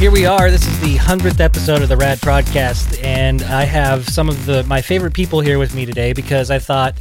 here 0.00 0.10
we 0.10 0.24
are. 0.24 0.50
This 0.50 0.66
is 0.66 0.80
the 0.80 0.96
hundredth 0.96 1.40
episode 1.40 1.82
of 1.82 1.90
the 1.90 1.96
Rad 1.96 2.16
Prodcast, 2.20 3.04
and 3.04 3.42
I 3.42 3.64
have 3.64 4.08
some 4.08 4.30
of 4.30 4.46
the 4.46 4.64
my 4.64 4.80
favorite 4.80 5.12
people 5.12 5.40
here 5.42 5.58
with 5.58 5.74
me 5.74 5.84
today 5.84 6.14
because 6.14 6.50
I 6.50 6.58
thought, 6.58 6.94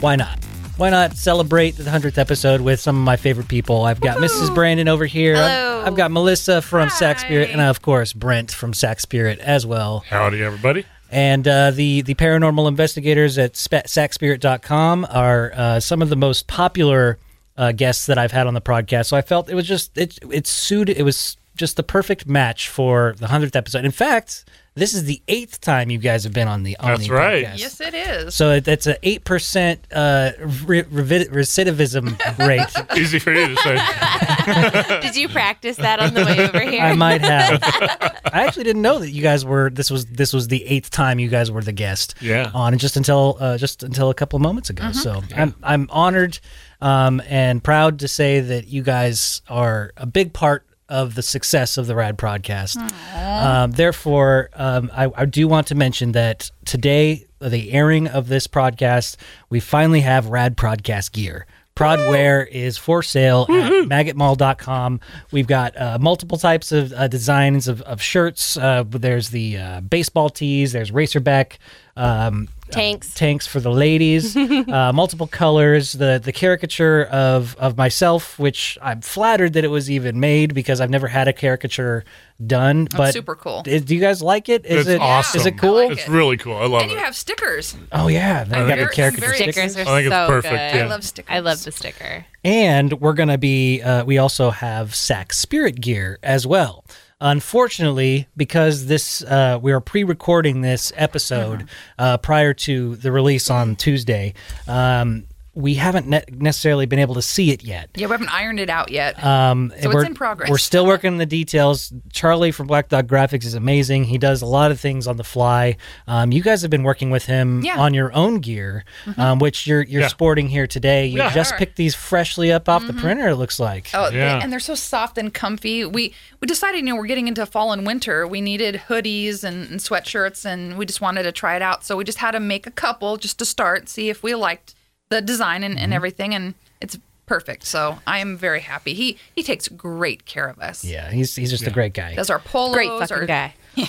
why 0.00 0.16
not? 0.16 0.44
Why 0.76 0.90
not 0.90 1.16
celebrate 1.16 1.76
the 1.76 1.88
hundredth 1.88 2.18
episode 2.18 2.60
with 2.60 2.80
some 2.80 2.96
of 2.96 3.04
my 3.04 3.14
favorite 3.14 3.46
people? 3.46 3.84
I've 3.84 4.00
got 4.00 4.16
Mrs. 4.16 4.52
Brandon 4.56 4.88
over 4.88 5.06
here. 5.06 5.36
I've- 5.36 5.54
Hello. 5.54 5.82
I've, 5.86 5.94
got 5.94 6.10
Melissa 6.10 6.60
from 6.62 6.90
Sac 6.90 7.20
Spirit, 7.20 7.50
and 7.50 7.60
of 7.60 7.80
course 7.80 8.12
Brent 8.12 8.50
from 8.50 8.74
Sac 8.74 8.98
Spirit 8.98 9.38
as 9.38 9.64
well. 9.64 10.02
Howdy, 10.08 10.42
everybody. 10.42 10.84
And 11.12 11.46
uh, 11.46 11.70
the 11.70 12.02
the 12.02 12.16
paranormal 12.16 12.66
investigators 12.66 13.38
at 13.38 13.54
spe- 13.56 13.86
sacspirit.com 13.86 15.06
are 15.08 15.52
uh, 15.54 15.78
some 15.80 16.02
of 16.02 16.08
the 16.08 16.16
most 16.16 16.48
popular 16.48 17.18
uh, 17.56 17.70
guests 17.70 18.06
that 18.06 18.18
I've 18.18 18.32
had 18.32 18.48
on 18.48 18.54
the 18.54 18.60
podcast. 18.60 19.06
So 19.06 19.16
I 19.16 19.22
felt 19.22 19.48
it 19.48 19.54
was 19.54 19.68
just 19.68 19.96
it 19.96 20.18
it 20.28 20.48
suited 20.48 20.96
it 20.96 21.04
was 21.04 21.36
just 21.56 21.76
the 21.76 21.82
perfect 21.82 22.26
match 22.26 22.68
for 22.68 23.14
the 23.18 23.28
hundredth 23.28 23.56
episode. 23.56 23.84
In 23.84 23.90
fact, 23.90 24.44
this 24.74 24.94
is 24.94 25.04
the 25.04 25.20
eighth 25.28 25.60
time 25.60 25.90
you 25.90 25.98
guys 25.98 26.24
have 26.24 26.32
been 26.32 26.48
on 26.48 26.62
the 26.62 26.78
on 26.78 26.92
That's 26.92 27.06
the 27.06 27.12
right. 27.12 27.44
podcast. 27.44 27.58
Yes, 27.58 27.80
it 27.80 27.92
is. 27.94 28.34
So 28.34 28.58
that's 28.60 28.86
an 28.86 28.96
eight 29.02 29.22
percent 29.24 29.86
uh, 29.92 30.30
re- 30.64 30.84
revi- 30.84 31.28
recidivism 31.28 32.38
rate. 32.46 32.96
Easy 32.98 33.18
for 33.18 33.32
you 33.32 33.48
to 33.48 33.56
say. 33.56 35.00
Did 35.02 35.14
you 35.14 35.28
practice 35.28 35.76
that 35.76 36.00
on 36.00 36.14
the 36.14 36.24
way 36.24 36.48
over 36.48 36.60
here? 36.60 36.80
I 36.80 36.94
might 36.94 37.20
have. 37.20 37.60
I 38.32 38.44
actually 38.46 38.64
didn't 38.64 38.80
know 38.82 38.98
that 38.98 39.10
you 39.10 39.22
guys 39.22 39.44
were. 39.44 39.68
This 39.68 39.90
was 39.90 40.06
this 40.06 40.32
was 40.32 40.48
the 40.48 40.64
eighth 40.64 40.90
time 40.90 41.18
you 41.18 41.28
guys 41.28 41.50
were 41.50 41.62
the 41.62 41.72
guest. 41.72 42.14
Yeah. 42.22 42.50
On 42.54 42.78
just 42.78 42.96
until 42.96 43.36
uh, 43.40 43.58
just 43.58 43.82
until 43.82 44.08
a 44.08 44.14
couple 44.14 44.38
of 44.38 44.42
moments 44.42 44.70
ago. 44.70 44.90
So 44.92 45.22
I'm 45.36 45.54
I'm 45.62 45.86
honored 45.90 46.38
um, 46.80 47.20
and 47.28 47.62
proud 47.62 47.98
to 47.98 48.08
say 48.08 48.40
that 48.40 48.68
you 48.68 48.82
guys 48.82 49.42
are 49.48 49.92
a 49.98 50.06
big 50.06 50.32
part 50.32 50.66
of 50.92 51.14
the 51.14 51.22
success 51.22 51.78
of 51.78 51.86
the 51.86 51.94
Rad 51.94 52.18
Prodcast. 52.18 52.76
Um, 53.16 53.70
therefore, 53.70 54.50
um, 54.52 54.90
I, 54.94 55.10
I 55.16 55.24
do 55.24 55.48
want 55.48 55.68
to 55.68 55.74
mention 55.74 56.12
that 56.12 56.50
today, 56.66 57.24
the 57.40 57.72
airing 57.72 58.06
of 58.08 58.28
this 58.28 58.46
podcast, 58.46 59.16
we 59.48 59.58
finally 59.58 60.02
have 60.02 60.28
Rad 60.28 60.56
Podcast 60.56 61.12
gear. 61.12 61.46
Prod 61.74 61.98
Wear 61.98 62.44
is 62.44 62.76
for 62.76 63.02
sale 63.02 63.46
at 63.48 63.72
maggotmall.com. 63.88 65.00
We've 65.30 65.46
got 65.46 65.74
uh, 65.80 65.96
multiple 65.98 66.36
types 66.36 66.70
of 66.70 66.92
uh, 66.92 67.08
designs 67.08 67.66
of, 67.66 67.80
of 67.82 68.02
shirts. 68.02 68.58
Uh, 68.58 68.84
there's 68.86 69.30
the 69.30 69.56
uh, 69.56 69.80
baseball 69.80 70.28
tees, 70.28 70.72
there's 70.72 70.90
Racerback 70.90 71.56
um, 71.96 72.48
Tanks. 72.72 73.14
tanks 73.14 73.46
for 73.46 73.60
the 73.60 73.70
ladies, 73.70 74.36
uh, 74.36 74.92
multiple 74.94 75.26
colors. 75.26 75.92
The 75.92 76.20
the 76.22 76.32
caricature 76.32 77.04
of 77.04 77.54
of 77.58 77.76
myself, 77.76 78.38
which 78.38 78.76
I'm 78.82 79.00
flattered 79.00 79.52
that 79.54 79.64
it 79.64 79.68
was 79.68 79.90
even 79.90 80.18
made 80.20 80.54
because 80.54 80.80
I've 80.80 80.90
never 80.90 81.08
had 81.08 81.28
a 81.28 81.32
caricature 81.32 82.04
done. 82.44 82.88
but 82.96 83.12
super 83.12 83.36
cool. 83.36 83.62
i- 83.66 83.78
Do 83.78 83.94
you 83.94 84.00
guys 84.00 84.20
like 84.22 84.48
it? 84.48 84.64
Is 84.66 84.80
It's 84.86 84.96
it 84.96 85.00
awesome. 85.00 85.40
Is 85.40 85.46
it 85.46 85.58
cool? 85.58 85.76
I 85.78 85.82
like 85.84 85.92
It's 85.92 86.08
it. 86.08 86.10
really 86.10 86.36
cool. 86.36 86.56
I 86.56 86.62
love 86.66 86.72
and 86.72 86.74
it. 86.74 86.82
And 86.84 86.90
you 86.92 86.98
have 86.98 87.14
stickers. 87.14 87.76
oh 87.92 88.08
yeah, 88.08 88.44
they 88.44 88.56
I'm 88.56 88.66
got 88.68 88.78
the 88.78 88.86
caricature 88.88 89.20
very- 89.26 89.36
stickers. 89.36 89.72
Stickers 89.72 89.76
are 89.76 89.90
I 89.90 90.02
think 90.02 90.06
it's 90.06 90.14
so 90.14 90.26
perfect, 90.26 90.52
good. 90.72 90.76
yeah. 90.78 90.84
I 90.84 90.88
love 90.88 91.04
stickers. 91.04 91.34
I 91.34 91.38
love 91.40 91.62
the 91.64 91.72
sticker. 91.72 92.26
And 92.44 92.92
we're 93.00 93.12
going 93.12 93.28
to 93.28 93.38
be, 93.38 93.80
uh, 93.82 94.04
we 94.04 94.18
also 94.18 94.50
have 94.50 94.94
Sac 94.96 95.32
Spirit 95.32 95.80
gear 95.80 96.18
as 96.24 96.44
well. 96.46 96.84
Unfortunately, 97.24 98.26
because 98.36 98.86
this, 98.86 99.22
uh, 99.22 99.56
we 99.62 99.70
are 99.70 99.80
pre 99.80 100.02
recording 100.02 100.60
this 100.60 100.92
episode 100.96 101.68
uh, 101.96 102.16
prior 102.18 102.52
to 102.52 102.96
the 102.96 103.12
release 103.12 103.48
on 103.48 103.76
Tuesday, 103.76 104.34
um, 104.66 105.26
we 105.54 105.74
haven't 105.74 106.06
ne- 106.08 106.24
necessarily 106.30 106.86
been 106.86 106.98
able 106.98 107.14
to 107.14 107.20
see 107.20 107.50
it 107.50 107.62
yet. 107.62 107.90
Yeah, 107.94 108.06
we 108.06 108.12
haven't 108.12 108.32
ironed 108.32 108.58
it 108.58 108.70
out 108.70 108.90
yet. 108.90 109.22
Um, 109.22 109.68
So 109.70 109.76
it's 109.90 109.94
we're, 109.94 110.04
in 110.06 110.14
progress. 110.14 110.48
We're 110.48 110.56
still 110.56 110.86
working 110.86 111.12
on 111.12 111.18
the 111.18 111.26
details. 111.26 111.92
Charlie 112.10 112.52
from 112.52 112.66
Black 112.68 112.88
Dog 112.88 113.06
Graphix 113.06 113.44
is 113.44 113.52
amazing. 113.52 114.04
He 114.04 114.16
does 114.16 114.40
a 114.40 114.46
lot 114.46 114.70
of 114.70 114.80
things 114.80 115.06
on 115.06 115.18
the 115.18 115.24
fly. 115.24 115.76
Um, 116.06 116.32
you 116.32 116.42
guys 116.42 116.62
have 116.62 116.70
been 116.70 116.84
working 116.84 117.10
with 117.10 117.26
him 117.26 117.60
Yeah. 117.62 117.72
Mm-hmm. 117.72 117.80
on 117.80 117.92
your 117.94 118.12
own 118.14 118.38
gear, 118.40 118.84
um, 119.18 119.38
which 119.40 119.66
you're 119.66 119.82
you're 119.82 120.00
Yeah. 120.02 120.08
sporting 120.08 120.48
here 120.48 120.66
today. 120.66 121.06
You 121.06 121.18
Yeah. 121.18 121.34
just 121.34 121.50
Sure. 121.50 121.58
picked 121.58 121.76
these 121.76 121.94
freshly 121.94 122.50
up 122.50 122.66
off 122.68 122.86
the 122.86 122.94
printer. 122.94 123.28
It 123.28 123.36
looks 123.36 123.60
like. 123.60 123.90
Oh, 123.92 124.10
they- 124.10 124.16
Yeah. 124.18 124.40
and 124.42 124.50
they're 124.50 124.58
so 124.60 124.74
soft 124.74 125.18
and 125.18 125.34
comfy. 125.34 125.84
We 125.84 126.14
we 126.40 126.46
decided, 126.46 126.78
you 126.78 126.84
know, 126.84 126.96
we're 126.96 127.06
getting 127.06 127.28
into 127.28 127.44
fall 127.44 127.72
and 127.72 127.86
winter. 127.86 128.26
We 128.26 128.40
needed 128.40 128.82
hoodies 128.88 129.44
and, 129.44 129.70
and 129.70 129.80
sweatshirts, 129.80 130.44
and 130.46 130.78
we 130.78 130.86
just 130.86 131.00
wanted 131.02 131.24
to 131.24 131.32
try 131.32 131.56
it 131.56 131.62
out. 131.62 131.84
So 131.84 131.96
we 131.96 132.04
just 132.04 132.18
had 132.18 132.30
to 132.32 132.40
make 132.40 132.66
a 132.66 132.70
couple 132.70 133.16
just 133.18 133.38
to 133.40 133.44
start, 133.44 133.88
see 133.90 134.08
if 134.08 134.22
we 134.22 134.34
liked 134.34 134.74
the 135.12 135.20
design 135.22 135.62
and, 135.62 135.74
Mm-hmm. 135.74 135.84
and 135.84 135.94
everything, 135.94 136.34
and 136.34 136.54
it's 136.80 136.98
perfect. 137.26 137.64
So 137.64 137.98
I 138.06 138.18
am 138.18 138.36
very 138.36 138.60
happy. 138.60 138.94
He 138.94 139.18
he 139.34 139.42
takes 139.42 139.68
great 139.68 140.26
care 140.26 140.48
of 140.48 140.58
us. 140.58 140.84
Yeah, 140.84 141.10
he's 141.10 141.34
he's 141.36 141.50
just 141.50 141.66
a 141.66 141.70
great 141.70 141.94
guy. 141.94 142.14
Does 142.14 142.30
our 142.30 142.38
polos, 142.40 142.74
Great 142.74 142.88
fucking 142.88 143.16
our, 143.16 143.26
guy. 143.26 143.54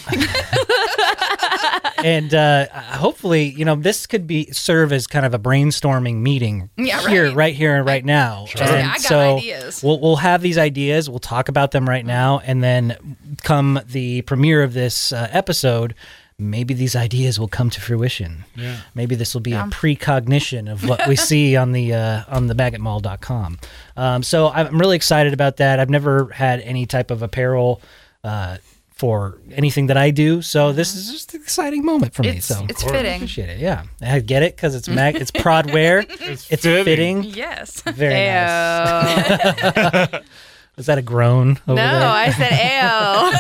and 2.04 2.34
uh, 2.34 2.68
hopefully, 2.70 3.44
you 3.46 3.66
know, 3.66 3.76
this 3.76 4.06
could 4.08 4.28
be 4.28 4.46
serve 4.52 4.94
as 4.94 5.08
kind 5.08 5.26
of 5.26 5.34
a 5.34 5.40
brainstorming 5.40 6.18
meeting 6.22 6.70
Yeah, 6.78 7.06
here, 7.08 7.26
right. 7.28 7.36
right 7.36 7.56
here 7.56 7.76
and 7.76 7.86
right 7.86 8.04
now. 8.06 8.46
Trust 8.48 8.72
me, 8.72 8.80
And 8.80 8.88
I 8.90 8.94
got 8.94 9.02
so 9.02 9.38
ideas. 9.38 9.84
We'll 9.84 10.00
we'll 10.00 10.16
have 10.18 10.42
these 10.42 10.58
ideas. 10.58 11.10
We'll 11.10 11.20
talk 11.20 11.50
about 11.50 11.72
them 11.72 11.88
right 11.88 12.06
now, 12.06 12.40
and 12.46 12.64
then 12.64 13.18
come 13.44 13.80
the 13.88 14.22
premiere 14.24 14.64
of 14.64 14.74
this 14.74 15.12
uh, 15.12 15.28
episode. 15.32 15.96
Maybe 16.40 16.74
these 16.74 16.96
ideas 16.96 17.40
will 17.40 17.48
come 17.48 17.70
to 17.70 17.82
fruition. 17.82 18.46
Yeah. 18.56 18.78
Maybe 18.96 19.16
this 19.16 19.34
will 19.34 19.42
be 19.42 19.54
a 19.54 19.68
precognition 19.72 20.68
of 20.68 20.88
what 20.88 21.08
we 21.08 21.16
see 21.30 21.56
on 21.56 21.72
the 21.72 21.94
uh, 21.94 22.24
on 22.28 22.48
the 22.48 22.56
maggotmall.com. 22.56 23.60
Um, 23.96 24.24
so 24.24 24.50
I'm 24.50 24.78
really 24.80 24.96
excited 24.96 25.34
about 25.34 25.58
that. 25.58 25.80
I've 25.80 25.90
never 25.90 26.28
had 26.34 26.60
any 26.62 26.86
type 26.86 27.12
of 27.12 27.22
apparel 27.22 27.82
uh, 28.24 28.58
for 28.96 29.40
anything 29.52 29.88
that 29.88 29.98
I 29.98 30.12
do, 30.12 30.42
so 30.42 30.72
this 30.72 30.96
is 30.96 31.12
just 31.12 31.34
an 31.34 31.42
exciting 31.42 31.84
moment 31.84 32.14
for 32.14 32.22
me. 32.24 32.30
It's 32.38 32.46
So 32.46 32.66
it's 32.70 32.82
course. 32.84 32.96
fitting. 32.96 33.16
appreciate 33.18 33.50
it. 33.50 33.60
Yeah, 33.60 33.84
I 34.02 34.20
get 34.20 34.44
it 34.44 34.56
because 34.56 34.76
it's 34.76 34.88
mag, 35.00 35.16
it's 35.16 35.32
prod 35.32 35.72
wear. 35.74 36.06
It's, 36.08 36.50
It's 36.52 36.64
fitting. 36.64 37.24
Yes. 37.24 37.82
Very 37.82 38.14
nice. 38.14 40.22
Ayo. 40.76 40.80
Is 40.80 40.86
that 40.88 40.98
a 40.98 41.02
groan? 41.02 41.60
Over 41.68 41.76
no, 41.76 42.00
there? 42.00 42.08
I 42.08 42.32
said 42.32 42.52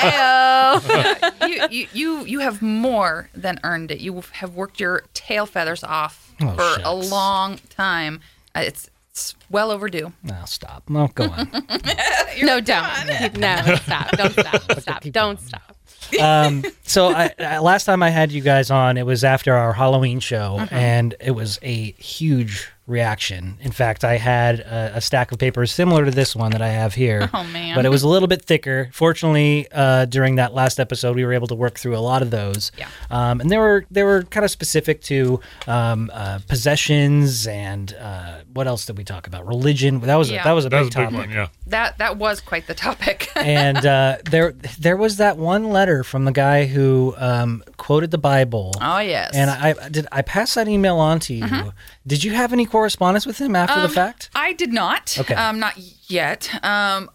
ayo. 0.00 0.76
ayo. 0.80 1.48
you, 1.48 1.68
you 1.70 1.86
you 1.92 2.24
you 2.24 2.38
have 2.40 2.62
more 2.62 3.28
than 3.34 3.58
earned 3.64 3.90
it. 3.90 4.00
You 4.00 4.22
have 4.32 4.54
worked 4.54 4.80
your 4.80 5.04
tail 5.14 5.46
feathers 5.46 5.84
off 5.84 6.32
Oh, 6.40 6.54
for 6.54 6.82
a 6.82 6.94
long 6.94 7.58
time. 7.70 8.20
Uh, 8.54 8.60
It's 8.66 8.88
it's 9.10 9.34
well 9.50 9.70
overdue. 9.70 10.12
No, 10.22 10.42
stop. 10.46 10.88
No, 10.88 11.08
go 11.08 11.24
on. 11.24 11.48
No, 12.42 12.60
don't. 12.60 12.86
Keep- 13.18 13.36
No, 13.36 13.56
stop. 13.84 14.10
Don't 14.16 14.32
stop. 14.32 14.80
Stop. 14.80 15.02
Don't 15.02 15.12
going. 15.12 15.36
stop. 15.36 15.76
um, 16.20 16.64
so 16.82 17.08
I, 17.10 17.30
I, 17.38 17.58
last 17.58 17.84
time 17.84 18.02
I 18.02 18.08
had 18.10 18.32
you 18.32 18.40
guys 18.40 18.70
on, 18.70 18.96
it 18.96 19.04
was 19.06 19.22
after 19.22 19.54
our 19.54 19.72
Halloween 19.74 20.18
show, 20.18 20.56
Mm-hmm. 20.60 20.74
and 20.74 21.14
it 21.20 21.32
was 21.32 21.58
a 21.62 21.92
huge 21.92 22.70
reaction. 22.86 23.56
In 23.60 23.70
fact, 23.72 24.04
I 24.04 24.16
had 24.16 24.60
a, 24.60 24.96
a 24.96 25.00
stack 25.00 25.32
of 25.32 25.38
papers 25.38 25.70
similar 25.72 26.04
to 26.04 26.10
this 26.10 26.34
one 26.36 26.50
that 26.52 26.62
I 26.62 26.68
have 26.68 26.94
here. 26.94 27.30
Oh, 27.34 27.44
man. 27.44 27.74
But 27.76 27.86
it 27.86 27.88
was 27.88 28.02
a 28.02 28.08
little 28.08 28.28
bit 28.28 28.44
thicker. 28.44 28.90
Fortunately, 28.92 29.66
uh, 29.72 30.04
during 30.04 30.36
that 30.36 30.52
last 30.54 30.78
episode, 30.78 31.16
we 31.16 31.24
were 31.24 31.32
able 31.32 31.46
to 31.46 31.54
work 31.54 31.78
through 31.78 31.96
a 31.96 32.00
lot 32.00 32.20
of 32.20 32.30
those. 32.30 32.70
Yeah. 32.78 32.88
Um, 33.10 33.40
and 33.40 33.48
they 33.50 33.56
were 33.56 33.86
they 33.90 34.02
were 34.02 34.22
kind 34.24 34.44
of 34.44 34.50
specific 34.50 35.00
to 35.02 35.40
um, 35.66 36.10
uh, 36.12 36.40
possessions 36.48 37.46
and 37.46 37.94
uh, 37.94 38.40
what 38.52 38.66
else 38.66 38.86
did 38.86 38.98
we 38.98 39.04
talk 39.04 39.26
about? 39.26 39.46
Religion. 39.46 40.00
That 40.00 40.16
was 40.16 40.30
a, 40.30 40.34
that 40.34 40.52
was 40.52 40.64
a 40.64 40.68
that 40.68 40.76
big 40.78 40.86
was 40.86 40.94
a 40.94 40.98
big 40.98 41.04
topic 41.10 41.18
one, 41.18 41.30
yeah. 41.30 41.48
That 41.68 41.98
that 41.98 42.16
was 42.18 42.40
quite 42.40 42.66
the 42.66 42.74
topic. 42.74 43.30
and 43.36 43.84
uh, 43.84 44.18
there 44.30 44.52
there 44.78 44.96
was 44.96 45.16
that 45.16 45.36
one 45.38 45.70
letter 45.70 46.04
from 46.04 46.24
the 46.24 46.32
guy 46.32 46.66
who 46.66 47.14
um, 47.16 47.62
quoted 47.76 48.10
the 48.10 48.18
Bible. 48.18 48.72
oh 48.80 48.98
yes. 48.98 49.30
And 49.34 49.50
I 49.50 49.74
I- 49.80 49.88
did 49.88 50.06
I 50.12 50.22
pass 50.22 50.54
that 50.54 50.68
email 50.68 50.96
on 50.98 51.18
to 51.20 51.34
you. 51.34 51.72
Did 52.06 52.24
you 52.24 52.32
have 52.32 52.52
any 52.52 52.66
correspondence 52.66 53.26
with 53.26 53.38
him 53.38 53.54
after 53.54 53.80
the 53.80 53.88
fact? 53.88 54.30
I 54.34 54.52
did 54.54 54.72
not. 54.72 55.16
Okay. 55.18 55.34
Um, 55.34 55.60
not 55.60 55.74
yet. 56.10 56.52
Um, 56.64 57.10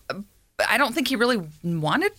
I 0.67 0.77
don't 0.77 0.93
think 0.95 1.07
he 1.09 1.15
really 1.15 1.41
wanted 1.63 2.13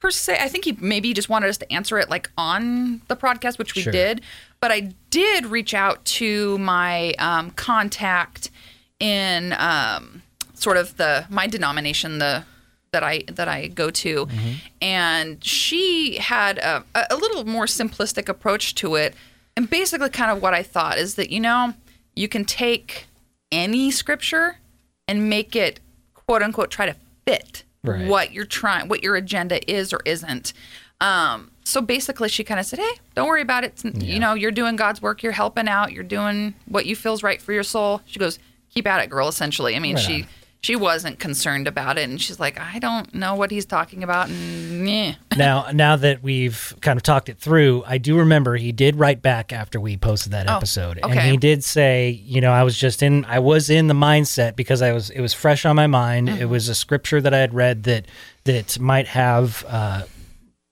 per 0.00 0.10
se. 0.10 0.38
I 0.40 0.48
think 0.48 0.64
he 0.64 0.72
maybe 0.80 1.12
just 1.12 1.28
wanted 1.28 1.48
us 1.48 1.58
to 1.58 1.72
answer 1.72 1.98
it 1.98 2.08
like 2.08 2.30
on 2.38 3.02
the 3.08 3.16
podcast, 3.16 3.58
which 3.58 3.74
we 3.74 3.82
Sure. 3.82 3.92
did. 3.92 4.22
But 4.60 4.72
I 4.72 4.92
did 5.10 5.46
reach 5.46 5.74
out 5.74 6.02
to 6.06 6.56
my 6.58 7.12
um, 7.18 7.50
contact 7.50 8.50
in 9.00 9.52
um, 9.58 10.22
sort 10.54 10.76
of 10.78 10.96
the 10.96 11.26
my 11.28 11.46
denomination, 11.46 12.18
the 12.18 12.44
that 12.92 13.02
I 13.02 13.24
that 13.28 13.48
I 13.48 13.66
go 13.68 13.90
to, 13.90 14.28
and 14.80 15.42
she 15.44 16.16
had 16.18 16.58
a, 16.58 16.84
a 17.10 17.16
little 17.16 17.44
more 17.44 17.66
simplistic 17.66 18.28
approach 18.28 18.74
to 18.76 18.94
it. 18.94 19.14
And 19.56 19.68
basically, 19.68 20.08
kind 20.10 20.30
of 20.30 20.40
what 20.42 20.54
I 20.54 20.62
thought 20.62 20.96
is 20.98 21.16
that 21.16 21.30
you 21.30 21.40
know 21.40 21.74
you 22.16 22.28
can 22.28 22.44
take 22.44 23.06
any 23.52 23.90
scripture 23.90 24.58
and 25.08 25.28
make 25.28 25.54
it 25.56 25.80
quote 26.14 26.42
unquote 26.42 26.70
try 26.70 26.86
to 26.86 26.96
fit 27.26 27.64
Right. 27.82 28.06
what 28.08 28.32
you're 28.32 28.46
trying, 28.46 28.88
what 28.88 29.02
your 29.02 29.14
agenda 29.16 29.60
is 29.70 29.92
or 29.92 30.00
isn't. 30.06 30.54
Um, 31.02 31.50
so 31.64 31.82
basically, 31.82 32.30
she 32.30 32.42
kind 32.44 32.58
of 32.58 32.64
said, 32.64 32.78
"Hey, 32.78 32.92
don't 33.14 33.28
worry 33.28 33.42
about 33.42 33.62
it. 33.64 33.84
It's- 33.84 34.02
You 34.02 34.18
know, 34.18 34.32
you're 34.34 34.50
doing 34.50 34.76
God's 34.76 35.02
work. 35.02 35.22
You're 35.22 35.32
helping 35.32 35.68
out. 35.68 35.92
You're 35.92 36.02
doing 36.04 36.54
what 36.66 36.86
you 36.86 36.96
feels 36.96 37.22
right 37.22 37.42
for 37.42 37.52
your 37.52 37.62
soul." 37.62 38.00
She 38.06 38.18
goes, 38.18 38.38
"Keep 38.72 38.86
at 38.86 39.02
it, 39.02 39.10
girl." 39.10 39.28
Essentially, 39.28 39.76
I 39.76 39.80
mean, 39.80 39.96
Right 39.96 40.04
she 40.04 40.22
on. 40.22 40.28
She 40.64 40.76
wasn't 40.76 41.18
concerned 41.18 41.68
about 41.68 41.98
it, 41.98 42.08
and 42.08 42.18
she's 42.18 42.40
like, 42.40 42.58
I 42.58 42.78
don't 42.78 43.14
know 43.14 43.34
what 43.34 43.50
he's 43.50 43.66
talking 43.66 44.02
about, 44.02 44.30
and 44.30 45.14
now, 45.36 45.66
now 45.74 45.96
that 45.96 46.22
we've 46.22 46.74
kind 46.80 46.96
of 46.96 47.02
talked 47.02 47.28
it 47.28 47.38
through, 47.38 47.84
I 47.86 47.98
do 47.98 48.16
remember 48.16 48.56
he 48.56 48.72
did 48.72 48.96
write 48.96 49.20
back 49.20 49.52
after 49.52 49.78
we 49.78 49.98
posted 49.98 50.32
that 50.32 50.48
Oh, 50.48 50.56
episode, 50.56 51.00
and 51.02 51.20
he 51.20 51.36
did 51.36 51.62
say, 51.62 52.08
you 52.08 52.40
know, 52.40 52.50
I 52.50 52.62
was 52.62 52.78
just 52.78 53.02
in, 53.02 53.26
I 53.26 53.40
was 53.40 53.68
in 53.68 53.88
the 53.88 53.94
mindset 53.94 54.56
because 54.56 54.80
I 54.80 54.92
was, 54.92 55.10
it 55.10 55.20
was 55.20 55.34
fresh 55.34 55.66
on 55.66 55.76
my 55.76 55.86
mind. 55.86 56.28
Mm-hmm. 56.28 56.40
It 56.40 56.48
was 56.48 56.70
a 56.70 56.74
scripture 56.74 57.20
that 57.20 57.34
I 57.34 57.38
had 57.38 57.52
read 57.52 57.82
that 57.82 58.06
that 58.44 58.80
might 58.80 59.08
have. 59.08 59.66
Uh, 59.68 60.04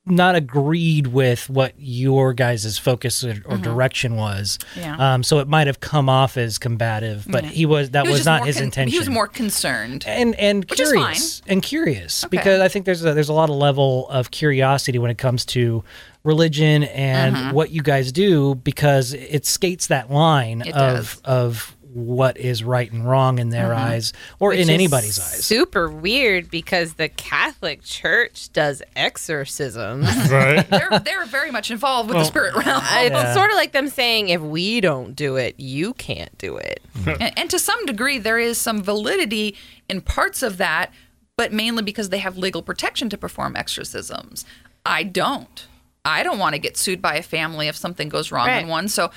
not 0.04 0.34
agreed 0.34 1.06
with 1.06 1.48
what 1.48 1.74
your 1.78 2.32
guys' 2.34 2.76
focus 2.76 3.22
or, 3.22 3.40
or 3.44 3.56
direction 3.56 4.16
was, 4.16 4.58
Mm-hmm. 4.74 4.80
Yeah. 4.80 5.14
um, 5.14 5.22
so 5.22 5.38
it 5.38 5.46
might 5.46 5.68
have 5.68 5.78
come 5.78 6.08
off 6.08 6.36
as 6.36 6.58
combative. 6.58 7.24
But 7.28 7.44
he 7.44 7.66
was 7.66 7.90
that 7.90 8.06
He 8.06 8.10
was, 8.10 8.18
just 8.20 8.26
not 8.26 8.44
his 8.44 8.56
con- 8.56 8.64
intention 8.64 8.92
He 8.92 8.98
was 8.98 9.08
more 9.08 9.28
concerned. 9.28 10.04
and 10.08 10.34
and 10.34 10.64
Which 10.68 10.78
curious 10.80 11.40
and 11.46 11.62
curious 11.62 12.24
Okay. 12.24 12.36
because 12.36 12.60
I 12.60 12.66
think 12.68 12.84
there's 12.84 13.04
a, 13.04 13.14
there's 13.14 13.28
a 13.28 13.32
lot 13.32 13.48
of 13.48 13.54
level 13.56 14.08
of 14.08 14.30
curiosity 14.32 14.98
when 14.98 15.10
it 15.12 15.18
comes 15.18 15.44
to 15.46 15.84
religion 16.24 16.82
and 16.84 17.36
Mm-hmm. 17.36 17.50
what 17.52 17.70
you 17.70 17.82
guys 17.82 18.10
do 18.12 18.56
because 18.56 19.12
it 19.12 19.46
skates 19.46 19.86
that 19.86 20.10
line 20.10 20.62
It 20.62 20.74
of 20.74 21.04
does. 21.04 21.20
of 21.24 21.76
what 21.94 22.36
is 22.38 22.64
right 22.64 22.90
and 22.90 23.08
wrong 23.08 23.38
in 23.38 23.50
their 23.50 23.68
Mm-hmm. 23.70 23.78
eyes 23.92 24.12
or 24.38 24.52
in 24.52 24.58
Which 24.58 24.64
is 24.64 24.70
anybody's 24.70 25.18
eyes. 25.18 25.44
Super 25.44 25.88
weird 25.90 26.50
because 26.50 26.94
the 26.94 27.08
Catholic 27.08 27.82
Church 27.82 28.52
does 28.52 28.82
exorcisms. 28.96 30.06
Right. 30.30 30.68
they're 30.70 30.98
they're 31.04 31.24
very 31.26 31.50
much 31.50 31.70
involved 31.70 32.08
with 32.08 32.18
the 32.18 32.24
spirit 32.24 32.54
realm. 32.54 32.82
it's 32.84 33.10
Yeah. 33.12 33.34
sort 33.34 33.50
of 33.50 33.56
like 33.56 33.72
them 33.72 33.88
saying, 33.88 34.28
if 34.30 34.40
we 34.40 34.80
don't 34.80 35.14
do 35.14 35.36
it, 35.36 35.54
you 35.58 35.94
can't 35.94 36.36
do 36.38 36.56
it. 36.56 36.80
and, 37.06 37.38
and 37.38 37.50
to 37.50 37.58
some 37.58 37.84
degree, 37.86 38.18
there 38.18 38.38
is 38.38 38.58
some 38.58 38.82
validity 38.82 39.56
in 39.88 40.00
parts 40.00 40.42
of 40.42 40.56
that, 40.58 40.90
but 41.36 41.52
mainly 41.52 41.82
because 41.82 42.08
they 42.08 42.18
have 42.18 42.36
legal 42.38 42.62
protection 42.62 43.08
to 43.10 43.18
perform 43.18 43.54
exorcisms. 43.56 44.44
I 44.86 45.02
don't. 45.02 45.66
I 46.04 46.22
don't 46.22 46.38
want 46.38 46.54
to 46.54 46.58
get 46.58 46.76
sued 46.76 47.00
by 47.02 47.14
a 47.16 47.22
family 47.22 47.68
if 47.68 47.76
something 47.76 48.08
goes 48.08 48.32
wrong 48.32 48.46
Right. 48.48 48.62
in 48.62 48.68
one. 48.68 48.88
So 48.88 49.10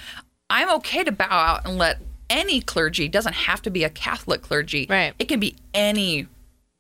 I'm 0.50 0.70
okay 0.78 1.04
to 1.04 1.12
bow 1.12 1.26
out 1.30 1.66
and 1.66 1.78
let 1.78 2.00
any 2.30 2.62
clergy 2.62 3.08
doesn't 3.08 3.34
have 3.34 3.62
to 3.64 3.70
be 3.70 3.84
a 3.84 3.90
Catholic 3.90 4.42
clergy. 4.42 4.88
Right. 4.90 5.14
It 5.20 5.28
can 5.28 5.40
be 5.40 5.56
any 5.74 6.28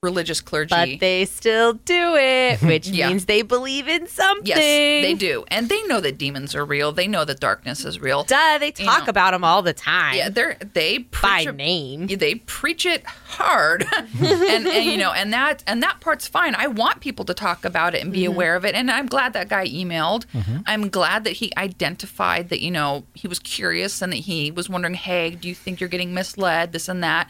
religious 0.05 0.39
clergy. 0.39 0.69
But 0.69 0.99
they 0.99 1.25
still 1.25 1.73
do 1.73 2.15
it, 2.15 2.61
which 2.71 2.87
Yeah. 2.87 3.09
means 3.09 3.25
they 3.25 3.41
believe 3.41 3.87
in 3.89 4.07
something. 4.07 4.47
yes, 4.47 4.57
they 4.59 5.13
do, 5.17 5.43
and 5.49 5.67
they 5.67 5.81
know 5.83 5.99
that 5.99 6.17
demons 6.17 6.55
are 6.55 6.63
real. 6.63 6.93
They 6.93 7.07
know 7.07 7.25
that 7.25 7.39
darkness 7.39 7.83
is 7.83 7.99
real. 7.99 8.23
Duh, 8.23 8.57
they 8.59 8.71
talk 8.71 9.05
know. 9.05 9.09
about 9.09 9.31
them 9.31 9.43
all 9.43 9.61
the 9.61 9.73
time. 9.73 10.15
Yeah, 10.15 10.29
they're 10.29 10.57
they 10.73 10.99
by 10.99 11.43
preach 11.43 11.47
a- 11.47 11.51
name. 11.51 12.07
they 12.07 12.35
preach 12.35 12.85
it 12.85 13.05
hard 13.05 13.85
and, 14.21 14.67
and 14.67 14.85
you 14.85 14.97
know 14.97 15.11
and 15.11 15.33
that 15.33 15.63
and 15.67 15.81
that 15.83 15.99
part's 15.99 16.27
fine 16.27 16.55
i 16.55 16.67
want 16.67 17.01
people 17.01 17.25
to 17.25 17.33
talk 17.33 17.65
about 17.65 17.93
it 17.93 18.01
and 18.01 18.11
be 18.11 18.23
mm-hmm. 18.23 18.33
aware 18.33 18.55
of 18.55 18.63
it 18.65 18.75
and 18.75 18.89
i'm 18.89 19.07
glad 19.07 19.33
that 19.33 19.49
guy 19.49 19.67
emailed 19.67 20.25
mm-hmm. 20.27 20.59
i'm 20.65 20.89
glad 20.89 21.23
that 21.23 21.33
he 21.33 21.51
identified 21.57 22.49
that 22.49 22.61
you 22.61 22.71
know 22.71 23.03
he 23.13 23.27
was 23.27 23.39
curious 23.39 24.01
and 24.01 24.13
that 24.13 24.17
he 24.17 24.51
was 24.51 24.69
wondering 24.69 24.93
hey 24.93 25.31
do 25.31 25.47
you 25.47 25.55
think 25.55 25.79
you're 25.79 25.89
getting 25.89 26.13
misled 26.13 26.71
this 26.71 26.87
and 26.87 27.03
that 27.03 27.29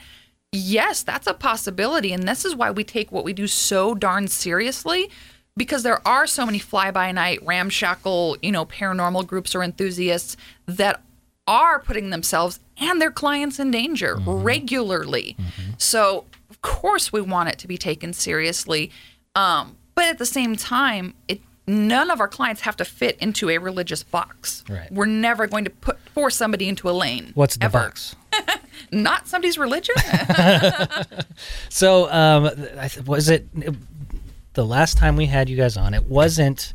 yes 0.56 1.04
that's 1.04 1.28
a 1.28 1.34
possibility 1.34 2.14
and 2.14 2.28
this 2.28 2.46
is 2.46 2.56
why 2.56 2.72
we 2.72 2.84
take 2.84 3.12
what 3.12 3.24
we 3.24 3.34
do 3.34 3.48
so 3.48 3.94
darn 3.94 4.28
seriously 4.28 5.10
because 5.58 5.84
there 5.84 6.06
are 6.08 6.28
so 6.28 6.46
many 6.46 6.60
fly-by-night 6.60 7.40
ramshackle 7.46 8.38
you 8.42 8.52
know 8.52 8.66
paranormal 8.66 9.26
groups 9.26 9.54
or 9.56 9.64
enthusiasts 9.64 10.38
that 10.66 11.02
are 11.48 11.80
putting 11.80 12.10
themselves 12.10 12.60
and 12.78 13.02
their 13.02 13.12
clients 13.12 13.60
in 13.60 13.72
danger 13.72 14.18
regularly. 14.26 15.38
So, 15.78 16.26
of 16.50 16.62
course, 16.62 17.14
we 17.14 17.22
want 17.22 17.50
it 17.50 17.60
to 17.60 17.68
be 17.68 17.78
taken 17.78 18.14
seriously. 18.14 18.92
Um, 19.36 19.78
but 19.94 20.06
at 20.06 20.18
the 20.18 20.26
same 20.26 20.56
time, 20.56 21.14
it 21.28 21.42
none 21.68 22.12
of 22.12 22.20
our 22.20 22.28
clients 22.28 22.62
have 22.62 22.78
to 22.78 22.86
fit 22.86 23.18
into 23.20 23.50
a 23.50 23.58
religious 23.58 24.04
box. 24.04 24.64
Right. 24.70 24.92
We're 24.92 25.08
never 25.08 25.48
going 25.48 25.64
to 25.64 25.72
put 25.72 26.00
force 26.10 26.36
somebody 26.36 26.68
into 26.68 26.88
a 26.88 26.92
lane. 26.92 27.32
What's 27.34 27.58
the 27.58 27.66
ever. 27.66 27.80
box? 27.80 28.16
Not 28.96 29.28
somebody's 29.28 29.58
religion. 29.58 29.96
So 31.70 32.10
um, 32.12 32.44
was 33.06 33.28
it 33.30 33.48
the 34.54 34.66
last 34.66 34.98
time 34.98 35.16
we 35.18 35.26
had 35.26 35.50
you 35.50 35.58
guys 35.58 35.76
on? 35.76 35.94
It 35.94 36.04
wasn't 36.06 36.74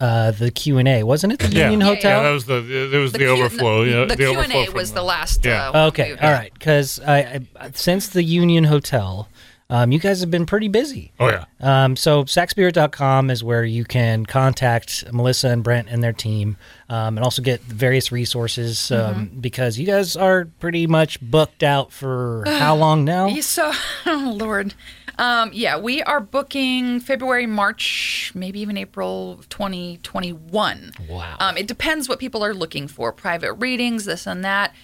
uh, 0.00 0.32
the 0.32 0.50
Q 0.50 0.78
and 0.78 0.88
A, 0.88 1.02
wasn't 1.04 1.32
it? 1.32 1.38
The 1.38 1.48
Yeah. 1.48 1.70
Union 1.70 1.80
Yeah, 1.80 1.86
Hotel. 1.86 2.16
Yeah, 2.18 2.22
that 2.28 2.34
was 2.34 2.44
the 2.46 2.60
there 2.90 3.00
was 3.00 3.12
the, 3.12 3.18
Q- 3.18 3.28
overflow. 3.28 3.82
Yeah, 3.84 4.00
the, 4.04 4.16
the, 4.16 4.16
Q 4.16 4.38
and 4.40 4.52
A 4.52 4.70
was 4.72 4.90
the- 4.90 4.96
the 4.96 5.02
last. 5.04 5.44
Yeah. 5.44 5.70
Uh, 5.70 5.86
Okay, 5.86 6.12
all 6.20 6.30
right. 6.32 6.52
Because 6.52 7.00
I, 7.00 7.40
I 7.58 7.70
since 7.72 8.08
the 8.08 8.22
Union 8.22 8.64
Hotel, 8.64 9.28
um, 9.72 9.90
you 9.90 9.98
guys 9.98 10.20
have 10.20 10.30
been 10.30 10.44
pretty 10.44 10.68
busy. 10.68 11.12
Oh 11.18 11.30
yeah. 11.30 11.46
Um, 11.60 11.96
so 11.96 12.26
sacspirit.com 12.26 13.30
is 13.30 13.42
where 13.42 13.64
you 13.64 13.84
can 13.84 14.26
contact 14.26 15.10
Melissa 15.10 15.48
and 15.48 15.64
Brent 15.64 15.88
and 15.88 16.04
their 16.04 16.12
team, 16.12 16.58
um, 16.90 17.16
and 17.16 17.24
also 17.24 17.40
get 17.40 17.62
various 17.62 18.12
resources 18.12 18.92
um, 18.92 19.30
because 19.40 19.78
you 19.78 19.86
guys 19.86 20.14
are 20.14 20.44
pretty 20.60 20.86
much 20.86 21.18
booked 21.22 21.62
out 21.62 21.90
for 21.90 22.44
how 22.46 22.76
long 22.82 23.06
now? 23.06 23.28
Yeah, 23.28 23.40
So, 23.40 23.72
oh 24.06 24.36
Lord, 24.36 24.74
um, 25.18 25.50
yeah, 25.54 25.78
we 25.78 26.02
are 26.02 26.20
booking 26.20 27.00
February, 27.00 27.46
March, 27.46 28.30
maybe 28.34 28.60
even 28.60 28.76
April 28.76 29.42
2021. 29.48 30.92
Wow. 31.08 31.36
Um, 31.40 31.56
it 31.56 31.66
depends 31.66 32.10
what 32.10 32.18
people 32.18 32.44
are 32.44 32.52
looking 32.52 32.88
for 32.88 33.10
private 33.10 33.54
readings, 33.54 34.04
this 34.04 34.26
and 34.26 34.44
that. 34.44 34.74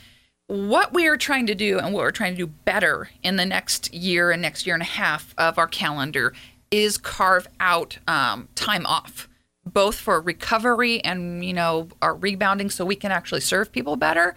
What 0.49 0.95
we 0.95 1.07
are 1.09 1.19
trying 1.19 1.47
to 1.47 1.55
do 1.55 1.79
and 1.79 1.93
what 1.93 2.01
we're 2.01 2.11
trying 2.11 2.33
to 2.33 2.47
do 2.47 2.47
better 2.47 3.11
in 3.23 3.37
the 3.37 3.45
next 3.45 3.93
year 3.93 4.31
and 4.31 4.41
next 4.41 4.67
year 4.67 4.75
and 4.75 4.83
a 4.83 4.87
half 4.87 5.35
of 5.37 5.59
our 5.59 5.67
calendar 5.67 6.33
is 6.71 6.97
carve 6.97 7.47
out 7.61 7.99
um, 8.09 8.49
time 8.55 8.87
off, 8.87 9.29
both 9.67 9.97
for 9.97 10.23
recovery 10.23 11.05
and 11.05 11.45
you 11.45 11.53
know 11.53 11.89
our 12.01 12.15
rebounding, 12.15 12.71
so 12.71 12.87
we 12.87 12.97
can 12.97 13.13
actually 13.13 13.43
serve 13.43 13.71
people 13.71 13.97
better, 13.97 14.35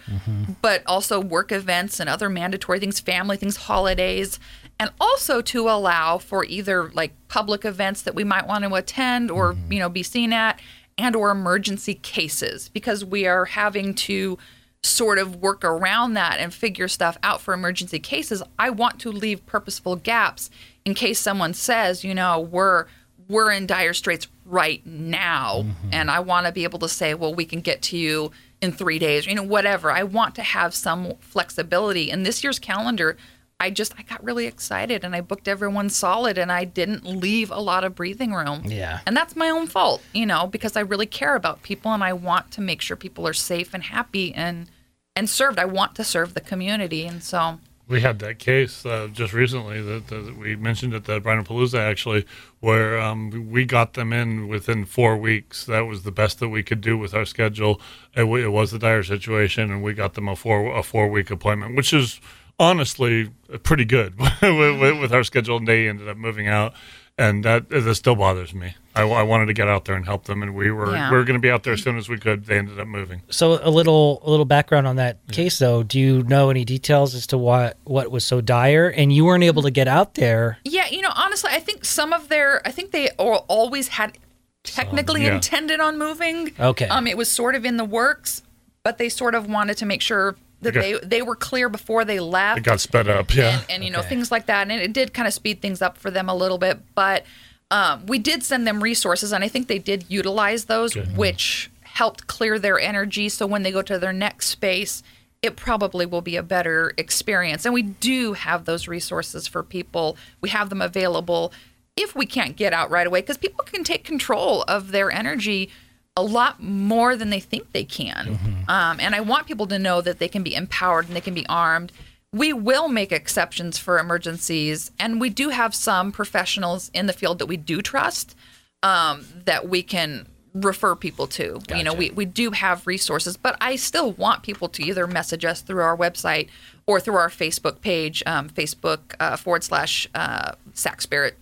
but 0.61 0.83
also 0.85 1.21
work 1.21 1.49
events 1.53 1.97
and 1.97 2.09
other 2.09 2.29
mandatory 2.29 2.79
things, 2.79 2.99
family 2.99 3.37
things, 3.37 3.55
holidays, 3.55 4.37
and 4.81 4.91
also 4.99 5.41
to 5.41 5.69
allow 5.69 6.17
for 6.17 6.43
either 6.43 6.91
like 6.91 7.13
public 7.29 7.63
events 7.63 8.01
that 8.01 8.15
we 8.15 8.25
might 8.25 8.47
want 8.47 8.65
to 8.65 8.75
attend 8.75 9.31
or 9.31 9.55
you 9.69 9.79
know 9.79 9.87
be 9.87 10.03
seen 10.03 10.33
at 10.33 10.59
and 10.97 11.15
or 11.15 11.31
emergency 11.31 11.93
cases 11.95 12.67
because 12.67 13.05
we 13.05 13.25
are 13.25 13.45
having 13.45 13.93
to 13.93 14.37
sort 14.83 15.19
of 15.19 15.35
work 15.35 15.63
around 15.63 16.13
that 16.13 16.39
and 16.39 16.53
figure 16.53 16.87
stuff 16.87 17.17
out 17.21 17.39
for 17.39 17.53
emergency 17.53 17.99
cases 17.99 18.41
i 18.57 18.67
want 18.67 18.99
to 18.99 19.11
leave 19.11 19.45
purposeful 19.45 19.95
gaps 19.95 20.49
in 20.85 20.95
case 20.95 21.19
someone 21.19 21.53
says 21.53 22.03
you 22.03 22.15
know 22.15 22.39
we're 22.39 22.87
we're 23.27 23.51
in 23.51 23.65
dire 23.65 23.93
straits 23.93 24.27
right 24.45 24.85
now. 24.85 25.61
Mm-hmm. 25.63 25.89
And 25.93 26.11
i 26.11 26.19
want 26.19 26.45
to 26.45 26.51
be 26.51 26.63
able 26.63 26.79
to 26.79 26.89
say 26.89 27.13
well 27.13 27.33
we 27.33 27.45
can 27.45 27.61
get 27.61 27.81
to 27.83 27.97
you 27.97 28.31
in 28.59 28.71
3 28.71 28.99
days 28.99 29.25
you 29.25 29.35
know 29.35 29.43
whatever. 29.43 29.91
I 29.91 30.03
want 30.03 30.35
to 30.35 30.43
have 30.43 30.75
some 30.75 31.13
flexibility. 31.19 32.09
In 32.09 32.23
this 32.23 32.43
year's 32.43 32.59
calendar 32.59 33.17
I 33.61 33.69
just 33.69 33.93
I 33.97 34.01
got 34.01 34.23
really 34.23 34.47
excited 34.47 35.03
and 35.03 35.15
I 35.15 35.21
booked 35.21 35.47
everyone 35.47 35.89
solid 35.89 36.39
and 36.39 36.51
I 36.51 36.65
didn't 36.65 37.05
leave 37.05 37.51
a 37.51 37.59
lot 37.59 37.83
of 37.83 37.93
breathing 37.93 38.33
room. 38.33 38.63
Yeah. 38.65 39.01
And 39.05 39.15
that's 39.15 39.35
my 39.35 39.49
own 39.51 39.67
fault, 39.67 40.01
you 40.13 40.25
know, 40.25 40.47
because 40.47 40.75
I 40.75 40.79
really 40.79 41.05
care 41.05 41.35
about 41.35 41.61
people 41.61 41.93
and 41.93 42.03
I 42.03 42.13
want 42.13 42.49
to 42.51 42.61
make 42.61 42.81
sure 42.81 42.97
people 42.97 43.27
are 43.27 43.33
safe 43.33 43.75
and 43.75 43.83
happy 43.83 44.33
and 44.33 44.67
and 45.15 45.29
served. 45.29 45.59
I 45.59 45.65
want 45.65 45.93
to 45.95 46.03
serve 46.03 46.33
the 46.33 46.41
community 46.41 47.05
and 47.05 47.21
so 47.21 47.59
We 47.87 48.01
had 48.01 48.19
that 48.19 48.39
case 48.39 48.85
uh, 48.85 49.09
just 49.11 49.33
recently 49.33 49.81
that, 49.81 50.07
that 50.07 50.37
we 50.37 50.55
mentioned 50.55 50.93
at 50.93 51.03
the 51.03 51.19
Brian 51.19 51.43
Palooza 51.43 51.77
actually, 51.77 52.25
where 52.61 52.99
um, 52.99 53.49
we 53.51 53.65
got 53.65 53.93
them 53.93 54.13
in 54.13 54.47
within 54.47 54.85
four 54.85 55.17
weeks. 55.17 55.65
That 55.65 55.81
was 55.81 56.01
the 56.03 56.11
best 56.11 56.39
that 56.39 56.49
we 56.49 56.63
could 56.63 56.81
do 56.81 56.97
with 56.97 57.13
our 57.13 57.25
schedule. 57.25 57.81
It, 58.15 58.23
it 58.23 58.47
was 58.47 58.71
a 58.73 58.79
dire 58.79 59.03
situation, 59.03 59.69
and 59.71 59.83
we 59.83 59.93
got 59.93 60.13
them 60.13 60.29
a 60.29 60.35
four 60.35 60.73
a 60.75 60.83
four 60.83 61.09
week 61.09 61.29
appointment, 61.29 61.75
which 61.75 61.91
is 61.93 62.21
honestly 62.61 63.29
pretty 63.63 63.85
good 63.85 64.17
with, 64.41 64.41
with, 64.79 64.99
with 65.01 65.13
our 65.13 65.23
schedule. 65.23 65.57
And 65.57 65.67
they 65.67 65.87
ended 65.89 66.07
up 66.07 66.17
moving 66.17 66.47
out, 66.47 66.73
and 67.17 67.43
that 67.43 67.69
that 67.69 67.95
still 67.95 68.15
bothers 68.15 68.53
me. 68.53 68.75
I, 68.93 69.03
I 69.03 69.23
wanted 69.23 69.45
to 69.45 69.53
get 69.53 69.69
out 69.69 69.85
there 69.85 69.95
and 69.95 70.05
help 70.05 70.25
them, 70.25 70.43
and 70.43 70.53
we 70.53 70.69
were 70.69 70.93
Yeah. 70.93 71.09
we 71.09 71.17
were 71.17 71.23
going 71.23 71.39
to 71.39 71.41
be 71.41 71.49
out 71.49 71.63
there 71.63 71.73
as 71.73 71.81
soon 71.81 71.97
as 71.97 72.09
we 72.09 72.17
could. 72.17 72.45
They 72.45 72.57
ended 72.57 72.79
up 72.79 72.87
moving. 72.87 73.21
So 73.29 73.59
a 73.61 73.69
little 73.69 74.21
a 74.23 74.29
little 74.29 74.45
background 74.45 74.85
on 74.87 74.97
that 74.97 75.25
case 75.31 75.59
though. 75.59 75.81
Do 75.83 75.99
you 75.99 76.23
know 76.23 76.49
any 76.49 76.65
details 76.65 77.15
as 77.15 77.27
to 77.27 77.37
what 77.37 77.77
what 77.85 78.11
was 78.11 78.23
so 78.25 78.41
dire 78.41 78.89
and 78.89 79.11
you 79.13 79.25
weren't 79.25 79.43
able 79.43 79.63
to 79.63 79.71
get 79.71 79.87
out 79.87 80.15
there? 80.15 80.57
Yeah, 80.65 80.87
you 80.89 81.01
know, 81.01 81.11
honestly, 81.15 81.51
I 81.53 81.59
think 81.59 81.85
some 81.85 82.13
of 82.13 82.29
their, 82.29 82.65
I 82.67 82.71
think 82.71 82.91
they 82.91 83.09
always 83.17 83.87
had 83.89 84.17
technically 84.63 85.23
yeah. 85.23 85.35
intended 85.35 85.79
on 85.79 85.97
moving. 85.97 86.51
Okay. 86.59 86.87
Um, 86.87 87.07
it 87.07 87.17
was 87.17 87.31
sort 87.31 87.55
of 87.55 87.65
in 87.65 87.77
the 87.77 87.85
works, 87.85 88.43
but 88.83 88.97
they 88.97 89.09
sort 89.09 89.35
of 89.35 89.47
wanted 89.49 89.77
to 89.77 89.85
make 89.85 90.01
sure 90.01 90.35
that 90.61 90.75
Okay. 90.77 90.93
they 90.93 90.99
they 91.07 91.21
were 91.21 91.35
clear 91.35 91.69
before 91.69 92.05
they 92.05 92.19
left. 92.19 92.59
It 92.59 92.63
got 92.63 92.79
sped 92.79 93.07
up. 93.07 93.33
Yeah. 93.35 93.57
and, 93.61 93.65
and 93.69 93.83
you 93.83 93.91
know 93.91 94.01
things 94.01 94.31
like 94.31 94.45
that 94.47 94.61
and 94.63 94.71
it, 94.71 94.81
it 94.83 94.93
did 94.93 95.13
kind 95.13 95.27
of 95.27 95.33
speed 95.33 95.61
things 95.61 95.81
up 95.81 95.97
for 95.97 96.09
them 96.11 96.29
a 96.29 96.35
little 96.35 96.57
bit 96.57 96.79
but 96.95 97.25
um, 97.71 98.05
we 98.05 98.19
did 98.19 98.43
send 98.43 98.67
them 98.67 98.83
resources 98.83 99.31
and 99.31 99.43
i 99.43 99.47
think 99.47 99.67
they 99.67 99.79
did 99.79 100.05
utilize 100.09 100.65
those 100.65 100.95
which 101.15 101.71
helped 101.83 102.27
clear 102.27 102.59
their 102.59 102.79
energy 102.79 103.27
so 103.29 103.45
when 103.47 103.63
they 103.63 103.71
go 103.71 103.81
to 103.81 103.97
their 103.99 104.13
next 104.13 104.47
space 104.47 105.01
it 105.41 105.55
probably 105.55 106.05
will 106.05 106.21
be 106.21 106.35
a 106.35 106.43
better 106.43 106.93
experience. 106.99 107.65
And 107.65 107.73
we 107.73 107.81
do 107.81 108.33
have 108.33 108.65
those 108.65 108.87
resources 108.87 109.47
for 109.47 109.63
people. 109.63 110.15
We 110.39 110.49
have 110.49 110.69
them 110.69 110.83
available 110.83 111.51
if 111.97 112.15
we 112.15 112.27
can't 112.27 112.55
get 112.55 112.73
out 112.73 112.91
right 112.91 113.07
away 113.07 113.21
because 113.21 113.37
people 113.37 113.65
can 113.65 113.83
take 113.83 114.03
control 114.03 114.61
of 114.67 114.91
their 114.91 115.09
energy 115.09 115.71
a 116.17 116.23
lot 116.23 116.61
more 116.61 117.15
than 117.15 117.29
they 117.29 117.39
think 117.39 117.71
they 117.71 117.85
can. 117.85 118.37
Um, 118.67 118.99
and 118.99 119.15
I 119.15 119.21
want 119.21 119.47
people 119.47 119.67
to 119.67 119.79
know 119.79 120.01
that 120.01 120.19
they 120.19 120.27
can 120.27 120.43
be 120.43 120.55
empowered 120.55 121.07
and 121.07 121.15
they 121.15 121.21
can 121.21 121.33
be 121.33 121.45
armed. 121.47 121.91
We 122.33 122.53
will 122.53 122.87
make 122.87 123.11
exceptions 123.11 123.77
for 123.77 123.99
emergencies, 123.99 124.91
and 124.97 125.19
we 125.19 125.29
do 125.29 125.49
have 125.49 125.75
some 125.75 126.11
professionals 126.11 126.89
in 126.93 127.05
the 127.07 127.13
field 127.13 127.39
that 127.39 127.47
we 127.47 127.57
do 127.57 127.81
trust 127.81 128.35
um, 128.83 129.25
that 129.45 129.67
we 129.67 129.83
can 129.83 130.27
refer 130.53 130.95
people 130.95 131.27
to. 131.27 131.61
You 131.75 131.83
know, 131.83 131.93
we, 131.93 132.09
we 132.09 132.25
do 132.25 132.51
have 132.51 132.87
resources, 132.87 133.37
but 133.37 133.57
I 133.61 133.75
still 133.75 134.11
want 134.13 134.43
people 134.43 134.67
to 134.69 134.83
either 134.83 135.07
message 135.07 135.45
us 135.45 135.61
through 135.61 135.81
our 135.81 135.95
website 135.95 136.49
or 136.85 136.99
through 136.99 137.15
our 137.15 137.29
Facebook 137.29 137.81
page, 137.81 138.21
um, 138.25 138.49
Facebook 138.49 139.15
uh, 139.19 139.37
forward 139.37 139.63
slash 139.63 140.07
uh, 140.13 140.53
Sac 140.73 141.01
Spirit. 141.01 141.37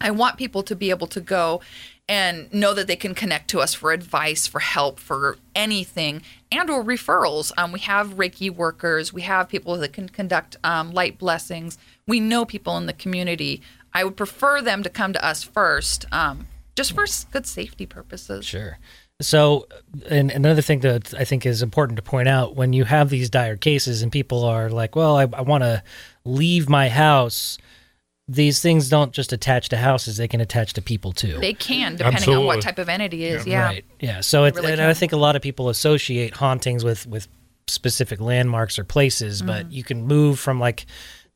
I 0.00 0.10
want 0.10 0.38
people 0.38 0.62
to 0.62 0.76
be 0.76 0.90
able 0.90 1.08
to 1.08 1.20
go 1.20 1.60
and 2.08 2.52
know 2.52 2.72
that 2.72 2.86
they 2.86 2.96
can 2.96 3.14
connect 3.14 3.48
to 3.50 3.60
us 3.60 3.74
for 3.74 3.92
advice, 3.92 4.46
for 4.46 4.60
help, 4.60 4.98
for 4.98 5.36
anything, 5.54 6.22
and 6.50 6.70
or 6.70 6.82
referrals. 6.82 7.52
Um, 7.58 7.72
we 7.72 7.80
have 7.80 8.14
Reiki 8.14 8.50
workers. 8.50 9.12
We 9.12 9.22
have 9.22 9.48
people 9.48 9.76
that 9.76 9.92
can 9.92 10.08
conduct 10.08 10.56
um, 10.64 10.92
light 10.92 11.18
blessings. 11.18 11.76
We 12.06 12.20
know 12.20 12.44
people 12.44 12.76
in 12.78 12.86
the 12.86 12.92
community. 12.94 13.60
I 13.92 14.04
would 14.04 14.16
prefer 14.16 14.62
them 14.62 14.82
to 14.82 14.90
come 14.90 15.12
to 15.12 15.24
us 15.24 15.42
first, 15.42 16.06
um, 16.10 16.46
just 16.76 16.92
for 16.92 17.04
good 17.30 17.46
safety 17.46 17.84
purposes. 17.84 18.46
Sure. 18.46 18.78
So, 19.20 19.66
and 20.08 20.30
another 20.30 20.62
thing 20.62 20.80
that 20.80 21.12
I 21.12 21.24
think 21.24 21.44
is 21.44 21.60
important 21.60 21.96
to 21.96 22.02
point 22.02 22.28
out 22.28 22.54
when 22.54 22.72
you 22.72 22.84
have 22.84 23.10
these 23.10 23.28
dire 23.28 23.56
cases 23.56 24.00
and 24.00 24.12
people 24.12 24.44
are 24.44 24.70
like, 24.70 24.94
well, 24.94 25.16
I, 25.16 25.22
I 25.22 25.42
want 25.42 25.64
to 25.64 25.82
leave 26.24 26.68
my 26.68 26.88
house, 26.88 27.58
these 28.28 28.60
things 28.60 28.88
don't 28.90 29.12
just 29.12 29.32
attach 29.32 29.70
to 29.70 29.76
houses, 29.78 30.18
they 30.18 30.28
can 30.28 30.40
attach 30.40 30.74
to 30.74 30.82
people 30.82 31.12
too. 31.12 31.38
They 31.40 31.54
can, 31.54 31.96
depending 31.96 32.34
on 32.34 32.44
what 32.44 32.60
type 32.60 32.78
of 32.78 32.88
entity 32.88 33.24
it 33.24 33.40
is. 33.40 33.46
Yeah. 33.46 33.64
Right. 33.64 33.84
Yeah. 34.00 34.20
So 34.20 34.44
it, 34.44 34.54
really 34.54 34.72
and 34.72 34.80
I 34.82 34.92
think 34.94 35.12
a 35.12 35.16
lot 35.16 35.34
of 35.34 35.42
people 35.42 35.68
associate 35.70 36.34
hauntings 36.34 36.84
with 36.84 37.06
with 37.06 37.26
specific 37.66 38.20
landmarks 38.20 38.78
or 38.78 38.84
places, 38.84 39.42
Mm. 39.42 39.46
but 39.46 39.72
you 39.72 39.82
can 39.84 40.06
move 40.06 40.38
from 40.38 40.58
like, 40.60 40.86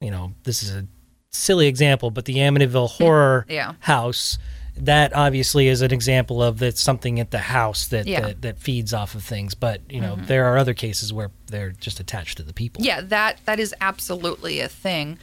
you 0.00 0.11
know, 0.11 0.32
this 0.44 0.62
is 0.62 0.75
a 0.75 0.87
silly 1.30 1.66
example, 1.66 2.11
but 2.11 2.25
the 2.26 2.37
Amityville 2.37 2.88
horror 2.99 3.46
Yeah. 3.49 3.75
house. 3.80 4.38
That 4.75 5.14
obviously 5.14 5.68
is 5.68 5.82
an 5.82 5.92
example 5.92 6.42
of 6.42 6.58
that's 6.58 6.80
something 6.80 7.20
at 7.20 7.30
the 7.30 7.38
house 7.38 7.88
that, 7.88 8.06
Yeah. 8.06 8.20
Mm-hmm. 8.20 8.26
that 8.28 8.42
that 8.42 8.58
feeds 8.58 8.94
off 8.94 9.14
of 9.14 9.22
things. 9.22 9.54
But 9.54 9.80
you 9.90 10.00
know, 10.00 10.16
there 10.16 10.46
are 10.46 10.56
other 10.56 10.72
cases 10.75 11.12
where 11.12 11.30
they're 11.49 11.72
just 11.72 12.00
attached 12.00 12.38
to 12.38 12.42
the 12.42 12.54
people. 12.54 12.82
Yeah, 12.82 13.02
that 13.02 13.40
that 13.44 13.61
is 13.61 13.75
absolutely 13.82 14.61
a 14.61 14.68
thing. 14.68 15.18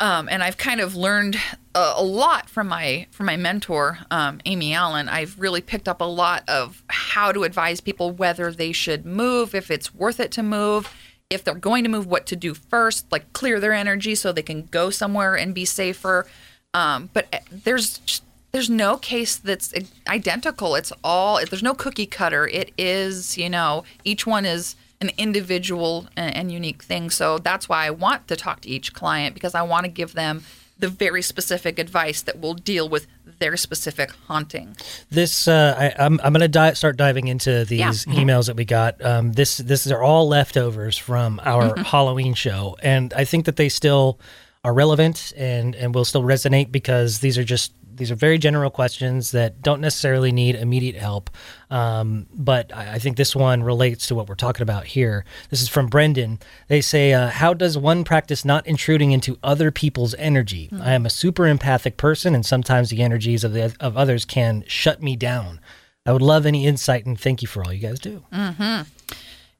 Um, 0.00 0.30
and 0.30 0.42
I've 0.42 0.56
kind 0.56 0.80
of 0.80 0.96
learned 0.96 1.36
a, 1.74 1.92
a 1.96 2.02
lot 2.02 2.48
from 2.48 2.68
my 2.68 3.06
from 3.10 3.26
my 3.26 3.36
mentor, 3.36 3.98
um, 4.10 4.40
Amy 4.46 4.72
Allen. 4.72 5.10
I've 5.10 5.38
really 5.38 5.60
picked 5.60 5.88
up 5.88 6.00
a 6.00 6.04
lot 6.04 6.42
of 6.48 6.82
how 6.88 7.32
to 7.32 7.44
advise 7.44 7.82
people 7.82 8.10
whether 8.10 8.50
they 8.50 8.72
should 8.72 9.04
move, 9.04 9.54
if 9.54 9.70
it's 9.70 9.94
worth 9.94 10.18
it 10.18 10.32
to 10.32 10.42
move, 10.42 10.92
if 11.28 11.44
they're 11.44 11.54
going 11.54 11.84
to 11.84 11.90
move, 11.90 12.06
what 12.06 12.26
to 12.26 12.36
do 12.36 12.54
first, 12.54 13.12
like 13.12 13.30
clear 13.34 13.60
their 13.60 13.74
energy 13.74 14.14
so 14.14 14.32
they 14.32 14.42
can 14.42 14.66
go 14.66 14.88
somewhere 14.88 15.36
and 15.36 15.54
be 15.54 15.66
safer. 15.66 16.26
Um, 16.72 17.10
but 17.12 17.28
uh, 17.32 17.38
there's 17.50 18.22
there's 18.52 18.70
no 18.70 18.96
case 18.96 19.36
that's 19.36 19.74
identical. 20.08 20.76
It's 20.76 20.92
all 21.04 21.36
there's 21.36 21.62
no 21.62 21.74
cookie 21.74 22.06
cutter. 22.06 22.48
It 22.48 22.72
is 22.78 23.36
you 23.36 23.50
know 23.50 23.84
each 24.02 24.26
one 24.26 24.46
is 24.46 24.76
an 25.00 25.10
individual 25.16 26.08
and, 26.16 26.34
and 26.36 26.52
unique 26.52 26.82
thing. 26.82 27.10
So 27.10 27.38
that's 27.38 27.68
why 27.68 27.86
I 27.86 27.90
want 27.90 28.28
to 28.28 28.36
talk 28.36 28.60
to 28.62 28.68
each 28.68 28.92
client 28.92 29.34
because 29.34 29.54
I 29.54 29.62
want 29.62 29.84
to 29.84 29.90
give 29.90 30.12
them 30.14 30.42
the 30.78 30.88
very 30.88 31.22
specific 31.22 31.78
advice 31.78 32.22
that 32.22 32.40
will 32.40 32.54
deal 32.54 32.88
with 32.88 33.06
their 33.38 33.56
specific 33.56 34.10
haunting. 34.28 34.76
This 35.10 35.46
uh, 35.48 35.74
I, 35.98 36.04
I'm 36.04 36.20
I'm 36.22 36.32
gonna 36.32 36.48
di- 36.48 36.72
start 36.74 36.96
diving 36.96 37.28
into 37.28 37.64
these 37.64 38.06
Yeah. 38.06 38.14
emails 38.14 38.46
that 38.46 38.56
we 38.56 38.64
got. 38.64 39.02
Um, 39.04 39.32
this 39.32 39.58
this 39.58 39.90
are 39.90 40.02
all 40.02 40.28
leftovers 40.28 40.96
from 40.96 41.40
our 41.44 41.76
Halloween 41.78 42.34
show, 42.34 42.76
and 42.82 43.12
I 43.14 43.24
think 43.24 43.44
that 43.46 43.56
they 43.56 43.68
still 43.68 44.18
are 44.64 44.72
relevant 44.74 45.32
and 45.36 45.74
and 45.74 45.94
will 45.94 46.04
still 46.04 46.22
resonate 46.22 46.70
because 46.72 47.20
these 47.20 47.36
are 47.38 47.44
just 47.44 47.72
these 48.00 48.10
are 48.10 48.16
very 48.16 48.38
general 48.38 48.70
questions 48.70 49.30
that 49.32 49.60
don't 49.60 49.80
necessarily 49.80 50.32
need 50.32 50.54
immediate 50.54 50.96
help. 50.96 51.28
Um, 51.70 52.26
but 52.32 52.74
I, 52.74 52.94
I 52.94 52.98
think 52.98 53.18
this 53.18 53.36
one 53.36 53.62
relates 53.62 54.06
to 54.08 54.14
what 54.14 54.26
we're 54.26 54.36
talking 54.36 54.62
about 54.62 54.86
here. 54.86 55.26
This 55.50 55.60
is 55.60 55.68
from 55.68 55.86
Brendan. 55.86 56.38
They 56.68 56.80
say, 56.80 57.12
uh, 57.12 57.28
"How 57.28 57.52
does 57.52 57.76
one 57.76 58.02
practice 58.02 58.42
not 58.42 58.66
intruding 58.66 59.12
into 59.12 59.38
other 59.42 59.70
people's 59.70 60.14
energy? 60.14 60.70
I 60.80 60.94
am 60.94 61.04
a 61.04 61.10
super 61.10 61.46
empathic 61.46 61.98
person, 61.98 62.34
and 62.34 62.44
sometimes 62.44 62.88
the 62.88 63.02
energies 63.02 63.44
of 63.44 63.52
the 63.52 63.76
of 63.78 63.98
others 63.98 64.24
can 64.24 64.64
shut 64.66 65.02
me 65.02 65.14
down. 65.14 65.60
I 66.06 66.12
would 66.12 66.22
love 66.22 66.46
any 66.46 66.66
insight, 66.66 67.04
and 67.04 67.20
thank 67.20 67.42
you 67.42 67.48
for 67.48 67.62
all 67.62 67.72
you 67.72 67.86
guys 67.86 68.00
do." 68.00 68.24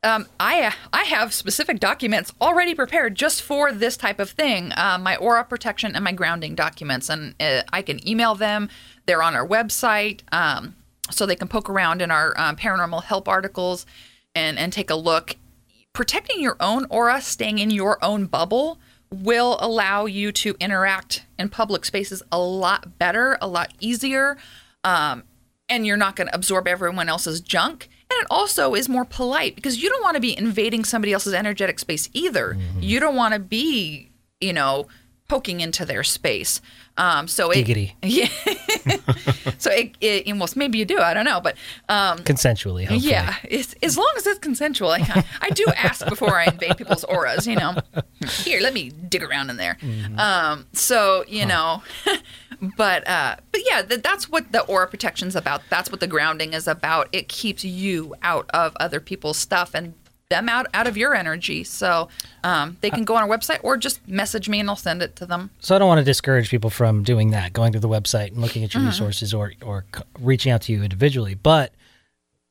Um, 0.02 0.26
I 0.38 0.74
I 0.94 1.02
have 1.04 1.34
specific 1.34 1.78
documents 1.78 2.32
already 2.40 2.74
prepared 2.74 3.14
just 3.16 3.42
for 3.42 3.70
this 3.70 3.98
type 3.98 4.18
of 4.18 4.30
thing. 4.30 4.72
Uh, 4.72 4.98
my 4.98 5.16
aura 5.16 5.44
protection 5.44 5.94
and 5.94 6.02
my 6.02 6.12
grounding 6.12 6.54
documents, 6.54 7.10
and 7.10 7.34
uh, 7.38 7.62
I 7.72 7.82
can 7.82 8.06
email 8.08 8.34
them. 8.34 8.70
They're 9.04 9.22
on 9.22 9.34
our 9.34 9.46
website, 9.46 10.20
um, 10.32 10.74
so 11.10 11.26
they 11.26 11.36
can 11.36 11.48
poke 11.48 11.68
around 11.68 12.00
in 12.00 12.10
our 12.10 12.32
um, 12.40 12.56
paranormal 12.56 13.04
help 13.04 13.28
articles 13.28 13.84
and 14.34 14.58
and 14.58 14.72
take 14.72 14.88
a 14.88 14.94
look. 14.96 15.36
Protecting 15.92 16.40
your 16.40 16.56
own 16.60 16.86
aura, 16.88 17.20
staying 17.20 17.58
in 17.58 17.70
your 17.70 18.02
own 18.02 18.24
bubble, 18.24 18.78
will 19.10 19.58
allow 19.60 20.06
you 20.06 20.32
to 20.32 20.56
interact 20.60 21.26
in 21.38 21.50
public 21.50 21.84
spaces 21.84 22.22
a 22.32 22.38
lot 22.38 22.98
better, 22.98 23.36
a 23.42 23.48
lot 23.48 23.74
easier. 23.80 24.38
Um, 24.82 25.24
and 25.68 25.86
you're 25.86 25.96
not 25.96 26.16
going 26.16 26.26
to 26.26 26.34
absorb 26.34 26.66
everyone 26.66 27.08
else's 27.08 27.40
junk. 27.40 27.88
And 28.10 28.20
it 28.20 28.26
also 28.28 28.74
is 28.74 28.88
more 28.88 29.04
polite 29.04 29.54
because 29.54 29.80
you 29.80 29.88
don't 29.88 30.02
want 30.02 30.16
to 30.16 30.20
be 30.20 30.36
invading 30.36 30.84
somebody 30.84 31.12
else's 31.12 31.32
energetic 31.32 31.78
space 31.78 32.10
either. 32.12 32.54
Mm-hmm. 32.54 32.80
You 32.80 32.98
don't 32.98 33.14
want 33.14 33.34
to 33.34 33.40
be, 33.40 34.10
you 34.40 34.52
know, 34.52 34.88
poking 35.28 35.60
into 35.60 35.84
their 35.84 36.02
space. 36.02 36.60
Um, 37.00 37.28
so 37.28 37.50
it, 37.50 37.66
Giggity. 37.66 37.94
yeah. 38.02 38.28
so 39.56 39.70
it, 39.70 39.96
it 40.02 40.26
almost 40.28 40.54
maybe 40.54 40.76
you 40.76 40.84
do. 40.84 40.98
I 40.98 41.14
don't 41.14 41.24
know, 41.24 41.40
but 41.40 41.56
um, 41.88 42.18
Consensually, 42.18 42.82
hopefully. 42.82 43.10
yeah, 43.10 43.36
it's, 43.44 43.74
as 43.82 43.96
long 43.96 44.12
as 44.18 44.26
it's 44.26 44.38
consensual. 44.38 44.90
I, 44.90 45.24
I 45.40 45.48
do 45.48 45.64
ask 45.76 46.06
before 46.06 46.36
I 46.36 46.44
invade 46.44 46.76
people's 46.76 47.04
auras. 47.04 47.46
You 47.46 47.56
know, 47.56 47.76
here, 48.28 48.60
let 48.60 48.74
me 48.74 48.90
dig 48.90 49.22
around 49.22 49.48
in 49.48 49.56
there. 49.56 49.78
Um, 50.18 50.66
so 50.74 51.24
you 51.26 51.46
know, 51.46 51.82
but 52.76 53.08
uh, 53.08 53.36
but 53.50 53.62
yeah, 53.66 53.80
th- 53.80 54.02
that's 54.02 54.28
what 54.28 54.52
the 54.52 54.60
aura 54.64 54.86
protection's 54.86 55.34
about. 55.34 55.62
That's 55.70 55.90
what 55.90 56.00
the 56.00 56.06
grounding 56.06 56.52
is 56.52 56.68
about. 56.68 57.08
It 57.12 57.28
keeps 57.28 57.64
you 57.64 58.14
out 58.22 58.50
of 58.52 58.76
other 58.78 59.00
people's 59.00 59.38
stuff 59.38 59.74
and 59.74 59.94
them 60.30 60.48
out 60.48 60.66
out 60.72 60.86
of 60.86 60.96
your 60.96 61.14
energy. 61.14 61.62
So 61.64 62.08
um, 62.42 62.78
they 62.80 62.88
can 62.88 63.04
go 63.04 63.16
on 63.16 63.22
our 63.24 63.28
website 63.28 63.58
or 63.62 63.76
just 63.76 64.06
message 64.08 64.48
me 64.48 64.60
and 64.60 64.70
I'll 64.70 64.76
send 64.76 65.02
it 65.02 65.16
to 65.16 65.26
them. 65.26 65.50
So 65.60 65.74
I 65.76 65.78
don't 65.78 65.88
want 65.88 65.98
to 65.98 66.04
discourage 66.04 66.48
people 66.48 66.70
from 66.70 67.02
doing 67.02 67.32
that, 67.32 67.52
going 67.52 67.72
to 67.72 67.80
the 67.80 67.88
website 67.88 68.28
and 68.28 68.38
looking 68.38 68.64
at 68.64 68.72
your 68.72 68.80
Mm-hmm. 68.80 68.88
resources 68.90 69.34
or 69.34 69.52
or 69.60 69.84
reaching 70.18 70.50
out 70.52 70.62
to 70.62 70.72
you 70.72 70.82
individually. 70.82 71.34
But 71.34 71.74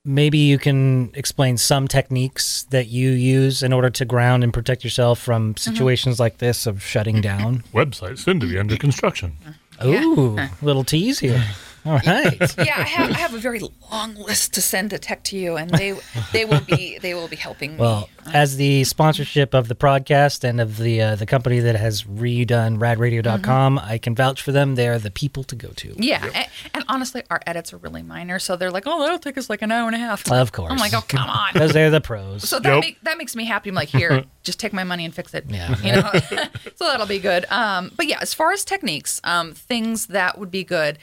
maybe 0.05 0.37
you 0.37 0.57
can 0.59 1.11
explain 1.15 1.57
some 1.57 1.87
techniques 1.87 2.63
that 2.69 2.87
you 2.87 3.09
use 3.11 3.63
in 3.63 3.71
order 3.73 3.89
to 3.89 4.05
ground 4.05 4.43
and 4.43 4.53
protect 4.53 4.83
yourself 4.83 5.17
from 5.19 5.53
Mm-hmm. 5.55 5.71
situations 5.73 6.19
like 6.19 6.37
this 6.39 6.67
of 6.67 6.83
shutting 6.83 7.21
down. 7.21 7.63
Website 7.73 8.19
soon 8.19 8.39
to 8.41 8.45
be 8.47 8.59
under 8.59 8.75
construction. 8.77 9.37
Ooh, 9.85 10.37
little 10.61 10.83
tease 10.83 11.19
here. 11.19 11.41
All 11.89 11.99
right. 12.05 12.39
yeah, 12.57 12.75
I 12.77 12.83
have, 12.83 13.09
I 13.11 13.17
have 13.17 13.33
a 13.33 13.39
very 13.39 13.61
long 13.91 14.13
list 14.15 14.53
to 14.53 14.61
send 14.61 14.91
to 14.91 14.99
tech 14.99 15.23
to 15.25 15.37
you, 15.37 15.57
and 15.57 15.71
they 15.71 15.97
they 16.31 16.45
will 16.45 16.61
be 16.61 16.99
they 16.99 17.15
will 17.15 17.27
be 17.27 17.35
helping 17.35 17.71
me. 17.71 17.77
Well, 17.77 18.09
as 18.31 18.57
the 18.57 18.83
sponsorship 18.83 19.55
of 19.55 19.67
the 19.69 19.75
podcast 19.75 20.43
and 20.43 20.61
of 20.61 20.77
the 20.77 21.01
uh, 21.01 21.15
the 21.15 21.25
company 21.25 21.59
that 21.61 21.75
has 21.75 22.03
redone 22.03 22.77
radradio.com, 22.77 23.79
I 23.79 23.97
can 23.97 24.13
vouch 24.13 24.41
for 24.43 24.51
them. 24.51 24.75
They 24.75 24.87
are 24.87 24.99
the 24.99 25.09
people 25.09 25.43
to 25.45 25.55
go 25.55 25.69
to. 25.69 25.95
Yeah, 25.97 26.23
and, 26.35 26.47
and 26.75 26.83
honestly, 26.87 27.23
our 27.31 27.41
edits 27.47 27.73
are 27.73 27.77
really 27.77 28.03
minor, 28.03 28.37
so 28.37 28.55
they're 28.55 28.69
like, 28.71 28.83
"Oh, 28.85 28.99
that'll 28.99 29.17
take 29.17 29.37
us 29.39 29.49
like 29.49 29.63
an 29.63 29.71
hour 29.71 29.87
and 29.87 29.95
a 29.95 29.99
half." 29.99 30.29
Of 30.31 30.51
course. 30.51 30.71
I'm 30.71 30.77
like, 30.77 30.93
"Oh, 30.93 31.03
come 31.07 31.27
on." 31.29 31.49
Because 31.59 31.73
they're 31.73 31.89
the 31.89 31.99
pros. 32.01 32.47
So 32.47 32.59
that 32.59 32.69
Yep. 32.75 32.81
make, 32.81 33.01
that 33.01 33.17
makes 33.17 33.35
me 33.35 33.43
happy. 33.45 33.69
I'm 33.69 33.75
like, 33.75 33.89
here, 33.89 34.23
just 34.43 34.59
take 34.59 34.71
my 34.71 34.83
money 34.83 35.03
and 35.03 35.13
fix 35.13 35.33
it. 35.33 35.45
Yeah. 35.49 35.75
you 35.81 35.91
know. 35.93 36.11
so 36.75 36.85
that'll 36.85 37.07
be 37.07 37.17
good. 37.19 37.45
Um, 37.49 37.91
but 37.97 38.05
yeah, 38.05 38.19
as 38.21 38.33
far 38.35 38.51
as 38.51 38.63
techniques, 38.63 39.19
um, 39.23 39.53
things 39.53 40.07
that 40.07 40.37
would 40.37 40.51
be 40.51 40.63
good. 40.63 40.99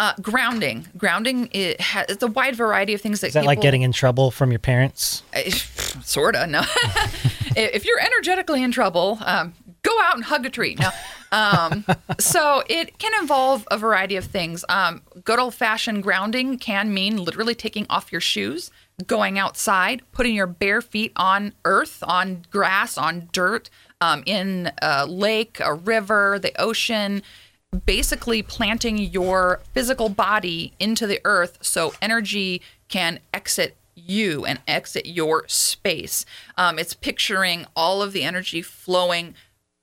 Uh, 0.00 0.12
grounding, 0.22 0.86
grounding. 0.96 1.48
It 1.52 1.80
has 1.80 2.06
it's 2.08 2.22
a 2.22 2.28
wide 2.28 2.54
variety 2.54 2.94
of 2.94 3.00
things 3.00 3.20
that. 3.20 3.28
Is 3.28 3.34
that 3.34 3.44
like 3.44 3.60
getting 3.60 3.82
in 3.82 3.90
trouble 3.92 4.30
from 4.30 4.52
your 4.52 4.60
parents? 4.60 5.24
sorta 6.02 6.46
no 6.46 6.62
if 7.56 7.84
you're 7.84 8.00
energetically 8.00 8.62
in 8.62 8.72
trouble 8.72 9.18
um, 9.24 9.52
go 9.82 10.00
out 10.00 10.14
and 10.14 10.24
hug 10.24 10.46
a 10.46 10.50
tree 10.50 10.76
no 10.78 10.90
um, 11.32 11.84
so 12.18 12.62
it 12.68 12.98
can 12.98 13.12
involve 13.20 13.66
a 13.70 13.76
variety 13.78 14.16
of 14.16 14.24
things 14.24 14.64
um, 14.68 15.02
good 15.24 15.38
old-fashioned 15.38 16.02
grounding 16.02 16.58
can 16.58 16.92
mean 16.92 17.16
literally 17.16 17.54
taking 17.54 17.86
off 17.90 18.10
your 18.10 18.20
shoes 18.20 18.70
going 19.06 19.38
outside, 19.38 20.02
putting 20.12 20.34
your 20.34 20.46
bare 20.46 20.82
feet 20.82 21.12
on 21.14 21.52
earth, 21.64 22.02
on 22.02 22.44
grass, 22.50 22.98
on 22.98 23.28
dirt, 23.32 23.70
um, 24.00 24.22
in 24.26 24.72
a 24.82 25.06
lake, 25.06 25.60
a 25.60 25.72
river, 25.72 26.38
the 26.40 26.58
ocean, 26.60 27.22
basically 27.84 28.42
planting 28.42 28.98
your 28.98 29.60
physical 29.72 30.08
body 30.08 30.72
into 30.78 31.06
the 31.06 31.20
earth 31.24 31.58
so 31.60 31.94
energy 32.00 32.62
can 32.88 33.20
exit 33.34 33.76
you 33.94 34.44
and 34.44 34.60
exit 34.66 35.06
your 35.06 35.46
space. 35.48 36.24
Um, 36.56 36.78
it's 36.78 36.94
picturing 36.94 37.66
all 37.76 38.00
of 38.02 38.12
the 38.12 38.22
energy 38.24 38.62
flowing 38.62 39.34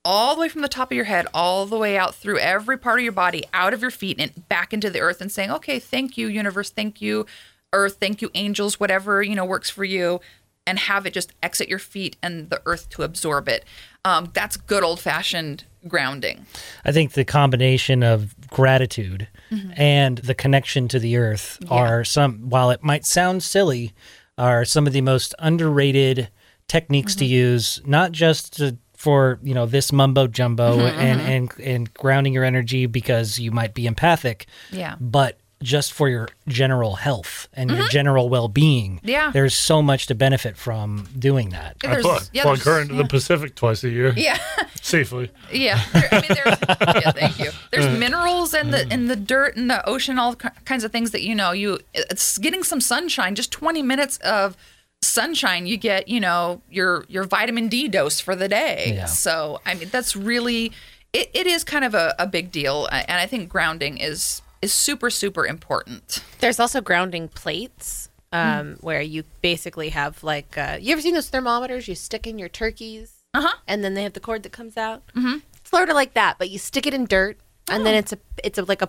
all 0.04 0.36
the 0.36 0.40
way 0.40 0.48
from 0.48 0.62
the 0.62 0.68
top 0.68 0.90
of 0.90 0.96
your 0.96 1.06
head, 1.06 1.26
all 1.34 1.66
the 1.66 1.76
way 1.76 1.98
out 1.98 2.14
through 2.14 2.38
every 2.38 2.78
part 2.78 3.00
of 3.00 3.04
your 3.04 3.12
body, 3.12 3.44
out 3.52 3.74
of 3.74 3.82
your 3.82 3.90
feet, 3.90 4.20
and 4.20 4.48
back 4.48 4.72
into 4.72 4.88
the 4.88 5.00
earth, 5.00 5.20
and 5.20 5.32
saying, 5.32 5.50
"Okay, 5.50 5.80
thank 5.80 6.16
you, 6.16 6.28
universe, 6.28 6.70
thank 6.70 7.02
you, 7.02 7.26
earth, 7.72 7.96
thank 8.00 8.22
you, 8.22 8.30
angels, 8.34 8.78
whatever 8.78 9.20
you 9.22 9.34
know 9.34 9.44
works 9.44 9.68
for 9.68 9.84
you." 9.84 10.20
And 10.64 10.78
have 10.80 11.06
it 11.06 11.12
just 11.12 11.32
exit 11.42 11.68
your 11.68 11.78
feet 11.78 12.16
and 12.22 12.50
the 12.50 12.60
earth 12.66 12.88
to 12.90 13.02
absorb 13.02 13.48
it. 13.48 13.64
Um, 14.04 14.30
that's 14.32 14.56
good 14.56 14.82
old 14.82 15.00
fashioned 15.00 15.64
grounding. 15.88 16.46
I 16.84 16.92
think 16.92 17.12
the 17.12 17.24
combination 17.24 18.02
of 18.02 18.34
gratitude 18.48 19.28
mm-hmm. 19.50 19.72
and 19.76 20.18
the 20.18 20.34
connection 20.34 20.88
to 20.88 20.98
the 20.98 21.16
earth 21.16 21.58
are 21.70 22.04
some, 22.04 22.48
while 22.50 22.70
it 22.70 22.82
might 22.82 23.04
sound 23.04 23.42
silly, 23.42 23.92
are 24.38 24.64
some 24.64 24.86
of 24.86 24.92
the 24.92 25.00
most 25.00 25.34
underrated 25.38 26.28
techniques 26.68 27.14
to 27.16 27.24
mm-hmm. 27.24 27.32
use, 27.32 27.80
not 27.86 28.12
just 28.12 28.56
to, 28.56 28.76
for 28.96 29.38
you 29.42 29.54
know 29.54 29.66
this 29.66 29.92
mumbo 29.92 30.26
jumbo 30.26 30.76
mm-hmm, 30.78 30.98
and, 30.98 31.20
and 31.20 31.60
and 31.60 31.94
grounding 31.94 32.32
your 32.32 32.44
energy 32.44 32.86
because 32.86 33.38
you 33.38 33.50
might 33.50 33.74
be 33.74 33.86
empathic, 33.86 34.46
Yeah. 34.72 34.96
but 35.00 35.38
just 35.62 35.92
for 35.92 36.08
your 36.08 36.28
general 36.46 36.96
health 36.96 37.48
and 37.54 37.70
your 37.70 37.80
mm-hmm. 37.80 37.88
general 37.88 38.28
well-being. 38.28 39.00
Yeah. 39.02 39.30
there's 39.30 39.54
so 39.54 39.80
much 39.80 40.06
to 40.06 40.14
benefit 40.14 40.56
from 40.56 41.08
doing 41.18 41.50
that. 41.50 41.76
I 41.82 42.00
plug, 42.00 42.24
yeah, 42.32 42.42
plug 42.42 42.60
her 42.60 42.80
into 42.80 42.94
the 42.94 43.04
Pacific 43.04 43.54
twice 43.54 43.82
a 43.84 43.88
year 43.88 44.12
Yeah. 44.16 44.38
safely. 44.82 45.30
Yeah, 45.50 45.82
there, 45.92 46.08
I 46.12 46.20
mean, 46.20 46.30
there's 46.30 46.58
yeah, 47.04 47.12
thank 47.12 47.38
you. 47.38 47.50
There's 47.72 47.98
minerals 47.98 48.54
in 48.54 48.70
the 48.70 48.86
in 48.92 49.08
the 49.08 49.16
dirt 49.16 49.56
and 49.56 49.70
the 49.70 49.86
ocean, 49.88 50.18
all 50.18 50.36
kinds 50.36 50.84
of 50.84 50.92
things 50.92 51.10
that 51.10 51.22
you 51.22 51.34
know. 51.34 51.52
You 51.52 51.80
it's 51.94 52.38
getting 52.38 52.62
some 52.62 52.80
sunshine, 52.80 53.34
just 53.34 53.50
20 53.50 53.82
minutes 53.82 54.18
of 54.18 54.56
sunshine, 55.02 55.66
you 55.66 55.76
get 55.76 56.08
you 56.08 56.20
know 56.20 56.60
your 56.70 57.04
your 57.08 57.24
vitamin 57.24 57.68
D 57.68 57.88
dose 57.88 58.20
for 58.20 58.36
the 58.36 58.48
day. 58.48 58.92
Yeah. 58.94 59.06
So 59.06 59.60
I 59.64 59.74
mean, 59.74 59.88
that's 59.90 60.14
really 60.14 60.72
it, 61.12 61.30
it 61.32 61.46
is 61.46 61.64
kind 61.64 61.84
of 61.84 61.94
a, 61.94 62.14
a 62.18 62.26
big 62.26 62.52
deal, 62.52 62.88
and 62.90 63.12
I 63.12 63.26
think 63.26 63.48
grounding 63.48 63.98
is 63.98 64.42
is 64.62 64.72
super 64.72 65.10
super 65.10 65.46
important. 65.46 66.22
There's 66.40 66.58
also 66.60 66.80
grounding 66.80 67.28
plates 67.28 68.08
um, 68.32 68.76
where 68.80 69.00
you 69.00 69.24
basically 69.42 69.90
have 69.90 70.22
like 70.24 70.56
uh, 70.58 70.78
you 70.80 70.92
ever 70.92 71.00
seen 71.00 71.14
those 71.14 71.28
thermometers 71.28 71.88
you 71.88 71.94
stick 71.94 72.26
in 72.26 72.38
your 72.38 72.48
turkeys 72.48 73.22
Uh-huh. 73.34 73.56
and 73.68 73.82
then 73.84 73.94
they 73.94 74.02
have 74.02 74.12
the 74.14 74.20
cord 74.20 74.42
that 74.42 74.52
comes 74.52 74.76
out. 74.76 75.02
Mm-hmm. 75.14 75.38
It's 75.56 75.70
sort 75.70 75.88
of 75.88 75.94
like 75.94 76.14
that, 76.14 76.36
but 76.38 76.50
you 76.50 76.58
stick 76.58 76.86
it 76.86 76.94
in 76.94 77.04
dirt 77.06 77.38
and 77.70 77.84
then 77.86 77.94
it's 77.94 78.12
a 78.12 78.18
it's 78.44 78.58
a, 78.58 78.62
like 78.64 78.82
a 78.82 78.88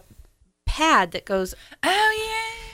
pad 0.65 1.11
that 1.11 1.25
goes. 1.25 1.53
Oh 1.83 1.87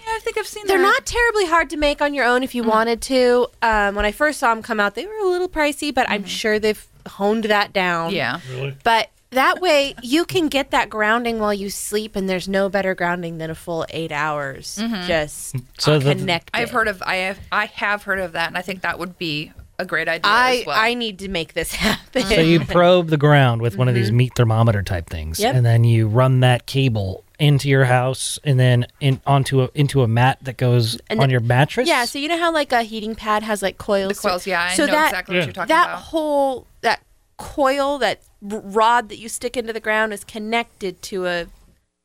yeah, 0.05 0.15
I 0.15 0.19
think 0.19 0.37
I've 0.37 0.47
seen. 0.47 0.67
They're 0.67 0.77
that. 0.77 0.83
not 0.83 1.05
terribly 1.05 1.45
hard 1.45 1.69
to 1.71 1.77
make 1.77 2.01
on 2.01 2.13
your 2.13 2.25
own 2.25 2.43
if 2.43 2.53
you 2.55 2.63
wanted 2.63 3.01
to. 3.03 3.47
Um, 3.61 3.95
when 3.95 4.05
I 4.05 4.11
first 4.11 4.39
saw 4.39 4.53
them 4.53 4.63
come 4.63 4.79
out, 4.79 4.95
they 4.95 5.05
were 5.05 5.17
a 5.23 5.27
little 5.27 5.49
pricey, 5.49 5.93
but 5.93 6.09
I'm 6.09 6.25
sure 6.25 6.59
they've 6.59 6.85
honed 7.07 7.45
that 7.45 7.71
down. 7.73 8.11
Yeah. 8.11 8.39
Really? 8.51 8.75
But 8.83 9.09
that 9.33 9.61
way 9.61 9.95
you 10.01 10.25
can 10.25 10.47
get 10.47 10.71
that 10.71 10.89
grounding 10.89 11.39
while 11.39 11.53
you 11.53 11.69
sleep, 11.69 12.15
and 12.15 12.29
there's 12.29 12.47
no 12.47 12.69
better 12.69 12.95
grounding 12.95 13.37
than 13.37 13.49
a 13.49 13.55
full 13.55 13.85
eight 13.89 14.11
hours 14.11 14.77
mm-hmm. 14.81 15.07
just 15.07 15.55
So 15.77 15.99
connected. 15.99 16.55
I've 16.55 16.71
heard 16.71 16.87
of 16.87 17.01
I 17.03 17.15
have 17.17 17.39
I 17.51 17.65
have 17.65 18.03
heard 18.03 18.19
of 18.19 18.33
that, 18.33 18.47
and 18.47 18.57
I 18.57 18.61
think 18.61 18.81
that 18.81 18.99
would 18.99 19.17
be 19.17 19.51
a 19.79 19.85
great 19.85 20.07
idea 20.07 20.31
I 20.31 20.57
as 20.59 20.65
well. 20.65 20.79
I 20.79 20.93
need 20.93 21.19
to 21.19 21.27
make 21.29 21.53
this 21.53 21.73
happen. 21.73 22.23
So 22.23 22.41
you 22.41 22.59
probe 22.61 23.07
the 23.07 23.17
ground 23.17 23.61
with 23.61 23.77
one 23.77 23.87
of 23.87 23.95
these 23.95 24.07
mm-hmm. 24.07 24.17
meat 24.17 24.35
thermometer 24.35 24.83
type 24.83 25.09
things, 25.09 25.39
Yep. 25.39 25.55
and 25.55 25.65
then 25.65 25.83
you 25.83 26.07
run 26.07 26.39
that 26.41 26.65
cable 26.65 27.23
into 27.39 27.67
your 27.67 27.85
house, 27.85 28.39
and 28.43 28.59
then 28.59 28.85
in 28.99 29.19
onto 29.25 29.63
a 29.63 29.69
into 29.73 30.03
a 30.03 30.07
mat 30.07 30.37
that 30.43 30.57
goes 30.57 30.97
And 31.09 31.19
on 31.19 31.27
the- 31.27 31.31
your 31.31 31.41
mattress. 31.41 31.87
yeah, 31.87 32.05
so 32.05 32.19
you 32.19 32.27
know 32.27 32.37
how 32.37 32.53
like 32.53 32.71
a 32.71 32.83
heating 32.83 33.15
pad 33.15 33.43
has 33.43 33.61
like 33.61 33.77
coils. 33.77 34.21
the 34.21 34.29
coils, 34.29 34.47
yeah, 34.47 34.63
I 34.63 34.75
so 34.75 34.85
know 34.85 34.91
that, 34.93 35.07
exactly 35.07 35.35
what 35.37 35.45
you're 35.45 35.53
talking 35.53 35.67
that 35.69 35.83
about. 35.85 35.95
That 35.97 36.03
whole 36.03 36.59
that 36.61 36.67
coil 37.37 37.97
that 37.99 38.21
rod 38.41 39.09
that 39.09 39.17
you 39.17 39.29
stick 39.29 39.57
into 39.57 39.73
the 39.73 39.79
ground 39.79 40.13
is 40.13 40.23
connected 40.23 41.01
to 41.03 41.25
a. 41.25 41.47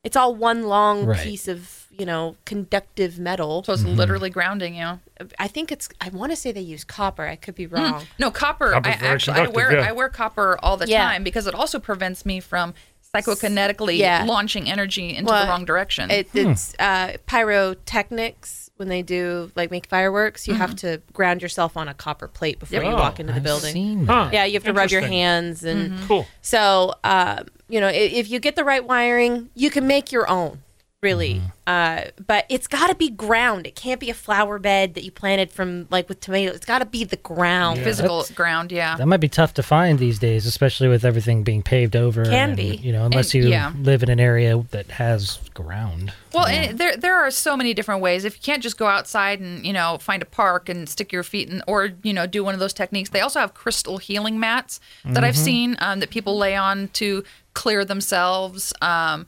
It's 0.04 0.16
all 0.16 0.34
one 0.34 0.64
long 0.64 1.06
Right. 1.06 1.20
piece 1.20 1.48
of 1.48 1.86
you 1.90 2.06
know 2.06 2.36
conductive 2.44 3.18
metal. 3.18 3.64
So 3.64 3.72
it's 3.72 3.82
mm-hmm. 3.82 3.96
literally 3.96 4.30
grounding 4.30 4.74
you. 4.74 5.00
I 5.38 5.48
think 5.48 5.72
it's. 5.72 5.88
I 6.00 6.08
want 6.10 6.32
to 6.32 6.36
say 6.36 6.52
they 6.52 6.60
use 6.60 6.84
copper. 6.84 7.26
I 7.26 7.36
could 7.36 7.54
be 7.54 7.64
hmm. 7.64 7.74
wrong. 7.74 8.06
No 8.18 8.30
copper. 8.30 8.72
Copper's 8.72 8.94
I 9.02 9.06
actually 9.06 9.40
I 9.40 9.48
wear 9.48 9.72
yeah. 9.72 9.88
I 9.88 9.92
wear 9.92 10.08
copper 10.08 10.58
all 10.62 10.76
the 10.76 10.86
Yeah. 10.86 11.04
time 11.04 11.24
because 11.24 11.46
it 11.46 11.54
also 11.54 11.78
prevents 11.78 12.24
me 12.24 12.40
from 12.40 12.74
psychokinetically 13.14 13.98
Yeah. 13.98 14.24
launching 14.24 14.70
energy 14.70 15.16
into 15.16 15.30
Well, 15.30 15.44
the 15.44 15.50
wrong 15.50 15.64
direction. 15.64 16.10
It, 16.10 16.28
hmm. 16.28 16.50
it's 16.50 16.74
uh, 16.78 17.16
pyrotechnics 17.26 18.67
when 18.78 18.88
they 18.88 19.02
do 19.02 19.50
like 19.56 19.70
make 19.70 19.86
fireworks. 19.86 20.46
You 20.48 20.54
have 20.54 20.74
to 20.76 21.00
ground 21.12 21.42
yourself 21.42 21.76
on 21.76 21.88
a 21.88 21.94
copper 21.94 22.28
plate 22.28 22.58
before 22.58 22.82
you 22.82 22.90
walk 22.90 23.20
into 23.20 23.32
the 23.32 23.38
I've 23.38 23.42
building. 23.44 23.72
seen 23.72 24.06
that. 24.06 24.12
Huh. 24.12 24.30
Yeah, 24.32 24.44
you 24.44 24.54
have 24.54 24.64
to 24.64 24.72
rub 24.72 24.90
your 24.90 25.00
hands 25.02 25.64
and 25.64 25.98
Cool. 26.08 26.26
so 26.42 26.94
um, 27.04 27.46
you 27.68 27.80
know 27.80 27.88
i- 27.88 27.92
if 27.92 28.30
you 28.30 28.38
get 28.40 28.56
the 28.56 28.64
right 28.64 28.84
wiring, 28.84 29.50
you 29.54 29.70
can 29.70 29.86
make 29.86 30.12
your 30.12 30.28
own. 30.30 30.62
Really, 31.00 31.40
uh, 31.64 32.06
but 32.26 32.44
it's 32.48 32.66
got 32.66 32.88
to 32.88 32.94
be 32.96 33.08
ground. 33.08 33.68
It 33.68 33.76
can't 33.76 34.00
be 34.00 34.11
a 34.11 34.14
flower 34.14 34.58
bed 34.58 34.94
that 34.94 35.04
you 35.04 35.12
planted 35.12 35.52
from 35.52 35.87
like 35.90 36.08
with 36.08 36.18
tomatoes. 36.18 36.56
It's 36.56 36.66
got 36.66 36.80
to 36.80 36.87
be 36.87 37.04
the 37.04 37.18
ground. 37.18 37.78
Yeah. 37.78 37.84
Physical 37.84 38.16
that's- 38.18 38.34
ground, 38.34 38.72
yeah. 38.72 38.96
That 38.96 39.06
might 39.06 39.18
be 39.18 39.28
tough 39.28 39.54
to 39.54 39.62
find 39.62 40.00
these 40.00 40.18
days, 40.18 40.44
especially 40.44 40.88
with 40.88 41.04
everything 41.04 41.44
being 41.44 41.62
paved 41.62 41.94
over. 41.94 42.24
Can 42.24 42.32
and, 42.32 42.56
be. 42.56 42.74
You 42.74 42.90
know, 42.90 43.06
unless 43.06 43.32
And- 43.32 43.44
you 43.44 43.50
yeah. 43.50 43.72
live 43.78 44.02
in 44.02 44.08
an 44.08 44.18
area 44.18 44.61
that 44.72 44.90
has 44.90 45.38
ground. 45.54 46.12
Well, 46.34 46.46
and 46.46 46.76
there 46.76 46.96
there 46.96 47.14
are 47.14 47.30
so 47.30 47.56
many 47.56 47.74
different 47.74 48.00
ways. 48.00 48.24
If 48.24 48.34
you 48.34 48.42
can't 48.42 48.62
just 48.62 48.76
go 48.76 48.88
outside 48.88 49.38
and 49.38 49.64
you 49.64 49.72
know 49.72 49.98
find 50.00 50.20
a 50.20 50.26
park 50.26 50.68
and 50.68 50.88
stick 50.88 51.12
your 51.12 51.22
feet 51.22 51.48
in, 51.48 51.62
or 51.68 51.90
you 52.02 52.12
know 52.12 52.26
do 52.26 52.42
one 52.42 52.54
of 52.54 52.61
those 52.61 52.72
techniques, 52.72 53.11
they 53.11 53.20
also 53.20 53.38
have 53.38 53.54
crystal 53.54 53.98
healing 53.98 54.40
mats 54.40 54.80
that 55.04 55.22
I've 55.22 55.37
seen 55.38 55.76
um, 55.78 56.00
that 56.00 56.11
people 56.11 56.37
lay 56.37 56.56
on 56.56 56.88
to 56.94 57.22
clear 57.54 57.84
themselves. 57.84 58.72
Um, 58.82 59.26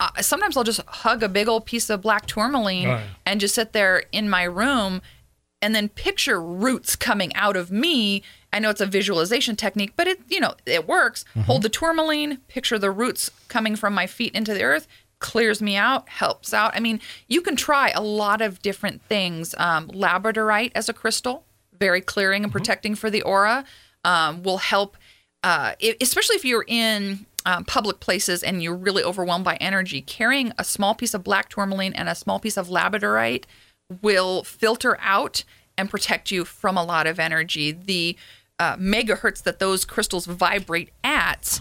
uh, 0.00 0.22
sometimes 0.22 0.56
I'll 0.56 0.64
just 0.64 0.80
hug 0.86 1.22
a 1.22 1.28
big 1.28 1.46
old 1.48 1.66
piece 1.66 1.88
of 1.90 2.00
black 2.02 2.26
tourmaline 2.26 2.86
Oh, 2.88 2.90
yeah. 2.92 3.02
and 3.26 3.40
just 3.40 3.54
sit 3.54 3.72
there 3.72 4.02
in 4.12 4.28
my 4.28 4.42
room 4.44 5.02
and 5.62 5.74
then 5.74 5.88
picture 5.90 6.40
roots 6.42 6.96
coming 6.96 7.34
out 7.36 7.54
of 7.56 7.70
me. 7.70 8.22
I 8.52 8.58
know 8.58 8.70
it's 8.70 8.80
a 8.80 8.86
visualization 8.86 9.54
technique, 9.56 9.92
but 9.96 10.06
it 10.08 10.18
you 10.28 10.40
know 10.40 10.54
it 10.66 10.88
works. 10.88 11.24
Hold 11.44 11.62
the 11.62 11.68
tourmaline, 11.68 12.38
picture 12.48 12.78
the 12.78 12.90
roots 12.90 13.30
coming 13.48 13.76
from 13.76 13.94
my 13.94 14.06
feet 14.06 14.34
into 14.34 14.54
the 14.54 14.62
earth, 14.62 14.88
clears 15.20 15.60
me 15.60 15.76
out, 15.76 16.08
helps 16.08 16.54
out. 16.54 16.74
I 16.74 16.80
mean, 16.80 16.98
you 17.28 17.42
can 17.42 17.54
try 17.56 17.90
a 17.90 18.00
lot 18.00 18.40
of 18.40 18.60
different 18.62 19.02
things. 19.02 19.54
Um, 19.58 19.86
labradorite 19.88 20.72
as 20.74 20.88
a 20.88 20.92
crystal, 20.94 21.44
very 21.78 22.00
clearing 22.00 22.42
and 22.42 22.50
protecting 22.50 22.94
for 22.94 23.10
the 23.10 23.22
aura, 23.22 23.64
um, 24.04 24.42
will 24.42 24.58
help. 24.58 24.96
Uh, 25.42 25.72
especially 26.02 26.36
if 26.36 26.44
you're 26.44 26.64
in 26.68 27.24
um, 27.46 27.64
public 27.64 28.00
places 28.00 28.42
and 28.42 28.62
you're 28.62 28.76
really 28.76 29.02
overwhelmed 29.02 29.44
by 29.44 29.56
energy, 29.56 30.00
carrying 30.00 30.52
a 30.58 30.64
small 30.64 30.94
piece 30.94 31.14
of 31.14 31.24
black 31.24 31.48
tourmaline 31.48 31.92
and 31.94 32.08
a 32.08 32.14
small 32.14 32.38
piece 32.38 32.56
of 32.56 32.68
labradorite 32.68 33.44
will 34.02 34.44
filter 34.44 34.96
out 35.00 35.44
and 35.76 35.90
protect 35.90 36.30
you 36.30 36.44
from 36.44 36.76
a 36.76 36.84
lot 36.84 37.06
of 37.06 37.18
energy. 37.18 37.72
The 37.72 38.16
uh, 38.58 38.76
megahertz 38.76 39.42
that 39.44 39.58
those 39.58 39.84
crystals 39.84 40.26
vibrate 40.26 40.90
at 41.02 41.60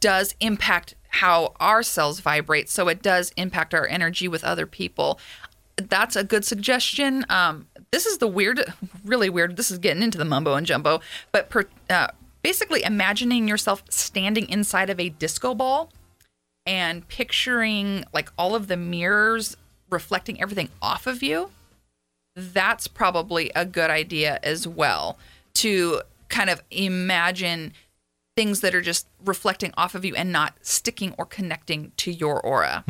does 0.00 0.34
impact 0.40 0.94
how 1.08 1.54
our 1.60 1.82
cells 1.82 2.20
vibrate. 2.20 2.68
So 2.68 2.88
it 2.88 3.02
does 3.02 3.32
impact 3.36 3.74
our 3.74 3.86
energy 3.86 4.28
with 4.28 4.44
other 4.44 4.66
people. 4.66 5.20
That's 5.76 6.16
a 6.16 6.24
good 6.24 6.44
suggestion. 6.44 7.26
Um, 7.28 7.66
this 7.90 8.06
is 8.06 8.18
the 8.18 8.28
weird, 8.28 8.62
really 9.04 9.28
weird. 9.28 9.56
This 9.56 9.70
is 9.70 9.78
getting 9.78 10.02
into 10.02 10.18
the 10.18 10.24
mumbo 10.24 10.54
and 10.54 10.66
jumbo, 10.66 11.00
but 11.32 11.50
per, 11.50 11.66
uh, 11.88 12.08
basically 12.42 12.82
imagining 12.82 13.48
yourself 13.48 13.82
standing 13.88 14.48
inside 14.48 14.90
of 14.90 14.98
a 14.98 15.08
disco 15.08 15.54
ball 15.54 15.92
and 16.66 17.06
picturing 17.08 18.04
like 18.12 18.30
all 18.38 18.54
of 18.54 18.68
the 18.68 18.76
mirrors 18.76 19.56
reflecting 19.90 20.40
everything 20.40 20.68
off 20.80 21.06
of 21.06 21.22
you 21.22 21.50
that's 22.36 22.86
probably 22.86 23.50
a 23.54 23.64
good 23.64 23.90
idea 23.90 24.38
as 24.42 24.66
well 24.66 25.18
to 25.54 26.00
kind 26.28 26.48
of 26.48 26.62
imagine 26.70 27.72
things 28.36 28.60
that 28.60 28.74
are 28.74 28.80
just 28.80 29.06
reflecting 29.24 29.72
off 29.76 29.94
of 29.94 30.04
you 30.04 30.14
and 30.14 30.32
not 30.32 30.54
sticking 30.62 31.14
or 31.18 31.26
connecting 31.26 31.92
to 31.98 32.12
your 32.12 32.40
aura. 32.40 32.84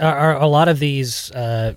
Are, 0.00 0.16
are 0.16 0.36
a 0.36 0.46
lot 0.46 0.68
of 0.68 0.78
these 0.78 1.30
uh, 1.32 1.74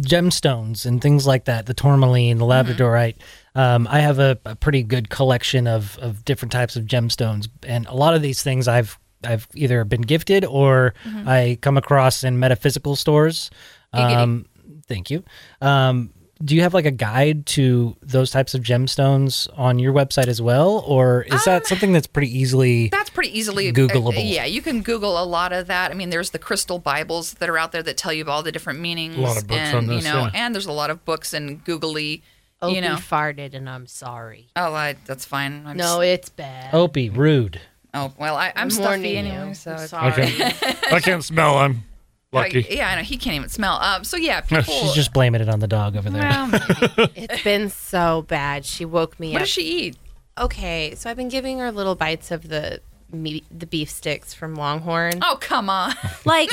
gemstones 0.00 0.84
and 0.84 1.00
things 1.00 1.26
like 1.26 1.44
that, 1.44 1.66
the 1.66 1.74
tourmaline, 1.74 2.38
the 2.38 2.44
labradorite. 2.44 3.16
Um, 3.54 3.88
I 3.90 4.00
have 4.00 4.18
a, 4.18 4.38
a 4.44 4.54
pretty 4.54 4.82
good 4.82 5.10
collection 5.10 5.66
of, 5.66 5.98
of 5.98 6.24
different 6.24 6.52
types 6.52 6.76
of 6.76 6.84
gemstones, 6.84 7.48
and 7.64 7.86
a 7.86 7.94
lot 7.94 8.14
of 8.14 8.22
these 8.22 8.42
things 8.42 8.68
I've 8.68 8.98
I've 9.22 9.46
either 9.54 9.84
been 9.84 10.00
gifted 10.00 10.44
or 10.44 10.94
I 11.04 11.58
come 11.60 11.76
across 11.76 12.24
in 12.24 12.38
metaphysical 12.38 12.96
stores. 12.96 13.50
Giggity. 13.94 14.16
Um, 14.16 14.46
thank 14.86 15.10
you. 15.10 15.24
Um, 15.60 16.10
do 16.42 16.56
you 16.56 16.62
have 16.62 16.72
like 16.72 16.86
a 16.86 16.90
guide 16.90 17.44
to 17.44 17.96
those 18.00 18.30
types 18.30 18.54
of 18.54 18.62
gemstones 18.62 19.46
on 19.58 19.78
your 19.78 19.92
website 19.92 20.28
as 20.28 20.40
well, 20.40 20.82
or 20.86 21.22
is 21.24 21.44
that 21.44 21.66
something 21.66 21.92
that's 21.92 22.06
pretty 22.06 22.36
easily? 22.38 22.88
That's 22.88 23.10
pretty 23.10 23.38
easily 23.38 23.70
Googleable. 23.72 24.16
uh, 24.16 24.20
yeah, 24.20 24.46
you 24.46 24.62
can 24.62 24.80
Google 24.80 25.22
a 25.22 25.24
lot 25.24 25.52
of 25.52 25.66
that. 25.66 25.90
I 25.90 25.94
mean, 25.94 26.08
there's 26.08 26.30
the 26.30 26.38
crystal 26.38 26.78
Bibles 26.78 27.34
that 27.34 27.50
are 27.50 27.58
out 27.58 27.72
there 27.72 27.82
that 27.82 27.98
tell 27.98 28.12
you 28.12 28.24
all 28.24 28.42
the 28.42 28.52
different 28.52 28.80
meanings. 28.80 29.16
A 29.16 29.20
lot 29.20 29.36
of 29.36 29.46
books 29.46 29.60
and, 29.60 29.76
on 29.76 29.86
this, 29.86 30.02
you 30.02 30.10
know, 30.10 30.20
yeah. 30.20 30.30
and 30.32 30.54
there's 30.54 30.66
a 30.66 30.72
lot 30.72 30.88
of 30.88 31.04
books 31.04 31.34
and 31.34 31.62
googly. 31.62 32.22
Opie 32.62 32.74
you 32.74 32.80
know, 32.82 32.94
farted, 32.96 33.54
and 33.54 33.68
I'm 33.68 33.86
sorry. 33.86 34.48
oh, 34.56 34.74
I, 34.74 34.96
that's 35.06 35.24
fine. 35.24 35.64
I'm 35.66 35.76
No, 35.76 36.00
it's 36.00 36.28
bad. 36.28 36.74
Opie, 36.74 37.08
rude. 37.10 37.60
Oh 37.94 38.12
well, 38.18 38.36
I, 38.36 38.48
I'm, 38.48 38.52
I'm 38.56 38.70
stuffy 38.70 39.16
anyway, 39.16 39.48
you. 39.48 39.54
so 39.54 39.72
I'm 39.72 39.76
it's- 39.78 39.92
I 39.92 40.10
sorry. 40.10 40.26
can't, 40.30 40.92
I 40.92 41.00
can't 41.00 41.24
smell. 41.24 41.56
I'm 41.58 41.84
lucky. 42.32 42.66
yeah, 42.70 42.90
I 42.90 42.96
know 42.96 43.02
he 43.02 43.16
can't 43.16 43.34
even 43.36 43.48
smell. 43.48 43.76
Um, 43.80 44.04
so 44.04 44.16
yeah, 44.16 44.40
people. 44.42 44.62
She's 44.62 44.92
just 44.92 45.12
blaming 45.12 45.40
it 45.40 45.48
on 45.48 45.60
the 45.60 45.66
dog 45.66 45.96
over 45.96 46.08
there. 46.10 46.22
well, 46.22 46.50
it's 47.16 47.42
been 47.42 47.68
so 47.70 48.22
bad. 48.28 48.64
She 48.64 48.84
woke 48.84 49.18
me 49.18 49.32
what 49.32 49.36
up. 49.38 49.46
does 49.46 49.48
she 49.48 49.62
eat? 49.86 49.96
okay, 50.38 50.94
so 50.94 51.10
I've 51.10 51.16
been 51.16 51.28
giving 51.28 51.58
her 51.58 51.72
little 51.72 51.94
bites 51.94 52.30
of 52.30 52.48
the 52.48 52.80
meat, 53.12 53.44
the 53.50 53.66
beef 53.66 53.90
sticks 53.90 54.32
from 54.32 54.54
Longhorn, 54.54 55.18
Oh 55.22 55.36
come 55.40 55.68
on! 55.68 55.92
like 56.24 56.50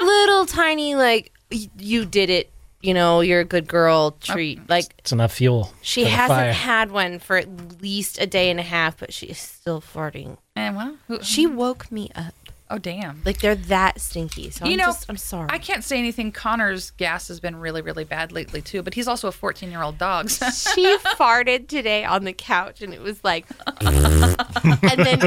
little 0.00 0.46
tiny, 0.46 0.94
like 0.94 1.32
y- 1.52 1.68
you 1.78 2.04
did 2.04 2.30
it. 2.30 2.50
You 2.84 2.92
know, 2.94 3.20
you're 3.22 3.40
a 3.40 3.44
good 3.44 3.66
girl 3.66 4.12
treat. 4.20 4.68
Like 4.68 4.94
It's 4.98 5.10
enough 5.12 5.32
fuel. 5.32 5.72
she 5.80 6.04
for 6.04 6.10
hasn't 6.10 6.38
fire. 6.38 6.52
had 6.52 6.90
one 6.90 7.18
for 7.18 7.36
at 7.38 7.80
least 7.80 8.20
a 8.20 8.26
day 8.26 8.50
and 8.50 8.60
a 8.60 8.62
half, 8.62 8.98
but 8.98 9.12
she 9.12 9.26
is 9.26 9.38
still 9.38 9.80
farting. 9.80 10.36
And 10.54 10.76
well, 10.76 10.96
who, 11.08 11.22
She 11.22 11.46
woke 11.46 11.90
me 11.90 12.10
up. 12.14 12.34
Oh 12.70 12.78
damn. 12.78 13.20
Like 13.24 13.40
they're 13.40 13.54
that 13.54 14.00
stinky. 14.00 14.50
So 14.50 14.64
You 14.64 14.72
I'm 14.72 14.76
know, 14.78 14.84
just, 14.86 15.06
I'm 15.08 15.16
sorry. 15.16 15.48
I 15.50 15.58
can't 15.58 15.84
say 15.84 15.98
anything. 15.98 16.32
Connor's 16.32 16.90
gas 16.92 17.28
has 17.28 17.40
been 17.40 17.56
really, 17.56 17.82
really 17.82 18.04
bad 18.04 18.32
lately 18.32 18.60
too. 18.62 18.82
But 18.82 18.94
he's 18.94 19.06
also 19.08 19.28
a 19.28 19.32
14 19.32 19.70
year 19.70 19.82
old 19.82 19.98
dog. 19.98 20.30
so- 20.30 20.50
she 20.50 20.96
farted 21.16 21.68
today 21.68 22.04
on 22.04 22.24
the 22.24 22.32
couch, 22.32 22.82
and 22.82 22.92
it 22.94 23.00
was 23.00 23.22
like, 23.22 23.46
and 23.80 24.98
then 24.98 25.20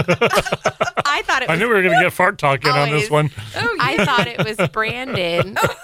I 1.06 1.22
thought 1.26 1.44
it 1.44 1.50
I 1.50 1.56
knew 1.56 1.68
we 1.68 1.74
were 1.76 1.82
going 1.82 1.96
to 1.98 2.02
get 2.04 2.14
fart 2.14 2.38
talk 2.38 2.64
in 2.66 2.72
on 2.72 2.90
this 2.90 3.10
one. 3.10 3.30
oh, 3.56 3.76
yeah. 3.78 3.84
I 3.84 4.06
thought 4.06 4.28
it 4.28 4.44
was 4.44 4.70
Brandon 4.70 5.58
oh, 5.62 5.76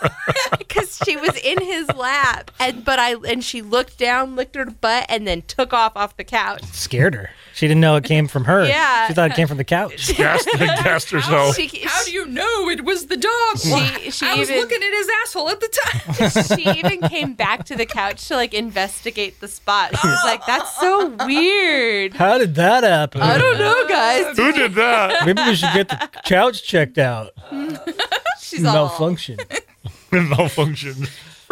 because 0.58 1.00
she 1.06 1.16
was 1.18 1.36
in 1.38 1.62
his 1.62 1.88
lap, 1.96 2.52
and 2.60 2.84
but 2.84 3.00
I 3.00 3.16
and 3.28 3.44
she 3.44 3.62
looked 3.62 3.98
down, 3.98 4.36
licked 4.36 4.56
her 4.56 4.66
butt, 4.66 5.06
and 5.10 5.28
then 5.28 5.44
took 5.44 5.74
off 5.74 5.94
off 5.96 6.18
the 6.18 6.24
couch. 6.24 6.64
Scared 6.66 7.16
her. 7.16 7.30
She 7.56 7.68
didn't 7.68 7.82
know 7.82 7.96
it 7.98 8.04
came 8.04 8.28
from 8.28 8.46
her. 8.46 8.66
Yeah. 8.66 9.08
She 9.08 9.14
thought 9.14 9.30
it 9.32 9.36
came 9.36 9.48
from 9.48 9.58
the 9.58 9.64
couch. 9.64 10.16
Gassed, 10.18 10.50
gassed 10.58 11.12
herself. 11.12 11.56
She, 11.56 11.68
How 11.86 12.04
do 12.04 12.12
you 12.12 12.26
know 12.26 12.70
it 12.70 12.84
was 12.84 13.06
the 13.08 13.18
dog? 13.18 13.60
She- 13.60 14.10
she 14.12 14.26
I 14.26 14.36
was 14.36 14.50
even- 14.50 14.62
looking 14.62 14.82
at 14.82 14.92
his 14.92 15.10
asshole 15.24 15.50
at 15.50 15.60
the 15.60 15.80
time. 15.84 16.58
she 16.58 16.70
even 16.80 17.02
came 17.10 17.34
back 17.34 17.66
to 17.66 17.76
the 17.76 17.86
couch 17.86 18.28
to 18.30 18.36
like 18.36 18.54
investigate 18.56 19.40
the 19.40 19.48
spot. 19.48 19.96
She 20.00 20.08
was 20.08 20.20
like, 20.26 20.46
"That's 20.48 20.76
so 20.80 21.10
weird." 21.26 22.14
How 22.14 22.38
did 22.38 22.56
that 22.56 22.84
happen? 22.84 23.22
I 23.22 23.38
don't 23.38 23.58
know, 23.60 23.86
guys. 23.88 24.36
Who 24.38 24.52
did 24.52 24.74
that? 24.74 25.26
Maybe 25.26 25.42
we 25.44 25.56
should 25.56 25.74
get 25.74 25.90
the 25.90 26.10
couch 26.26 26.64
checked 26.64 26.98
out. 26.98 27.32
She's 28.42 28.66
all 28.66 28.74
Malfunction. 28.74 29.38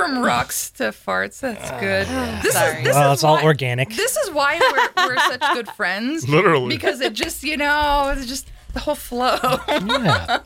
Malfunction. 0.01 0.15
From 0.15 0.23
rocks 0.25 0.71
to 0.71 0.83
farts. 0.85 1.39
That's 1.39 1.71
good. 1.79 2.07
This 2.43 2.53
Sorry. 2.53 2.77
is 2.79 2.83
this 2.85 2.95
Well, 2.95 3.11
is 3.11 3.17
it's 3.17 3.23
all 3.23 3.35
why, 3.35 3.43
organic. 3.43 3.89
This 3.89 4.17
is 4.17 4.31
why 4.31 4.59
we're, 4.95 5.07
we're 5.07 5.17
such 5.17 5.41
good 5.53 5.67
friends. 5.77 6.27
Literally. 6.27 6.69
Because 6.75 7.01
it 7.01 7.13
just 7.13 7.43
you 7.43 7.57
know 7.57 8.13
it's 8.15 8.25
just 8.27 8.49
the 8.73 8.79
whole 8.79 8.95
flow. 8.95 9.37
yeah. 9.67 10.39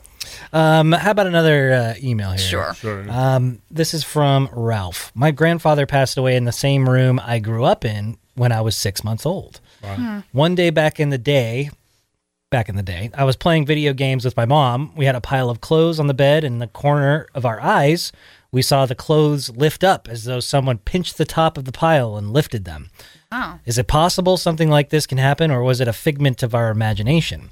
Um, 0.52 0.92
how 0.92 1.10
about 1.10 1.26
another 1.26 1.72
uh, 1.72 1.94
email 2.02 2.30
here? 2.30 2.38
sure. 2.38 2.74
Sorry. 2.74 3.08
Um, 3.08 3.60
this 3.70 3.94
is 3.94 4.04
from 4.04 4.48
Ralph. 4.52 5.10
My 5.14 5.30
grandfather 5.30 5.86
passed 5.86 6.16
away 6.18 6.36
in 6.36 6.44
the 6.44 6.52
same 6.52 6.88
room 6.88 7.20
I 7.22 7.38
grew 7.38 7.64
up 7.64 7.84
in 7.84 8.16
when 8.34 8.52
I 8.52 8.60
was 8.60 8.76
six 8.76 9.02
months 9.04 9.24
old. 9.26 9.60
One 10.32 10.54
day 10.56 10.70
back 10.70 10.98
in 10.98 11.10
the 11.10 11.18
day, 11.18 11.70
back 12.50 12.68
in 12.68 12.74
the 12.76 12.82
day, 12.82 13.10
I 13.14 13.22
was 13.24 13.36
playing 13.36 13.66
video 13.66 13.92
games 13.92 14.24
with 14.24 14.36
my 14.36 14.44
mom. 14.44 14.92
We 14.96 15.04
had 15.04 15.14
a 15.14 15.20
pile 15.20 15.48
of 15.48 15.60
clothes 15.60 16.00
on 16.00 16.06
the 16.08 16.14
bed, 16.14 16.42
in 16.42 16.58
the 16.58 16.66
corner 16.66 17.28
of 17.34 17.46
our 17.46 17.60
eyes, 17.60 18.10
we 18.56 18.62
saw 18.62 18.86
the 18.86 18.94
clothes 18.94 19.50
lift 19.50 19.84
up 19.84 20.08
as 20.08 20.24
though 20.24 20.40
someone 20.40 20.78
pinched 20.78 21.18
the 21.18 21.26
top 21.26 21.58
of 21.58 21.66
the 21.66 21.72
pile 21.72 22.16
and 22.16 22.32
lifted 22.32 22.64
them. 22.64 22.88
Oh. 23.30 23.58
Is 23.66 23.76
it 23.76 23.86
possible 23.86 24.38
something 24.38 24.70
like 24.70 24.88
this 24.88 25.06
can 25.06 25.18
happen, 25.18 25.50
or 25.50 25.62
was 25.62 25.78
it 25.78 25.88
a 25.88 25.92
figment 25.92 26.42
of 26.42 26.54
our 26.54 26.70
imagination? 26.70 27.50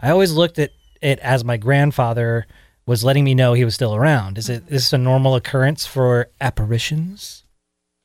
I 0.00 0.08
always 0.08 0.32
looked 0.32 0.58
at 0.58 0.70
it 1.02 1.18
as 1.18 1.44
my 1.44 1.58
grandfather 1.58 2.46
was 2.86 3.04
letting 3.04 3.24
me 3.24 3.34
know 3.34 3.52
he 3.52 3.66
was 3.66 3.74
still 3.74 3.94
around. 3.94 4.38
Is 4.38 4.48
it 4.48 4.62
is 4.68 4.84
this 4.84 4.92
a 4.94 4.96
normal 4.96 5.34
occurrence 5.34 5.84
for 5.84 6.30
apparitions? 6.40 7.44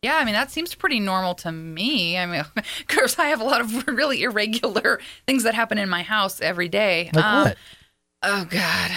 Yeah, 0.02 0.18
I 0.18 0.26
mean 0.26 0.34
that 0.34 0.52
seems 0.52 0.76
pretty 0.76 1.00
normal 1.00 1.36
to 1.36 1.52
me. 1.54 2.18
I 2.18 2.26
mean, 2.26 2.42
of 2.58 2.88
course, 2.90 3.18
I 3.18 3.28
have 3.28 3.40
a 3.40 3.46
lot 3.46 3.62
of 3.62 3.88
really 3.88 4.22
irregular 4.22 5.00
things 5.26 5.44
that 5.44 5.54
happen 5.56 5.78
in 5.78 5.88
my 5.88 6.04
house 6.04 6.42
every 6.42 6.68
day. 6.68 7.10
Like 7.14 7.24
Um, 7.24 7.44
what? 7.46 7.58
Oh 8.22 8.46
God, 8.50 8.92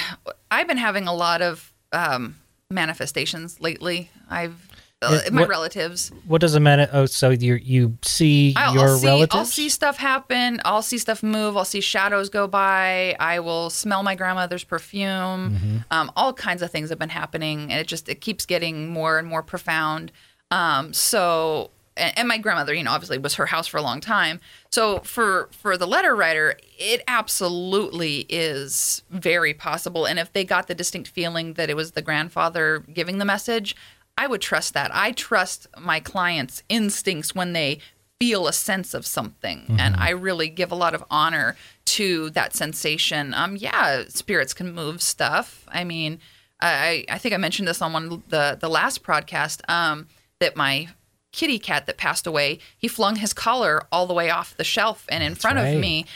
I've 0.51 0.67
been 0.67 0.79
having 0.79 1.07
a 1.07 1.15
lot 1.15 1.43
of 1.43 1.73
um, 1.93 2.35
manifestations 2.71 3.61
lately. 3.61 4.11
I've 4.29 4.69
uh, 5.03 5.21
It- 5.27 5.33
my 5.33 5.43
what- 5.43 5.49
relatives. 5.51 6.11
What 6.27 6.41
does 6.41 6.55
a 6.55 6.61
man? 6.61 6.89
Oh, 6.93 7.07
so 7.07 7.31
you 7.31 7.55
you 7.57 7.99
see 8.03 8.55
I'll, 8.57 8.75
your 8.75 8.89
I'll 8.89 8.99
see, 8.99 9.07
relatives? 9.07 9.35
I'll 9.35 9.45
see 9.45 9.69
stuff 9.69 9.97
happen. 9.99 10.61
I'll 10.65 10.83
see 10.83 10.99
stuff 10.99 11.23
move. 11.23 11.57
I'll 11.57 11.65
see 11.67 11.81
shadows 11.83 12.29
go 12.31 12.47
by. 12.49 13.15
I 13.21 13.41
will 13.41 13.69
smell 13.71 14.03
my 14.03 14.15
grandmother's 14.15 14.65
perfume. 14.65 15.07
Mm-hmm. 15.11 15.77
Um, 15.91 16.11
all 16.17 16.33
kinds 16.33 16.63
of 16.63 16.71
things 16.71 16.89
have 16.91 16.99
been 16.99 17.11
happening, 17.11 17.63
and 17.71 17.73
it 17.81 17.87
just 17.87 18.09
it 18.09 18.21
keeps 18.23 18.47
getting 18.47 18.89
more 18.89 19.19
and 19.19 19.29
more 19.29 19.43
profound. 19.43 20.13
Um, 20.51 20.93
so, 20.93 21.71
and, 21.97 22.29
my 22.29 22.39
grandmother, 22.39 22.75
you 22.75 22.83
know, 22.83 22.91
obviously 22.91 23.19
was 23.19 23.35
her 23.35 23.47
house 23.47 23.67
for 23.67 23.79
a 23.79 23.83
long 23.83 24.01
time. 24.01 24.41
So 24.71 25.01
for 25.01 25.49
for 25.53 25.77
the 25.77 25.87
letter 25.87 26.15
writer, 26.15 26.57
it 26.79 27.03
absolutely 27.09 28.27
is 28.29 29.03
very 29.11 29.55
possible. 29.55 30.07
And 30.07 30.19
if 30.19 30.33
they 30.33 30.45
got 30.45 30.67
the 30.67 30.75
distinct 30.75 31.09
feeling 31.09 31.55
that 31.55 31.71
it 31.71 31.77
was 31.77 31.93
the 31.93 32.03
grandfather 32.03 32.85
giving 32.93 33.19
the 33.19 33.25
message, 33.25 33.75
I 34.19 34.27
would 34.27 34.41
trust 34.41 34.75
that. 34.75 34.91
I 34.95 35.13
trust 35.13 35.67
my 35.79 36.01
clients' 36.01 36.63
instincts 36.69 37.35
when 37.35 37.53
they 37.53 37.81
feel 38.19 38.47
a 38.47 38.53
sense 38.53 38.95
of 38.95 39.05
something, 39.05 39.77
and 39.79 39.95
I 39.97 40.11
really 40.11 40.49
give 40.49 40.73
a 40.73 40.75
lot 40.75 40.95
of 40.95 41.05
honor 41.11 41.55
to 41.85 42.31
that 42.31 42.55
sensation. 42.55 43.35
Um, 43.35 43.57
yeah, 43.57 44.05
spirits 44.09 44.55
can 44.55 44.73
move 44.73 45.03
stuff. 45.03 45.67
I 45.69 45.85
mean, 45.85 46.21
I 46.61 47.05
I 47.11 47.19
think 47.19 47.35
I 47.35 47.37
mentioned 47.37 47.69
this 47.69 47.83
on 47.83 47.93
one 47.93 48.23
the 48.29 48.57
the 48.59 48.71
last 48.71 49.03
podcast. 49.03 49.61
Um, 49.69 50.09
that 50.39 50.57
my 50.57 50.89
kitty 51.37 51.59
cat 51.59 51.87
that 51.87 51.99
passed 51.99 52.27
away, 52.27 52.59
he 52.77 52.89
flung 52.89 53.17
his 53.17 53.33
collar 53.33 53.87
all 53.93 54.07
the 54.07 54.15
way 54.15 54.31
off 54.31 54.57
the 54.57 54.65
shelf 54.65 55.05
and 55.09 55.23
in 55.23 55.35
front 55.35 55.57
right. 55.57 55.69
of 55.69 55.81
me. 55.81 56.07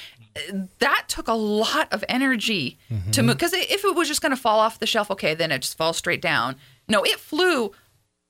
That 0.79 1.05
took 1.09 1.29
a 1.29 1.35
lot 1.35 1.93
of 1.93 2.05
energy 2.09 2.79
to 2.89 2.95
mm-hmm. 2.95 3.27
move 3.27 3.37
because 3.37 3.53
if 3.53 3.85
it 3.85 3.95
was 3.95 4.09
just 4.09 4.23
going 4.23 4.35
to 4.35 4.41
fall 4.41 4.59
off 4.61 4.79
the 4.79 4.87
shelf, 4.87 5.11
okay, 5.11 5.35
then 5.35 5.53
it 5.53 5.61
just 5.61 5.77
falls 5.77 5.99
straight 5.99 6.23
down. 6.23 6.57
No, 6.89 7.03
it 7.03 7.19
flew 7.21 7.73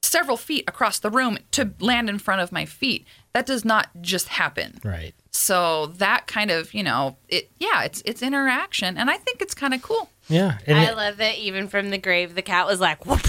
several 0.02 0.36
feet 0.36 0.64
across 0.66 0.98
the 0.98 1.10
room 1.10 1.38
to 1.52 1.72
land 1.78 2.08
in 2.08 2.18
front 2.18 2.40
of 2.40 2.50
my 2.50 2.64
feet. 2.64 3.06
That 3.32 3.46
does 3.46 3.64
not 3.64 3.88
just 4.00 4.28
happen. 4.28 4.80
right. 4.82 5.14
So 5.30 5.86
that 5.98 6.26
kind 6.26 6.50
of, 6.50 6.74
you 6.74 6.82
know, 6.82 7.16
it 7.28 7.50
yeah, 7.58 7.84
it's 7.84 8.02
it's 8.04 8.22
interaction 8.22 8.96
and 8.98 9.08
I 9.08 9.16
think 9.16 9.40
it's 9.40 9.54
kind 9.54 9.72
of 9.72 9.80
cool. 9.82 10.10
Yeah. 10.30 10.58
and 10.66 10.78
I 10.78 10.84
it- 10.90 10.96
love 10.96 11.16
that 11.18 11.36
even 11.38 11.68
from 11.68 11.90
the 11.90 11.98
grave, 11.98 12.34
the 12.34 12.42
cat 12.42 12.66
was 12.66 12.80
like, 12.80 13.04
Whoop, 13.06 13.20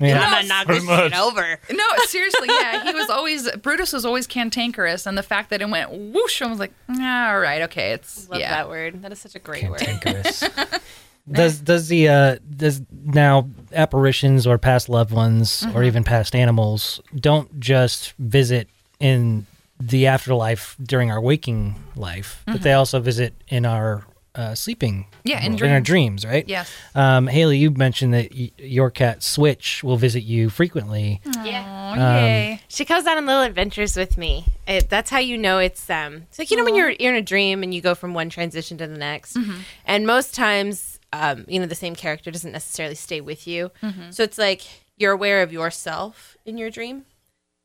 Yeah. 0.00 0.20
I'm 0.20 0.30
gonna 0.30 0.46
knock 0.48 0.66
this 0.66 0.84
Pretty 0.84 1.02
shit 1.10 1.18
over. 1.18 1.58
No, 1.70 1.84
seriously, 2.06 2.48
yeah, 2.48 2.84
he 2.84 2.92
was 2.94 3.10
always 3.10 3.50
Brutus 3.56 3.92
was 3.92 4.04
always 4.04 4.26
cantankerous, 4.26 5.06
and 5.06 5.16
the 5.18 5.22
fact 5.22 5.50
that 5.50 5.60
it 5.62 5.68
went 5.68 5.90
whoosh, 5.90 6.40
I 6.42 6.46
was 6.46 6.58
like, 6.58 6.72
"Ah, 6.88 7.30
all 7.30 7.40
right, 7.40 7.62
okay, 7.62 7.92
it's 7.92 8.28
Love 8.28 8.40
yeah. 8.40 8.50
that 8.50 8.68
word. 8.68 9.02
That 9.02 9.12
is 9.12 9.18
such 9.18 9.34
a 9.34 9.38
great 9.38 9.68
word. 9.68 9.80
cantankerous. 9.80 10.42
does 11.30 11.58
does 11.58 11.88
the 11.88 12.08
uh 12.08 12.36
does 12.56 12.80
now 13.04 13.48
apparitions 13.72 14.46
or 14.46 14.58
past 14.58 14.88
loved 14.88 15.10
ones 15.12 15.62
Mm-hmm. 15.62 15.76
or 15.76 15.82
even 15.82 16.04
past 16.04 16.36
animals 16.36 17.00
don't 17.18 17.58
just 17.58 18.12
visit 18.18 18.68
in 19.00 19.46
the 19.80 20.06
afterlife 20.06 20.76
during 20.82 21.10
our 21.10 21.20
waking 21.20 21.74
life, 21.96 22.42
but 22.46 22.62
they 22.62 22.72
also 22.72 23.00
visit 23.00 23.34
in 23.48 23.66
our 23.66 24.04
uh, 24.36 24.54
sleeping 24.54 25.06
Mm-hmm. 25.06 25.28
Yeah, 25.28 25.42
in 25.44 25.52
world, 25.52 25.62
in 25.62 25.70
our 25.70 25.80
dreams. 25.80 26.22
dreams, 26.22 26.26
right? 26.26 26.48
Yes. 26.48 26.70
Um, 26.94 27.26
Haley, 27.26 27.58
you 27.58 27.70
mentioned 27.72 28.14
that 28.14 28.32
y- 28.32 28.52
your 28.58 28.90
cat 28.90 29.22
Switch 29.24 29.82
will 29.82 29.96
visit 29.96 30.22
you 30.22 30.50
frequently. 30.50 31.20
Yeah. 31.44 32.24
Yay. 32.26 32.60
She 32.68 32.84
goes 32.84 33.06
on 33.06 33.24
little 33.26 33.42
adventures 33.42 33.96
with 33.96 34.16
me. 34.16 34.44
It, 34.68 34.88
that's 34.88 35.10
how 35.10 35.18
you 35.18 35.36
know 35.38 35.58
it's 35.58 35.88
um. 35.90 36.22
It's 36.28 36.38
like 36.38 36.50
you 36.50 36.56
know 36.56 36.64
when 36.64 36.74
you're 36.76 36.90
you're 36.90 37.12
in 37.12 37.18
a 37.18 37.22
dream 37.22 37.62
and 37.62 37.74
you 37.74 37.80
go 37.80 37.94
from 37.94 38.14
one 38.14 38.28
transition 38.30 38.78
to 38.78 38.86
the 38.86 38.96
next, 38.98 39.36
and 39.84 40.06
most 40.06 40.34
times, 40.34 41.00
um, 41.12 41.44
you 41.48 41.58
know 41.58 41.66
the 41.66 41.74
same 41.74 41.94
character 41.96 42.30
doesn't 42.30 42.52
necessarily 42.52 42.94
stay 42.94 43.20
with 43.20 43.46
you. 43.46 43.70
So 44.10 44.22
it's 44.22 44.38
like 44.38 44.62
you're 44.96 45.12
aware 45.12 45.42
of 45.42 45.52
yourself 45.52 46.36
in 46.44 46.56
your 46.58 46.70
dream, 46.70 47.04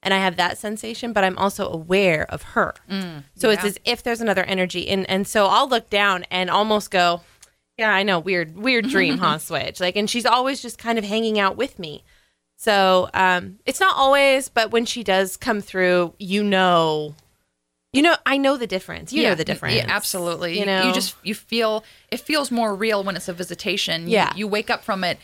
and 0.04 0.14
I 0.14 0.18
have 0.18 0.36
that 0.38 0.58
sensation, 0.58 1.14
but 1.14 1.24
I'm 1.24 1.38
also 1.38 1.70
aware 1.72 2.26
of 2.30 2.42
her. 2.42 2.74
so 3.36 3.50
it's 3.50 3.64
as 3.64 3.78
if 3.86 4.02
there's 4.04 4.22
another 4.22 4.44
energy, 4.44 4.88
and 4.90 5.10
and 5.10 5.28
so 5.28 5.48
I'll 5.48 5.70
look 5.70 5.90
down 5.90 6.26
and 6.32 6.50
almost 6.50 6.92
go, 6.92 7.22
yeah, 7.78 7.92
I 7.94 8.04
know, 8.04 8.20
weird 8.20 8.56
weird 8.58 8.88
dream, 8.90 9.18
huh? 9.20 9.38
Switch 9.48 9.80
like, 9.80 9.96
and 9.96 10.10
she's 10.10 10.26
always 10.26 10.62
just 10.62 10.78
kind 10.78 10.98
of 10.98 11.04
hanging 11.06 11.40
out 11.40 11.58
with 11.58 11.78
me. 11.80 12.04
So 12.58 13.10
um, 13.16 13.58
it's 13.66 13.80
not 13.80 13.96
always, 13.96 14.48
but 14.50 14.72
when 14.72 14.86
she 14.86 15.04
does 15.04 15.36
come 15.36 15.62
through, 15.62 16.14
you 16.20 16.44
know, 16.44 17.16
you 17.92 18.04
know, 18.04 18.16
I 18.26 18.38
know 18.38 18.56
the 18.56 18.68
difference. 18.68 19.12
You 19.12 19.24
know 19.24 19.36
the 19.36 19.44
difference. 19.44 19.76
Yeah, 19.76 19.86
absolutely. 19.90 20.54
You 20.54 20.60
You, 20.62 20.66
know? 20.68 20.84
you 20.88 20.94
just 20.94 21.16
you 21.24 21.34
feel 21.36 21.84
it 22.12 22.20
feels 22.20 22.52
more 22.52 22.76
real 22.76 23.04
when 23.04 23.16
it's 23.16 23.28
a 23.28 23.34
visitation. 23.34 24.04
You- 24.08 24.14
Yeah. 24.14 24.34
you, 24.36 24.48
wake 24.48 24.70
up 24.70 24.84
from 24.84 25.04
it 25.04 25.18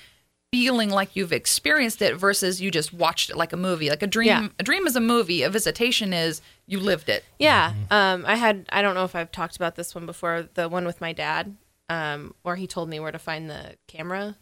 feeling 0.51 0.89
like 0.89 1.15
you've 1.15 1.33
experienced 1.33 2.01
it 2.01 2.15
versus 2.15 2.62
you 2.62 2.71
just 2.71 2.93
watched 2.93 3.29
it 3.29 3.36
like 3.36 3.51
a 3.53 3.57
movie. 3.57 3.89
Like 3.89 4.01
a 4.03 4.07
dream. 4.07 4.27
Yeah. 4.27 4.47
A 4.60 4.63
dream 4.63 4.88
is 4.88 4.95
a 4.95 5.01
movie. 5.01 5.43
A 5.43 5.49
visitation 5.49 6.13
is 6.13 6.41
you 6.65 6.79
lived 6.79 7.10
it. 7.10 7.25
Yeah. 7.38 7.73
Um, 7.91 8.23
I 8.25 8.36
had, 8.36 8.65
I 8.69 8.81
don't 8.81 8.95
know 8.95 9.03
if 9.03 9.15
I've 9.15 9.31
talked 9.31 9.55
about 9.57 9.75
this 9.75 9.93
one 9.93 10.05
before, 10.05 10.47
the 10.53 10.69
one 10.69 10.86
with 10.86 11.01
my 11.01 11.13
dad, 11.13 11.55
um, 11.89 12.33
where 12.43 12.55
he 12.55 12.65
told 12.67 12.89
me 12.89 12.99
where 12.99 13.12
to 13.12 13.19
find 13.19 13.49
the 13.49 13.75
camera 13.88 14.36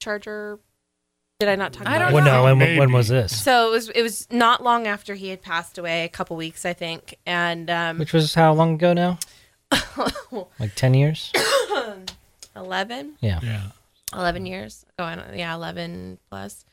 charger. 0.00 0.58
Did 1.40 1.48
I 1.48 1.56
not 1.56 1.72
talk 1.72 1.86
I 1.86 1.96
about 1.96 1.98
don't 1.98 2.10
it? 2.10 2.14
Well, 2.14 2.24
no, 2.48 2.56
when, 2.56 2.78
when 2.78 2.92
was 2.92 3.08
this? 3.08 3.42
So 3.42 3.68
it 3.68 3.70
was, 3.72 3.88
it 3.90 4.02
was 4.02 4.28
not 4.30 4.62
long 4.62 4.86
after 4.86 5.14
he 5.14 5.28
had 5.28 5.42
passed 5.42 5.78
away, 5.78 6.04
a 6.04 6.08
couple 6.08 6.36
weeks, 6.36 6.64
I 6.64 6.72
think. 6.72 7.16
And 7.26 7.70
um, 7.70 7.98
Which 7.98 8.12
was 8.12 8.34
how 8.34 8.52
long 8.54 8.74
ago 8.74 8.92
now? 8.92 9.18
like 10.58 10.74
10 10.74 10.94
years? 10.94 11.32
11, 12.56 13.16
Yeah. 13.20 13.40
Yeah. 13.42 13.62
11 14.12 14.46
years. 14.46 14.84
Oh, 14.98 15.04
I 15.04 15.14
don't, 15.16 15.36
yeah, 15.36 15.54
11 15.54 16.18
plus. 16.28 16.64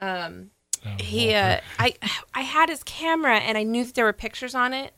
Um, 0.00 0.50
Oh, 0.86 0.88
he 0.98 1.28
well, 1.28 1.58
uh, 1.58 1.60
I 1.78 1.94
I 2.32 2.40
had 2.40 2.70
his 2.70 2.82
camera 2.82 3.36
and 3.36 3.58
I 3.58 3.64
knew 3.64 3.84
that 3.84 3.94
there 3.94 4.06
were 4.06 4.14
pictures 4.14 4.54
on 4.54 4.72
it, 4.72 4.94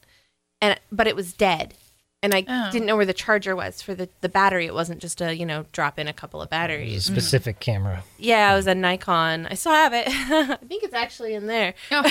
and 0.61 0.79
but 0.93 1.09
it 1.09 1.17
was 1.17 1.33
dead, 1.33 1.75
and 2.23 2.33
I 2.33 2.45
Oh. 2.49 2.71
didn't 2.71 2.87
know 2.87 2.95
where 2.95 3.05
the 3.05 3.13
charger 3.13 3.57
was 3.57 3.83
for 3.83 3.93
the 3.93 4.09
the 4.21 4.29
battery. 4.29 4.65
It 4.67 4.75
wasn't 4.75 5.01
just 5.01 5.21
a 5.21 5.35
you 5.35 5.45
know 5.45 5.67
drop 5.73 5.99
in 5.99 6.07
a 6.07 6.13
couple 6.13 6.41
of 6.41 6.47
It 6.47 6.51
was 6.51 6.57
a 6.57 6.61
batteries. 6.61 7.05
specific 7.05 7.59
camera. 7.59 8.05
Yeah, 8.17 8.53
it 8.53 8.57
was 8.57 8.69
a 8.69 8.77
Nikon. 8.77 9.47
I 9.51 9.55
still 9.55 9.73
have 9.73 9.93
it. 9.93 10.05
I 10.09 10.55
think 10.69 10.85
it's 10.85 10.95
actually 10.95 11.35
in 11.35 11.49
there. 11.49 11.75
Oh. 11.91 12.09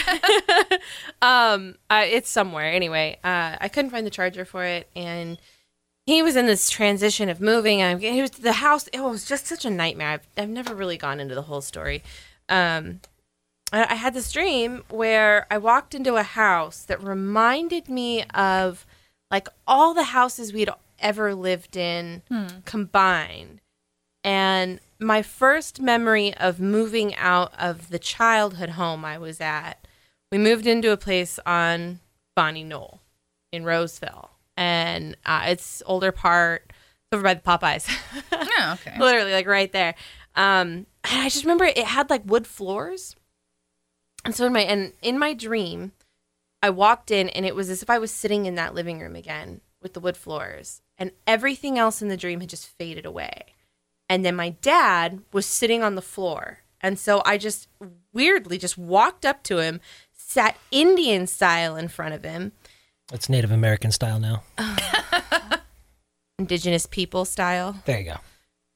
um, 1.21 1.75
uh, 1.89 2.03
it's 2.05 2.29
somewhere 2.29 2.69
anyway. 2.73 3.19
Uh, 3.23 3.55
I 3.62 3.69
couldn't 3.69 3.91
find 3.91 4.05
the 4.05 4.10
charger 4.12 4.43
for 4.43 4.65
it, 4.65 4.89
and 4.97 5.38
he 6.12 6.21
was 6.21 6.36
in 6.36 6.45
this 6.45 6.69
transition 6.69 7.30
of 7.30 7.41
moving. 7.41 7.82
And 7.82 8.02
he 8.02 8.21
was 8.21 8.32
the 8.32 8.54
house. 8.54 8.88
It 8.93 9.02
was 9.02 9.26
just 9.26 9.47
such 9.47 9.65
a 9.65 9.69
nightmare. 9.69 10.10
I've 10.10 10.28
I've 10.38 10.50
never 10.50 10.76
really 10.76 10.97
gone 10.97 11.19
into 11.19 11.36
the 11.36 11.43
whole 11.43 11.62
story. 11.62 12.04
Um, 12.50 13.02
I 13.71 13.86
I 13.91 13.95
had 13.95 14.13
this 14.13 14.32
dream 14.32 14.84
where 14.89 15.47
I 15.50 15.58
walked 15.58 15.95
into 15.95 16.15
a 16.15 16.24
house 16.24 16.84
that 16.84 17.02
reminded 17.04 17.89
me 17.89 18.24
of 18.34 18.86
like 19.30 19.47
all 19.67 19.93
the 19.93 20.04
houses 20.04 20.54
we'd 20.54 20.69
ever 21.00 21.34
lived 21.34 21.76
in 21.76 22.21
combined. 22.65 23.62
And 24.24 24.80
my 25.00 25.24
first 25.24 25.82
memory 25.82 26.34
of 26.36 26.60
moving 26.60 27.15
out 27.15 27.54
of 27.58 27.89
the 27.89 27.97
childhood 27.97 28.71
home 28.71 29.04
I 29.04 29.17
was 29.17 29.41
at, 29.41 29.88
we 30.32 30.38
moved 30.38 30.67
into 30.67 30.91
a 30.91 30.97
place 30.97 31.39
on 31.45 32.00
Bonnie 32.36 32.63
Knoll 32.63 33.00
in 33.52 33.63
Roseville. 33.63 34.30
And 34.62 35.17
uh, 35.26 35.45
it's 35.47 35.82
older 35.88 36.12
part, 36.12 36.71
over 37.12 37.24
by 37.24 37.34
the 37.34 37.41
Popeyes. 37.41 37.89
Yeah, 38.32 38.74
okay. 38.88 39.00
literally 39.00 39.32
like 39.32 39.47
right 39.47 39.71
there. 39.71 39.95
Um, 40.36 40.86
and 41.04 41.19
I 41.19 41.30
just 41.30 41.43
remember 41.43 41.65
it 41.65 41.80
had 41.80 42.12
like 42.12 42.21
wood 42.26 42.45
floors, 42.45 43.15
and 44.24 44.36
so 44.36 44.45
in 44.45 44.54
my 44.54 44.60
and 44.62 44.93
in 45.02 45.17
my 45.17 45.34
dream, 45.34 45.93
I 46.62 46.69
walked 46.69 47.10
in 47.10 47.28
and 47.30 47.43
it 47.43 47.56
was 47.56 47.71
as 47.71 47.82
if 47.82 47.89
I 47.89 47.97
was 47.97 48.12
sitting 48.12 48.45
in 48.45 48.54
that 48.56 48.76
living 48.76 49.00
room 49.00 49.15
again 49.15 49.62
with 49.82 49.93
the 49.93 50.00
wood 50.00 50.15
floors, 50.15 50.84
and 50.95 51.12
everything 51.26 51.80
else 51.80 52.04
in 52.04 52.08
the 52.08 52.15
dream 52.15 52.39
had 52.39 52.50
just 52.50 52.67
faded 52.67 53.06
away. 53.06 53.56
And 54.08 54.24
then 54.24 54.36
my 54.36 54.50
dad 54.62 55.21
was 55.34 55.47
sitting 55.47 55.82
on 55.82 55.95
the 55.95 56.04
floor, 56.04 56.60
and 56.82 57.00
so 57.00 57.24
I 57.26 57.39
just 57.39 57.67
weirdly 58.13 58.60
just 58.60 58.78
walked 58.78 59.26
up 59.26 59.41
to 59.43 59.58
him, 59.58 59.82
sat 60.13 60.56
Indian 60.69 61.26
style 61.26 61.76
in 61.76 61.88
front 61.88 62.13
of 62.13 62.24
him, 62.24 62.52
It's 63.12 63.30
Native 63.30 63.52
American 63.52 63.91
style 63.91 64.19
now. 64.19 64.43
indigenous 66.41 66.86
people 66.86 67.26
style. 67.26 67.76
There 67.86 68.00
you 68.00 68.06
go. 68.06 68.17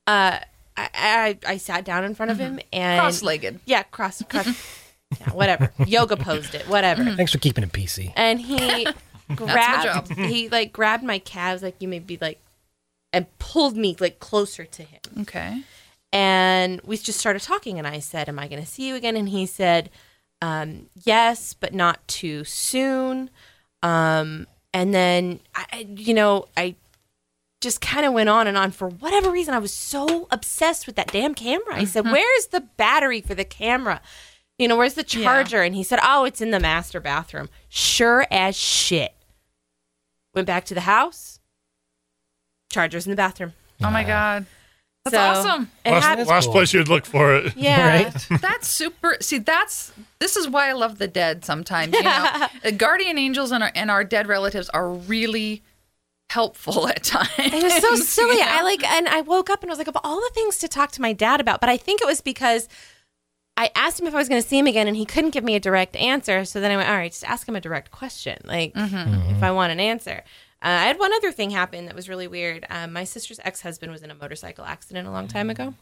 Uh, 0.07 0.39
I 0.77 0.89
I, 0.93 1.37
I 1.47 1.57
sat 1.57 1.83
down 1.83 2.03
in 2.03 2.15
front 2.15 2.31
of 2.31 2.37
him 2.37 2.59
and 2.71 2.99
Cross-legged. 2.99 3.59
Yeah, 3.65 3.83
cross, 3.83 4.21
cross. 4.29 4.47
yeah, 5.19 5.31
whatever. 5.31 5.71
Yoga 5.85 6.15
posed 6.17 6.53
it, 6.55 6.67
whatever. 6.67 7.03
Thanks 7.15 7.31
for 7.31 7.39
keeping 7.39 7.63
it 7.63 7.71
PC. 7.71 8.13
And 8.15 8.39
he 8.39 8.85
grabbed, 9.35 10.09
job. 10.09 10.17
he 10.17 10.49
like 10.49 10.71
grabbed 10.73 11.03
my 11.03 11.19
calves, 11.19 11.63
like 11.63 11.75
you 11.79 11.87
may 11.87 11.99
be 11.99 12.17
like, 12.21 12.39
and 13.11 13.25
pulled 13.39 13.75
me 13.75 13.95
like 13.99 14.19
closer 14.19 14.65
to 14.65 14.83
him. 14.83 15.01
Okay. 15.21 15.63
And 16.11 16.81
we 16.83 16.97
just 16.97 17.19
started 17.19 17.41
talking. 17.41 17.77
And 17.79 17.87
I 17.87 17.99
said, 17.99 18.29
"Am 18.29 18.39
I 18.39 18.47
going 18.47 18.61
to 18.61 18.67
see 18.67 18.87
you 18.87 18.95
again?" 18.95 19.15
And 19.15 19.29
he 19.29 19.45
said, 19.45 19.89
um, 20.41 20.87
"Yes, 21.03 21.53
but 21.53 21.73
not 21.73 22.07
too 22.07 22.43
soon." 22.43 23.29
Um, 23.83 24.47
and 24.73 24.93
then 24.93 25.39
I, 25.53 25.65
I- 25.71 25.87
you 25.95 26.13
know, 26.13 26.47
I 26.57 26.75
just 27.61 27.81
kind 27.81 28.05
of 28.05 28.13
went 28.13 28.29
on 28.29 28.47
and 28.47 28.57
on 28.57 28.71
for 28.71 28.87
whatever 28.89 29.31
reason. 29.31 29.53
I 29.53 29.59
was 29.59 29.73
so 29.73 30.27
obsessed 30.31 30.85
with 30.85 30.95
that 30.97 31.07
damn 31.11 31.33
camera. 31.33 31.75
I 31.75 31.85
said, 31.85 32.05
"Where's 32.05 32.47
the 32.47 32.61
battery 32.61 33.21
for 33.21 33.33
the 33.35 33.45
camera?" 33.45 34.01
You 34.59 34.67
know, 34.67 34.75
where's 34.77 34.93
the 34.93 35.05
Yeah. 35.07 35.23
charger? 35.23 35.61
And 35.63 35.73
he 35.75 35.83
said, 35.83 35.99
"Oh, 36.03 36.25
it's 36.25 36.41
in 36.41 36.51
the 36.51 36.59
master 36.59 36.99
bathroom." 36.99 37.49
Sure 37.69 38.25
as 38.31 38.55
shit. 38.55 39.13
Went 40.33 40.47
back 40.47 40.65
to 40.65 40.73
the 40.73 40.81
house. 40.81 41.39
Charger's 42.71 43.05
in 43.05 43.11
the 43.11 43.15
bathroom. 43.15 43.53
Oh 43.81 43.89
my 43.89 44.03
god. 44.03 44.45
That's 45.05 45.15
So- 45.15 45.49
awesome. 45.49 45.71
It 45.85 45.91
last 45.91 46.03
had- 46.03 46.19
That's 46.19 46.29
last 46.29 46.43
cool. 46.45 46.53
place 46.53 46.73
you'd 46.73 46.87
look 46.87 47.05
for 47.05 47.35
it. 47.35 47.55
yeah. 47.55 48.03
Right? 48.29 48.41
That's 48.41 48.67
super. 48.67 49.17
See, 49.21 49.37
that's 49.37 49.91
this 50.19 50.35
is 50.35 50.47
why 50.47 50.69
I 50.69 50.73
love 50.73 50.97
the 50.97 51.07
dead. 51.07 51.45
Sometimes, 51.45 51.93
you 51.93 52.03
know, 52.03 52.47
guardian 52.77 53.17
angels 53.17 53.51
and 53.51 53.63
our 53.63 53.71
and 53.75 53.91
our 53.91 54.03
dead 54.03 54.27
relatives 54.27 54.69
are 54.69 54.89
really 54.89 55.63
helpful 56.29 56.87
at 56.87 57.03
times. 57.03 57.29
It 57.37 57.63
was 57.63 57.75
so 57.75 57.95
silly. 58.23 58.41
I 58.41 58.61
like, 58.63 58.83
and 58.83 59.07
I 59.07 59.21
woke 59.21 59.49
up 59.49 59.61
and 59.61 59.69
I 59.69 59.73
was 59.73 59.77
like, 59.77 59.87
of 59.87 59.97
all 60.03 60.19
the 60.19 60.31
things 60.33 60.57
to 60.59 60.67
talk 60.67 60.91
to 60.93 61.01
my 61.01 61.13
dad 61.13 61.39
about, 61.39 61.61
but 61.61 61.69
I 61.69 61.77
think 61.77 62.01
it 62.01 62.07
was 62.07 62.21
because 62.21 62.67
I 63.57 63.71
asked 63.75 63.99
him 63.99 64.07
if 64.07 64.13
I 64.13 64.17
was 64.17 64.27
going 64.27 64.41
to 64.41 64.47
see 64.47 64.57
him 64.57 64.67
again, 64.67 64.87
and 64.87 64.97
he 64.97 65.05
couldn't 65.05 65.29
give 65.31 65.43
me 65.43 65.55
a 65.55 65.59
direct 65.59 65.95
answer. 65.95 66.43
So 66.43 66.59
then 66.59 66.71
I 66.71 66.75
went, 66.75 66.89
all 66.89 66.95
right, 66.95 67.11
just 67.11 67.23
ask 67.23 67.47
him 67.47 67.55
a 67.55 67.61
direct 67.61 67.91
question, 67.91 68.37
like 68.43 68.73
if 68.75 69.43
I 69.43 69.51
want 69.51 69.71
an 69.71 69.79
answer. 69.79 70.23
Uh, 70.61 70.67
I 70.67 70.85
had 70.85 70.99
one 70.99 71.13
other 71.13 71.31
thing 71.31 71.51
happen 71.51 71.85
that 71.85 71.95
was 71.95 72.09
really 72.09 72.27
weird. 72.27 72.65
Um, 72.69 72.91
my 72.91 73.03
sister's 73.03 73.39
ex 73.43 73.61
husband 73.61 73.91
was 73.91 74.01
in 74.01 74.09
a 74.11 74.15
motorcycle 74.15 74.65
accident 74.65 75.07
a 75.07 75.11
long 75.11 75.27
time 75.27 75.49
ago, 75.49 75.73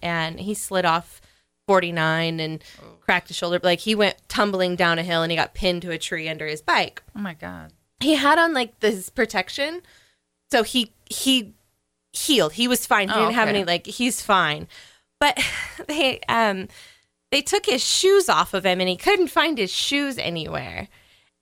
and 0.00 0.38
he 0.40 0.54
slid 0.54 0.84
off 0.84 1.20
49 1.70 2.40
and 2.40 2.64
cracked 3.00 3.28
his 3.28 3.36
shoulder. 3.36 3.60
Like 3.62 3.78
he 3.80 3.94
went 3.94 4.16
tumbling 4.28 4.74
down 4.74 4.98
a 4.98 5.04
hill 5.04 5.22
and 5.22 5.30
he 5.30 5.36
got 5.36 5.54
pinned 5.54 5.82
to 5.82 5.92
a 5.92 5.98
tree 5.98 6.28
under 6.28 6.46
his 6.48 6.60
bike. 6.60 7.02
Oh 7.14 7.20
my 7.20 7.34
god. 7.34 7.72
he 8.00 8.14
had 8.16 8.38
on 8.40 8.52
like 8.52 8.80
this 8.80 9.08
protection. 9.08 9.82
So 10.50 10.64
he 10.64 10.92
he 11.08 11.54
healed. 12.12 12.54
He 12.54 12.66
was 12.66 12.86
fine. 12.86 13.08
He 13.08 13.14
Oh, 13.14 13.20
didn't 13.20 13.34
have 13.34 13.48
any 13.48 13.62
like 13.64 13.86
he's 13.86 14.20
fine. 14.20 14.66
But 15.20 15.38
they 15.86 16.18
um 16.28 16.66
they 17.30 17.40
took 17.40 17.66
his 17.66 17.84
shoes 17.84 18.28
off 18.28 18.52
of 18.52 18.66
him 18.66 18.80
and 18.80 18.88
he 18.88 18.96
couldn't 18.96 19.28
find 19.28 19.56
his 19.56 19.70
shoes 19.70 20.18
anywhere 20.18 20.88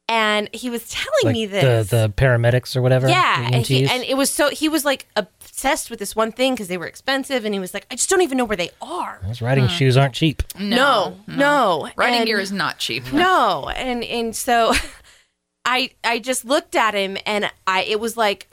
and 0.09 0.49
he 0.55 0.71
was 0.71 0.89
telling 0.89 1.09
Like 1.25 1.33
me 1.35 1.47
the, 1.47 1.61
this 1.61 1.91
the 1.91 2.13
paramedics 2.17 2.75
or 2.77 2.83
whatever. 2.83 3.09
yeah 3.09 3.49
and, 3.53 3.67
he, 3.67 3.87
and 3.87 4.03
it 4.05 4.17
was 4.17 4.31
so 4.31 4.49
he 4.51 4.69
was 4.69 4.85
like 4.85 5.07
obsessed 5.17 5.91
with 5.91 5.99
this 5.99 6.17
one 6.17 6.33
thing 6.33 6.55
because 6.55 6.69
they 6.69 6.79
were 6.79 6.87
expensive 6.87 7.45
and 7.45 7.53
he 7.55 7.61
was 7.61 7.75
like 7.75 7.87
i 7.91 7.95
just 7.95 8.09
don't 8.09 8.23
even 8.23 8.39
know 8.39 8.45
where 8.45 8.57
they 8.57 8.71
are 8.81 9.21
Those 9.27 9.43
riding 9.43 9.65
hmm. 9.65 9.71
shoes 9.71 9.97
aren't 9.97 10.15
cheap. 10.15 10.43
no 10.59 11.19
no, 11.27 11.91
Riding 11.97 12.21
And- 12.21 12.27
gear 12.27 12.39
is 12.41 12.53
not 12.53 12.79
cheap. 12.79 13.13
no 13.13 13.69
and 13.77 14.03
and 14.05 14.35
so 14.35 14.73
i 15.65 15.91
i 16.05 16.19
just 16.19 16.45
looked 16.45 16.75
at 16.75 16.95
him 16.95 17.19
and 17.27 17.51
i 17.67 17.83
it 17.83 18.01
was 18.01 18.17
like 18.17 18.49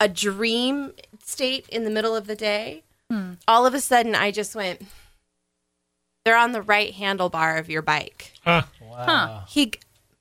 a 0.00 0.08
dream 0.08 0.92
state 1.22 1.68
in 1.68 1.84
the 1.84 1.90
middle 1.90 2.14
of 2.16 2.26
the 2.26 2.36
day 2.36 2.82
hmm. 3.10 3.32
all 3.46 3.66
of 3.66 3.74
a 3.74 3.80
sudden 3.80 4.14
i 4.14 4.30
just 4.30 4.54
went 4.54 4.80
they're 6.24 6.36
on 6.36 6.52
the 6.52 6.62
right 6.62 6.92
handlebar 6.94 7.58
of 7.58 7.68
your 7.68 7.82
bike 7.82 8.32
Huh. 8.44 8.62
Wow. 8.80 9.44
he 9.48 9.72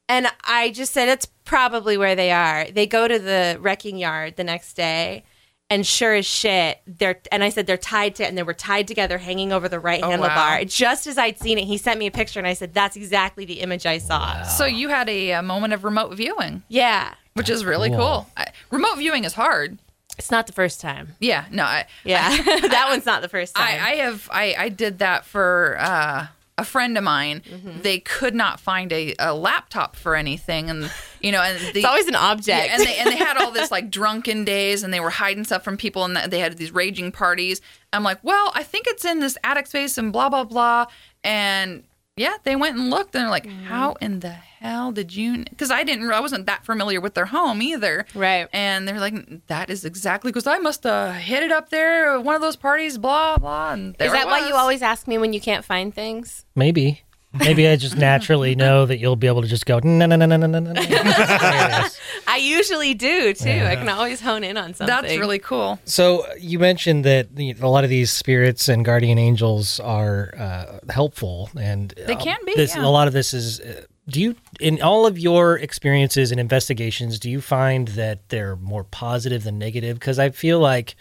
and 0.10 0.28
i 0.46 0.70
just 0.72 0.94
said 0.94 1.08
it's 1.10 1.26
probably 1.46 1.98
where 1.98 2.16
they 2.16 2.32
are 2.32 2.66
they 2.72 2.86
go 2.88 3.08
to 3.08 3.20
the 3.20 3.58
wrecking 3.60 3.98
yard 3.98 4.36
the 4.36 4.44
next 4.44 4.74
day 4.74 5.24
and 5.70 5.86
sure 5.86 6.14
as 6.14 6.26
shit 6.26 6.80
they're 6.86 7.20
and 7.32 7.44
i 7.44 7.50
said 7.50 7.66
they're 7.68 7.78
tied 7.78 8.14
to 8.16 8.26
and 8.26 8.38
they 8.38 8.44
were 8.44 8.54
tied 8.54 8.88
together 8.88 9.18
hanging 9.18 9.52
over 9.52 9.68
the 9.70 9.80
right 9.80 10.04
Oh, 10.04 10.10
handlebar 10.10 10.60
wow. 10.60 10.64
just 10.66 11.08
as 11.08 11.18
i'd 11.18 11.40
seen 11.40 11.58
it 11.58 11.66
he 11.66 11.78
sent 11.78 12.00
me 12.00 12.08
a 12.08 12.12
picture 12.12 12.40
and 12.40 12.48
i 12.48 12.54
said 12.54 12.74
that's 12.74 12.96
exactly 12.96 13.46
the 13.46 13.62
image 13.62 13.86
i 13.86 13.98
saw 13.98 14.44
So 14.44 14.66
you 14.66 14.90
had 14.90 15.10
a, 15.10 15.34
uh 15.34 15.42
moment 15.42 15.74
of 15.74 15.84
remote 15.84 16.14
viewing, 16.16 16.64
yeah 16.68 17.14
which 17.34 17.50
is 17.50 17.66
really 17.66 17.90
Cool. 17.90 17.98
cool. 17.98 18.28
I, 18.38 18.48
remote 18.72 18.96
viewing 18.96 19.26
is 19.26 19.34
hard. 19.34 19.78
It's 20.18 20.32
not 20.32 20.48
the 20.48 20.54
first 20.54 20.80
time. 20.80 21.16
Yeah. 21.20 21.44
No. 21.52 21.64
I, 21.66 21.86
Yeah, 22.06 22.30
that 22.46 22.86
one's 22.90 23.06
not 23.06 23.22
the 23.22 23.28
first 23.28 23.54
time. 23.56 23.68
I, 23.84 23.92
I 23.92 23.96
have 23.98 24.30
I, 24.32 24.56
I 24.58 24.70
did 24.70 25.00
that 25.00 25.26
for 25.26 25.76
uh, 25.78 26.28
a 26.58 26.64
friend 26.64 26.98
of 26.98 27.04
mine. 27.04 27.42
Mm-hmm. 27.42 27.82
They 27.82 28.00
could 28.00 28.34
not 28.34 28.60
find 28.60 28.92
a, 28.94 29.14
a 29.20 29.34
laptop 29.34 29.96
for 29.96 30.16
anything, 30.16 30.70
and 30.70 30.92
you 31.22 31.32
know, 31.32 31.42
and 31.42 31.60
the, 31.74 31.80
it's 31.80 31.86
always 31.86 32.08
an 32.08 32.16
object. 32.16 32.68
Yeah, 32.68 32.76
and 32.76 32.84
they 32.84 32.98
and 32.98 33.12
they 33.12 33.18
had 33.18 33.38
all 33.38 33.52
this 33.52 33.72
like 33.72 33.90
drunken 33.92 34.46
days, 34.46 34.84
and 34.84 34.94
they 34.94 35.00
were 35.00 35.10
hiding 35.10 35.44
stuff 35.44 35.64
from 35.64 35.78
people, 35.78 36.06
and 36.06 36.16
they 36.16 36.40
had 36.40 36.58
these 36.58 36.72
raging 36.72 37.12
parties. 37.12 37.62
I'm 37.92 38.04
like, 38.04 38.20
well, 38.24 38.52
I 38.54 38.64
think 38.64 38.88
it's 38.88 39.06
in 39.06 39.20
this 39.20 39.38
attic 39.44 39.68
space, 39.68 39.98
and 39.98 40.14
blah 40.14 40.30
blah 40.30 40.46
blah. 40.46 40.86
And 41.24 41.84
yeah, 42.18 42.36
they 42.44 42.56
went 42.56 42.78
and 42.78 42.90
looked 42.90 43.14
and 43.16 43.24
they're 43.24 43.30
like, 43.30 43.46
Mm-hmm. 43.46 43.66
how 43.66 43.94
in 44.02 44.20
the 44.22 44.30
hell 44.30 44.92
did 44.92 45.16
you? 45.16 45.44
Because 45.44 45.70
I 45.70 45.84
didn't, 45.84 46.10
I 46.12 46.20
wasn't 46.20 46.46
that 46.48 46.66
familiar 46.66 47.00
with 47.02 47.14
their 47.14 47.26
home 47.28 47.62
either. 47.62 48.06
Right. 48.16 48.48
And 48.54 48.88
they're 48.88 49.00
like, 49.00 49.46
that 49.48 49.70
is 49.70 49.86
exactly 49.86 50.32
because 50.32 50.48
I 50.48 50.58
must 50.58 50.84
have 50.84 51.16
hit 51.16 51.44
it 51.44 51.52
up 51.52 51.70
there 51.70 52.20
one 52.20 52.36
of 52.36 52.42
those 52.42 52.56
parties, 52.56 52.98
blah, 52.98 53.38
blah. 53.38 53.74
And 53.74 53.96
there 53.96 54.08
Is 54.08 54.14
that 54.14 54.24
it 54.28 54.30
why 54.30 54.48
you 54.48 54.56
always 54.56 54.82
ask 54.82 55.08
me 55.08 55.18
when 55.18 55.34
you 55.34 55.42
can't 55.42 55.64
find 55.66 55.94
things? 55.94 56.46
Maybe. 56.56 57.02
Maybe 57.40 57.68
I 57.68 57.76
just 57.76 57.98
naturally 57.98 58.56
know 58.64 58.86
that 58.86 58.98
you'll 58.98 59.16
be 59.16 59.28
able 59.28 59.42
to 59.42 59.48
just 59.48 59.66
go 59.66 59.80
no 59.84 60.06
no 60.06 60.16
no 60.16 60.26
no 60.26 60.38
no 60.38 60.48
no 60.48 60.60
no. 60.60 60.74
There 60.74 60.86
it 60.90 61.86
is. 61.86 62.00
I 62.28 62.38
usually 62.38 62.94
do 62.94 63.34
too. 63.34 63.50
I 63.50 63.76
can 63.76 63.90
always 63.90 64.22
hone 64.22 64.44
in 64.44 64.58
on 64.58 64.74
something. 64.74 64.88
That's 64.88 65.18
really 65.18 65.40
cool. 65.40 65.80
So 65.86 66.26
you 66.40 66.60
mentioned 66.60 67.06
that 67.06 67.28
you 67.38 67.54
know, 67.54 67.68
a 67.68 67.70
lot 67.70 67.84
of 67.84 67.90
these 67.90 68.12
spirits 68.12 68.68
and 68.68 68.84
guardian 68.84 69.18
angels 69.18 69.80
are 69.80 70.34
uh, 70.38 70.92
helpful, 70.92 71.50
and 71.60 71.94
They 72.08 72.16
uh, 72.16 72.20
can 72.20 72.38
be, 72.46 72.56
This, 72.56 72.76
yeah. 72.76 72.86
A 72.86 72.88
lot 72.88 73.08
of 73.08 73.14
this 73.14 73.34
is. 73.34 73.60
Uh, 73.60 73.84
do 74.08 74.22
you, 74.22 74.36
in 74.60 74.84
all 74.84 75.08
of 75.08 75.18
your 75.18 75.58
experiences 75.58 76.30
and 76.30 76.40
investigations, 76.40 77.18
do 77.18 77.28
you 77.28 77.42
find 77.42 77.88
that 77.90 78.30
they're 78.30 78.56
more 78.56 78.84
positive 78.84 79.44
than 79.44 79.58
negative? 79.58 79.98
Because 79.98 80.20
I 80.20 80.30
feel 80.30 80.60
like 80.60 80.96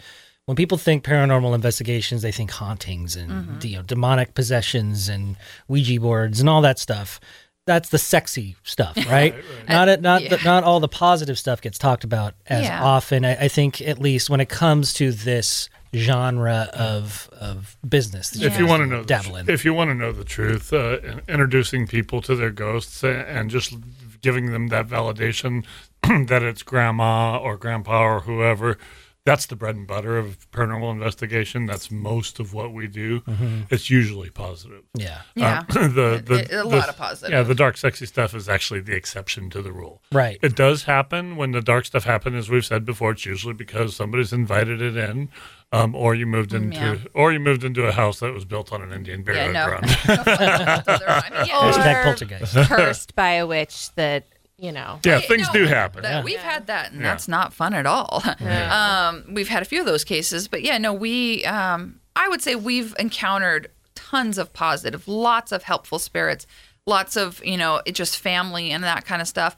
when 0.45 0.55
people 0.55 0.77
think 0.77 1.03
paranormal 1.03 1.55
investigations, 1.55 2.21
they 2.21 2.31
think 2.31 2.51
hauntings 2.51 3.15
and 3.15 3.31
Mm-hmm. 3.31 3.67
you 3.67 3.75
know 3.77 3.81
demonic 3.83 4.33
possessions 4.35 5.09
and 5.09 5.35
Ouija 5.67 5.99
boards 5.99 6.39
and 6.39 6.47
all 6.49 6.61
that 6.61 6.79
stuff. 6.79 7.19
That's 7.67 7.89
the 7.89 7.97
sexy 7.97 8.55
stuff, 8.63 8.95
right? 9.09 9.33
Not 9.67 9.89
it, 9.89 10.01
not 10.01 10.21
the, 10.21 10.39
not 10.45 10.63
all 10.63 10.79
the 10.79 10.87
positive 10.87 11.39
stuff 11.39 11.61
gets 11.61 11.79
talked 11.79 12.03
about 12.03 12.35
as 12.47 12.65
Yeah. 12.65 12.83
often. 12.83 13.25
I, 13.25 13.45
I 13.45 13.47
think 13.47 13.81
at 13.81 13.97
least 13.99 14.29
when 14.29 14.39
it 14.39 14.49
comes 14.49 14.93
to 14.93 15.11
this 15.11 15.67
genre 15.95 16.69
of 16.73 17.27
of 17.39 17.75
business, 17.87 18.29
that 18.31 18.43
if 18.43 18.59
you 18.59 18.67
want 18.67 18.81
to 18.83 18.87
know, 18.87 18.99
the 19.01 19.07
dabble 19.07 19.37
in. 19.37 19.49
if 19.49 19.65
you 19.65 19.73
want 19.73 19.89
to 19.89 19.95
know 19.95 20.11
the 20.11 20.23
truth, 20.25 20.71
uh, 20.73 20.97
introducing 21.27 21.87
people 21.87 22.21
to 22.21 22.35
their 22.35 22.51
ghosts 22.51 23.03
and 23.03 23.49
just 23.49 23.73
giving 24.21 24.51
them 24.51 24.67
that 24.67 24.87
validation 24.87 25.65
that 26.03 26.43
it's 26.43 26.61
grandma 26.61 27.37
or 27.37 27.57
grandpa 27.57 28.01
or 28.03 28.19
whoever. 28.21 28.77
That's 29.25 29.47
the 29.47 29.55
bread 29.55 29.75
and 29.75 29.87
butter 29.87 30.17
of 30.19 30.49
paranormal 30.51 30.91
investigation. 30.91 31.65
That's 31.65 31.89
most 31.89 32.39
of 32.39 32.53
what 32.53 32.71
we 32.73 32.85
do. 32.87 33.23
It's 33.71 33.89
usually 33.89 34.29
positive. 34.29 34.83
yeah, 34.93 35.21
Yeah. 35.33 35.63
Uh, 35.67 35.73
the, 35.87 36.23
the, 36.23 36.33
It- 36.43 36.51
a 36.51 36.57
the- 36.57 36.63
lot 36.65 36.89
of 36.89 36.95
positive. 36.97 37.31
Yeah, 37.33 37.41
the 37.41 37.55
dark, 37.55 37.77
sexy 37.77 38.05
stuff 38.05 38.35
is 38.35 38.47
actually 38.47 38.81
the 38.81 38.93
exception 38.95 39.49
to 39.49 39.61
the 39.63 39.71
rule. 39.71 40.03
right. 40.11 40.37
It 40.43 40.55
does 40.55 40.83
happen 40.83 41.37
when 41.37 41.51
the 41.51 41.61
dark 41.61 41.85
stuff 41.85 42.03
happens, 42.03 42.35
as 42.35 42.49
we've 42.51 42.63
said 42.65 42.85
before. 42.85 43.11
It's 43.11 43.25
usually 43.25 43.55
because 43.55 43.95
somebody's 43.95 44.31
invited 44.31 44.79
it 44.81 44.95
in, 44.95 45.29
um, 45.71 45.95
or 45.95 46.13
you 46.13 46.27
moved 46.27 46.53
into, 46.53 46.77
yeah. 46.77 46.97
or 47.15 47.33
you 47.33 47.39
moved 47.39 47.63
into 47.63 47.87
a 47.87 47.91
house 47.91 48.19
that 48.19 48.31
was 48.31 48.45
built 48.45 48.71
on 48.71 48.83
an 48.83 48.93
Indian 48.93 49.21
Yeah, 49.21 49.25
burial 49.25 49.53
no. 49.53 49.65
ground. 49.65 49.85
I 49.85 51.29
mean, 51.31 51.47
yeah. 51.47 51.71
Hashtag 51.71 51.99
Or- 51.99 52.03
poltergeist. 52.03 52.55
cursed 52.69 53.15
by 53.15 53.31
a 53.31 53.47
witch 53.47 53.89
that 53.95 54.27
you 54.57 54.71
know. 54.71 54.99
yeah, 55.03 55.19
Hey, 55.19 55.27
things 55.27 55.47
no, 55.47 55.53
do 55.53 55.65
happen. 55.65 56.01
that- 56.03 56.23
We've 56.23 56.39
had 56.39 56.67
that, 56.67 56.91
and 56.91 57.01
Yeah. 57.01 57.07
that's 57.09 57.27
not 57.27 57.53
fun 57.53 57.73
at 57.73 57.85
all. 57.85 58.23
Um, 58.41 59.25
we've 59.33 59.49
had 59.49 59.61
a 59.61 59.65
few 59.65 59.79
of 59.79 59.85
those 59.85 60.03
cases, 60.03 60.47
but 60.47 60.61
yeah, 60.63 60.77
no, 60.77 60.93
we. 60.93 61.43
Um, 61.45 61.99
I 62.15 62.27
would 62.29 62.41
say 62.41 62.55
we've 62.55 62.95
encountered 62.97 63.69
tons 63.95 64.37
of 64.37 64.53
positive, 64.53 65.07
lots 65.07 65.51
of 65.51 65.63
helpful 65.63 65.99
spirits, 65.99 66.47
lots 66.85 67.15
of 67.17 67.43
you 67.45 67.57
know, 67.57 67.81
it 67.85 67.93
just 67.93 68.17
family 68.17 68.71
and 68.71 68.83
that 68.83 69.05
kind 69.05 69.21
of 69.21 69.27
stuff. 69.27 69.55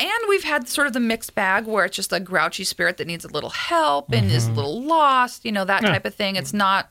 And 0.00 0.10
we've 0.28 0.44
had 0.44 0.68
sort 0.68 0.86
of 0.86 0.92
the 0.92 1.00
mixed 1.00 1.34
bag 1.34 1.66
where 1.66 1.84
it's 1.84 1.96
just 1.96 2.12
a 2.12 2.20
grouchy 2.20 2.62
spirit 2.64 2.98
that 2.98 3.06
needs 3.08 3.24
a 3.24 3.28
little 3.28 3.50
help 3.50 4.12
and 4.12 4.30
is 4.30 4.46
a 4.46 4.52
little 4.52 4.80
lost, 4.82 5.44
you 5.44 5.50
know, 5.52 5.64
that 5.64 5.82
type 5.82 6.04
of 6.04 6.14
thing. 6.14 6.36
It's 6.36 6.52
not 6.54 6.88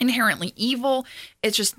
inherently 0.00 0.52
evil. 0.56 1.06
It's 1.42 1.56
just, 1.56 1.74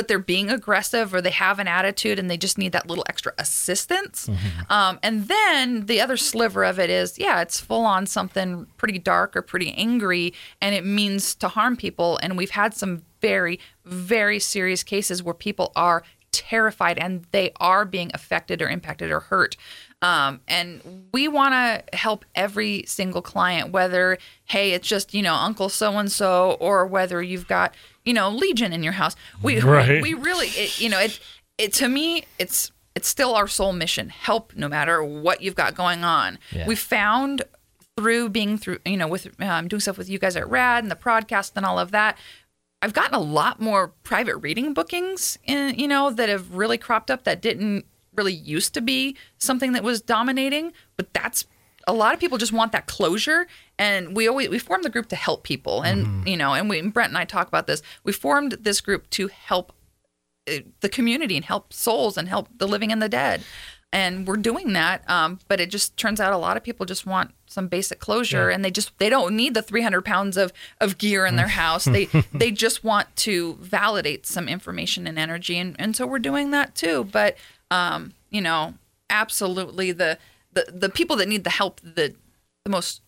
but 0.00 0.08
they're 0.08 0.18
being 0.18 0.48
aggressive 0.48 1.12
or 1.12 1.20
they 1.20 1.28
have 1.28 1.58
an 1.58 1.68
attitude 1.68 2.18
and 2.18 2.30
they 2.30 2.38
just 2.38 2.56
need 2.56 2.72
that 2.72 2.88
little 2.88 3.04
extra 3.06 3.34
assistance. 3.36 4.30
Um, 4.70 4.98
and 5.02 5.28
then 5.28 5.84
the 5.84 6.00
other 6.00 6.16
sliver 6.16 6.64
of 6.64 6.80
it 6.80 6.88
is, 6.88 7.18
yeah, 7.18 7.42
it's 7.42 7.60
full 7.60 7.84
on 7.84 8.06
something 8.06 8.66
pretty 8.78 8.98
dark 8.98 9.36
or 9.36 9.42
pretty 9.42 9.74
angry 9.74 10.32
and 10.62 10.74
it 10.74 10.86
means 10.86 11.34
to 11.34 11.48
harm 11.48 11.76
people. 11.76 12.18
And 12.22 12.38
we've 12.38 12.48
had 12.52 12.72
some 12.72 13.02
very, 13.20 13.60
very 13.84 14.38
serious 14.38 14.82
cases 14.82 15.22
where 15.22 15.34
people 15.34 15.70
are 15.76 16.02
terrified 16.32 16.98
and 16.98 17.26
they 17.30 17.52
are 17.60 17.84
being 17.84 18.10
affected 18.14 18.62
or 18.62 18.70
impacted 18.70 19.10
or 19.10 19.20
hurt. 19.20 19.54
Um, 20.00 20.40
and 20.48 21.08
we 21.12 21.28
want 21.28 21.52
to 21.52 21.94
help 21.94 22.24
every 22.34 22.84
single 22.86 23.20
client, 23.20 23.70
whether, 23.70 24.16
hey, 24.46 24.72
it's 24.72 24.88
just, 24.88 25.12
you 25.12 25.20
know, 25.20 25.34
Uncle 25.34 25.68
so 25.68 25.98
and 25.98 26.10
so, 26.10 26.56
or 26.58 26.86
whether 26.86 27.22
you've 27.22 27.48
got, 27.48 27.74
you 28.04 28.12
know, 28.12 28.30
Legion 28.30 28.72
in 28.72 28.82
your 28.82 28.92
house. 28.94 29.16
We, 29.42 29.60
Right. 29.60 30.02
we 30.02 30.14
really, 30.14 30.48
it, 30.48 30.80
you 30.80 30.88
know, 30.88 30.98
it, 31.00 31.20
it, 31.58 31.72
to 31.74 31.88
me, 31.88 32.24
it's, 32.38 32.72
it's 32.94 33.08
still 33.08 33.34
our 33.34 33.46
sole 33.46 33.72
mission 33.72 34.08
help 34.08 34.54
no 34.56 34.68
matter 34.68 35.02
what 35.02 35.42
you've 35.42 35.54
got 35.54 35.74
going 35.74 36.02
on. 36.04 36.38
Yeah. 36.50 36.66
We 36.66 36.74
found 36.76 37.42
through 37.96 38.30
being 38.30 38.56
through, 38.58 38.78
you 38.84 38.96
know, 38.96 39.06
with 39.08 39.28
um, 39.42 39.68
doing 39.68 39.80
stuff 39.80 39.98
with 39.98 40.08
you 40.08 40.18
guys 40.18 40.36
at 40.36 40.48
RAD 40.48 40.84
and 40.84 40.90
the 40.90 40.96
podcast 40.96 41.52
and 41.56 41.66
all 41.66 41.78
of 41.78 41.90
that, 41.90 42.16
I've 42.82 42.94
gotten 42.94 43.14
a 43.14 43.20
lot 43.20 43.60
more 43.60 43.88
private 44.04 44.36
reading 44.36 44.72
bookings, 44.72 45.38
in, 45.44 45.74
you 45.78 45.86
know, 45.86 46.10
that 46.10 46.28
have 46.30 46.54
really 46.54 46.78
cropped 46.78 47.10
up 47.10 47.24
that 47.24 47.42
didn't 47.42 47.84
really 48.16 48.32
used 48.32 48.72
to 48.74 48.80
be 48.80 49.16
something 49.36 49.72
that 49.72 49.82
was 49.84 50.00
dominating. 50.00 50.72
But 50.96 51.12
that's 51.12 51.46
a 51.86 51.92
lot 51.92 52.14
of 52.14 52.20
people 52.20 52.38
just 52.38 52.52
want 52.52 52.72
that 52.72 52.86
closure, 52.86 53.46
and 53.80 54.14
we 54.14 54.28
always 54.28 54.50
we 54.50 54.58
formed 54.58 54.84
the 54.84 54.90
group 54.90 55.08
to 55.08 55.16
help 55.16 55.42
people, 55.42 55.80
and 55.80 56.28
you 56.28 56.36
know, 56.36 56.52
and 56.52 56.68
we 56.68 56.78
and 56.78 56.92
Brent 56.92 57.08
and 57.08 57.18
I 57.18 57.24
talk 57.24 57.48
about 57.48 57.66
this. 57.66 57.82
We 58.04 58.12
formed 58.12 58.52
this 58.60 58.80
group 58.82 59.08
to 59.10 59.28
help 59.28 59.72
uh, 60.48 60.58
the 60.80 60.90
community 60.90 61.34
and 61.34 61.44
help 61.46 61.72
souls 61.72 62.18
and 62.18 62.28
help 62.28 62.48
the 62.54 62.68
living 62.68 62.92
and 62.92 63.00
the 63.00 63.08
dead. 63.08 63.42
And 63.92 64.26
we're 64.26 64.36
doing 64.36 64.74
that, 64.74 65.08
um, 65.10 65.40
but 65.48 65.60
it 65.60 65.68
just 65.68 65.96
turns 65.96 66.20
out 66.20 66.32
a 66.32 66.36
lot 66.36 66.56
of 66.56 66.62
people 66.62 66.86
just 66.86 67.06
want 67.06 67.32
some 67.46 67.66
basic 67.66 67.98
closure, 67.98 68.50
and 68.50 68.62
they 68.62 68.70
just 68.70 68.96
they 68.98 69.08
don't 69.08 69.34
need 69.34 69.54
the 69.54 69.62
300 69.62 70.04
pounds 70.04 70.36
of 70.36 70.52
of 70.78 70.98
gear 70.98 71.24
in 71.24 71.36
their 71.36 71.48
house. 71.62 71.86
They 71.86 72.04
they 72.34 72.50
just 72.50 72.84
want 72.84 73.16
to 73.16 73.54
validate 73.54 74.26
some 74.26 74.46
information 74.46 75.06
and 75.06 75.18
energy, 75.18 75.56
and 75.58 75.74
and 75.78 75.96
so 75.96 76.06
we're 76.06 76.18
doing 76.18 76.50
that 76.50 76.74
too. 76.74 77.04
But 77.04 77.38
um, 77.70 78.12
you 78.28 78.42
know, 78.42 78.74
absolutely 79.08 79.90
the 79.90 80.18
the 80.52 80.66
the 80.70 80.90
people 80.90 81.16
that 81.16 81.28
need 81.28 81.44
the 81.44 81.50
help 81.50 81.80
the 81.80 82.14
the 82.64 82.70
most 82.70 83.00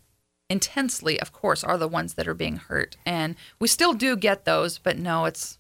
intensely, 0.53 1.19
of 1.19 1.33
course, 1.33 1.65
are 1.65 1.79
the 1.79 1.89
ones 1.89 2.15
that 2.15 2.29
are 2.29 2.35
being 2.35 2.57
hurt, 2.57 2.97
and 3.05 3.35
we 3.59 3.67
still 3.67 3.95
do 3.95 4.15
get 4.17 4.45
those, 4.45 4.79
but 4.79 4.99
no, 4.99 5.25
it's 5.25 5.59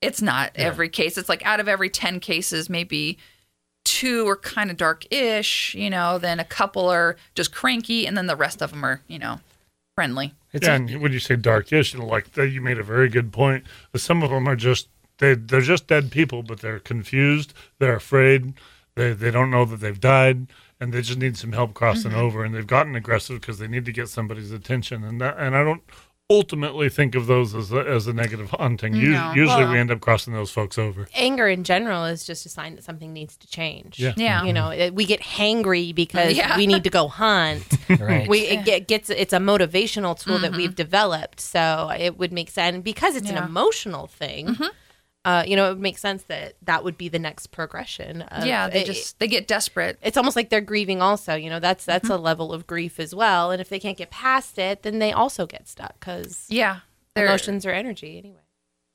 it's 0.00 0.20
not 0.20 0.52
every 0.54 0.88
case. 0.90 1.16
It's 1.16 1.30
like 1.30 1.44
out 1.46 1.60
of 1.60 1.68
every 1.68 1.88
10 1.88 2.20
cases, 2.20 2.68
maybe 2.68 3.16
two 3.86 4.28
are 4.28 4.36
kind 4.36 4.70
of 4.70 4.76
dark-ish, 4.76 5.74
you 5.74 5.88
know, 5.88 6.18
then 6.18 6.38
a 6.38 6.44
couple 6.44 6.88
are 6.90 7.16
just 7.34 7.54
cranky, 7.54 8.06
and 8.06 8.16
then 8.16 8.26
the 8.26 8.36
rest 8.36 8.62
of 8.62 8.70
them 8.70 8.84
are, 8.84 9.00
you 9.08 9.18
know, 9.18 9.40
friendly. 9.94 10.34
It's 10.52 10.66
yeah, 10.66 10.74
a- 10.74 10.76
and 10.76 11.00
when 11.00 11.12
you 11.12 11.18
say 11.20 11.36
darkish, 11.36 11.94
you 11.94 12.00
know, 12.00 12.06
like 12.06 12.36
you 12.36 12.60
made 12.60 12.78
a 12.78 12.82
very 12.82 13.08
good 13.08 13.32
point. 13.32 13.64
Some 13.96 14.22
of 14.22 14.30
them 14.30 14.46
are 14.46 14.56
just 14.56 14.88
they 15.18 15.34
they're 15.34 15.60
just 15.60 15.86
dead 15.86 16.10
people, 16.10 16.42
but 16.42 16.60
they're 16.60 16.78
confused, 16.80 17.54
they're 17.78 17.96
afraid, 17.96 18.54
they 18.94 19.12
they 19.12 19.30
don't 19.30 19.50
know 19.50 19.64
that 19.64 19.80
they've 19.80 20.00
died, 20.00 20.46
and 20.84 20.92
they 20.92 21.02
just 21.02 21.18
need 21.18 21.36
some 21.36 21.52
help 21.52 21.74
crossing 21.74 22.12
Mm-hmm. 22.12 22.20
over, 22.20 22.44
and 22.44 22.54
they've 22.54 22.66
gotten 22.66 22.94
aggressive 22.94 23.40
because 23.40 23.58
they 23.58 23.66
need 23.68 23.84
to 23.86 23.92
get 23.92 24.08
somebody's 24.08 24.52
attention, 24.52 25.02
and 25.02 25.20
that, 25.20 25.36
and 25.38 25.56
I 25.56 25.64
don't 25.64 25.82
ultimately 26.30 26.88
think 26.88 27.14
of 27.14 27.26
those 27.26 27.54
as 27.54 27.70
a, 27.70 27.80
as 27.80 28.06
a 28.06 28.12
negative 28.12 28.50
hunting. 28.50 28.94
Us- 28.94 29.00
No. 29.02 29.32
Usually, 29.34 29.64
Well- 29.64 29.72
we 29.72 29.78
end 29.78 29.90
up 29.90 30.00
crossing 30.00 30.32
those 30.32 30.50
folks 30.50 30.78
over. 30.78 31.06
Anger 31.14 31.48
in 31.48 31.64
general 31.64 32.04
is 32.06 32.24
just 32.24 32.46
a 32.46 32.48
sign 32.48 32.76
that 32.76 32.82
something 32.84 33.12
needs 33.12 33.36
to 33.36 33.46
change. 33.46 33.98
Yeah. 34.00 34.14
Yeah. 34.16 34.42
You 34.42 34.52
know, 34.54 34.90
we 34.94 35.04
get 35.04 35.20
hangry 35.20 35.94
because 35.94 36.34
Yeah. 36.34 36.56
we 36.56 36.66
need 36.66 36.82
to 36.84 36.90
go 36.90 37.08
hunt. 37.08 37.64
right. 38.00 38.26
we 38.26 38.40
it 38.40 38.64
get, 38.64 38.88
gets 38.88 39.10
it's 39.10 39.34
a 39.34 39.38
motivational 39.38 40.18
tool 40.18 40.38
that 40.38 40.52
we've 40.56 40.74
developed 40.74 41.40
so 41.40 41.90
it 41.98 42.18
would 42.18 42.32
make 42.32 42.48
sense 42.50 42.82
because 42.82 43.16
it's 43.16 43.30
Yeah. 43.30 43.42
an 43.42 43.44
emotional 43.44 44.06
thing 44.06 44.56
uh, 45.24 45.42
you 45.46 45.56
know 45.56 45.66
it 45.66 45.70
would 45.70 45.80
make 45.80 45.98
sense 45.98 46.24
that 46.24 46.54
that 46.62 46.84
would 46.84 46.98
be 46.98 47.08
the 47.08 47.18
next 47.18 47.48
progression 47.48 48.22
of, 48.22 48.46
yeah, 48.46 48.68
they 48.68 48.84
just 48.84 49.18
they 49.18 49.26
get 49.28 49.48
desperate. 49.48 49.98
it's 50.02 50.16
almost 50.16 50.36
like 50.36 50.50
they're 50.50 50.60
grieving 50.60 51.00
also 51.00 51.34
you 51.34 51.48
know 51.48 51.60
that's 51.60 51.84
that's 51.84 52.10
a 52.10 52.16
level 52.16 52.52
of 52.52 52.66
grief 52.66 53.00
as 53.00 53.14
well. 53.14 53.50
And 53.50 53.60
if 53.60 53.68
they 53.68 53.78
can't 53.78 53.96
get 53.96 54.10
past 54.10 54.58
it 54.58 54.82
then 54.82 54.98
they 54.98 55.12
also 55.12 55.46
get 55.46 55.66
stuck 55.68 55.98
because 55.98 56.46
Yeah, 56.48 56.80
they're- 57.14 57.26
emotions 57.26 57.64
are 57.66 57.70
energy 57.72 58.18
anyway. 58.18 58.40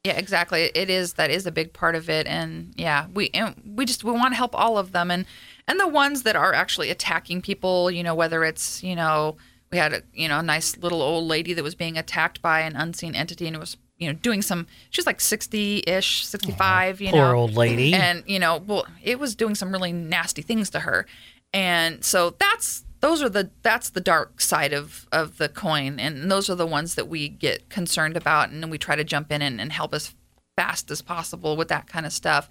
Yeah, 0.05 0.13
exactly. 0.17 0.71
It 0.73 0.89
is 0.89 1.13
that 1.15 1.29
is 1.29 1.45
a 1.45 1.51
big 1.51 1.73
part 1.73 1.93
of 1.93 2.09
it, 2.09 2.25
and 2.25 2.73
yeah, 2.77 3.07
we 3.13 3.29
and 3.33 3.61
we 3.75 3.83
just 3.83 4.03
we 4.05 4.13
want 4.13 4.31
to 4.31 4.37
help 4.37 4.55
all 4.55 4.77
of 4.77 4.93
them, 4.93 5.11
and 5.11 5.25
and 5.67 5.77
the 5.77 5.89
ones 5.89 6.23
that 6.23 6.37
are 6.37 6.53
actually 6.53 6.89
attacking 6.89 7.41
people, 7.41 7.91
you 7.91 8.01
know, 8.01 8.15
whether 8.15 8.45
it's 8.45 8.81
you 8.81 8.95
know 8.95 9.35
we 9.73 9.77
had 9.77 9.91
a 9.91 10.01
you 10.13 10.29
know 10.29 10.39
a 10.39 10.43
nice 10.43 10.77
little 10.77 11.01
old 11.01 11.25
lady 11.27 11.53
that 11.53 11.63
was 11.63 11.75
being 11.75 11.97
attacked 11.97 12.41
by 12.41 12.61
an 12.61 12.77
unseen 12.77 13.13
entity, 13.13 13.45
and 13.45 13.57
it 13.57 13.59
was 13.59 13.75
you 13.99 14.07
know 14.07 14.13
doing 14.13 14.41
some 14.41 14.65
she 14.89 14.99
was 14.99 15.05
like 15.05 15.21
sixty 15.21 15.83
ish, 15.85 16.25
sixty 16.25 16.51
five, 16.51 16.99
you 17.01 17.11
poor 17.11 17.19
know, 17.31 17.35
old 17.35 17.53
lady. 17.53 17.93
and 17.93 18.23
you 18.25 18.39
know 18.39 18.57
well 18.65 18.85
it 19.03 19.19
was 19.19 19.35
doing 19.35 19.55
some 19.55 19.71
really 19.71 19.91
nasty 19.93 20.41
things 20.41 20.69
to 20.71 20.79
her, 20.81 21.05
and 21.53 22.03
so 22.03 22.31
that's 22.39 22.85
those 23.01 23.21
are 23.21 23.29
the 23.29 23.49
that's 23.61 23.89
the 23.91 24.01
dark 24.01 24.41
side 24.41 24.73
of 24.73 25.07
of 25.11 25.37
the 25.37 25.47
coin 25.49 25.99
and 25.99 26.29
those 26.31 26.49
are 26.49 26.55
the 26.55 26.65
ones 26.67 26.95
that 26.95 27.07
we 27.07 27.29
get 27.29 27.69
concerned 27.69 28.17
about 28.17 28.49
and 28.49 28.69
we 28.71 28.77
try 28.77 28.95
to 28.95 29.03
jump 29.03 29.31
in 29.31 29.41
and, 29.41 29.61
and 29.61 29.71
help 29.71 29.93
as 29.93 30.15
fast 30.57 30.91
as 30.91 31.01
possible 31.01 31.55
with 31.55 31.69
that 31.69 31.87
kind 31.87 32.05
of 32.05 32.11
stuff. 32.11 32.49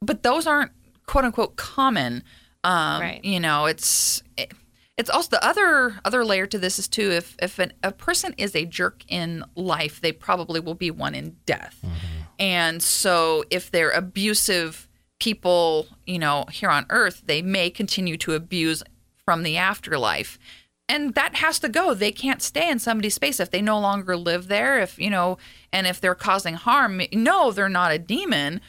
But 0.00 0.22
those 0.22 0.46
aren't 0.46 0.72
quote 1.06 1.24
unquote 1.24 1.56
common. 1.56 2.22
Um, 2.64 3.00
Right. 3.00 3.24
You 3.24 3.40
know, 3.40 3.66
it's 3.66 4.22
it, 4.36 4.52
it's 5.00 5.10
also 5.10 5.30
the 5.30 5.44
other 5.44 5.98
other 6.04 6.24
layer 6.24 6.46
to 6.46 6.58
this 6.58 6.78
is 6.78 6.86
too 6.86 7.10
if 7.10 7.34
if 7.40 7.58
an, 7.58 7.72
a 7.82 7.90
person 7.90 8.34
is 8.36 8.54
a 8.54 8.66
jerk 8.66 9.02
in 9.08 9.42
life, 9.56 10.00
they 10.00 10.12
probably 10.12 10.60
will 10.60 10.74
be 10.74 10.90
one 10.90 11.14
in 11.14 11.36
death. 11.46 11.78
Mm-hmm. 11.82 11.96
And 12.38 12.82
so 12.82 13.44
if 13.50 13.70
they're 13.70 13.90
abusive 13.90 14.88
people, 15.18 15.86
you 16.06 16.18
know, 16.18 16.44
here 16.50 16.68
on 16.70 16.84
earth, 16.90 17.22
they 17.24 17.40
may 17.40 17.70
continue 17.70 18.18
to 18.18 18.34
abuse 18.34 18.82
from 19.24 19.42
the 19.42 19.56
afterlife. 19.56 20.38
And 20.86 21.14
that 21.14 21.36
has 21.36 21.58
to 21.60 21.68
go. 21.68 21.94
They 21.94 22.12
can't 22.12 22.42
stay 22.42 22.68
in 22.68 22.78
somebody's 22.78 23.14
space 23.14 23.40
if 23.40 23.50
they 23.50 23.62
no 23.62 23.78
longer 23.78 24.16
live 24.16 24.48
there. 24.48 24.80
If, 24.80 24.98
you 24.98 25.08
know, 25.08 25.38
and 25.72 25.86
if 25.86 26.00
they're 26.00 26.14
causing 26.14 26.54
harm, 26.54 27.00
no, 27.12 27.52
they're 27.52 27.68
not 27.68 27.92
a 27.92 27.98
demon, 27.98 28.60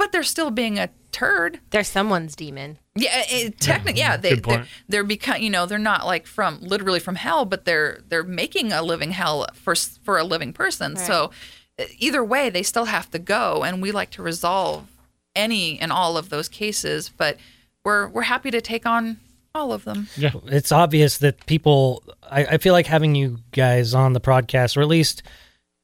but 0.00 0.12
they're 0.12 0.22
still 0.22 0.50
being 0.50 0.78
a 0.78 0.88
turd. 1.12 1.60
They're 1.68 1.84
someone's 1.84 2.34
demon. 2.34 2.78
Yeah, 2.94 3.22
it, 3.28 3.60
technically, 3.60 4.00
yeah, 4.00 4.16
they 4.16 4.30
Good 4.30 4.44
they're, 4.44 4.56
point. 4.60 4.68
they're 4.88 5.04
become, 5.04 5.42
you 5.42 5.50
know, 5.50 5.66
they're 5.66 5.78
not 5.78 6.06
like 6.06 6.26
from 6.26 6.58
literally 6.62 7.00
from 7.00 7.16
hell, 7.16 7.44
but 7.44 7.66
they're 7.66 8.00
they're 8.08 8.24
making 8.24 8.72
a 8.72 8.80
living 8.80 9.10
hell 9.10 9.46
for 9.52 9.74
for 9.74 10.16
a 10.16 10.24
living 10.24 10.54
person. 10.54 10.96
So 10.96 11.32
uh, 11.78 11.84
either 11.98 12.24
way, 12.24 12.48
they 12.48 12.62
still 12.62 12.86
have 12.86 13.10
to 13.10 13.18
go, 13.18 13.62
and 13.62 13.82
we 13.82 13.92
like 13.92 14.08
to 14.12 14.22
resolve 14.22 14.88
any 15.36 15.78
and 15.78 15.92
all 15.92 16.16
of 16.16 16.30
those 16.30 16.48
cases. 16.48 17.10
But 17.10 17.36
we're 17.84 18.08
we're 18.08 18.22
happy 18.22 18.50
to 18.52 18.62
take 18.62 18.86
on 18.86 19.18
all 19.54 19.70
of 19.70 19.84
them. 19.84 20.08
Yeah. 20.16 20.32
it's 20.46 20.72
obvious 20.72 21.18
that 21.18 21.44
people 21.44 22.02
I, 22.22 22.44
I 22.46 22.56
feel 22.56 22.72
like 22.72 22.86
having 22.86 23.14
you 23.14 23.40
guys 23.52 23.92
on 23.92 24.14
the 24.14 24.20
podcast 24.20 24.78
or 24.78 24.80
at 24.80 24.88
least 24.88 25.22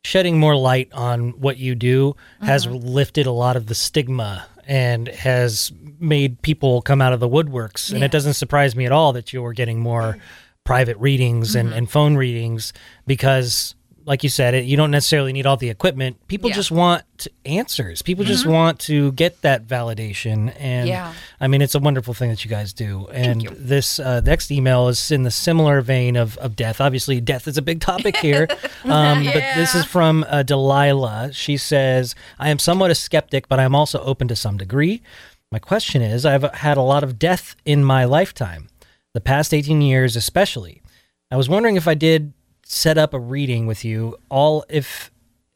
shedding 0.06 0.38
more 0.38 0.54
light 0.54 0.88
on 0.92 1.30
what 1.40 1.58
you 1.58 1.74
do 1.74 2.14
has 2.40 2.64
mm-hmm. 2.64 2.86
lifted 2.86 3.26
a 3.26 3.32
lot 3.32 3.56
of 3.56 3.66
the 3.66 3.74
stigma 3.74 4.46
and 4.64 5.08
has 5.08 5.72
made 5.98 6.40
people 6.42 6.80
come 6.80 7.02
out 7.02 7.12
of 7.12 7.18
the 7.18 7.28
woodworks. 7.28 7.92
And 7.92 8.04
it 8.04 8.12
doesn't 8.12 8.34
surprise 8.34 8.76
me 8.76 8.86
at 8.86 8.92
all 8.92 9.12
that 9.14 9.32
you're 9.32 9.52
getting 9.52 9.80
more 9.80 10.14
mm. 10.14 10.20
private 10.62 10.96
readings 10.98 11.56
and, 11.56 11.70
mm-hmm. 11.70 11.78
and 11.78 11.90
phone 11.90 12.16
readings 12.16 12.72
because 13.04 13.74
like 14.06 14.22
you 14.22 14.30
said 14.30 14.54
it 14.54 14.64
you 14.64 14.76
don't 14.76 14.90
necessarily 14.90 15.32
need 15.32 15.44
all 15.46 15.56
the 15.56 15.68
equipment 15.68 16.16
people 16.28 16.48
Yeah. 16.48 16.56
just 16.56 16.70
want 16.70 17.02
answers 17.44 18.00
people 18.02 18.24
just 18.24 18.46
want 18.46 18.78
to 18.80 19.12
get 19.12 19.42
that 19.42 19.66
validation 19.66 20.54
and 20.58 20.88
Yeah. 20.88 21.12
I 21.40 21.48
mean, 21.48 21.60
it's 21.60 21.74
a 21.74 21.78
wonderful 21.78 22.14
thing 22.14 22.30
that 22.30 22.44
you 22.46 22.48
guys 22.48 22.72
do. 22.72 23.08
And 23.08 23.42
this 23.58 23.98
uh, 23.98 24.20
next 24.20 24.50
email 24.50 24.88
is 24.88 25.10
in 25.10 25.22
the 25.22 25.30
similar 25.30 25.82
vein 25.82 26.16
of, 26.16 26.38
of 26.38 26.56
death. 26.56 26.80
Obviously, 26.80 27.20
death 27.20 27.46
is 27.46 27.58
a 27.58 27.62
big 27.62 27.80
topic 27.80 28.16
here. 28.28 28.46
Um, 28.84 29.24
But 29.24 29.42
this 29.54 29.74
is 29.74 29.84
from 29.84 30.24
uh, 30.28 30.42
Delilah. 30.44 31.30
She 31.34 31.58
says, 31.58 32.14
I 32.38 32.48
am 32.48 32.58
somewhat 32.58 32.90
a 32.90 32.94
skeptic, 32.94 33.48
but 33.48 33.60
I'm 33.60 33.74
also 33.74 34.00
open 34.00 34.28
to 34.28 34.36
some 34.36 34.56
degree. 34.56 35.02
My 35.52 35.58
question 35.58 36.00
is 36.00 36.24
I've 36.24 36.42
had 36.54 36.76
a 36.78 36.82
lot 36.82 37.02
of 37.04 37.18
death 37.18 37.54
in 37.66 37.84
my 37.84 38.04
lifetime, 38.06 38.68
the 39.12 39.20
past 39.20 39.52
18 39.52 39.82
years 39.82 40.16
especially. 40.16 40.80
I 41.30 41.36
was 41.36 41.48
wondering 41.50 41.76
if 41.76 41.86
I 41.86 41.94
did 41.94 42.32
set 42.68 42.98
up 42.98 43.14
a 43.14 43.18
reading 43.18 43.66
with 43.66 43.84
you 43.84 44.16
all 44.28 44.64
if 44.68 45.12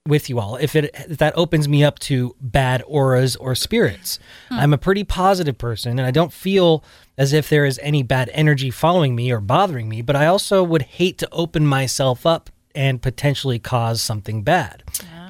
with 0.06 0.30
you 0.30 0.38
all 0.38 0.56
if 0.56 0.76
it 0.76 0.90
if 0.94 1.18
that 1.18 1.36
opens 1.36 1.68
me 1.68 1.82
up 1.82 1.98
to 1.98 2.34
bad 2.40 2.82
auras 2.86 3.36
or 3.36 3.54
spirits. 3.54 4.18
Hmm. 4.48 4.54
I'm 4.54 4.72
a 4.72 4.78
pretty 4.78 5.04
positive 5.04 5.58
person 5.58 5.98
and 5.98 6.06
I 6.06 6.12
don't 6.12 6.32
feel 6.32 6.84
as 7.18 7.32
if 7.32 7.48
there 7.48 7.64
is 7.64 7.80
any 7.82 8.02
bad 8.02 8.30
energy 8.32 8.70
following 8.70 9.14
me 9.14 9.30
or 9.30 9.40
bothering 9.40 9.88
me, 9.88 10.02
but 10.02 10.16
I 10.16 10.26
also 10.26 10.62
would 10.62 10.82
hate 10.82 11.18
to 11.18 11.28
open 11.32 11.66
myself 11.66 12.24
up 12.24 12.48
and 12.74 13.02
potentially 13.02 13.58
cause 13.58 14.00
something 14.00 14.42
bad. 14.42 14.84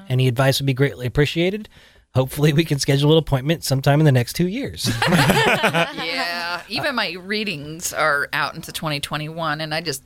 Any 0.08 0.28
advice 0.28 0.60
would 0.60 0.66
be 0.66 0.74
greatly 0.74 1.06
appreciated. 1.06 1.68
Hopefully 2.14 2.52
we 2.52 2.64
can 2.64 2.78
schedule 2.78 3.12
an 3.12 3.18
appointment 3.18 3.64
sometime 3.64 4.00
in 4.00 4.04
the 4.04 4.12
next 4.12 4.34
2 4.34 4.48
years. 4.48 4.90
yeah, 5.08 6.62
even 6.68 6.94
my 6.94 7.12
readings 7.12 7.92
are 7.92 8.28
out 8.32 8.54
into 8.54 8.72
2021, 8.72 9.60
and 9.60 9.72
I 9.72 9.80
just. 9.80 10.04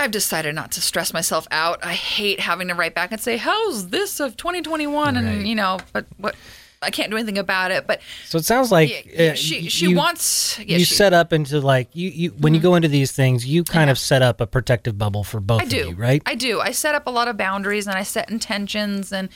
I've 0.00 0.10
decided 0.10 0.54
not 0.54 0.72
to 0.72 0.80
stress 0.80 1.12
myself 1.12 1.46
out. 1.50 1.84
I 1.84 1.92
hate 1.94 2.40
having 2.40 2.68
to 2.68 2.74
write 2.74 2.94
back 2.94 3.12
and 3.12 3.20
say, 3.20 3.36
"How's 3.36 3.88
this 3.88 4.18
of 4.20 4.36
2021?" 4.36 5.14
Right. 5.14 5.24
And 5.24 5.46
you 5.48 5.54
know, 5.54 5.78
but 5.92 6.06
what 6.16 6.34
I 6.82 6.90
can't 6.90 7.10
do 7.10 7.16
anything 7.18 7.36
about 7.38 7.70
it. 7.70 7.86
But 7.86 8.00
so 8.26 8.38
it 8.38 8.44
sounds 8.46 8.72
like 8.72 9.06
yeah, 9.12 9.32
uh, 9.32 9.34
she 9.34 9.68
she 9.68 9.88
you- 9.90 9.96
wants. 9.96 10.58
Yeah, 10.58 10.78
you 10.78 10.84
she, 10.84 10.92
Mm-hmm. 10.92 10.96
set 10.96 11.12
up 11.12 11.32
into 11.32 11.60
like 11.60 11.88
you, 11.94 12.08
you 12.08 12.30
when 12.30 12.54
you 12.54 12.60
go 12.60 12.74
into 12.74 12.88
these 12.88 13.12
things 13.12 13.46
you 13.46 13.62
kind 13.64 13.90
of 13.90 13.98
set 13.98 14.22
up 14.22 14.40
a 14.40 14.46
protective 14.46 14.96
bubble 14.96 15.22
for 15.22 15.40
both 15.40 15.60
I 15.62 15.64
do. 15.66 15.80
of 15.82 15.88
you 15.90 15.94
right 15.96 16.22
I 16.26 16.34
do. 16.34 16.60
I 16.60 16.72
set 16.72 16.94
up 16.94 17.06
a 17.06 17.10
lot 17.10 17.28
of 17.28 17.36
boundaries 17.36 17.86
and 17.86 17.96
I 17.96 18.02
set 18.02 18.30
intentions 18.30 19.12
and 19.12 19.28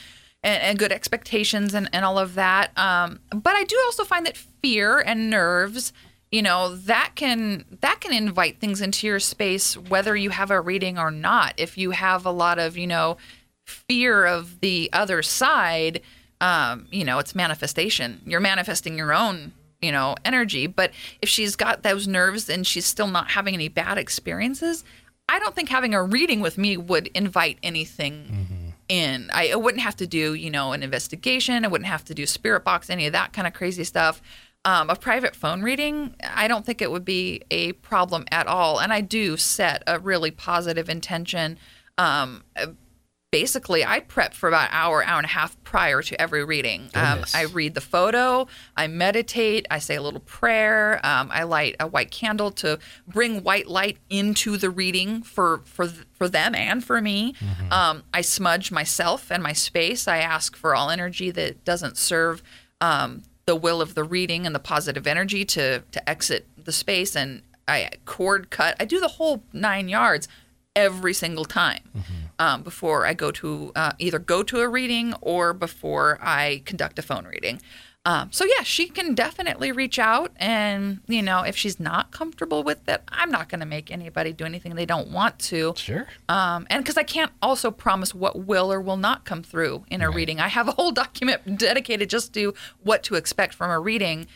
and, 0.43 0.61
and 0.61 0.79
good 0.79 0.91
expectations 0.91 1.73
and, 1.73 1.89
and 1.93 2.03
all 2.05 2.17
of 2.19 2.35
that. 2.35 2.75
Um, 2.77 3.19
but 3.31 3.55
I 3.55 3.63
do 3.63 3.79
also 3.85 4.03
find 4.03 4.25
that 4.27 4.37
fear 4.37 4.99
and 4.99 5.29
nerves, 5.29 5.91
you 6.31 6.41
know, 6.41 6.75
that 6.75 7.11
can 7.15 7.65
that 7.81 8.01
can 8.01 8.13
invite 8.13 8.59
things 8.59 8.81
into 8.81 9.07
your 9.07 9.19
space 9.19 9.77
whether 9.77 10.15
you 10.15 10.31
have 10.31 10.51
a 10.51 10.59
reading 10.59 10.97
or 10.97 11.11
not. 11.11 11.53
If 11.57 11.77
you 11.77 11.91
have 11.91 12.25
a 12.25 12.31
lot 12.31 12.59
of, 12.59 12.77
you 12.77 12.87
know, 12.87 13.17
fear 13.65 14.25
of 14.25 14.59
the 14.59 14.89
other 14.91 15.21
side, 15.21 16.01
um, 16.41 16.87
you 16.91 17.03
know, 17.03 17.19
it's 17.19 17.35
manifestation. 17.35 18.21
You're 18.25 18.39
manifesting 18.39 18.97
your 18.97 19.13
own, 19.13 19.53
you 19.81 19.91
know, 19.91 20.15
energy. 20.25 20.67
But 20.67 20.91
if 21.21 21.29
she's 21.29 21.55
got 21.55 21.83
those 21.83 22.07
nerves 22.07 22.49
and 22.49 22.65
she's 22.65 22.85
still 22.85 23.07
not 23.07 23.31
having 23.31 23.53
any 23.53 23.67
bad 23.67 23.97
experiences, 23.97 24.83
I 25.27 25.39
don't 25.39 25.55
think 25.55 25.69
having 25.69 25.93
a 25.93 26.03
reading 26.03 26.39
with 26.39 26.57
me 26.57 26.77
would 26.77 27.07
invite 27.07 27.57
anything 27.63 28.73
in. 28.87 29.29
I, 29.33 29.51
I 29.51 29.55
wouldn't 29.55 29.81
have 29.81 29.95
to 29.97 30.07
do, 30.07 30.33
you 30.33 30.51
know, 30.51 30.73
an 30.73 30.83
investigation. 30.83 31.65
I 31.65 31.67
wouldn't 31.67 31.87
have 31.87 32.05
to 32.05 32.13
do 32.13 32.25
spirit 32.25 32.63
box, 32.63 32.89
any 32.89 33.07
of 33.07 33.13
that 33.13 33.33
kind 33.33 33.47
of 33.47 33.53
crazy 33.53 33.83
stuff. 33.83 34.21
Um, 34.65 34.89
a 34.89 34.95
private 34.95 35.35
phone 35.35 35.61
reading, 35.61 36.15
I 36.23 36.47
don't 36.47 36.65
think 36.65 36.81
it 36.81 36.91
would 36.91 37.05
be 37.05 37.43
a 37.51 37.73
problem 37.73 38.25
at 38.31 38.47
all. 38.47 38.79
And 38.79 38.91
I 38.91 39.01
do 39.01 39.37
set 39.37 39.83
a 39.85 39.99
really 39.99 40.31
positive 40.31 40.89
intention. 40.89 41.59
Um, 41.97 42.43
basically 43.35 43.83
I 43.83 43.99
prep 43.99 44.33
for 44.33 44.47
about 44.47 44.69
an 44.69 44.71
hour, 44.71 45.03
hour 45.03 45.17
and 45.17 45.25
a 45.25 45.29
half 45.29 45.61
prior 45.65 46.01
to 46.01 46.21
every 46.21 46.45
reading. 46.45 46.89
Um, 46.95 47.25
I 47.33 47.41
read 47.41 47.73
the 47.73 47.81
photo, 47.81 48.47
I 48.77 48.87
meditate, 48.87 49.67
I 49.69 49.79
say 49.79 49.95
a 49.95 50.01
little 50.01 50.21
prayer, 50.21 51.05
um, 51.05 51.29
I 51.33 51.43
light 51.43 51.75
a 51.81 51.85
white 51.85 52.11
candle 52.11 52.49
to 52.51 52.79
bring 53.05 53.43
white 53.43 53.67
light 53.67 53.97
into 54.09 54.55
the 54.55 54.69
reading 54.69 55.21
for 55.21 55.61
for 55.65 55.87
for 56.13 56.29
them 56.29 56.55
and 56.55 56.81
for 56.81 57.01
me. 57.01 57.33
Um, 57.71 58.03
I 58.13 58.21
smudge 58.21 58.71
myself 58.71 59.29
and 59.29 59.43
my 59.43 59.51
space. 59.51 60.07
I 60.07 60.19
ask 60.19 60.55
for 60.55 60.73
all 60.73 60.89
energy 60.89 61.29
that 61.31 61.65
doesn't 61.65 61.97
serve 61.97 62.41
um, 62.79 63.23
the 63.45 63.55
will 63.55 63.81
of 63.81 63.93
the 63.93 64.03
reading 64.03 64.45
and 64.45 64.55
the 64.55 64.59
positive 64.59 65.05
energy 65.05 65.45
to 65.45 65.81
to 65.91 66.09
exit 66.09 66.47
the 66.57 66.71
space 66.71 67.15
and 67.15 67.41
I 67.67 67.89
cord 68.05 68.49
cut. 68.49 68.75
I 68.79 68.85
do 68.85 68.99
the 68.99 69.07
whole 69.07 69.43
nine 69.53 69.89
yards 69.89 70.27
every 70.75 71.13
single 71.13 71.45
time 71.45 71.81
um, 72.37 72.61
before 72.61 73.05
I 73.05 73.13
go 73.13 73.31
to 73.31 73.71
uh, 73.75 73.93
either 73.97 74.19
go 74.19 74.43
to 74.43 74.59
a 74.59 74.67
reading 74.67 75.13
or 75.21 75.53
before 75.53 76.19
I 76.21 76.61
conduct 76.65 76.99
a 76.99 77.01
phone 77.01 77.25
reading. 77.25 77.61
Um, 78.05 78.31
so 78.31 78.45
yeah, 78.45 78.63
she 78.63 78.87
can 78.87 79.15
definitely 79.15 79.71
reach 79.71 79.97
out, 79.97 80.31
and 80.37 80.99
you 81.07 81.23
know, 81.23 81.41
if 81.41 81.57
she's 81.57 81.79
not 81.79 82.11
comfortable 82.11 82.63
with 82.63 82.87
it, 82.87 83.01
I'm 83.09 83.31
not 83.31 83.49
going 83.49 83.61
to 83.61 83.65
make 83.65 83.89
anybody 83.91 84.31
do 84.31 84.45
anything 84.45 84.75
they 84.75 84.85
don't 84.85 85.09
want 85.09 85.39
to. 85.39 85.73
sure 85.75 86.07
Um, 86.29 86.67
and 86.69 86.83
because 86.83 86.97
I 86.97 87.03
can't 87.03 87.31
also 87.41 87.71
promise 87.71 88.13
what 88.13 88.45
will 88.45 88.71
or 88.71 88.79
will 88.79 88.97
not 88.97 89.25
come 89.25 89.41
through 89.41 89.85
in 89.89 90.01
a 90.01 90.09
reading, 90.11 90.39
I 90.39 90.49
have 90.49 90.67
a 90.67 90.71
whole 90.73 90.91
document 91.03 91.57
dedicated 91.57 92.09
just 92.09 92.33
to 92.35 92.53
what 92.83 93.01
to 93.03 93.15
expect 93.15 93.55
from 93.55 93.71
a 93.71 93.79
reading, 93.79 94.27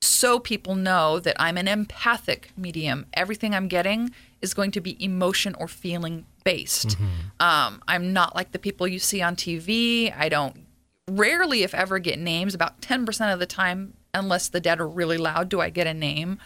so 0.00 0.40
people 0.40 0.74
know 0.74 1.20
that 1.20 1.36
I'm 1.38 1.56
an 1.56 1.68
empathic 1.68 2.50
medium. 2.56 3.06
Everything 3.14 3.54
I'm 3.54 3.68
getting 3.68 4.10
is 4.40 4.52
going 4.52 4.72
to 4.72 4.80
be 4.80 5.02
emotion 5.02 5.54
or 5.60 5.68
feeling 5.68 6.26
based. 6.42 6.96
Um, 7.38 7.80
I'm 7.86 8.12
not 8.12 8.34
like 8.34 8.50
the 8.50 8.58
people 8.58 8.88
you 8.88 8.98
see 8.98 9.22
on 9.22 9.36
TV. 9.36 10.12
I 10.16 10.28
don't 10.28 10.61
rarely, 11.08 11.62
if 11.62 11.74
ever, 11.74 11.98
get 11.98 12.18
names. 12.18 12.54
About 12.54 12.80
10% 12.80 13.32
of 13.32 13.38
the 13.38 13.46
time, 13.46 13.94
unless 14.14 14.48
the 14.48 14.60
dead 14.60 14.80
are 14.80 14.88
really 14.88 15.18
loud, 15.18 15.48
do 15.48 15.60
I 15.60 15.70
get 15.70 15.86
a 15.86 15.94
name. 15.94 16.38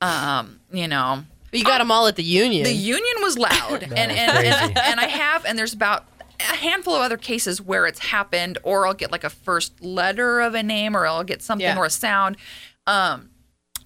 Um, 0.00 0.60
you 0.72 0.86
know, 0.88 1.24
You 1.52 1.64
got 1.64 1.78
them 1.78 1.90
all 1.90 2.06
at 2.06 2.16
the 2.16 2.22
union. 2.22 2.64
the 2.64 2.72
union 2.72 3.14
was 3.20 3.38
loud, 3.38 3.82
and, 3.82 3.94
and, 3.94 4.12
and 4.12 4.78
and 4.78 5.00
I 5.00 5.06
have, 5.06 5.44
and 5.46 5.58
there's 5.58 5.72
about 5.72 6.04
a 6.38 6.42
handful 6.56 6.94
of 6.94 7.00
other 7.00 7.16
cases 7.16 7.62
where 7.62 7.86
it's 7.86 7.98
happened, 8.00 8.58
or 8.62 8.86
I'll 8.86 8.92
get 8.94 9.10
like 9.10 9.24
a 9.24 9.30
first 9.30 9.82
letter 9.82 10.40
of 10.40 10.54
a 10.54 10.62
name, 10.62 10.94
or 10.96 11.06
I'll 11.06 11.24
get 11.24 11.40
something 11.42 11.64
Yeah. 11.66 11.78
or 11.78 11.86
a 11.86 11.90
sound. 11.90 12.36
Um, 12.86 13.30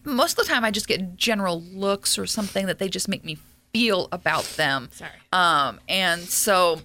most 0.04 0.38
of 0.38 0.44
the 0.44 0.52
time, 0.52 0.64
I 0.64 0.70
just 0.72 0.88
get 0.88 1.16
general 1.16 1.60
looks 1.62 2.18
or 2.18 2.26
something 2.26 2.66
that 2.66 2.78
they 2.80 2.88
just 2.88 3.06
make 3.06 3.24
me 3.24 3.38
feel 3.72 4.08
about 4.10 4.42
them. 4.56 4.88
Sorry. 4.92 5.10
Um, 5.32 5.78
and 5.88 6.22
so, 6.22 6.80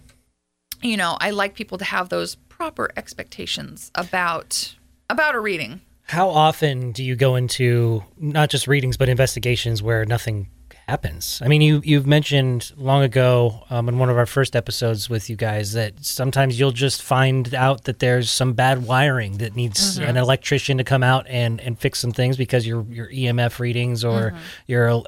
you 0.83 0.97
know, 0.97 1.17
I 1.19 1.31
like 1.31 1.55
people 1.55 1.79
to 1.79 1.85
have 1.85 2.09
those 2.09 2.35
proper 2.65 2.89
expectations 2.97 3.91
about 3.93 4.73
about 5.07 5.35
a 5.35 5.39
reading. 5.39 5.81
how 6.05 6.29
often 6.29 6.91
do 6.91 7.03
you 7.03 7.15
go 7.15 7.35
into 7.35 8.03
not 8.17 8.49
just 8.49 8.67
readings 8.67 8.97
but 8.97 9.07
investigations 9.07 9.83
where 9.83 10.03
nothing 10.03 10.47
happens. 10.87 11.41
I 11.43 11.47
mean, 11.47 11.61
you 11.61 11.81
you've 11.83 12.05
mentioned 12.05 12.71
long 12.77 13.01
ago 13.03 13.63
um, 13.69 13.89
in 13.89 13.97
one 13.97 14.09
of 14.09 14.17
our 14.17 14.25
first 14.25 14.55
episodes 14.55 15.09
with 15.09 15.29
you 15.29 15.35
guys 15.35 15.73
that 15.73 16.05
sometimes 16.05 16.59
you'll 16.59 16.71
just 16.71 17.01
find 17.01 17.53
out 17.55 17.85
that 17.85 17.99
there's 17.99 18.29
some 18.29 18.53
bad 18.53 18.85
wiring 18.85 19.37
that 19.39 19.55
needs 19.55 19.75
Mm-hmm. 19.99 20.09
an 20.09 20.17
electrician 20.17 20.77
to 20.77 20.83
come 20.83 21.03
out 21.03 21.25
and, 21.27 21.59
and 21.61 21.77
fix 21.79 21.99
some 21.99 22.11
things 22.11 22.37
because 22.37 22.65
your 22.67 22.83
your 22.89 23.07
EMF 23.09 23.59
readings 23.59 24.03
or 24.03 24.31
Mm-hmm. 24.31 24.37
your 24.67 24.89
uh, 24.89 25.01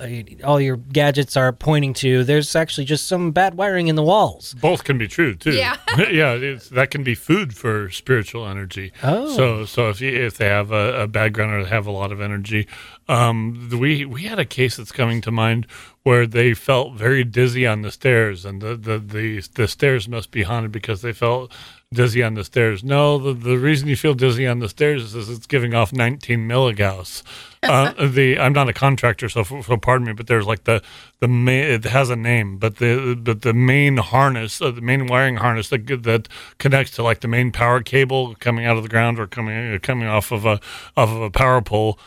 all 0.44 0.60
your 0.60 0.78
gadgets 0.78 1.38
are 1.38 1.52
pointing 1.54 1.94
to 1.96 2.24
there's 2.24 2.56
actually 2.56 2.86
just 2.86 3.08
some 3.08 3.32
bad 3.32 3.56
wiring 3.56 3.88
in 3.88 3.96
the 3.96 4.04
walls. 4.04 4.56
Both 4.60 4.84
can 4.84 4.98
be 4.98 5.08
true 5.08 5.36
too. 5.36 5.54
Yeah. 5.54 5.78
yeah. 6.10 6.34
It's, 6.34 6.70
that 6.70 6.90
can 6.92 7.04
be 7.04 7.16
food 7.16 7.56
for 7.56 7.90
spiritual 7.92 8.48
energy. 8.48 8.92
Oh. 9.04 9.36
So 9.36 9.66
so 9.66 9.90
if 9.90 10.02
you, 10.02 10.10
if 10.10 10.38
they 10.38 10.48
have 10.48 10.72
a, 10.72 11.04
a 11.04 11.08
bad 11.08 11.34
ground 11.34 11.54
or 11.54 11.64
they 11.64 11.70
have 11.70 11.86
a 11.88 11.92
lot 11.92 12.12
of 12.12 12.20
energy, 12.22 12.68
um, 13.10 13.70
we 13.72 14.06
we 14.06 14.24
had 14.24 14.40
a 14.40 14.46
case 14.46 14.78
that's 14.78 14.92
coming 14.92 15.22
to 15.22 15.32
mind 15.32 15.68
where 16.04 16.28
they 16.28 16.54
felt 16.54 16.94
very 16.94 17.24
dizzy 17.24 17.66
on 17.66 17.82
the 17.82 17.92
stairs, 17.92 18.46
and 18.46 18.62
the 18.62 18.76
the 18.76 19.00
the, 19.00 19.40
the 19.54 19.68
stairs 19.68 20.08
must 20.08 20.32
be 20.32 20.44
haunted 20.44 20.72
because 20.72 21.02
they 21.02 21.14
felt 21.14 21.52
dizzy 21.94 22.22
on 22.22 22.34
the 22.34 22.44
stairs. 22.44 22.84
No, 22.84 23.18
the, 23.18 23.34
the 23.34 23.58
reason 23.58 23.88
you 23.88 23.96
feel 23.96 24.14
dizzy 24.14 24.46
on 24.46 24.60
the 24.60 24.70
stairs 24.70 25.16
is 25.16 25.30
it's 25.30 25.48
giving 25.48 25.74
off 25.74 25.94
19 25.94 26.48
milligauss. 26.48 27.24
Uh, 27.68 28.08
the 28.08 28.40
I'm 28.40 28.54
not 28.54 28.70
a 28.70 28.74
contractor, 28.74 29.28
so, 29.30 29.44
so 29.44 29.78
pardon 29.78 30.06
me, 30.08 30.14
but 30.14 30.28
there's 30.28 30.46
like 30.46 30.64
the 30.66 30.82
the 31.20 31.28
main 31.28 31.66
it 31.66 31.84
has 31.86 32.10
a 32.10 32.16
name, 32.16 32.58
but 32.58 32.78
the 32.78 33.16
but 33.20 33.42
the 33.42 33.54
main 33.54 33.98
harness, 33.98 34.62
uh, 34.62 34.72
the 34.72 34.80
main 34.80 35.08
wiring 35.08 35.38
harness 35.38 35.70
that 35.70 35.86
that 36.04 36.30
connects 36.60 36.92
to 36.96 37.04
like 37.04 37.22
the 37.22 37.28
main 37.28 37.52
power 37.52 37.82
cable 37.82 38.36
coming 38.40 38.66
out 38.66 38.78
of 38.78 38.84
the 38.84 38.90
ground 38.90 39.20
or 39.20 39.26
coming 39.28 39.74
uh, 39.74 39.80
coming 39.82 40.08
off 40.08 40.32
of 40.32 40.46
a 40.46 40.60
off 40.96 41.10
of 41.10 41.22
a 41.22 41.32
power 41.32 41.60
pole, 41.62 42.00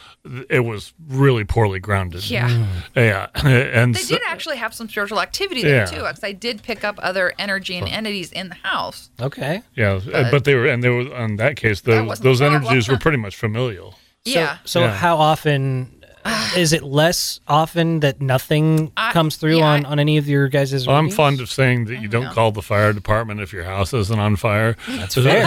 it 0.49 0.61
was 0.61 0.95
really 1.09 1.45
poorly 1.45 1.81
grounded. 1.81 2.31
Yeah. 2.31 2.67
yeah, 2.95 3.27
and 3.35 3.95
They 3.95 4.01
so- 4.01 4.15
did 4.15 4.23
actually 4.27 4.57
have 4.57 4.73
some 4.73 4.89
spiritual 4.89 5.21
activity 5.21 5.63
there 5.63 5.79
Yeah. 5.81 5.85
too, 5.87 5.97
because 6.03 6.23
I 6.25 6.33
did 6.33 6.63
pick 6.63 6.85
up 6.85 6.95
other 7.03 7.35
energy 7.39 7.77
and 7.77 7.89
entities 7.89 8.31
in 8.33 8.49
the 8.51 8.57
house. 8.63 9.11
Okay. 9.21 9.63
yeah, 9.75 10.01
but, 10.11 10.31
but 10.31 10.45
they 10.45 10.55
were 10.55 10.67
and 10.67 10.83
they 10.83 10.89
were 10.91 11.13
in 11.25 11.37
that 11.37 11.57
case 11.57 11.81
those 11.83 12.07
wasn't 12.07 12.25
those 12.25 12.41
energies 12.41 12.89
were 12.89 12.99
pretty 12.99 13.19
much 13.19 13.35
familial. 13.37 13.97
Yeah. 14.25 14.59
So 14.65 14.81
Yeah. 14.81 14.93
how 14.95 15.17
often 15.17 15.97
is 16.57 16.73
it 16.75 16.83
less 16.83 17.41
often 17.49 18.01
that 18.01 18.21
nothing 18.21 18.93
I- 18.97 19.13
comes 19.13 19.37
through 19.37 19.59
yeah, 19.59 19.65
on, 19.65 19.87
on 19.87 19.99
any 19.99 20.19
of 20.19 20.29
your 20.29 20.49
guys' 20.49 20.87
Well, 20.87 20.97
I'm 20.97 21.09
fond 21.11 21.41
of 21.41 21.51
saying 21.51 21.87
that 21.87 21.97
you 21.97 22.09
don't 22.09 22.25
know. 22.25 22.33
call 22.33 22.53
the 22.53 22.61
fire 22.61 22.93
department 22.93 23.41
if 23.41 23.53
your 23.55 23.65
house 23.65 23.95
isn't 23.95 24.19
on 24.21 24.37
fire. 24.37 24.77
That's 24.87 25.15
fair. 25.15 25.45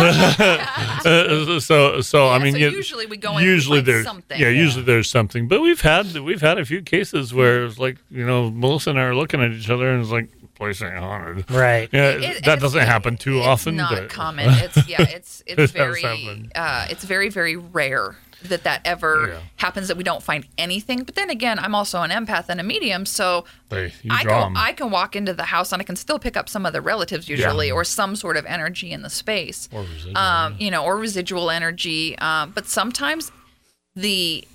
Uh, 1.06 1.60
so, 1.60 2.02
so 2.02 2.30
I 2.30 2.40
mean, 2.40 2.54
so 2.54 2.58
you- 2.60 2.70
usually 2.72 3.06
we 3.06 3.18
go 3.18 3.38
in 3.38 3.44
usually 3.44 3.80
find 3.80 3.88
there's 3.88 4.06
something. 4.06 4.40
yeah, 4.40 4.50
usually 4.50 4.84
there's 4.84 5.10
something. 5.10 5.48
But 5.48 5.62
we've 5.62 5.82
had 5.82 6.18
we've 6.20 6.42
had 6.42 6.58
a 6.58 6.66
few 6.66 6.82
cases 6.82 7.34
where 7.34 7.66
it's 7.66 7.78
like 7.78 7.98
you 8.10 8.26
know 8.26 8.50
Melissa 8.50 8.92
and 8.92 9.00
I 9.00 9.04
are 9.04 9.16
looking 9.16 9.42
at 9.42 9.52
each 9.52 9.70
other 9.70 9.90
and 9.92 10.02
it's 10.02 10.12
like 10.12 10.30
place 10.56 10.82
ain't 10.82 10.96
haunted. 10.98 11.50
right. 11.52 11.90
Yeah, 11.92 12.10
It- 12.10 12.24
and 12.38 12.46
that 12.46 12.60
doesn't 12.60 12.82
happen 12.86 13.18
too 13.18 13.38
it's 13.40 13.48
often. 13.48 13.76
Not 13.76 13.92
but 13.92 14.10
common. 14.10 14.50
It's 14.50 14.88
yeah. 14.88 15.02
It's 15.10 15.44
it's 15.46 15.58
does 15.58 15.72
very 15.72 16.04
uh, 16.56 16.88
it's 16.90 17.04
very 17.04 17.30
very 17.30 17.56
rare 17.58 18.16
that 18.50 18.64
that 18.64 18.82
ever 18.86 19.28
Yeah. 19.30 19.40
happens 19.58 19.88
that 19.88 19.98
we 19.98 20.04
don't 20.04 20.22
find 20.24 20.46
anything. 20.58 21.04
But 21.04 21.16
then 21.16 21.30
again, 21.30 21.60
I'm 21.60 21.74
also 21.76 22.02
an 22.02 22.12
empath 22.12 22.46
and 22.50 22.60
a 22.60 22.64
medium, 22.64 23.06
so 23.06 23.46
They, 23.70 23.94
I 24.10 24.24
can 24.24 24.44
'em. 24.48 24.58
I 24.58 24.74
can 24.74 24.92
walk 24.92 25.16
into 25.16 25.34
the 25.34 25.46
house 25.46 25.72
and 25.72 25.82
I 25.82 25.86
can 25.86 25.96
still 25.96 26.20
pick 26.20 26.36
up 26.38 26.50
some 26.50 26.66
of 26.66 26.74
the 26.74 26.82
relatives 26.82 27.30
usually, 27.30 27.72
or 27.72 27.84
some 27.84 28.16
sort 28.16 28.38
of 28.38 28.46
energy 28.46 28.92
in 28.92 29.02
the 29.02 29.10
space, 29.10 29.70
Or 29.72 29.82
residual, 29.84 30.18
um, 30.18 30.56
you 30.60 30.70
know, 30.72 30.84
or 30.84 30.98
residual 30.98 31.50
energy. 31.50 32.18
Um, 32.20 32.52
but 32.52 32.68
sometimes 32.68 33.32
the 33.96 34.48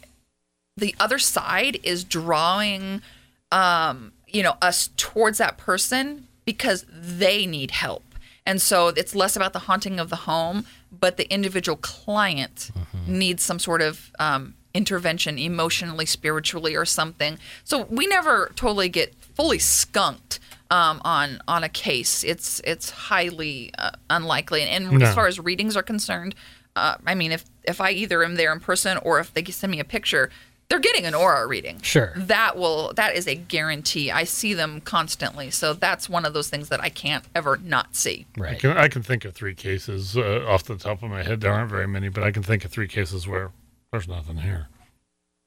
the 0.76 0.95
other 1.01 1.18
side 1.18 1.80
is 1.82 2.05
drawing, 2.05 3.03
um, 3.51 4.12
you 4.28 4.43
know, 4.43 4.57
us 4.62 4.91
towards 4.97 5.39
that 5.39 5.59
person 5.59 6.28
because 6.45 6.84
they 6.91 7.47
need 7.47 7.72
help. 7.72 8.05
And 8.47 8.62
so 8.62 8.89
it's 8.89 9.14
less 9.14 9.34
about 9.36 9.53
the 9.53 9.59
haunting 9.61 9.99
of 9.99 10.09
the 10.09 10.16
home, 10.16 10.64
but 10.91 11.16
the 11.16 11.30
individual 11.32 11.76
client 11.76 12.70
needs 13.07 13.43
some 13.43 13.59
sort 13.59 13.82
of 13.82 14.11
um, 14.18 14.55
intervention 14.74 15.39
emotionally, 15.39 16.07
spiritually, 16.07 16.74
or 16.76 16.84
something. 16.84 17.39
So 17.64 17.84
we 17.91 18.07
never 18.07 18.53
totally 18.55 18.89
get 18.89 19.14
fully 19.34 19.59
skunked 19.59 20.41
um, 20.70 21.01
on 21.05 21.41
on 21.49 21.64
a 21.64 21.68
case. 21.68 22.24
It's 22.24 22.61
it's 22.64 22.91
highly 22.91 23.72
uh, 23.78 23.91
unlikely. 24.11 24.62
And 24.62 24.91
No. 24.91 25.07
as 25.07 25.14
far 25.14 25.26
as 25.26 25.39
readings 25.41 25.76
are 25.76 25.82
concerned, 25.82 26.34
uh, 26.76 26.97
I 27.07 27.14
mean, 27.14 27.32
if 27.32 27.45
if 27.64 27.80
I 27.80 27.91
either 27.91 28.22
am 28.24 28.34
there 28.36 28.53
in 28.53 28.61
person 28.61 28.99
or 28.99 29.18
if 29.20 29.32
they 29.34 29.45
send 29.45 29.70
me 29.70 29.80
a 29.80 29.84
picture, 29.84 30.30
they're 30.69 30.79
getting 30.81 31.07
an 31.07 31.14
aura 31.14 31.47
reading. 31.47 31.81
Sure. 31.81 32.12
That 32.16 32.57
will 32.57 32.93
that 32.97 33.16
is 33.16 33.27
a 33.27 33.35
guarantee. 33.35 34.11
I 34.11 34.25
see 34.25 34.53
them 34.55 34.81
constantly, 34.83 35.51
so 35.51 35.73
that's 35.73 36.09
one 36.09 36.25
of 36.25 36.35
those 36.35 36.51
things 36.51 36.69
that 36.69 36.81
I 36.83 36.89
can't 36.91 37.25
ever 37.35 37.57
not 37.57 37.97
see. 37.97 38.27
I 38.37 38.41
Right. 38.41 38.59
can, 38.59 38.77
I 38.77 38.89
can 38.89 39.03
think 39.03 39.25
of 39.25 39.35
three 39.35 39.55
cases 39.55 40.16
uh, 40.16 40.45
off 40.47 40.64
the 40.64 40.77
top 40.77 41.03
of 41.03 41.11
my 41.11 41.23
head. 41.23 41.41
There 41.41 41.53
aren't 41.53 41.71
very 41.71 41.87
many, 41.89 42.09
but 42.11 42.23
I 42.23 42.31
can 42.31 42.43
think 42.43 42.64
of 42.64 42.71
three 42.71 42.89
cases 42.89 43.27
where 43.27 43.51
there's 43.93 44.09
nothing 44.09 44.39
here. 44.39 44.69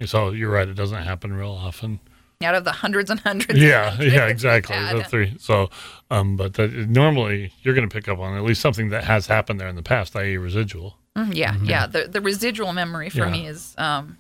So 0.06 0.32
you're 0.32 0.50
right; 0.50 0.68
it 0.68 0.74
doesn't 0.74 1.04
happen 1.04 1.34
real 1.34 1.52
often. 1.52 2.00
Out 2.44 2.56
of 2.56 2.64
the 2.64 2.72
hundreds 2.72 3.12
and 3.12 3.20
hundreds. 3.20 3.60
Yeah, 3.60 3.94
of 3.94 4.00
yeah, 4.04 4.26
exactly. 4.26 4.76
The 4.76 5.04
three. 5.04 5.36
So, 5.40 5.70
um, 6.10 6.36
but 6.38 6.56
that, 6.56 6.72
normally 6.74 7.54
you're 7.62 7.76
going 7.76 7.88
to 7.88 7.94
pick 7.94 8.08
up 8.08 8.18
on 8.18 8.36
at 8.36 8.42
least 8.44 8.62
something 8.62 8.90
that 8.90 9.04
has 9.04 9.28
happened 9.28 9.60
there 9.60 9.68
in 9.68 9.76
the 9.76 9.84
past, 9.84 10.16
i.e., 10.16 10.38
residual. 10.38 10.98
Mhm, 11.16 11.36
yeah, 11.36 11.56
yeah. 11.64 11.86
The 11.86 12.08
the 12.08 12.20
residual 12.22 12.74
memory 12.74 13.10
for 13.12 13.20
Yeah. 13.20 13.30
me 13.30 13.46
is 13.46 13.76
um 13.78 14.18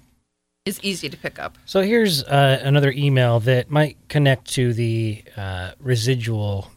is 0.66 0.80
easy 0.84 1.10
to 1.10 1.18
pick 1.18 1.40
up. 1.40 1.58
So 1.66 1.82
here's 1.82 2.24
uh, 2.24 2.60
another 2.64 2.92
email 2.92 3.40
that 3.42 3.70
might 3.70 3.98
connect 4.10 4.52
to 4.54 4.74
the 4.74 5.24
uh, 5.36 5.72
residual 5.80 6.70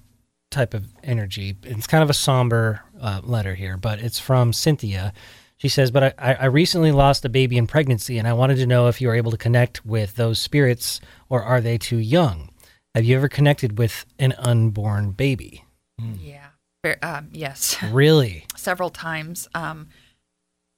type 0.51 0.75
of 0.75 0.87
energy. 1.03 1.57
It's 1.65 1.87
kind 1.87 2.03
of 2.03 2.11
a 2.11 2.15
somber 2.15 2.83
uh, 3.01 3.21
letter 3.23 3.55
here, 3.55 3.77
but 3.77 3.99
it's 4.01 4.19
from 4.19 4.53
Cynthia. 4.53 5.13
She 5.57 5.69
says, 5.69 5.91
"But 5.91 6.15
I, 6.19 6.35
I 6.35 6.45
recently 6.47 6.93
lost 6.93 7.25
a 7.25 7.29
baby 7.29 7.57
in 7.57 7.67
pregnancy, 7.67 8.19
and 8.19 8.27
I 8.27 8.33
wanted 8.33 8.57
to 8.57 8.67
know 8.67 8.89
if 8.89 9.01
you 9.01 9.09
are 9.11 9.15
able 9.15 9.31
to 9.31 9.37
connect 9.37 9.85
with 9.85 10.15
those 10.17 10.39
spirits, 10.39 11.01
or 11.29 11.43
are 11.43 11.61
they 11.61 11.79
too 11.79 11.99
young? 11.99 12.51
Have 12.95 13.05
you 13.05 13.17
ever 13.17 13.29
connected 13.29 13.79
with 13.79 14.07
an 14.19 14.33
unborn 14.39 15.11
baby? 15.13 15.65
Yeah. 15.99 16.49
Um, 17.03 17.29
yes. 17.33 17.77
Really? 17.91 18.47
several 18.57 18.91
times 18.91 19.49
um 19.55 19.89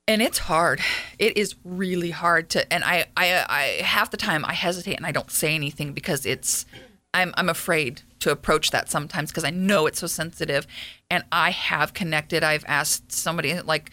and 0.08 0.22
it's 0.22 0.38
hard 0.38 0.80
it 1.18 1.36
is 1.36 1.54
really 1.64 2.10
hard 2.10 2.48
to 2.48 2.72
and 2.72 2.84
I, 2.84 3.06
I 3.16 3.44
i 3.48 3.62
half 3.82 4.10
the 4.10 4.16
time 4.16 4.44
i 4.44 4.52
hesitate 4.52 4.96
and 4.96 5.06
i 5.06 5.12
don't 5.12 5.30
say 5.30 5.54
anything 5.54 5.92
because 5.92 6.24
it's 6.24 6.66
i'm 7.12 7.34
i'm 7.36 7.48
afraid 7.48 8.02
to 8.20 8.30
approach 8.30 8.70
that 8.70 8.88
sometimes 8.88 9.30
because 9.30 9.44
i 9.44 9.50
know 9.50 9.86
it's 9.86 10.00
so 10.00 10.06
sensitive 10.06 10.66
and 11.10 11.24
i 11.32 11.50
have 11.50 11.92
connected 11.94 12.42
i've 12.44 12.64
asked 12.66 13.12
somebody 13.12 13.60
like 13.60 13.90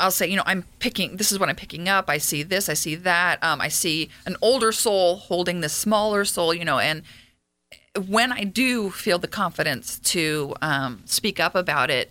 I'll 0.00 0.10
say, 0.12 0.28
you 0.28 0.36
know, 0.36 0.44
I'm 0.46 0.64
picking. 0.78 1.16
This 1.16 1.32
is 1.32 1.40
what 1.40 1.48
I'm 1.48 1.56
picking 1.56 1.88
up. 1.88 2.08
I 2.08 2.18
see 2.18 2.44
this. 2.44 2.68
I 2.68 2.74
see 2.74 2.94
that. 2.94 3.42
Um, 3.42 3.60
I 3.60 3.66
see 3.68 4.10
an 4.26 4.36
older 4.40 4.70
soul 4.70 5.16
holding 5.16 5.60
this 5.60 5.72
smaller 5.72 6.24
soul. 6.24 6.54
You 6.54 6.64
know, 6.64 6.78
and 6.78 7.02
when 8.06 8.30
I 8.30 8.44
do 8.44 8.90
feel 8.90 9.18
the 9.18 9.26
confidence 9.26 9.98
to 10.00 10.54
um, 10.62 11.02
speak 11.04 11.40
up 11.40 11.56
about 11.56 11.90
it, 11.90 12.10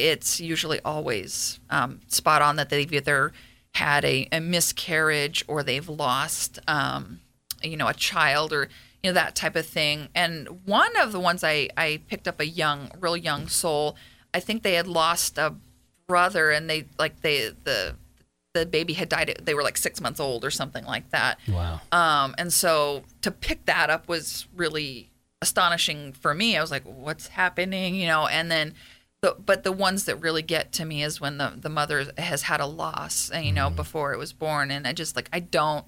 it's 0.00 0.40
usually 0.40 0.80
always 0.84 1.60
um, 1.68 2.00
spot 2.08 2.42
on 2.42 2.56
that 2.56 2.70
they've 2.70 2.92
either 2.92 3.32
had 3.74 4.04
a, 4.04 4.28
a 4.32 4.40
miscarriage 4.40 5.44
or 5.46 5.62
they've 5.62 5.88
lost, 5.88 6.58
um, 6.66 7.20
you 7.62 7.76
know, 7.76 7.86
a 7.86 7.94
child 7.94 8.52
or 8.52 8.68
you 9.02 9.10
know 9.10 9.14
that 9.14 9.34
type 9.34 9.56
of 9.56 9.66
thing. 9.66 10.08
And 10.14 10.48
one 10.64 10.96
of 10.96 11.12
the 11.12 11.20
ones 11.20 11.44
I 11.44 11.68
I 11.76 12.00
picked 12.08 12.26
up 12.26 12.40
a 12.40 12.46
young, 12.46 12.90
real 12.98 13.16
young 13.16 13.48
soul. 13.48 13.96
I 14.32 14.40
think 14.40 14.62
they 14.62 14.74
had 14.74 14.86
lost 14.86 15.38
a 15.38 15.54
brother, 16.06 16.50
and 16.50 16.68
they 16.68 16.86
like 16.98 17.20
they 17.20 17.50
the 17.64 17.96
the 18.52 18.66
baby 18.66 18.94
had 18.94 19.08
died. 19.08 19.40
They 19.42 19.54
were 19.54 19.62
like 19.62 19.78
six 19.78 20.00
months 20.00 20.20
old 20.20 20.44
or 20.44 20.50
something 20.50 20.84
like 20.84 21.10
that. 21.10 21.38
Wow. 21.48 21.80
Um, 21.92 22.34
and 22.36 22.52
so 22.52 23.04
to 23.22 23.30
pick 23.30 23.66
that 23.66 23.90
up 23.90 24.08
was 24.08 24.46
really 24.54 25.10
astonishing 25.42 26.12
for 26.12 26.34
me. 26.34 26.56
I 26.56 26.60
was 26.60 26.70
like, 26.70 26.82
what's 26.82 27.28
happening? 27.28 27.94
You 27.94 28.06
know, 28.06 28.26
and 28.26 28.50
then 28.50 28.74
the, 29.22 29.36
but 29.44 29.64
the 29.64 29.72
ones 29.72 30.04
that 30.06 30.16
really 30.16 30.42
get 30.42 30.72
to 30.72 30.84
me 30.84 31.02
is 31.02 31.20
when 31.20 31.38
the, 31.38 31.52
the 31.56 31.68
mother 31.68 32.06
has 32.18 32.42
had 32.42 32.60
a 32.60 32.66
loss, 32.66 33.30
and, 33.30 33.44
you 33.44 33.52
know, 33.52 33.68
before 33.70 34.12
it 34.12 34.18
was 34.18 34.32
born. 34.32 34.70
And 34.70 34.86
I 34.86 34.92
just 34.92 35.14
like, 35.16 35.28
I 35.32 35.40
don't, 35.40 35.84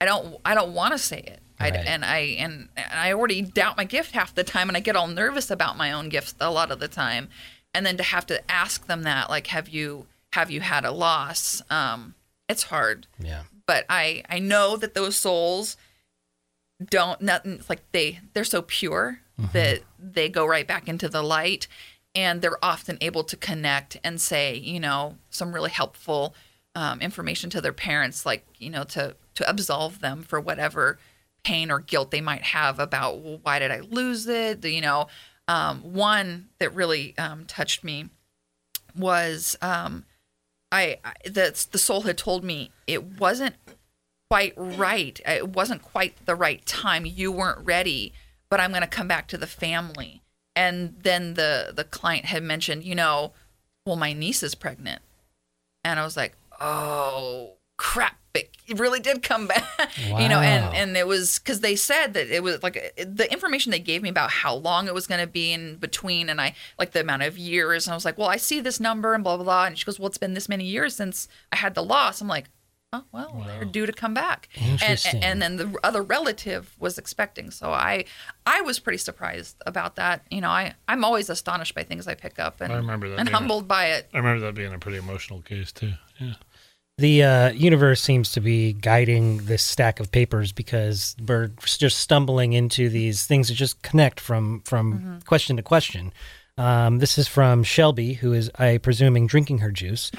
I 0.00 0.04
don't, 0.04 0.36
I 0.44 0.54
don't 0.54 0.74
want 0.74 0.92
to 0.92 0.98
say 0.98 1.18
it. 1.20 1.40
I, 1.58 1.70
Right. 1.70 1.86
and 1.86 2.04
I, 2.04 2.18
and, 2.38 2.68
and 2.76 2.92
I 2.98 3.12
already 3.12 3.40
doubt 3.40 3.76
my 3.76 3.84
gift 3.84 4.10
half 4.12 4.34
the 4.34 4.44
time 4.44 4.68
and 4.68 4.76
I 4.76 4.80
get 4.80 4.96
all 4.96 5.06
nervous 5.06 5.50
about 5.50 5.76
my 5.78 5.92
own 5.92 6.08
gifts 6.08 6.34
a 6.40 6.50
lot 6.50 6.70
of 6.70 6.80
the 6.80 6.88
time. 6.88 7.28
And 7.72 7.86
then 7.86 7.96
to 7.96 8.02
have 8.02 8.26
to 8.26 8.50
ask 8.50 8.86
them 8.86 9.04
that, 9.04 9.30
like, 9.30 9.46
have 9.48 9.68
you, 9.68 10.06
have 10.32 10.50
you 10.50 10.60
had 10.60 10.84
a 10.84 10.90
loss? 10.90 11.62
Um, 11.70 12.14
it's 12.48 12.64
hard 12.64 13.06
Yeah. 13.18 13.44
but 13.66 13.86
I 13.88 14.22
I 14.28 14.38
know 14.38 14.76
that 14.76 14.92
those 14.92 15.16
souls 15.16 15.78
don't 16.84 17.22
nothing 17.22 17.62
like 17.70 17.80
they 17.92 18.20
they're 18.34 18.44
so 18.44 18.60
pure 18.62 19.20
that 19.52 19.80
they 19.98 20.28
go 20.28 20.44
right 20.46 20.66
back 20.68 20.86
into 20.88 21.08
the 21.08 21.22
light 21.22 21.66
and 22.14 22.42
they're 22.42 22.62
often 22.64 22.98
able 23.00 23.24
to 23.24 23.36
connect 23.36 23.98
and 24.04 24.20
say 24.20 24.54
you 24.54 24.80
know 24.80 25.16
some 25.30 25.52
really 25.52 25.70
helpful 25.70 26.34
um, 26.76 27.00
information 27.00 27.50
to 27.50 27.60
their 27.60 27.72
parents 27.72 28.26
like 28.26 28.46
you 28.58 28.70
know 28.70 28.84
to 28.84 29.16
to 29.34 29.48
absolve 29.48 30.00
them 30.00 30.22
for 30.22 30.40
whatever 30.40 30.98
pain 31.44 31.70
or 31.70 31.78
guilt 31.78 32.10
they 32.10 32.20
might 32.20 32.42
have 32.42 32.80
about 32.80 33.20
well, 33.20 33.38
why 33.42 33.58
did 33.58 33.70
I 33.70 33.80
lose 33.80 34.26
it? 34.26 34.64
You 34.64 34.80
know, 34.80 35.06
um, 35.46 35.80
one 35.80 36.48
that 36.58 36.74
really 36.74 37.16
um, 37.18 37.44
touched 37.44 37.84
me 37.84 38.08
was 38.96 39.56
um, 39.62 40.04
I, 40.72 40.98
I 41.04 41.12
the 41.24 41.66
the 41.70 41.78
soul 41.78 42.02
had 42.02 42.18
told 42.18 42.42
me 42.42 42.72
it 42.86 43.20
wasn't 43.20 43.54
quite 44.30 44.54
right. 44.56 45.20
It 45.26 45.50
wasn't 45.50 45.82
quite 45.82 46.26
the 46.26 46.34
right 46.34 46.64
time. 46.66 47.06
You 47.06 47.30
weren't 47.30 47.64
ready, 47.64 48.12
but 48.48 48.58
I'm 48.58 48.70
going 48.70 48.82
to 48.82 48.88
come 48.88 49.06
back 49.06 49.28
to 49.28 49.38
the 49.38 49.46
family. 49.46 50.22
And 50.56 50.96
then 51.02 51.34
the 51.34 51.72
the 51.74 51.84
client 51.84 52.26
had 52.26 52.42
mentioned, 52.42 52.84
you 52.84 52.94
know, 52.94 53.32
well, 53.86 53.96
my 53.96 54.12
niece 54.12 54.42
is 54.42 54.54
pregnant, 54.54 55.02
and 55.82 55.98
I 55.98 56.04
was 56.04 56.16
like, 56.16 56.36
oh 56.60 57.54
crap. 57.76 58.16
It 58.66 58.80
really 58.80 58.98
did 58.98 59.22
come 59.22 59.46
back 59.46 59.62
wow. 60.10 60.18
you 60.18 60.28
know 60.28 60.40
and 60.40 60.74
and 60.74 60.96
it 60.96 61.06
was 61.06 61.38
because 61.38 61.60
they 61.60 61.76
said 61.76 62.14
that 62.14 62.34
it 62.34 62.42
was 62.42 62.62
like 62.64 62.94
the 62.96 63.30
information 63.30 63.70
they 63.70 63.78
gave 63.78 64.02
me 64.02 64.08
about 64.08 64.30
how 64.30 64.54
long 64.54 64.88
it 64.88 64.94
was 64.94 65.06
going 65.06 65.20
to 65.20 65.26
be 65.26 65.52
in 65.52 65.76
between 65.76 66.28
and 66.28 66.40
i 66.40 66.54
like 66.78 66.92
the 66.92 67.00
amount 67.00 67.22
of 67.22 67.38
years. 67.38 67.86
And 67.86 67.92
i 67.92 67.94
was 67.94 68.04
like 68.04 68.18
well 68.18 68.26
i 68.26 68.36
see 68.36 68.58
this 68.60 68.80
number 68.80 69.14
and 69.14 69.22
blah 69.22 69.36
blah 69.36 69.44
blah. 69.44 69.66
And 69.66 69.78
she 69.78 69.84
goes 69.84 70.00
well 70.00 70.08
it's 70.08 70.18
been 70.18 70.34
this 70.34 70.48
many 70.48 70.64
years 70.64 70.96
since 70.96 71.28
i 71.52 71.56
had 71.56 71.74
the 71.74 71.84
loss. 71.84 72.20
I'm 72.20 72.26
like 72.26 72.46
oh 72.94 73.04
well 73.12 73.34
wow. 73.34 73.46
they're 73.46 73.64
due 73.64 73.86
to 73.86 73.92
come 73.92 74.14
back. 74.14 74.48
And, 74.82 75.06
and 75.22 75.42
then 75.42 75.56
the 75.56 75.76
other 75.82 76.02
relative 76.02 76.74
was 76.78 76.98
expecting. 76.98 77.50
So 77.50 77.72
i 77.72 78.04
i 78.46 78.60
was 78.60 78.78
pretty 78.78 78.98
surprised 78.98 79.56
about 79.66 79.96
that. 79.96 80.24
You 80.30 80.40
know 80.40 80.50
i 80.50 80.74
i'm 80.88 81.04
always 81.04 81.28
astonished 81.28 81.74
by 81.74 81.82
things 81.82 82.06
i 82.08 82.14
pick 82.14 82.38
up 82.38 82.60
and 82.60 82.72
i 82.72 82.76
remember 82.76 83.08
that 83.10 83.18
and 83.18 83.28
humbled 83.28 83.64
a, 83.64 83.66
by 83.66 83.86
it. 83.86 84.08
I 84.14 84.18
remember 84.18 84.46
that 84.46 84.54
being 84.54 84.72
a 84.72 84.78
pretty 84.78 84.98
emotional 84.98 85.42
case 85.42 85.72
too. 85.72 85.92
Yeah. 86.18 86.34
The 86.96 87.24
uh, 87.24 87.50
universe 87.50 88.00
seems 88.00 88.30
to 88.32 88.40
be 88.40 88.72
guiding 88.72 89.46
this 89.46 89.64
stack 89.64 89.98
of 89.98 90.12
papers 90.12 90.52
because 90.52 91.16
we're 91.26 91.50
just 91.64 91.98
stumbling 91.98 92.52
into 92.52 92.88
these 92.88 93.26
things 93.26 93.48
that 93.48 93.54
just 93.54 93.82
connect 93.82 94.20
from 94.20 94.60
from 94.60 94.92
mm-hmm. 94.92 95.18
question 95.26 95.56
to 95.56 95.62
question. 95.62 96.12
Um, 96.56 96.98
this 96.98 97.18
is 97.18 97.26
from 97.26 97.64
Shelby, 97.64 98.14
who 98.14 98.32
is, 98.32 98.50
I 98.58 98.78
presuming, 98.78 99.26
drinking 99.26 99.58
her 99.58 99.72
juice. 99.72 100.10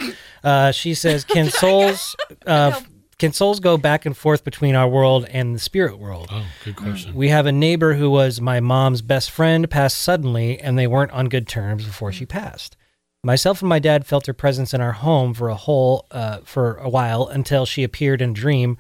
Uh, 0.43 0.71
she 0.71 0.93
says, 0.93 1.23
"Can 1.25 1.49
souls 1.49 2.15
uh, 2.45 2.79
can 3.17 3.31
souls 3.31 3.61
go 3.61 3.77
back 3.77 4.05
and 4.05 4.15
forth 4.15 4.43
between 4.43 4.75
our 4.75 4.88
world 4.88 5.25
and 5.29 5.55
the 5.55 5.59
spirit 5.59 5.97
world?" 5.97 6.27
Oh, 6.31 6.45
good 6.65 6.75
question. 6.75 7.15
We 7.15 7.29
have 7.29 7.45
a 7.45 7.51
neighbor 7.51 7.93
who 7.93 8.09
was 8.09 8.41
my 8.41 8.59
mom's 8.59 9.01
best 9.01 9.31
friend, 9.31 9.69
passed 9.69 9.97
suddenly, 9.97 10.59
and 10.59 10.77
they 10.77 10.88
weren't 10.88 11.11
on 11.11 11.29
good 11.29 11.47
terms 11.47 11.86
before 11.86 12.11
she 12.11 12.25
passed. 12.25 12.75
Myself 13.23 13.61
and 13.61 13.69
my 13.69 13.79
dad 13.79 14.05
felt 14.05 14.27
her 14.27 14.33
presence 14.33 14.73
in 14.73 14.81
our 14.81 14.91
home 14.91 15.33
for 15.33 15.49
a 15.49 15.55
whole 15.55 16.05
uh, 16.11 16.39
for 16.43 16.75
a 16.75 16.89
while 16.89 17.27
until 17.27 17.65
she 17.65 17.83
appeared 17.83 18.21
in 18.21 18.31
a 18.31 18.33
dream. 18.33 18.77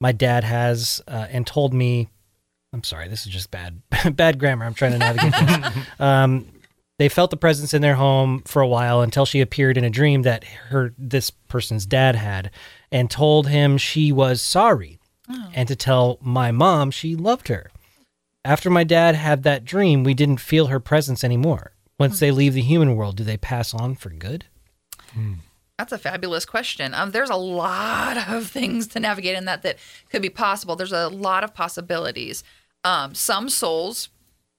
My 0.00 0.12
dad 0.12 0.44
has 0.44 1.00
uh, 1.08 1.28
and 1.30 1.46
told 1.46 1.72
me, 1.72 2.08
I'm 2.74 2.84
sorry, 2.84 3.08
this 3.08 3.24
is 3.24 3.32
just 3.32 3.50
bad 3.50 3.80
bad 4.16 4.38
grammar. 4.38 4.66
I'm 4.66 4.74
trying 4.74 4.92
to 4.92 4.98
navigate 4.98 5.32
this. 5.32 5.86
Um, 6.00 6.46
they 6.98 7.08
felt 7.08 7.30
the 7.30 7.36
presence 7.36 7.74
in 7.74 7.82
their 7.82 7.96
home 7.96 8.42
for 8.46 8.62
a 8.62 8.68
while 8.68 9.02
until 9.02 9.26
she 9.26 9.40
appeared 9.40 9.76
in 9.76 9.84
a 9.84 9.90
dream 9.90 10.22
that 10.22 10.44
her 10.44 10.94
this 10.96 11.30
person's 11.30 11.86
dad 11.86 12.16
had 12.16 12.50
and 12.90 13.10
told 13.10 13.48
him 13.48 13.76
she 13.76 14.12
was 14.12 14.40
sorry 14.40 14.98
oh. 15.28 15.50
and 15.54 15.68
to 15.68 15.76
tell 15.76 16.18
my 16.20 16.50
mom 16.50 16.90
she 16.90 17.14
loved 17.14 17.48
her. 17.48 17.70
After 18.44 18.70
my 18.70 18.84
dad 18.84 19.16
had 19.16 19.42
that 19.42 19.64
dream, 19.64 20.04
we 20.04 20.14
didn't 20.14 20.40
feel 20.40 20.68
her 20.68 20.80
presence 20.80 21.24
anymore. 21.24 21.72
Once 21.98 22.20
they 22.20 22.30
leave 22.30 22.54
the 22.54 22.62
human 22.62 22.94
world, 22.94 23.16
do 23.16 23.24
they 23.24 23.36
pass 23.36 23.74
on 23.74 23.94
for 23.94 24.10
good? 24.10 24.44
Hmm. 25.12 25.34
That's 25.78 25.92
a 25.92 25.98
fabulous 25.98 26.46
question. 26.46 26.94
Um, 26.94 27.10
there's 27.10 27.30
a 27.30 27.36
lot 27.36 28.16
of 28.28 28.46
things 28.50 28.86
to 28.88 29.00
navigate 29.00 29.36
in 29.36 29.46
that 29.46 29.62
that 29.62 29.78
could 30.10 30.22
be 30.22 30.30
possible. 30.30 30.76
There's 30.76 30.92
a 30.92 31.08
lot 31.08 31.44
of 31.44 31.54
possibilities. 31.54 32.44
Um, 32.84 33.14
some 33.14 33.48
souls, 33.48 34.10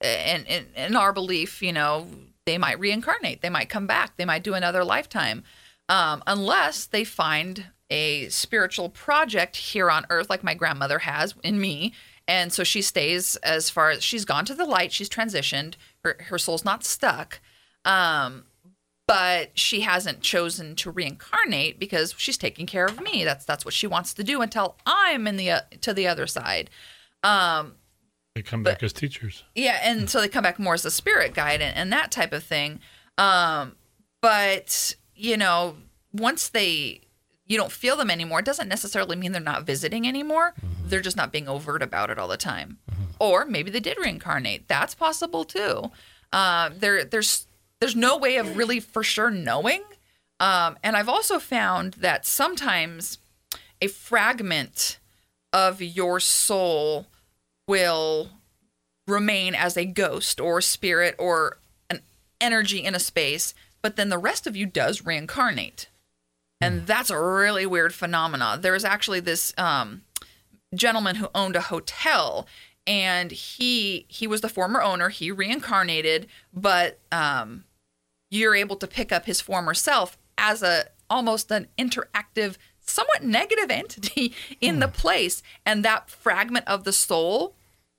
in, 0.01 0.45
in, 0.45 0.65
in 0.75 0.95
our 0.95 1.13
belief, 1.13 1.61
you 1.61 1.73
know, 1.73 2.07
they 2.47 2.57
might 2.57 2.79
reincarnate. 2.79 3.41
They 3.41 3.49
might 3.49 3.69
come 3.69 3.85
back. 3.85 4.15
They 4.17 4.25
might 4.25 4.43
do 4.43 4.53
another 4.55 4.83
lifetime, 4.83 5.43
um, 5.89 6.23
unless 6.25 6.85
they 6.85 7.03
find 7.03 7.65
a 7.89 8.29
spiritual 8.29 8.89
project 8.89 9.55
here 9.57 9.91
on 9.91 10.05
Earth, 10.09 10.29
like 10.29 10.43
my 10.43 10.53
grandmother 10.53 10.99
has 10.99 11.35
in 11.43 11.59
me, 11.59 11.93
and 12.27 12.51
so 12.51 12.63
she 12.63 12.81
stays 12.81 13.35
as 13.37 13.69
far 13.69 13.91
as 13.91 14.03
she's 14.03 14.25
gone 14.25 14.45
to 14.45 14.55
the 14.55 14.65
light. 14.65 14.91
She's 14.91 15.09
transitioned 15.09 15.75
her, 16.03 16.17
her 16.29 16.37
soul's 16.37 16.65
not 16.65 16.83
stuck. 16.83 17.39
Um, 17.85 18.45
but 19.07 19.57
she 19.57 19.81
hasn't 19.81 20.21
chosen 20.21 20.75
to 20.75 20.91
reincarnate 20.91 21.79
because 21.79 22.13
she's 22.17 22.37
taking 22.37 22.65
care 22.65 22.85
of 22.85 22.99
me. 23.01 23.23
That's 23.23 23.45
that's 23.45 23.63
what 23.63 23.73
she 23.73 23.87
wants 23.87 24.13
to 24.15 24.23
do 24.23 24.41
until 24.41 24.75
I'm 24.85 25.27
in 25.27 25.37
the 25.37 25.51
uh, 25.51 25.61
to 25.81 25.93
the 25.93 26.07
other 26.07 26.27
side. 26.27 26.69
Um, 27.23 27.75
they 28.37 28.43
come 28.43 28.63
back 28.63 28.79
but, 28.79 28.83
as 28.83 28.93
teachers. 28.93 29.43
Yeah, 29.55 29.79
and 29.83 30.09
so 30.09 30.21
they 30.21 30.27
come 30.27 30.43
back 30.43 30.59
more 30.59 30.75
as 30.75 30.85
a 30.85 30.91
spirit 30.91 31.33
guide 31.33 31.61
and, 31.61 31.75
and 31.75 31.91
that 31.91 32.11
type 32.11 32.33
of 32.33 32.43
thing. 32.43 32.79
Um, 33.17 33.75
but 34.21 34.95
you 35.15 35.37
know, 35.37 35.77
once 36.13 36.49
they 36.49 37.01
you 37.47 37.57
don't 37.57 37.71
feel 37.71 37.95
them 37.95 38.11
anymore, 38.11 38.39
it 38.39 38.45
doesn't 38.45 38.67
necessarily 38.67 39.15
mean 39.15 39.31
they're 39.31 39.41
not 39.41 39.65
visiting 39.65 40.07
anymore. 40.07 40.53
Mm-hmm. 40.53 40.89
They're 40.89 41.01
just 41.01 41.17
not 41.17 41.31
being 41.31 41.47
overt 41.47 41.81
about 41.81 42.09
it 42.09 42.19
all 42.19 42.27
the 42.27 42.37
time. 42.37 42.77
Mm-hmm. 42.91 43.03
Or 43.19 43.45
maybe 43.45 43.71
they 43.71 43.79
did 43.79 43.97
reincarnate. 43.97 44.67
That's 44.67 44.93
possible 44.93 45.43
too. 45.43 45.91
Uh, 46.31 46.69
there, 46.77 47.03
there's 47.03 47.47
there's 47.79 47.95
no 47.95 48.17
way 48.17 48.37
of 48.37 48.57
really 48.57 48.79
for 48.79 49.03
sure 49.03 49.31
knowing. 49.31 49.83
Um, 50.39 50.77
and 50.83 50.95
I've 50.95 51.09
also 51.09 51.39
found 51.39 51.93
that 51.95 52.25
sometimes 52.25 53.17
a 53.81 53.87
fragment 53.87 54.99
of 55.51 55.81
your 55.81 56.19
soul 56.19 57.07
will 57.67 58.29
remain 59.07 59.55
as 59.55 59.77
a 59.77 59.85
ghost 59.85 60.39
or 60.39 60.61
spirit 60.61 61.15
or 61.17 61.57
an 61.89 62.01
energy 62.41 62.83
in 62.83 62.95
a 62.95 62.99
space, 62.99 63.53
but 63.81 63.95
then 63.95 64.09
the 64.09 64.17
rest 64.17 64.47
of 64.47 64.55
you 64.55 64.65
does 64.65 65.05
reincarnate. 65.05 65.89
And 66.59 66.81
hmm. 66.81 66.85
that's 66.85 67.09
a 67.09 67.19
really 67.19 67.65
weird 67.65 67.93
phenomena. 67.93 68.57
There 68.59 68.73
was 68.73 68.85
actually 68.85 69.19
this 69.19 69.53
um, 69.57 70.01
gentleman 70.73 71.17
who 71.17 71.29
owned 71.35 71.55
a 71.55 71.61
hotel 71.61 72.47
and 72.85 73.31
he 73.31 74.05
he 74.07 74.25
was 74.25 74.41
the 74.41 74.49
former 74.49 74.81
owner. 74.81 75.09
He 75.09 75.29
reincarnated, 75.29 76.27
but 76.53 76.99
um, 77.11 77.65
you're 78.31 78.55
able 78.55 78.77
to 78.77 78.87
pick 78.87 79.11
up 79.11 79.25
his 79.25 79.41
former 79.41 79.73
self 79.73 80.17
as 80.37 80.63
a 80.63 80.85
almost 81.09 81.51
an 81.51 81.67
interactive, 81.77 82.57
somewhat 82.87 83.23
negative 83.23 83.69
entity 83.69 84.33
in 84.61 84.75
hmm. 84.75 84.81
the 84.81 84.87
place, 84.87 85.43
and 85.65 85.83
that 85.85 86.09
fragment 86.09 86.67
of 86.67 86.83
the 86.83 86.93
soul 86.93 87.53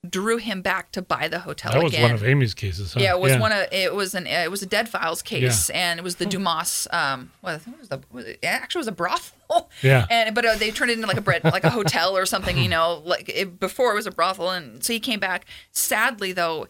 drew 0.08 0.36
him 0.36 0.62
back 0.62 0.92
to 0.92 1.02
buy 1.02 1.26
the 1.26 1.40
hotel. 1.40 1.72
That 1.72 1.82
was 1.82 1.92
again. 1.92 2.02
one 2.02 2.12
of 2.12 2.24
Amy's 2.24 2.54
cases. 2.54 2.94
Huh? 2.94 3.00
Yeah, 3.00 3.14
it 3.14 3.20
was 3.20 3.32
yeah. 3.32 3.40
one 3.40 3.52
of 3.52 3.66
it 3.72 3.94
was 3.94 4.14
an 4.14 4.26
it 4.26 4.50
was 4.50 4.62
a 4.62 4.66
dead 4.66 4.88
files 4.88 5.22
case, 5.22 5.68
yeah. 5.68 5.76
and 5.76 5.98
it 5.98 6.02
was 6.02 6.16
the 6.16 6.26
Dumas. 6.26 6.86
Um, 6.90 7.32
what 7.40 7.54
I 7.54 7.58
think 7.58 7.76
it 7.76 7.80
was 7.80 7.88
the 7.88 8.30
it, 8.30 8.38
actually 8.44 8.80
was 8.80 8.88
a 8.88 8.92
brothel. 8.92 9.34
Yeah, 9.82 10.04
and 10.10 10.34
but 10.34 10.44
uh, 10.44 10.56
they 10.56 10.70
turned 10.70 10.90
it 10.90 10.94
into 10.94 11.06
like 11.06 11.16
a 11.16 11.22
bread 11.22 11.42
like 11.42 11.64
a 11.64 11.70
hotel 11.70 12.14
or 12.14 12.26
something. 12.26 12.58
You 12.58 12.68
know, 12.68 13.02
like 13.06 13.30
it, 13.30 13.58
before 13.58 13.92
it 13.92 13.94
was 13.94 14.06
a 14.06 14.10
brothel, 14.10 14.50
and 14.50 14.84
so 14.84 14.92
he 14.92 15.00
came 15.00 15.20
back. 15.20 15.46
Sadly, 15.72 16.32
though, 16.32 16.68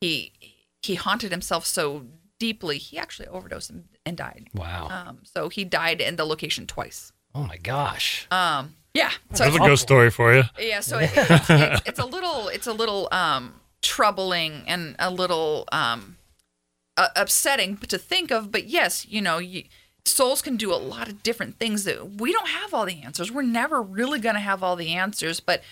he 0.00 0.32
he 0.82 0.96
haunted 0.96 1.30
himself 1.30 1.64
so 1.64 2.06
deeply, 2.42 2.78
he 2.78 2.98
actually 2.98 3.28
overdosed 3.28 3.70
and, 3.70 3.84
and 4.04 4.16
died. 4.16 4.48
Wow. 4.54 4.88
Um, 4.90 5.18
so 5.24 5.48
he 5.48 5.64
died 5.64 6.00
in 6.00 6.16
the 6.16 6.24
location 6.24 6.66
twice. 6.66 7.12
Oh 7.34 7.44
my 7.44 7.56
gosh. 7.56 8.26
Um, 8.30 8.74
yeah, 8.94 9.10
so 9.32 9.44
that's 9.44 9.56
a 9.56 9.58
ghost 9.58 9.82
story 9.82 10.10
for 10.10 10.34
you. 10.34 10.42
Yeah, 10.58 10.80
so 10.80 10.98
it, 10.98 11.10
it's, 11.16 11.50
it's, 11.50 11.88
it's, 11.88 11.98
a 11.98 12.04
little, 12.04 12.48
it's 12.48 12.66
a 12.66 12.72
little 12.74 13.08
um, 13.10 13.54
troubling 13.80 14.64
and 14.66 14.96
a 14.98 15.10
little 15.10 15.66
um, 15.72 16.18
uh, 16.96 17.08
upsetting 17.16 17.78
to 17.78 17.96
think 17.96 18.30
of. 18.30 18.52
But 18.52 18.66
yes, 18.66 19.06
you 19.08 19.22
know, 19.22 19.38
you, 19.38 19.64
souls 20.04 20.42
can 20.42 20.56
do 20.56 20.72
a 20.72 20.76
lot 20.76 21.08
of 21.08 21.22
different 21.22 21.58
things 21.58 21.84
that 21.84 22.20
we 22.20 22.32
don't 22.32 22.48
have 22.48 22.74
all 22.74 22.84
the 22.84 23.02
answers. 23.02 23.30
We're 23.30 23.42
never 23.42 23.80
really 23.80 24.18
going 24.18 24.34
to 24.34 24.40
have 24.40 24.62
all 24.62 24.76
the 24.76 24.94
answers, 24.94 25.40
but 25.40 25.62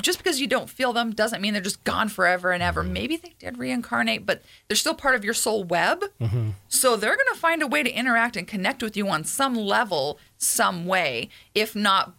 just 0.00 0.18
because 0.18 0.40
you 0.40 0.46
don't 0.46 0.68
feel 0.68 0.92
them 0.92 1.12
doesn't 1.12 1.40
mean 1.40 1.52
they're 1.52 1.62
just 1.62 1.84
gone 1.84 2.08
forever 2.08 2.50
and 2.52 2.62
ever. 2.62 2.82
Mm-hmm. 2.82 2.92
Maybe 2.92 3.16
they 3.16 3.34
did 3.38 3.58
reincarnate, 3.58 4.26
but 4.26 4.42
they're 4.68 4.76
still 4.76 4.94
part 4.94 5.14
of 5.14 5.24
your 5.24 5.34
soul 5.34 5.62
web. 5.62 6.04
Mm-hmm. 6.20 6.50
So 6.68 6.96
they're 6.96 7.16
going 7.16 7.32
to 7.32 7.38
find 7.38 7.62
a 7.62 7.66
way 7.66 7.82
to 7.82 7.90
interact 7.90 8.36
and 8.36 8.46
connect 8.46 8.82
with 8.82 8.96
you 8.96 9.08
on 9.08 9.24
some 9.24 9.54
level, 9.54 10.18
some 10.36 10.86
way, 10.86 11.28
if 11.54 11.76
not 11.76 12.12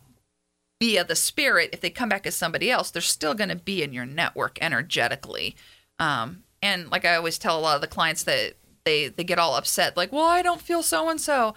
via 0.81 1.03
the 1.03 1.15
spirit. 1.15 1.69
If 1.73 1.81
they 1.81 1.89
come 1.89 2.09
back 2.09 2.25
as 2.25 2.35
somebody 2.35 2.71
else, 2.71 2.91
they're 2.91 3.01
still 3.01 3.33
going 3.33 3.49
to 3.49 3.55
be 3.55 3.83
in 3.83 3.91
your 3.91 4.05
network 4.05 4.57
energetically. 4.61 5.55
Um, 5.99 6.43
and 6.61 6.89
like 6.89 7.05
I 7.05 7.15
always 7.15 7.37
tell 7.37 7.59
a 7.59 7.61
lot 7.61 7.75
of 7.75 7.81
the 7.81 7.87
clients 7.87 8.23
that 8.23 8.53
they 8.85 9.09
they 9.09 9.23
get 9.23 9.39
all 9.39 9.55
upset, 9.55 9.97
like, 9.97 10.11
"Well, 10.11 10.25
I 10.25 10.41
don't 10.41 10.61
feel 10.61 10.83
so 10.83 11.09
and 11.09 11.19
so." 11.19 11.55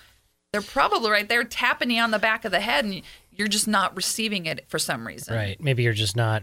They're 0.52 0.62
probably 0.62 1.10
right 1.10 1.28
there 1.28 1.44
tapping 1.44 1.90
you 1.90 2.00
on 2.00 2.10
the 2.10 2.18
back 2.18 2.44
of 2.44 2.52
the 2.52 2.60
head, 2.60 2.84
and 2.84 3.02
you're 3.38 3.48
just 3.48 3.68
not 3.68 3.96
receiving 3.96 4.46
it 4.46 4.64
for 4.68 4.78
some 4.78 5.06
reason. 5.06 5.34
Right. 5.34 5.60
Maybe 5.60 5.84
you're 5.84 5.92
just 5.94 6.16
not 6.16 6.42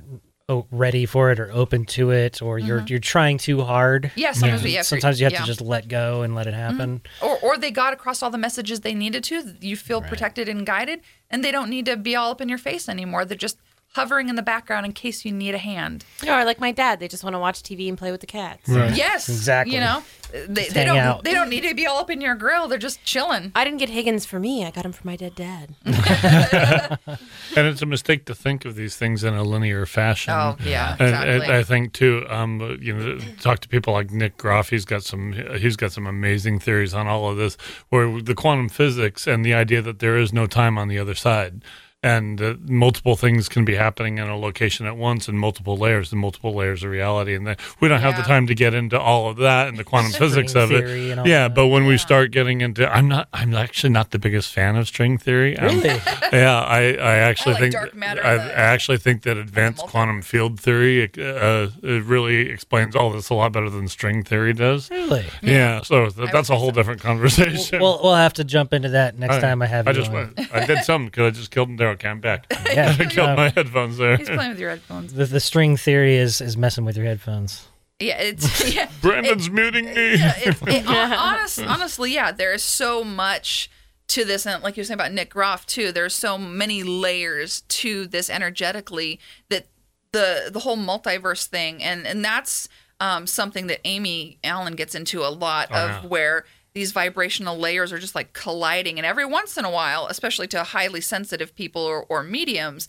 ready 0.69 1.07
for 1.07 1.31
it 1.31 1.39
or 1.39 1.51
open 1.51 1.85
to 1.85 2.11
it 2.11 2.39
or 2.39 2.59
you're 2.59 2.77
mm-hmm. 2.77 2.87
you're 2.87 2.99
trying 2.99 3.37
too 3.37 3.63
hard. 3.63 4.11
Yeah, 4.15 4.31
sometimes, 4.31 4.63
yeah. 4.63 4.83
sometimes 4.83 5.19
you 5.19 5.25
have 5.25 5.33
yeah. 5.33 5.39
to 5.39 5.45
just 5.45 5.59
let 5.59 5.87
go 5.87 6.21
and 6.21 6.35
let 6.35 6.45
it 6.47 6.53
happen. 6.53 7.01
Mm-hmm. 7.19 7.25
Or 7.25 7.37
or 7.39 7.57
they 7.57 7.71
got 7.71 7.93
across 7.93 8.21
all 8.21 8.29
the 8.29 8.37
messages 8.37 8.81
they 8.81 8.93
needed 8.93 9.23
to. 9.25 9.55
You 9.59 9.75
feel 9.75 10.01
right. 10.01 10.09
protected 10.09 10.47
and 10.47 10.65
guided 10.65 11.01
and 11.29 11.43
they 11.43 11.51
don't 11.51 11.69
need 11.69 11.85
to 11.87 11.97
be 11.97 12.15
all 12.15 12.31
up 12.31 12.41
in 12.41 12.49
your 12.49 12.59
face 12.59 12.87
anymore. 12.87 13.25
They're 13.25 13.37
just 13.37 13.57
hovering 13.95 14.27
in 14.27 14.35
the 14.35 14.41
background 14.41 14.85
in 14.85 14.91
case 14.91 15.23
you 15.23 15.31
need 15.31 15.55
a 15.55 15.57
hand. 15.57 16.03
Or 16.27 16.43
like 16.43 16.59
my 16.59 16.73
dad, 16.73 16.99
they 16.99 17.07
just 17.07 17.23
want 17.23 17.33
to 17.33 17.39
watch 17.39 17.63
TV 17.63 17.87
and 17.87 17.97
play 17.97 18.11
with 18.11 18.19
the 18.19 18.27
cats. 18.27 18.67
Right. 18.67 18.95
Yes, 18.95 19.29
Exactly. 19.29 19.73
You 19.73 19.79
know, 19.79 20.03
they, 20.33 20.67
they 20.67 20.83
don't 20.83 20.97
out. 20.97 21.23
they 21.23 21.33
don't 21.33 21.49
need 21.49 21.61
to 21.61 21.73
be 21.73 21.87
all 21.87 21.99
up 21.99 22.09
in 22.09 22.19
your 22.19 22.35
grill. 22.35 22.67
They're 22.67 22.77
just 22.77 23.01
chilling. 23.05 23.53
I 23.55 23.63
didn't 23.63 23.79
get 23.79 23.87
Higgins 23.89 24.25
for 24.25 24.37
me. 24.37 24.65
I 24.65 24.71
got 24.71 24.85
him 24.85 24.91
for 24.91 25.07
my 25.07 25.15
dead 25.15 25.35
dad. 25.35 25.75
And 27.55 27.67
it's 27.67 27.81
a 27.81 27.85
mistake 27.85 28.25
to 28.25 28.35
think 28.35 28.65
of 28.65 28.75
these 28.75 28.97
things 28.97 29.23
in 29.23 29.33
a 29.33 29.43
linear 29.43 29.85
fashion. 29.85 30.33
Oh, 30.33 30.57
yeah, 30.63 30.97
and, 30.99 31.01
exactly. 31.09 31.31
and 31.31 31.43
I 31.53 31.63
think 31.63 31.93
too. 31.93 32.25
Um, 32.29 32.77
you 32.81 32.93
know, 32.93 33.17
talk 33.39 33.59
to 33.59 33.69
people 33.69 33.93
like 33.93 34.11
Nick 34.11 34.35
Groff. 34.37 34.69
He's 34.69 34.83
got 34.83 35.03
some. 35.03 35.31
He's 35.57 35.77
got 35.77 35.93
some 35.93 36.05
amazing 36.05 36.59
theories 36.59 36.93
on 36.93 37.07
all 37.07 37.29
of 37.29 37.37
this, 37.37 37.55
where 37.89 38.21
the 38.21 38.35
quantum 38.35 38.67
physics 38.67 39.25
and 39.25 39.45
the 39.45 39.53
idea 39.53 39.81
that 39.83 39.99
there 39.99 40.17
is 40.17 40.33
no 40.33 40.47
time 40.47 40.77
on 40.77 40.89
the 40.89 40.99
other 40.99 41.15
side. 41.15 41.63
And 42.05 42.41
uh, 42.41 42.55
multiple 42.65 43.15
things 43.15 43.49
can 43.49 43.65
be 43.65 43.75
happening 43.75 44.17
in 44.19 44.27
a 44.27 44.37
location 44.37 44.85
at 44.85 44.95
once, 44.95 45.27
and 45.27 45.39
multiple 45.39 45.75
layers, 45.75 46.11
and 46.11 46.21
multiple 46.21 46.53
layers 46.53 46.83
of 46.83 46.91
reality. 46.91 47.33
And 47.35 47.55
we 47.79 47.87
don't 47.87 48.01
have 48.01 48.15
the 48.15 48.21
time 48.23 48.45
to 48.47 48.55
get 48.55 48.73
into 48.73 48.99
all 48.99 49.29
of 49.29 49.37
that 49.37 49.67
and 49.67 49.77
the 49.77 49.83
quantum 49.91 50.11
physics 50.11 50.55
of 50.55 50.71
it. 50.71 50.85
Yeah, 51.25 51.47
that. 51.47 51.55
but 51.55 51.67
when 51.67 51.85
we 51.85 51.97
start 51.97 52.31
getting 52.31 52.61
into, 52.61 52.87
I'm 52.87 53.07
not. 53.07 53.27
I'm 53.33 53.53
actually 53.55 53.89
not 53.89 54.11
the 54.11 54.19
biggest 54.19 54.53
fan 54.53 54.75
of 54.75 54.87
string 54.87 55.17
theory. 55.17 55.57
I'm- 55.57 55.75
Really? 55.75 55.89
yeah, 56.31 56.59
I, 56.61 56.93
I 56.93 57.15
actually 57.17 57.55
like 57.55 57.71
think 57.73 57.95
matter, 57.95 58.23
I, 58.23 58.35
I 58.35 58.51
actually 58.51 58.97
think 58.97 59.23
that 59.23 59.35
advanced 59.37 59.85
quantum 59.87 60.21
field 60.21 60.59
theory 60.59 61.03
uh, 61.03 61.69
it 61.83 62.03
really 62.03 62.49
explains 62.49 62.95
all 62.95 63.11
this 63.11 63.29
a 63.29 63.33
lot 63.33 63.51
better 63.51 63.69
than 63.69 63.87
string 63.87 64.23
theory 64.23 64.53
does. 64.53 64.89
Really? 64.89 65.25
Yeah, 65.41 65.81
so 65.81 66.09
th- 66.09 66.29
that's 66.31 66.49
a 66.49 66.55
whole 66.55 66.71
different 66.71 67.01
conversation. 67.01 67.79
We'll, 67.81 67.99
we'll 68.03 68.15
have 68.15 68.33
to 68.33 68.43
jump 68.43 68.73
into 68.73 68.89
that 68.89 69.17
next 69.17 69.39
time 69.39 69.61
I 69.61 69.65
have 69.65 69.87
I 69.87 69.91
you 69.91 69.97
just 69.97 70.11
went, 70.11 70.39
I 70.53 70.65
did 70.65 70.83
something 70.83 71.07
because 71.07 71.27
I 71.27 71.31
just 71.31 71.51
killed 71.51 71.69
him 71.69 71.77
there. 71.77 71.94
Okay, 71.95 72.07
I'm 72.09 72.19
back. 72.21 72.45
Yeah. 72.73 72.95
I 72.99 73.05
killed 73.05 73.29
Uh, 73.29 73.35
my 73.35 73.49
headphones 73.49 73.97
there. 73.97 74.17
He's 74.17 74.29
playing 74.29 74.51
with 74.51 74.59
your 74.59 74.69
headphones. 74.71 75.13
the, 75.13 75.25
the 75.25 75.39
string 75.39 75.77
theory 75.77 76.15
is 76.17 76.41
is 76.41 76.55
messing 76.57 76.85
with 76.85 76.95
your 76.97 77.05
headphones. 77.05 77.67
Yeah, 77.99 78.17
it's 78.19 78.73
yeah. 78.75 78.89
Brandon's 79.01 79.49
muting 79.49 79.85
me. 79.85 80.15
yeah, 80.15 80.33
it, 80.37 80.57
it, 80.67 80.83
hon- 80.85 81.13
honest, 81.13 81.59
honestly, 81.61 82.13
yeah, 82.13 82.31
there 82.31 82.53
is 82.53 82.63
so 82.63 83.03
much 83.03 83.69
to 84.07 84.25
this, 84.25 84.45
and 84.45 84.61
like 84.63 84.75
you 84.77 84.81
were 84.81 84.85
saying 84.85 84.99
about 84.99 85.11
Nick 85.13 85.29
Groff 85.31 85.65
too. 85.65 85.91
There's 85.91 86.13
so 86.13 86.37
many 86.37 86.83
layers 86.83 87.61
to 87.61 88.05
this 88.07 88.29
energetically 88.29 89.19
that 89.49 89.67
the 90.11 90.49
the 90.51 90.59
whole 90.59 90.77
multiverse 90.77 91.45
thing, 91.45 91.81
and 91.81 92.05
and 92.05 92.23
that's 92.25 92.67
um, 92.99 93.25
something 93.27 93.67
that 93.67 93.79
Amy 93.85 94.37
Allen 94.43 94.75
gets 94.75 94.95
into 94.95 95.21
a 95.23 95.29
lot 95.29 95.71
of, 95.71 95.89
yeah. 95.89 96.01
where 96.05 96.45
these 96.75 96.91
vibrational 96.91 97.57
layers 97.57 97.91
are 97.91 97.97
just 97.97 98.13
like 98.13 98.33
colliding, 98.33 98.99
and 98.99 99.05
every 99.05 99.25
once 99.25 99.57
in 99.57 99.65
a 99.65 99.71
while, 99.71 100.07
especially 100.07 100.45
to 100.47 100.63
highly 100.63 101.01
sensitive 101.01 101.55
people 101.55 101.81
or, 101.81 102.05
or 102.09 102.21
mediums, 102.21 102.87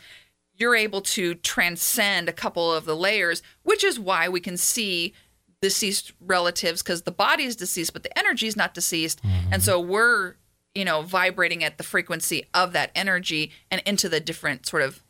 you're 0.57 0.74
able 0.74 1.01
to 1.01 1.34
transcend 1.37 2.28
a 2.28 2.32
couple 2.32 2.72
of 2.72 2.84
the 2.84 2.97
layers, 2.97 3.43
which 3.62 3.84
is 3.84 3.99
why 3.99 4.28
we 4.28 4.41
can 4.41 4.57
see 4.57 5.14
deceased 5.62 6.12
relatives 6.20 6.82
because 6.82 7.03
the 7.03 7.12
body 7.12 7.45
is 7.45 7.55
deceased, 7.55 7.93
but 7.93 8.03
the 8.03 8.18
energy 8.18 8.47
is 8.47 8.57
not 8.57 8.74
deceased. 8.74 9.22
Mm-hmm. 9.22 9.53
And 9.55 9.62
so 9.62 9.78
we're, 9.78 10.34
you 10.74 10.84
know, 10.84 11.03
vibrating 11.03 11.62
at 11.62 11.78
the 11.78 11.84
frequency 11.84 12.45
of 12.53 12.72
that 12.72 12.91
energy 12.95 13.53
and 13.70 13.80
into 13.87 14.09
the 14.09 14.20
different 14.20 14.66
sort 14.66 14.82
of 14.82 15.03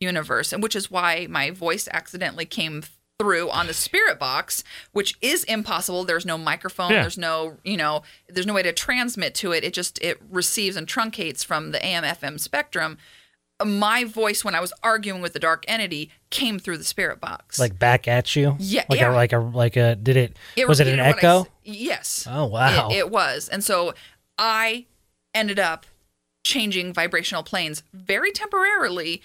universe. 0.00 0.52
And 0.52 0.62
which 0.62 0.74
is 0.74 0.90
why 0.90 1.26
my 1.28 1.50
voice 1.50 1.88
accidentally 1.92 2.46
came 2.46 2.82
through 3.18 3.48
on 3.50 3.66
the 3.68 3.74
spirit 3.74 4.18
box, 4.18 4.64
which 4.92 5.16
is 5.20 5.44
impossible. 5.44 6.04
There's 6.04 6.26
no 6.26 6.36
microphone, 6.36 6.90
Yeah. 6.92 7.02
there's 7.02 7.18
no, 7.18 7.58
you 7.64 7.76
know, 7.76 8.02
there's 8.28 8.46
no 8.46 8.54
way 8.54 8.62
to 8.62 8.72
transmit 8.72 9.34
to 9.36 9.52
it. 9.52 9.62
It 9.64 9.72
just 9.72 9.98
it 10.02 10.20
receives 10.30 10.76
and 10.76 10.86
truncates 10.86 11.44
from 11.44 11.70
the 11.70 11.84
AM 11.84 12.02
FM 12.04 12.40
spectrum. 12.40 12.98
My 13.64 14.02
voice 14.04 14.44
when 14.44 14.56
I 14.56 14.60
was 14.60 14.72
arguing 14.82 15.22
with 15.22 15.32
the 15.32 15.38
dark 15.38 15.64
entity 15.68 16.10
came 16.30 16.58
through 16.58 16.76
the 16.78 16.84
spirit 16.84 17.20
box. 17.20 17.58
Like 17.60 17.78
back 17.78 18.08
at 18.08 18.34
you? 18.34 18.56
Yeah, 18.58 18.84
Like 18.88 18.98
yeah. 18.98 19.12
a 19.12 19.14
like 19.14 19.32
a 19.32 19.38
like 19.38 19.76
a 19.76 19.94
did 19.94 20.16
it, 20.16 20.36
It 20.56 20.66
was 20.66 20.80
it 20.80 20.88
an 20.88 20.98
repeated 20.98 21.14
what 21.22 21.24
I 21.24 21.38
echo? 21.40 21.46
yes. 21.62 22.26
Oh, 22.28 22.46
wow. 22.46 22.88
It, 22.90 22.96
it 22.96 23.10
was, 23.10 23.48
and 23.48 23.62
so 23.62 23.94
I 24.38 24.86
ended 25.32 25.60
up 25.60 25.86
changing 26.42 26.92
vibrational 26.92 27.44
planes 27.44 27.84
very 27.92 28.32
temporarily, 28.32 29.22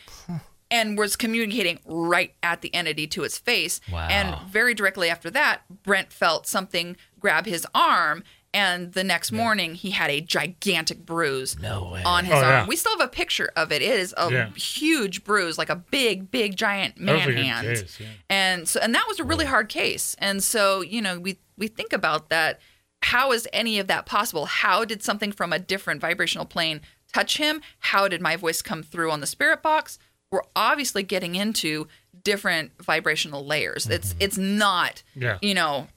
and 0.72 0.98
was 0.98 1.16
communicating 1.16 1.80
right 1.86 2.34
at 2.44 2.62
the 2.62 2.74
entity 2.74 3.08
to 3.08 3.24
its 3.24 3.38
face. 3.38 3.82
Wow. 3.92 4.08
And 4.10 4.36
very 4.52 4.74
directly 4.74 5.10
after 5.10 5.30
that, 5.32 5.62
Brent 5.84 6.12
felt 6.14 6.46
something 6.48 6.96
grab 7.20 7.46
his 7.46 7.66
arm. 7.74 8.24
And 8.52 8.94
the 8.94 9.04
next 9.04 9.32
morning, 9.32 9.76
he 9.76 9.92
had 9.92 10.10
a 10.10 10.22
gigantic 10.22 11.06
bruise 11.06 11.60
No 11.60 11.92
way. 11.92 12.02
on 12.04 12.26
his 12.26 12.34
Oh, 12.34 12.38
arm. 12.38 12.46
yeah. 12.46 12.66
We 12.68 12.76
still 12.76 12.98
have 12.98 13.08
a 13.08 13.12
picture 13.12 13.52
of 13.56 13.72
it. 13.72 13.84
It 13.84 13.92
is 14.00 14.12
a 14.18 14.32
Yeah. 14.32 14.50
huge 14.56 15.24
bruise, 15.24 15.60
like 15.60 15.70
a 15.70 15.76
big, 15.76 16.32
big, 16.32 16.56
giant 16.56 16.96
That 16.96 17.02
was 17.02 17.20
man 17.20 17.30
a 17.30 17.32
good 17.32 17.46
hand 17.46 17.68
case, 17.68 18.00
yeah. 18.00 18.08
and 18.28 18.68
so 18.68 18.80
and 18.80 18.96
that 18.96 19.06
was 19.08 19.20
a 19.20 19.24
really 19.24 19.46
hard 19.46 19.70
case 19.70 20.16
and 20.18 20.44
so 20.44 20.82
you 20.82 21.00
know 21.00 21.20
we 21.20 21.38
we 21.58 21.68
think 21.68 21.94
about 21.94 22.30
that 22.30 22.60
how 23.04 23.32
is 23.32 23.48
any 23.54 23.78
of 23.80 23.86
that 23.88 24.06
possible 24.08 24.46
how 24.48 24.84
did 24.84 25.04
something 25.04 25.32
from 25.32 25.54
a 25.54 25.60
different 25.60 26.02
vibrational 26.02 26.46
plane 26.46 26.82
touch 27.14 27.38
him 27.38 27.62
how 27.80 28.08
did 28.08 28.20
my 28.20 28.36
voice 28.36 28.62
come 28.64 28.82
through 28.84 29.12
on 29.12 29.20
the 29.22 29.28
spirit 29.28 29.62
box 29.62 30.00
we're 30.32 30.42
obviously 30.56 31.04
getting 31.04 31.36
into 31.36 31.88
different 32.24 32.72
vibrational 32.82 33.46
layers 33.46 33.88
it's 33.88 34.14
it's 34.20 34.38
not 34.38 35.02
Yeah. 35.16 35.38
you 35.42 35.54
know 35.54 35.88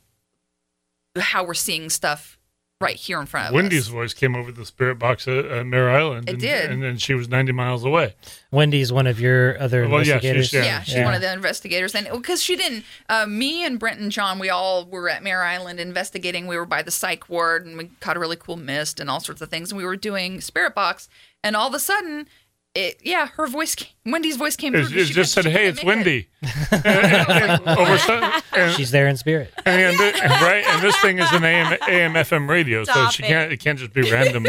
how 1.18 1.44
we're 1.44 1.54
seeing 1.54 1.90
stuff 1.90 2.38
right 2.80 2.96
here 2.96 3.20
in 3.20 3.26
front 3.26 3.46
of 3.46 3.50
us. 3.50 3.54
Wendy's 3.54 3.82
us 3.82 3.88
voice 3.88 4.12
came 4.14 4.34
over 4.34 4.50
the 4.50 4.64
spirit 4.66 4.98
box 4.98 5.28
at, 5.28 5.44
at 5.44 5.66
Mare 5.66 5.88
Island. 5.90 6.28
It 6.28 6.32
and, 6.32 6.40
did. 6.40 6.70
and 6.70 6.82
then 6.82 6.96
she 6.96 7.14
was 7.14 7.28
90 7.28 7.52
miles 7.52 7.84
away. 7.84 8.16
Wendy's 8.50 8.92
one 8.92 9.06
of 9.06 9.20
your 9.20 9.60
other 9.60 9.86
Well, 9.88 9.98
yeah, 10.04 10.18
she's- 10.18 10.24
investigators. 10.34 10.52
yeah. 10.52 10.64
Yeah, 10.64 10.82
she's 10.82 10.94
Yeah. 10.94 11.04
one 11.04 11.14
of 11.14 11.20
the 11.20 11.32
investigators, 11.32 11.94
and 11.94 12.08
because 12.10 12.42
she 12.42 12.56
didn't, 12.56 12.84
uh, 13.08 13.26
me 13.26 13.64
and 13.64 13.78
Brent 13.78 14.00
and 14.00 14.10
John, 14.10 14.40
we 14.40 14.50
all 14.50 14.84
were 14.84 15.08
at 15.08 15.22
Mare 15.22 15.44
Island 15.44 15.78
investigating. 15.78 16.48
We 16.48 16.56
were 16.56 16.66
by 16.66 16.82
the 16.82 16.90
psych 16.90 17.28
ward, 17.28 17.66
and 17.66 17.78
we 17.78 17.90
caught 18.00 18.16
a 18.16 18.20
really 18.20 18.34
cool 18.36 18.56
mist 18.56 18.98
and 18.98 19.08
all 19.08 19.20
sorts 19.20 19.40
of 19.42 19.48
things. 19.48 19.70
And 19.70 19.78
we 19.78 19.84
were 19.84 19.94
doing 19.96 20.40
spirit 20.40 20.74
box, 20.74 21.08
and 21.44 21.54
all 21.54 21.68
of 21.68 21.74
a 21.74 21.78
sudden, 21.78 22.26
it 22.74 22.98
yeah, 23.02 23.26
her 23.36 23.46
voice, 23.46 23.74
came, 23.74 23.88
Wendy's 24.06 24.36
voice 24.36 24.56
came 24.56 24.74
It, 24.74 24.86
through. 24.86 25.00
it 25.00 25.06
She 25.06 25.12
just 25.14 25.32
said, 25.32 25.44
she 25.44 25.50
"Hey, 25.50 25.66
it's 25.66 25.84
Wendy." 25.84 26.28
it. 26.42 27.66
over 27.78 27.98
some, 27.98 28.42
and, 28.56 28.74
She's 28.74 28.90
there 28.90 29.08
in 29.08 29.16
spirit. 29.16 29.52
and, 29.66 30.00
and, 30.00 30.30
right, 30.42 30.64
and 30.66 30.82
this 30.82 30.96
thing 31.00 31.18
is 31.18 31.30
an 31.32 31.44
AM, 31.44 31.76
AM 31.88 32.12
FM 32.14 32.48
radio, 32.48 32.84
so 32.84 33.08
she 33.10 33.22
it. 33.22 33.26
can't. 33.26 33.52
It 33.52 33.58
can't 33.60 33.78
just 33.78 33.92
be 33.92 34.02
random, 34.10 34.46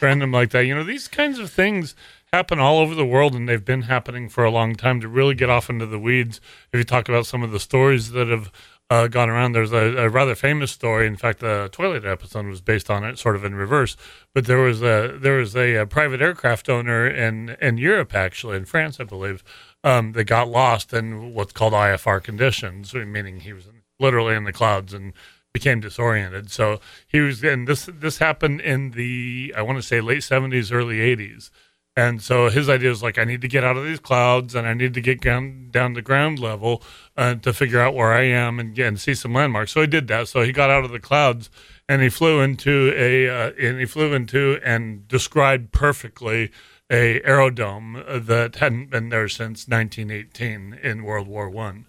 random 0.00 0.32
like 0.32 0.50
that. 0.50 0.64
You 0.64 0.74
know, 0.74 0.84
these 0.84 1.08
kinds 1.08 1.38
of 1.38 1.50
things 1.50 1.94
happen 2.32 2.58
all 2.58 2.78
over 2.78 2.94
the 2.94 3.06
world, 3.06 3.34
and 3.34 3.48
they've 3.48 3.64
been 3.64 3.82
happening 3.82 4.28
for 4.28 4.44
a 4.44 4.50
long 4.50 4.74
time. 4.74 5.00
To 5.00 5.08
really 5.08 5.34
get 5.34 5.50
off 5.50 5.68
into 5.70 5.86
the 5.86 5.98
weeds, 5.98 6.40
if 6.72 6.78
you 6.78 6.84
talk 6.84 7.08
about 7.08 7.26
some 7.26 7.42
of 7.42 7.50
the 7.50 7.60
stories 7.60 8.10
that 8.12 8.28
have 8.28 8.50
uh, 8.90 9.06
gone 9.06 9.28
around, 9.28 9.52
there's 9.52 9.72
a, 9.72 9.96
a 9.96 10.08
rather 10.08 10.34
famous 10.34 10.70
story. 10.70 11.06
In 11.06 11.16
fact, 11.16 11.40
the 11.40 11.68
Twilight 11.70 12.06
episode 12.06 12.46
was 12.46 12.62
based 12.62 12.88
on 12.88 13.04
it, 13.04 13.18
sort 13.18 13.36
of 13.36 13.44
in 13.44 13.54
reverse. 13.54 13.96
But 14.34 14.46
there 14.46 14.58
was 14.58 14.82
a 14.82 15.18
there 15.20 15.36
was 15.36 15.54
a, 15.54 15.74
a 15.76 15.86
private 15.86 16.22
aircraft 16.22 16.68
owner 16.68 17.06
in 17.06 17.56
in 17.60 17.76
Europe, 17.76 18.14
actually 18.14 18.56
in 18.56 18.64
France, 18.64 18.98
I 18.98 19.04
believe, 19.04 19.44
um, 19.84 20.12
that 20.12 20.24
got 20.24 20.48
lost 20.48 20.92
in 20.94 21.34
what's 21.34 21.52
called 21.52 21.74
IFR 21.74 22.22
conditions, 22.22 22.94
meaning 22.94 23.40
he 23.40 23.52
was 23.52 23.68
literally 24.00 24.34
in 24.34 24.44
the 24.44 24.52
clouds 24.52 24.94
and 24.94 25.12
became 25.52 25.80
disoriented. 25.80 26.50
So 26.50 26.80
he 27.06 27.20
was, 27.20 27.42
and 27.44 27.68
this 27.68 27.90
this 27.92 28.18
happened 28.18 28.60
in 28.62 28.92
the 28.92 29.52
I 29.56 29.62
want 29.62 29.76
to 29.78 29.82
say 29.82 30.00
late 30.00 30.22
seventies, 30.22 30.72
early 30.72 31.00
eighties. 31.00 31.50
And 31.98 32.22
so 32.22 32.48
his 32.48 32.68
idea 32.68 32.90
was 32.90 33.02
like, 33.02 33.18
I 33.18 33.24
need 33.24 33.40
to 33.40 33.48
get 33.48 33.64
out 33.64 33.76
of 33.76 33.82
these 33.82 33.98
clouds 33.98 34.54
and 34.54 34.68
I 34.68 34.72
need 34.72 34.94
to 34.94 35.00
get 35.00 35.20
down 35.20 35.70
down 35.72 35.94
to 35.94 36.00
ground 36.00 36.38
level 36.38 36.80
uh, 37.16 37.34
to 37.34 37.52
figure 37.52 37.80
out 37.80 37.92
where 37.92 38.12
I 38.12 38.22
am 38.22 38.60
and, 38.60 38.78
and 38.78 39.00
see 39.00 39.14
some 39.14 39.32
landmarks. 39.32 39.72
So 39.72 39.80
he 39.80 39.88
did 39.88 40.06
that. 40.06 40.28
So 40.28 40.42
he 40.42 40.52
got 40.52 40.70
out 40.70 40.84
of 40.84 40.92
the 40.92 41.00
clouds 41.00 41.50
and 41.88 42.00
he 42.00 42.08
flew 42.08 42.40
into 42.40 42.92
a 42.94 43.28
uh, 43.28 43.50
and 43.60 43.80
he 43.80 43.84
flew 43.84 44.14
into 44.14 44.60
and 44.62 45.08
described 45.08 45.72
perfectly 45.72 46.52
a 46.88 47.20
aerodome 47.24 48.04
that 48.06 48.54
hadn't 48.54 48.90
been 48.90 49.08
there 49.08 49.28
since 49.28 49.66
1918 49.66 50.78
in 50.80 51.02
World 51.02 51.26
War 51.26 51.50
One. 51.50 51.86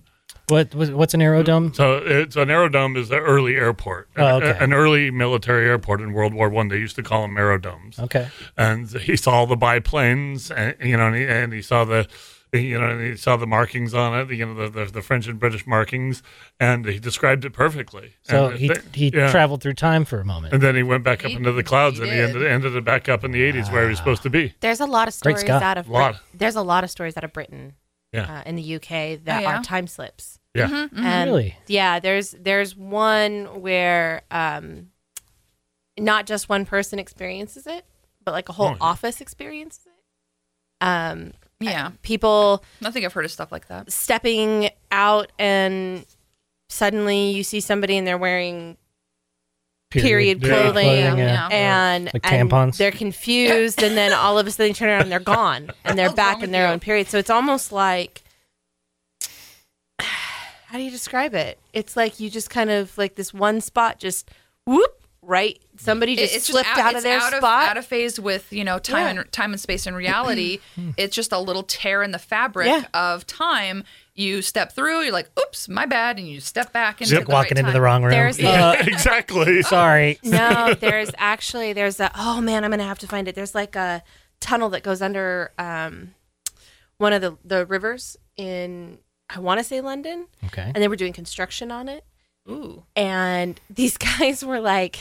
What 0.49 0.73
what's 0.75 1.13
an 1.13 1.21
aerodome? 1.21 1.73
So 1.73 1.97
it's 1.97 2.35
an 2.35 2.49
aerodome 2.49 2.95
is 2.97 3.11
an 3.11 3.19
early 3.19 3.55
airport, 3.55 4.09
Oh, 4.17 4.37
okay. 4.37 4.57
an 4.59 4.73
early 4.73 5.11
military 5.11 5.67
airport 5.67 6.01
in 6.01 6.13
World 6.13 6.33
War 6.33 6.49
One. 6.49 6.67
They 6.69 6.77
used 6.77 6.95
to 6.97 7.03
call 7.03 7.21
them 7.23 7.35
aerodomes. 7.35 7.99
Okay. 7.99 8.27
And 8.57 8.89
he 8.89 9.15
saw 9.15 9.45
the 9.45 9.55
biplanes, 9.55 10.51
and 10.51 10.75
you 10.83 10.97
know, 10.97 11.07
and 11.07 11.15
he, 11.15 11.23
and 11.25 11.53
he 11.53 11.61
saw 11.61 11.85
the, 11.85 12.07
you 12.51 12.79
know, 12.79 12.89
and 12.89 13.01
he 13.05 13.15
saw 13.15 13.37
the 13.37 13.45
markings 13.45 13.93
on 13.93 14.17
it, 14.19 14.35
you 14.35 14.45
know, 14.45 14.55
the, 14.55 14.85
the, 14.85 14.91
the 14.91 15.01
French 15.03 15.27
and 15.27 15.39
British 15.39 15.67
markings, 15.67 16.23
and 16.59 16.85
he 16.85 16.97
described 16.99 17.45
it 17.45 17.53
perfectly. 17.53 18.13
So 18.23 18.47
And 18.49 18.57
he 18.59 18.67
th- 18.69 18.81
he 18.93 19.11
yeah. 19.13 19.29
traveled 19.29 19.61
through 19.61 19.73
time 19.75 20.03
for 20.03 20.19
a 20.19 20.25
moment. 20.25 20.53
and 20.53 20.63
then 20.63 20.75
he 20.75 20.81
went 20.83 21.03
back 21.03 21.23
up 21.23 21.31
into 21.31 21.51
the 21.51 21.63
clouds, 21.63 21.97
he 21.97 22.03
and 22.03 22.11
he 22.11 22.19
ended, 22.19 22.43
ended 22.47 22.75
it 22.75 22.83
back 22.83 23.07
up 23.07 23.23
in 23.23 23.31
the 23.31 23.41
80s 23.51 23.71
where 23.71 23.83
he 23.83 23.89
was 23.89 23.97
supposed 23.99 24.23
to 24.23 24.29
be. 24.31 24.55
There's 24.61 24.79
a 24.79 24.87
lot 24.87 25.07
of 25.07 25.13
stories 25.13 25.43
out 25.43 25.77
of 25.77 25.87
Lot. 25.89 26.13
Brit- 26.13 26.21
there's 26.39 26.55
a 26.55 26.63
lot 26.63 26.83
of 26.83 26.89
stories 26.89 27.15
out 27.17 27.23
of 27.23 27.33
Britain, 27.33 27.73
Yeah. 28.11 28.39
uh, 28.39 28.43
in 28.49 28.55
the 28.55 28.75
UK 28.75 28.89
that 29.25 29.37
Oh, 29.37 29.39
yeah? 29.41 29.59
are 29.59 29.63
time 29.63 29.85
slips. 29.85 30.38
Yeah. 30.55 30.67
Mm-hmm. 30.67 31.05
And 31.05 31.29
Really? 31.29 31.57
yeah, 31.67 31.99
there's 31.99 32.31
there's 32.31 32.75
one 32.75 33.61
where 33.61 34.23
um, 34.31 34.87
not 35.97 36.25
just 36.25 36.49
one 36.49 36.65
person 36.65 36.97
experiences 36.99 37.67
it, 37.67 37.85
but 38.23 38.31
like 38.31 38.49
a 38.49 38.53
whole 38.53 38.67
Oh, 38.69 38.71
yeah. 38.71 38.77
office 38.81 39.21
experiences 39.21 39.85
it. 39.85 40.85
Um, 40.85 41.33
Yeah. 41.59 41.91
People 42.01 42.63
I 42.83 42.89
think 42.91 43.05
I've 43.05 43.13
heard 43.13 43.25
of 43.25 43.31
stuff 43.31 43.51
like 43.51 43.67
that. 43.67 43.91
stepping 43.91 44.69
out 44.91 45.31
and 45.37 46.05
suddenly 46.69 47.31
you 47.31 47.43
see 47.43 47.59
somebody 47.59 47.97
and 47.97 48.07
they're 48.07 48.17
wearing 48.17 48.77
period, 49.91 50.41
Yeah. 50.43 50.49
clothing, 50.49 50.71
Clothing, 51.01 51.17
yeah. 51.19 51.47
and, 51.51 52.05
Like 52.13 52.31
and 52.31 52.49
tampons. 52.49 52.77
they're 52.77 52.91
confused 52.91 53.81
and 53.83 53.97
then 53.97 54.13
all 54.13 54.37
of 54.37 54.45
a 54.47 54.51
sudden 54.51 54.69
they 54.69 54.73
turn 54.73 54.89
around 54.89 55.01
and 55.03 55.11
they're 55.11 55.19
gone 55.37 55.71
and 55.83 55.97
they're 55.97 56.13
back 56.13 56.43
in 56.43 56.51
their 56.51 56.67
you? 56.67 56.73
own 56.73 56.79
period. 56.79 57.07
So 57.07 57.17
it's 57.17 57.29
almost 57.31 57.71
like 57.71 58.21
how 60.69 60.77
do 60.77 60.83
you 60.83 60.91
describe 60.91 61.33
it? 61.33 61.59
It's 61.73 61.97
like 61.97 62.19
you 62.19 62.29
just 62.29 62.49
kind 62.49 62.69
of 62.69 62.95
like 62.97 63.15
this 63.15 63.33
one 63.33 63.59
spot 63.61 63.99
just 63.99 64.29
whoop 64.65 64.95
right. 65.21 65.59
Somebody 65.77 66.15
just 66.15 66.35
it's 66.35 66.45
slipped 66.45 66.69
out, 66.77 66.95
of 66.95 67.03
their 67.03 67.19
out 67.19 67.33
spot. 67.33 67.69
out 67.69 67.77
of 67.77 67.85
phase 67.85 68.19
with 68.19 68.51
you 68.53 68.63
know 68.63 68.77
time 68.79 69.15
Yeah. 69.15 69.21
and 69.23 69.31
time 69.31 69.51
and 69.51 69.59
space 69.59 69.85
and 69.87 69.95
reality. 69.95 70.59
it's 70.97 71.15
just 71.15 71.31
a 71.31 71.39
little 71.39 71.63
tear 71.63 72.03
in 72.03 72.11
the 72.11 72.19
fabric 72.19 72.67
Yeah. 72.67 72.83
of 72.93 73.25
time. 73.25 73.83
You 74.13 74.41
step 74.41 74.73
through, 74.73 75.01
you're 75.03 75.13
like, 75.13 75.29
"Oops, 75.39 75.69
my 75.69 75.85
bad," 75.85 76.17
and 76.19 76.27
you 76.27 76.39
step 76.41 76.71
back 76.73 77.01
into 77.01 77.15
Yep, 77.15 77.25
the 77.25 77.31
walking 77.31 77.55
right 77.55 77.59
into 77.59 77.71
the 77.71 77.79
wrong 77.81 78.03
room. 78.03 78.11
There's- 78.11 78.39
Uh, 78.39 78.75
exactly. 78.85 79.61
sorry. 79.63 80.19
no, 80.23 80.73
there's 80.73 81.09
actually 81.17 81.73
there's 81.73 81.99
a 81.99 82.11
oh 82.15 82.41
man, 82.41 82.63
I'm 82.63 82.69
gonna 82.71 82.83
have 82.83 82.99
to 82.99 83.07
find 83.07 83.27
it. 83.27 83.35
There's 83.35 83.55
like 83.55 83.75
a 83.75 84.03
tunnel 84.41 84.69
that 84.69 84.83
goes 84.83 85.01
under 85.01 85.51
um 85.57 86.13
one 86.97 87.13
of 87.13 87.21
the 87.21 87.37
the 87.45 87.65
rivers 87.65 88.17
in 88.37 88.99
I 89.29 89.39
want 89.39 89.59
to 89.59 89.63
say 89.63 89.81
London, 89.81 90.27
Okay. 90.47 90.63
and 90.73 90.75
they 90.75 90.87
were 90.87 90.95
doing 90.95 91.13
construction 91.13 91.71
on 91.71 91.87
it. 91.89 92.03
Ooh, 92.49 92.83
And 92.95 93.59
these 93.69 93.97
guys 93.97 94.43
were 94.43 94.59
like, 94.59 94.97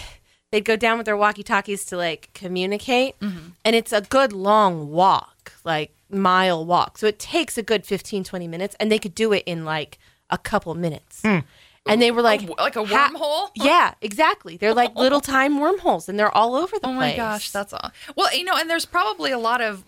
they'd 0.53 0.65
go 0.65 0.77
down 0.77 0.99
with 0.99 1.07
their 1.07 1.17
walkie 1.17 1.43
talkies 1.43 1.85
to 1.87 1.97
like 1.97 2.31
communicate, 2.35 3.19
mm-hmm. 3.21 3.51
and 3.65 3.75
it's 3.77 3.93
a 3.93 4.01
good 4.03 4.33
long 4.33 4.91
walk, 4.91 5.53
like 5.65 5.93
mile 6.11 6.65
walk. 6.65 6.99
So 6.99 7.07
it 7.07 7.19
takes 7.19 7.57
a 7.59 7.63
good 7.63 7.87
15, 7.87 8.25
20 8.25 8.49
minutes, 8.49 8.77
and 8.79 8.91
they 8.93 8.99
could 8.99 9.15
do 9.15 9.33
it 9.33 9.45
in 9.47 9.65
like 9.65 9.99
a 10.31 10.39
couple 10.39 10.75
minutes. 10.75 11.23
Hmm. 11.23 11.39
And 11.87 12.03
they 12.03 12.11
were 12.11 12.21
like, 12.21 12.43
w- 12.43 12.55
like 12.59 12.77
a 12.77 12.85
ha- 12.85 13.11
wormhole? 13.15 13.49
yeah, 13.55 13.95
exactly. 14.03 14.59
They're 14.59 14.75
like 14.75 14.95
little 15.05 15.23
time 15.23 15.59
wormholes, 15.59 16.07
and 16.07 16.19
they're 16.19 16.35
all 16.37 16.55
over 16.55 16.79
the 16.79 16.87
Oh 16.87 16.95
place. 16.95 17.15
Oh 17.15 17.17
my 17.17 17.17
gosh, 17.17 17.51
that's 17.51 17.73
all. 17.73 17.91
Well, 18.15 18.35
you 18.37 18.45
know, 18.45 18.55
and 18.57 18.69
there's 18.69 18.85
probably 18.85 19.31
a 19.31 19.39
lot 19.39 19.63
of 19.63 19.85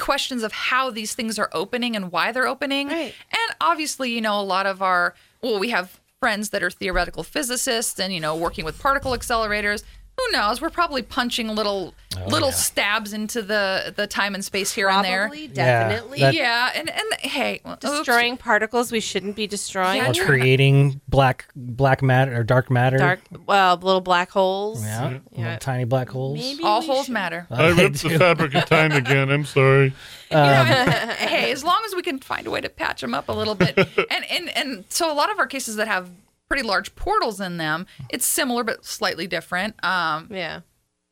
questions 0.00 0.42
of 0.42 0.52
how 0.52 0.90
these 0.90 1.14
things 1.14 1.38
are 1.38 1.48
opening 1.52 1.94
and 1.94 2.10
why 2.10 2.32
they're 2.32 2.48
opening. 2.48 2.88
Right. 2.88 3.14
And 3.30 3.56
obviously, 3.60 4.10
you 4.10 4.20
know, 4.20 4.40
a 4.40 4.42
lot 4.42 4.66
of 4.66 4.82
our 4.82 5.14
well, 5.42 5.58
we 5.58 5.70
have 5.70 6.00
friends 6.18 6.50
that 6.50 6.62
are 6.62 6.70
theoretical 6.70 7.22
physicists 7.22 7.98
and 7.98 8.12
you 8.12 8.20
know 8.20 8.36
working 8.36 8.64
with 8.64 8.78
particle 8.78 9.12
accelerators. 9.12 9.82
Who 10.18 10.32
knows? 10.32 10.60
We're 10.60 10.68
probably 10.70 11.00
punching 11.02 11.48
little 11.48 11.94
oh, 12.18 12.26
little 12.26 12.48
yeah. 12.48 12.54
stabs 12.54 13.12
into 13.14 13.40
the 13.40 13.94
the 13.96 14.06
time 14.06 14.34
and 14.34 14.44
space 14.44 14.70
here 14.70 14.88
and 14.90 15.02
there. 15.04 15.28
Probably, 15.28 15.46
Yeah, 15.46 15.88
definitely. 15.88 16.20
that- 16.20 16.34
Yeah, 16.34 16.70
and 16.74 16.90
and 16.90 17.14
hey, 17.20 17.62
oops. 17.66 17.78
Destroying 17.80 18.36
particles 18.36 18.92
we 18.92 19.00
shouldn't 19.00 19.34
be 19.34 19.46
destroying. 19.46 19.96
Yeah, 19.96 20.12
creating 20.24 21.00
black 21.08 21.46
black 21.56 22.02
matter 22.02 22.38
or 22.38 22.44
dark 22.44 22.70
matter. 22.70 22.98
Dark, 22.98 23.20
well, 23.46 23.76
little 23.76 24.02
black 24.02 24.30
holes. 24.30 24.82
Yeah. 24.84 25.18
Yeah. 25.32 25.44
Little 25.44 25.58
tiny 25.58 25.84
black 25.84 26.10
holes. 26.10 26.38
Maybe 26.38 26.62
all 26.64 26.82
holes 26.82 27.06
should- 27.06 27.14
matter. 27.14 27.46
I 27.50 27.68
ripped 27.68 28.02
the 28.02 28.18
fabric 28.18 28.54
of 28.54 28.66
time 28.66 28.92
again. 28.92 29.30
I'm 29.30 29.44
sorry. 29.46 29.94
You 30.30 30.36
know, 30.36 30.44
hey, 31.18 31.50
as 31.50 31.64
long 31.64 31.82
as 31.86 31.96
we 31.96 32.02
can 32.02 32.20
find 32.20 32.46
a 32.46 32.52
way 32.52 32.60
to 32.60 32.68
patch 32.68 33.00
them 33.00 33.14
up 33.14 33.28
a 33.28 33.32
little 33.32 33.56
bit, 33.56 33.76
and 34.10 34.24
and 34.30 34.48
and 34.56 34.84
so 34.88 35.10
a 35.10 35.14
lot 35.14 35.28
of 35.32 35.40
our 35.40 35.46
cases 35.48 35.74
that 35.74 35.88
have 35.88 36.08
pretty 36.50 36.66
large 36.66 36.94
portals 36.96 37.40
in 37.40 37.56
them, 37.58 37.86
it's 38.10 38.26
similar 38.26 38.64
but 38.64 38.84
slightly 38.84 39.26
different. 39.26 39.82
Um, 39.84 40.26
Yeah. 40.30 40.60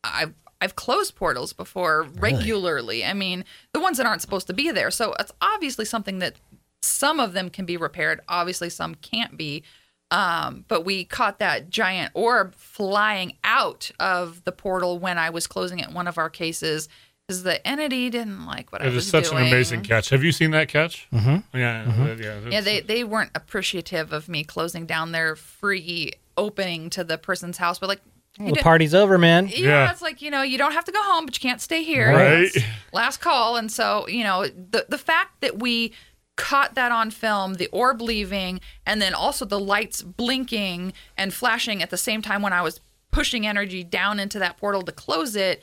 I've 0.04 0.34
I've 0.60 0.74
closed 0.74 1.14
portals 1.14 1.52
before 1.52 2.02
regularly. 2.16 3.04
I 3.04 3.12
mean, 3.14 3.44
the 3.72 3.78
ones 3.78 3.96
that 3.98 4.06
aren't 4.06 4.20
supposed 4.20 4.48
to 4.48 4.52
be 4.52 4.72
there. 4.72 4.90
So 4.90 5.14
it's 5.20 5.30
obviously 5.40 5.84
something 5.84 6.18
that 6.18 6.34
some 6.82 7.20
of 7.20 7.32
them 7.32 7.48
can 7.48 7.64
be 7.64 7.76
repaired. 7.76 8.20
Obviously, 8.28 8.68
some 8.68 8.96
can't 8.96 9.36
be. 9.36 9.62
Um, 10.10 10.64
but 10.66 10.84
we 10.84 11.04
caught 11.04 11.38
that 11.38 11.70
giant 11.70 12.10
orb 12.14 12.54
flying 12.56 13.36
out 13.44 13.92
of 14.00 14.42
the 14.44 14.52
portal 14.52 14.98
when 14.98 15.18
I 15.18 15.30
was 15.30 15.46
closing 15.46 15.78
it 15.78 15.88
in 15.88 15.94
one 15.94 16.08
of 16.08 16.18
our 16.18 16.30
cases 16.30 16.88
because 17.28 17.42
the 17.42 17.64
entity 17.68 18.08
didn't 18.08 18.46
like 18.46 18.72
what 18.72 18.80
I 18.80 18.86
It 18.86 18.94
was 18.94 19.06
such 19.08 19.28
doing. 19.30 19.42
an 19.42 19.48
amazing 19.52 19.82
catch. 19.82 20.08
Have 20.08 20.24
you 20.24 20.32
seen 20.32 20.50
that 20.52 20.68
catch? 20.68 21.06
Mm-hmm. 21.12 21.56
Yeah, 21.58 21.84
uh, 21.86 22.16
yeah. 22.18 22.40
Yeah, 22.50 22.60
they 22.62 22.80
they 22.80 23.04
weren't 23.04 23.30
appreciative 23.34 24.12
of 24.12 24.28
me 24.30 24.44
closing 24.44 24.86
down 24.86 25.12
their 25.12 25.36
free 25.36 26.12
opening 26.38 26.88
to 26.90 27.04
the 27.04 27.18
person's 27.18 27.58
house. 27.58 27.78
But 27.78 27.90
like, 27.90 28.00
Well, 28.40 28.54
the 28.54 28.62
party's 28.62 28.94
over, 28.94 29.18
man. 29.18 29.48
yeah, 29.48 29.58
Yeah. 29.58 29.90
it's 29.92 30.00
like 30.00 30.22
you 30.22 30.30
know 30.30 30.40
you 30.40 30.56
don't 30.56 30.72
have 30.72 30.86
to 30.86 30.92
go 30.92 31.02
home, 31.02 31.26
but 31.26 31.36
you 31.36 31.40
can't 31.46 31.60
stay 31.60 31.82
here. 31.84 32.10
Right. 32.12 32.38
It's 32.54 32.58
Last 32.94 33.18
call, 33.18 33.56
and 33.56 33.70
so 33.70 34.08
you 34.08 34.24
know 34.24 34.46
the 34.46 34.86
the 34.88 34.98
fact 34.98 35.42
that 35.42 35.58
we 35.58 35.92
caught 36.36 36.76
that 36.76 36.92
on 36.92 37.10
film, 37.10 37.54
the 37.54 37.66
orb 37.72 38.00
leaving, 38.00 38.60
and 38.86 39.02
then 39.02 39.12
also 39.12 39.44
the 39.44 39.58
lights 39.60 40.00
blinking 40.02 40.92
and 41.18 41.34
flashing 41.34 41.82
at 41.82 41.90
the 41.90 41.96
same 41.98 42.22
time 42.22 42.40
when 42.42 42.52
I 42.54 42.62
was 42.62 42.80
pushing 43.10 43.46
energy 43.46 43.82
down 43.84 44.18
into 44.20 44.38
that 44.38 44.56
portal 44.56 44.80
to 44.82 44.92
close 44.92 45.36
it. 45.36 45.62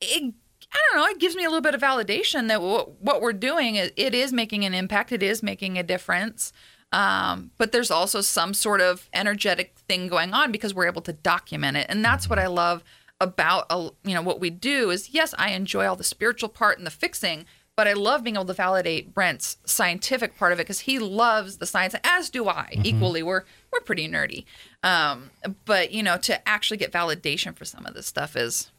It 0.00 0.34
I 0.76 0.92
don't 0.92 1.00
know. 1.00 1.08
It 1.08 1.18
gives 1.18 1.34
me 1.34 1.44
a 1.44 1.48
little 1.48 1.62
bit 1.62 1.74
of 1.74 1.80
validation 1.80 2.48
that 2.48 2.60
what, 2.60 3.00
what 3.00 3.22
we're 3.22 3.32
doing 3.32 3.76
is 3.76 3.92
it 3.96 4.14
is 4.14 4.30
making 4.32 4.64
an 4.66 4.74
impact. 4.74 5.10
It 5.10 5.22
is 5.22 5.42
making 5.42 5.78
a 5.78 5.82
difference. 5.82 6.52
Um, 6.92 7.50
but 7.56 7.72
there's 7.72 7.90
also 7.90 8.20
some 8.20 8.54
sort 8.54 8.80
of 8.80 9.08
energetic 9.12 9.74
thing 9.88 10.08
going 10.08 10.34
on 10.34 10.52
because 10.52 10.74
we're 10.74 10.86
able 10.86 11.02
to 11.02 11.12
document 11.12 11.76
it, 11.76 11.86
and 11.88 12.04
that's 12.04 12.28
what 12.28 12.38
I 12.38 12.46
love 12.46 12.84
about 13.20 13.66
uh, 13.70 13.90
you 14.04 14.14
know 14.14 14.22
what 14.22 14.40
we 14.40 14.50
do. 14.50 14.90
Is 14.90 15.10
yes, 15.10 15.34
I 15.36 15.50
enjoy 15.50 15.86
all 15.86 15.96
the 15.96 16.04
spiritual 16.04 16.48
part 16.48 16.78
and 16.78 16.86
the 16.86 16.92
fixing, 16.92 17.44
but 17.74 17.88
I 17.88 17.94
love 17.94 18.22
being 18.22 18.36
able 18.36 18.46
to 18.46 18.54
validate 18.54 19.12
Brent's 19.12 19.58
scientific 19.66 20.38
part 20.38 20.52
of 20.52 20.60
it 20.60 20.62
because 20.62 20.80
he 20.80 20.98
loves 20.98 21.56
the 21.56 21.66
science, 21.66 21.96
as 22.04 22.30
do 22.30 22.48
I. 22.48 22.78
Equally, 22.84 23.22
we're 23.22 23.42
we're 23.72 23.80
pretty 23.80 24.08
nerdy, 24.08 24.44
um, 24.84 25.30
but 25.64 25.90
you 25.90 26.04
know 26.04 26.16
to 26.18 26.48
actually 26.48 26.76
get 26.76 26.92
validation 26.92 27.54
for 27.54 27.64
some 27.64 27.84
of 27.84 27.94
this 27.94 28.06
stuff 28.06 28.36
is 28.36 28.70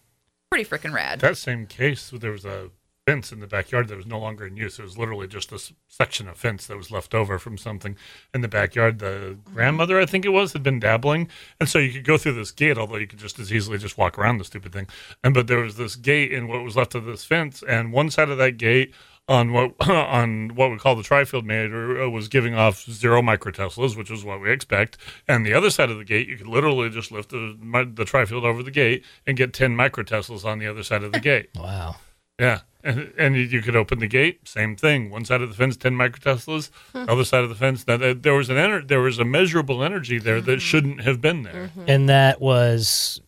pretty 0.49 0.69
freaking 0.69 0.93
rad. 0.93 1.19
That 1.19 1.37
same 1.37 1.65
case, 1.65 2.09
there 2.09 2.31
was 2.31 2.45
a 2.45 2.71
fence 3.05 3.31
in 3.31 3.39
the 3.39 3.47
backyard 3.47 3.87
that 3.87 3.95
was 3.95 4.05
no 4.05 4.19
longer 4.19 4.45
in 4.45 4.57
use. 4.57 4.79
It 4.79 4.81
was 4.81 4.97
literally 4.97 5.27
just 5.27 5.51
a 5.53 5.55
s- 5.55 5.71
section 5.87 6.27
of 6.27 6.35
fence 6.35 6.67
that 6.67 6.75
was 6.75 6.91
left 6.91 7.15
over 7.15 7.39
from 7.39 7.57
something 7.57 7.95
in 8.33 8.41
the 8.41 8.49
backyard. 8.49 8.99
The 8.99 9.37
grandmother, 9.45 9.97
I 9.97 10.05
think 10.05 10.25
it 10.25 10.29
was, 10.29 10.51
had 10.51 10.61
been 10.61 10.81
dabbling, 10.81 11.29
and 11.59 11.69
so 11.69 11.79
you 11.79 11.93
could 11.93 12.03
go 12.03 12.17
through 12.17 12.33
this 12.33 12.51
gate. 12.51 12.77
Although 12.77 12.97
you 12.97 13.07
could 13.07 13.19
just 13.19 13.39
as 13.39 13.53
easily 13.53 13.77
just 13.77 13.97
walk 13.97 14.17
around 14.17 14.39
the 14.39 14.43
stupid 14.43 14.73
thing. 14.73 14.87
And 15.23 15.33
but 15.33 15.47
there 15.47 15.59
was 15.59 15.77
this 15.77 15.95
gate 15.95 16.33
in 16.33 16.49
what 16.49 16.63
was 16.63 16.75
left 16.75 16.95
of 16.95 17.05
this 17.05 17.23
fence, 17.23 17.63
and 17.65 17.93
one 17.93 18.09
side 18.09 18.29
of 18.29 18.37
that 18.39 18.57
gate 18.57 18.93
on 19.27 19.51
what 19.51 19.73
on 19.89 20.49
what 20.55 20.71
we 20.71 20.77
call 20.77 20.95
the 20.95 21.03
trifield 21.03 21.43
meter 21.43 22.01
uh, 22.03 22.09
was 22.09 22.27
giving 22.27 22.55
off 22.55 22.83
zero 22.89 23.21
microteslas, 23.21 23.95
which 23.97 24.09
is 24.11 24.23
what 24.23 24.39
we 24.41 24.51
expect. 24.51 24.97
And 25.27 25.45
the 25.45 25.53
other 25.53 25.69
side 25.69 25.89
of 25.89 25.97
the 25.97 26.05
gate, 26.05 26.27
you 26.27 26.37
could 26.37 26.47
literally 26.47 26.89
just 26.89 27.11
lift 27.11 27.29
the 27.29 27.57
mi- 27.61 27.83
the 27.85 28.05
trifield 28.05 28.43
over 28.43 28.63
the 28.63 28.71
gate 28.71 29.03
and 29.25 29.35
get 29.37 29.53
ten 29.53 29.75
microteslas 29.75 30.45
on 30.45 30.59
the 30.59 30.67
other 30.67 30.83
side 30.83 31.03
of 31.03 31.11
the 31.11 31.19
gate. 31.19 31.49
Wow. 31.59 31.95
Yeah, 32.39 32.59
and 32.83 33.11
and 33.17 33.35
you- 33.35 33.41
you 33.41 33.61
could 33.63 33.75
open 33.75 33.97
the 33.99 34.07
gate, 34.07 34.47
same 34.47 34.75
thing. 34.75 35.09
One 35.09 35.25
side 35.25 35.41
of 35.41 35.49
the 35.49 35.55
fence, 35.55 35.75
ten 35.75 35.93
microteslas. 35.95 36.69
Other 36.93 37.23
side 37.25 37.43
of 37.43 37.49
the 37.49 37.55
fence, 37.55 37.83
that 37.85 37.99
that- 37.99 38.21
there 38.23 38.35
was 38.35 38.49
an 38.51 38.57
ener- 38.57 38.87
there 38.87 39.01
was 39.01 39.17
a 39.19 39.25
measurable 39.25 39.83
energy 39.83 40.19
there 40.19 40.39
that 40.41 40.61
shouldn't 40.61 41.01
have 41.01 41.19
been 41.19 41.41
there. 41.43 41.71
And 41.87 42.07
that 42.09 42.39
was 42.39 43.19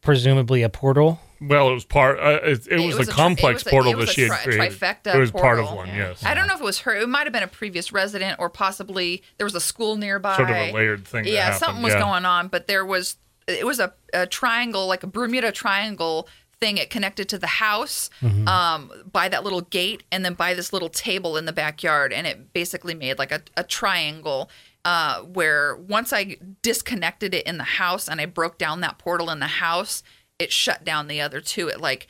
presumably 0.00 0.62
a 0.62 0.68
portal. 0.68 1.20
Well, 1.42 1.68
it 1.70 1.74
was 1.74 1.84
part. 1.84 2.18
Uh, 2.18 2.40
it, 2.44 2.66
it, 2.68 2.80
was, 2.86 2.98
was 2.98 3.08
a 3.08 3.12
tri- 3.12 3.14
complex 3.14 3.62
it 3.62 3.66
was 3.66 3.66
a- 3.66 3.70
portal 3.70 3.92
it 3.94 4.06
that 4.06 4.08
she 4.10 4.22
had 4.22 4.28
tri- 4.30 4.42
created. 4.44 4.78
trifecta 4.78 5.14
it 5.14 5.18
was 5.18 5.30
part 5.30 5.58
of 5.58 5.72
one. 5.72 5.88
Yeah. 5.88 5.96
Yes, 6.08 6.24
I 6.24 6.34
don't 6.34 6.46
know 6.46 6.54
if 6.54 6.60
it 6.60 6.64
was 6.64 6.78
her. 6.80 6.94
It 6.96 7.08
might 7.08 7.24
have 7.24 7.32
been 7.32 7.42
a 7.42 7.48
previous 7.48 7.92
resident, 7.92 8.38
or 8.38 8.48
possibly 8.48 9.22
there 9.38 9.44
was 9.44 9.54
a 9.54 9.60
school 9.60 9.96
nearby. 9.96 10.36
sort 10.36 10.50
of 10.50 10.56
a 10.56 10.72
layered 10.72 11.06
thing. 11.06 11.26
Yeah, 11.26 11.54
something 11.54 11.82
was 11.82 11.94
yeah. 11.94 12.00
going 12.00 12.24
on, 12.24 12.48
but 12.48 12.66
there 12.66 12.84
was 12.86 13.16
it 13.48 13.66
was 13.66 13.80
a, 13.80 13.92
a 14.14 14.26
triangle, 14.26 14.86
like 14.86 15.02
a 15.02 15.06
Bermuda 15.08 15.50
triangle 15.52 16.28
thing. 16.60 16.78
It 16.78 16.90
connected 16.90 17.28
to 17.30 17.38
the 17.38 17.46
house 17.48 18.08
Mm-hmm. 18.22 18.46
um, 18.46 18.92
by 19.10 19.28
that 19.28 19.42
little 19.42 19.62
gate, 19.62 20.04
and 20.12 20.24
then 20.24 20.34
by 20.34 20.54
this 20.54 20.72
little 20.72 20.88
table 20.88 21.36
in 21.36 21.44
the 21.44 21.52
backyard, 21.52 22.12
and 22.12 22.26
it 22.26 22.52
basically 22.52 22.94
made 22.94 23.18
like 23.18 23.32
a, 23.32 23.42
a 23.56 23.64
triangle. 23.64 24.48
Uh, 24.84 25.20
where 25.20 25.76
once 25.76 26.12
I 26.12 26.38
disconnected 26.60 27.34
it 27.34 27.46
in 27.46 27.56
the 27.56 27.62
house 27.62 28.08
and 28.08 28.20
I 28.20 28.26
broke 28.26 28.58
down 28.58 28.80
that 28.80 28.98
portal 28.98 29.30
in 29.30 29.38
the 29.38 29.46
house, 29.46 30.02
it 30.38 30.52
shut 30.52 30.84
down 30.84 31.08
the 31.08 31.20
other 31.20 31.40
two. 31.40 31.68
It 31.68 31.80
like 31.80 32.06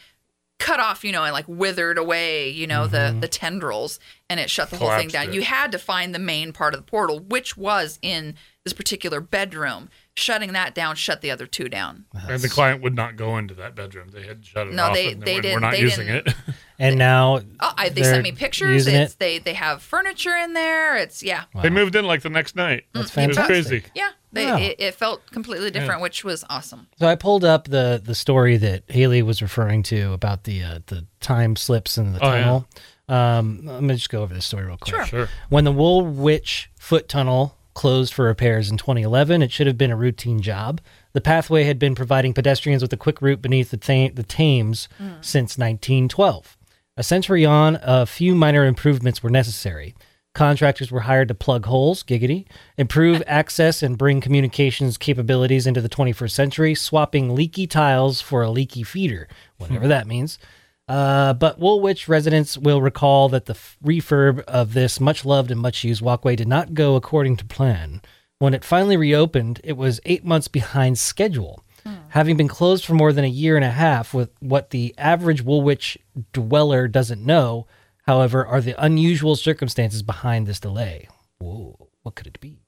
cut 0.58 0.78
off, 0.78 1.02
you 1.04 1.10
know, 1.12 1.24
and 1.24 1.32
like 1.32 1.46
withered 1.48 1.98
away, 1.98 2.48
you 2.48 2.66
know, 2.66 2.86
the 2.86 3.16
the 3.20 3.28
tendrils, 3.28 3.98
and 4.30 4.38
it 4.38 4.48
shut 4.50 4.70
the 4.70 4.76
whole 4.76 4.88
thing 4.90 5.08
Mm-hmm. 5.08 5.12
Down. 5.12 5.28
it. 5.30 5.34
You 5.34 5.42
had 5.42 5.72
to 5.72 5.78
find 5.78 6.14
the 6.14 6.18
main 6.20 6.52
part 6.52 6.74
of 6.74 6.80
the 6.80 6.86
portal, 6.88 7.18
which 7.18 7.56
was 7.56 7.98
in 8.02 8.34
this 8.64 8.72
particular 8.72 9.20
bedroom. 9.20 9.88
Shutting 10.14 10.52
that 10.52 10.74
down 10.74 10.94
shut 10.96 11.22
the 11.22 11.30
other 11.30 11.46
two 11.46 11.70
down. 11.70 12.04
And 12.28 12.40
the 12.42 12.48
client 12.50 12.82
would 12.82 12.94
not 12.94 13.16
go 13.16 13.38
into 13.38 13.54
that 13.54 13.74
bedroom. 13.74 14.10
They 14.12 14.24
had 14.26 14.44
shut 14.44 14.68
it 14.68 14.74
No, 14.74 14.88
off. 14.88 14.94
they- 14.94 15.12
and 15.12 15.22
they 15.22 15.36
we're, 15.36 15.40
didn't- 15.40 15.54
We're 15.56 15.60
not 15.60 15.72
they 15.72 15.80
using 15.80 16.06
didn't- 16.06 16.28
it. 16.28 16.34
And 16.82 16.98
now 16.98 17.40
Oh, 17.60 17.72
I, 17.76 17.88
they 17.90 18.02
sent 18.02 18.22
me 18.24 18.32
pictures. 18.32 18.74
using 18.86 18.94
It's 18.96 19.12
it. 19.14 19.18
they 19.18 19.38
they 19.38 19.54
have 19.54 19.82
furniture 19.82 20.34
in 20.36 20.52
there. 20.52 20.96
It's 20.96 21.22
yeah, 21.22 21.44
They 21.62 21.70
moved 21.70 21.94
in 21.96 22.04
like 22.06 22.22
the 22.22 22.30
next 22.30 22.56
night. 22.56 22.84
That's 22.92 23.16
It 23.16 23.28
was 23.28 23.38
crazy. 23.38 23.84
yeah. 23.94 24.10
They, 24.34 24.46
Wow. 24.46 24.56
it, 24.58 24.76
it 24.78 24.94
felt 24.94 25.30
completely 25.30 25.70
different, 25.70 26.00
which 26.00 26.24
was 26.24 26.42
awesome. 26.48 26.88
So 26.98 27.06
I 27.06 27.16
pulled 27.16 27.44
up 27.44 27.64
the 27.68 28.00
the 28.02 28.14
story 28.14 28.56
that 28.56 28.84
Haley 28.88 29.22
was 29.22 29.42
referring 29.42 29.82
to 29.84 30.12
about 30.12 30.44
the 30.44 30.62
uh, 30.62 30.78
the 30.86 31.06
time 31.20 31.54
slips 31.56 31.98
in 31.98 32.14
the 32.14 32.18
Oh, 32.24 32.32
yeah. 32.34 32.40
tunnel. 32.40 32.66
Um, 33.08 33.60
let 33.66 33.82
me 33.82 33.94
just 33.94 34.08
go 34.10 34.22
over 34.22 34.32
this 34.32 34.46
story 34.46 34.64
real 34.66 34.78
quick. 34.78 34.94
Sure. 34.94 35.04
Sure. 35.06 35.28
When 35.50 35.64
the 35.64 35.72
Woolwich 35.72 36.70
Foot 36.78 37.08
Tunnel 37.08 37.58
closed 37.74 38.14
for 38.14 38.24
repairs 38.24 38.70
in 38.70 38.76
2011, 38.78 39.42
it 39.42 39.52
should 39.52 39.66
have 39.66 39.76
been 39.76 39.90
a 39.90 39.96
routine 39.96 40.40
job. 40.40 40.80
The 41.12 41.20
pathway 41.20 41.64
had 41.64 41.78
been 41.78 41.94
providing 41.94 42.32
pedestrians 42.32 42.80
with 42.80 42.92
a 42.92 42.96
quick 42.96 43.20
route 43.20 43.42
beneath 43.42 43.70
the, 43.70 43.76
Tha- 43.76 44.12
the 44.14 44.22
Thames 44.22 44.88
since 45.20 45.58
1912. 45.58 46.56
A 46.96 47.02
century 47.02 47.46
on, 47.46 47.78
a 47.82 48.04
few 48.04 48.34
minor 48.34 48.66
improvements 48.66 49.22
were 49.22 49.30
necessary. 49.30 49.94
Contractors 50.34 50.90
were 50.90 51.00
hired 51.00 51.28
to 51.28 51.34
plug 51.34 51.64
holes, 51.64 52.02
giggity, 52.02 52.46
improve 52.76 53.22
access 53.26 53.82
and 53.82 53.96
bring 53.96 54.20
communications 54.20 54.98
capabilities 54.98 55.66
into 55.66 55.80
the 55.80 55.88
21st 55.88 56.30
century, 56.30 56.74
swapping 56.74 57.34
leaky 57.34 57.66
tiles 57.66 58.20
for 58.20 58.42
a 58.42 58.50
leaky 58.50 58.82
feeder, 58.82 59.26
whatever 59.56 59.88
that 59.88 60.06
means. 60.06 60.38
Uh, 60.86 61.32
but 61.32 61.58
Woolwich 61.58 62.08
residents 62.08 62.58
will 62.58 62.82
recall 62.82 63.30
that 63.30 63.46
the 63.46 63.54
f- 63.54 63.78
refurb 63.82 64.40
of 64.40 64.74
this 64.74 65.00
much 65.00 65.24
loved 65.24 65.50
and 65.50 65.60
much 65.60 65.84
used 65.84 66.02
walkway 66.02 66.36
did 66.36 66.48
not 66.48 66.74
go 66.74 66.96
according 66.96 67.36
to 67.36 67.44
plan. 67.46 68.02
When 68.38 68.52
it 68.52 68.64
finally 68.64 68.96
reopened, 68.98 69.60
it 69.64 69.78
was 69.78 70.00
eight 70.04 70.24
months 70.24 70.48
behind 70.48 70.98
schedule. 70.98 71.61
Having 72.08 72.36
been 72.36 72.48
closed 72.48 72.84
for 72.84 72.94
more 72.94 73.12
than 73.12 73.24
a 73.24 73.28
year 73.28 73.56
and 73.56 73.64
a 73.64 73.70
half, 73.70 74.12
with 74.12 74.30
what 74.40 74.70
the 74.70 74.94
average 74.98 75.42
Woolwich 75.42 75.98
dweller 76.32 76.86
doesn't 76.86 77.24
know, 77.24 77.66
however, 78.06 78.46
are 78.46 78.60
the 78.60 78.74
unusual 78.82 79.34
circumstances 79.34 80.02
behind 80.02 80.46
this 80.46 80.60
delay. 80.60 81.08
Whoa, 81.38 81.88
what 82.02 82.14
could 82.14 82.26
it 82.26 82.40
be? 82.40 82.60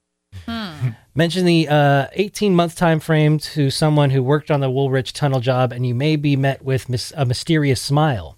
Hmm. 0.45 0.89
Mention 1.15 1.45
the 1.45 1.67
uh, 1.69 2.07
18 2.13 2.55
month 2.55 2.75
time 2.75 2.99
frame 2.99 3.37
to 3.39 3.69
someone 3.69 4.09
who 4.09 4.23
worked 4.23 4.51
on 4.51 4.59
the 4.59 4.69
Woolwich 4.69 5.13
tunnel 5.13 5.39
job, 5.39 5.71
and 5.71 5.85
you 5.85 5.95
may 5.95 6.15
be 6.15 6.35
met 6.35 6.63
with 6.63 6.89
mis- 6.89 7.13
a 7.15 7.25
mysterious 7.25 7.81
smile. 7.81 8.37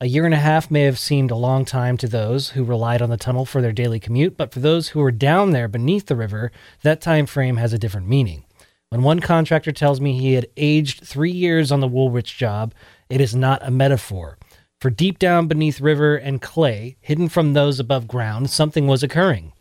A 0.00 0.06
year 0.06 0.24
and 0.24 0.34
a 0.34 0.38
half 0.38 0.70
may 0.70 0.82
have 0.82 0.98
seemed 0.98 1.32
a 1.32 1.36
long 1.36 1.64
time 1.64 1.96
to 1.96 2.06
those 2.06 2.50
who 2.50 2.62
relied 2.62 3.02
on 3.02 3.10
the 3.10 3.16
tunnel 3.16 3.44
for 3.44 3.60
their 3.60 3.72
daily 3.72 3.98
commute, 3.98 4.36
but 4.36 4.52
for 4.52 4.60
those 4.60 4.90
who 4.90 5.00
were 5.00 5.10
down 5.10 5.50
there 5.50 5.66
beneath 5.66 6.06
the 6.06 6.14
river, 6.14 6.52
that 6.82 7.00
time 7.00 7.26
frame 7.26 7.56
has 7.56 7.72
a 7.72 7.78
different 7.78 8.06
meaning. 8.06 8.44
When 8.90 9.02
one 9.02 9.20
contractor 9.20 9.72
tells 9.72 10.00
me 10.00 10.18
he 10.18 10.32
had 10.32 10.48
aged 10.56 11.04
three 11.04 11.30
years 11.30 11.70
on 11.70 11.80
the 11.80 11.88
Woolwich 11.88 12.38
job, 12.38 12.72
it 13.10 13.20
is 13.20 13.34
not 13.34 13.66
a 13.66 13.70
metaphor. 13.70 14.38
For 14.80 14.88
deep 14.88 15.18
down 15.18 15.46
beneath 15.46 15.80
river 15.80 16.16
and 16.16 16.40
clay, 16.40 16.96
hidden 17.00 17.28
from 17.28 17.52
those 17.52 17.78
above 17.78 18.08
ground, 18.08 18.48
something 18.48 18.86
was 18.86 19.02
occurring. 19.02 19.52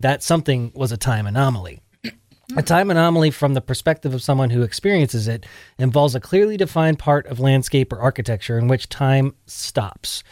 That 0.00 0.22
something 0.24 0.72
was 0.74 0.90
a 0.90 0.96
time 0.96 1.26
anomaly. 1.26 1.82
A 2.56 2.62
time 2.62 2.90
anomaly, 2.90 3.30
from 3.30 3.54
the 3.54 3.60
perspective 3.60 4.12
of 4.12 4.22
someone 4.22 4.50
who 4.50 4.62
experiences 4.62 5.28
it, 5.28 5.46
involves 5.78 6.14
a 6.14 6.20
clearly 6.20 6.56
defined 6.56 6.98
part 6.98 7.26
of 7.26 7.40
landscape 7.40 7.92
or 7.92 8.00
architecture 8.00 8.58
in 8.58 8.68
which 8.68 8.88
time 8.88 9.34
stops. 9.46 10.24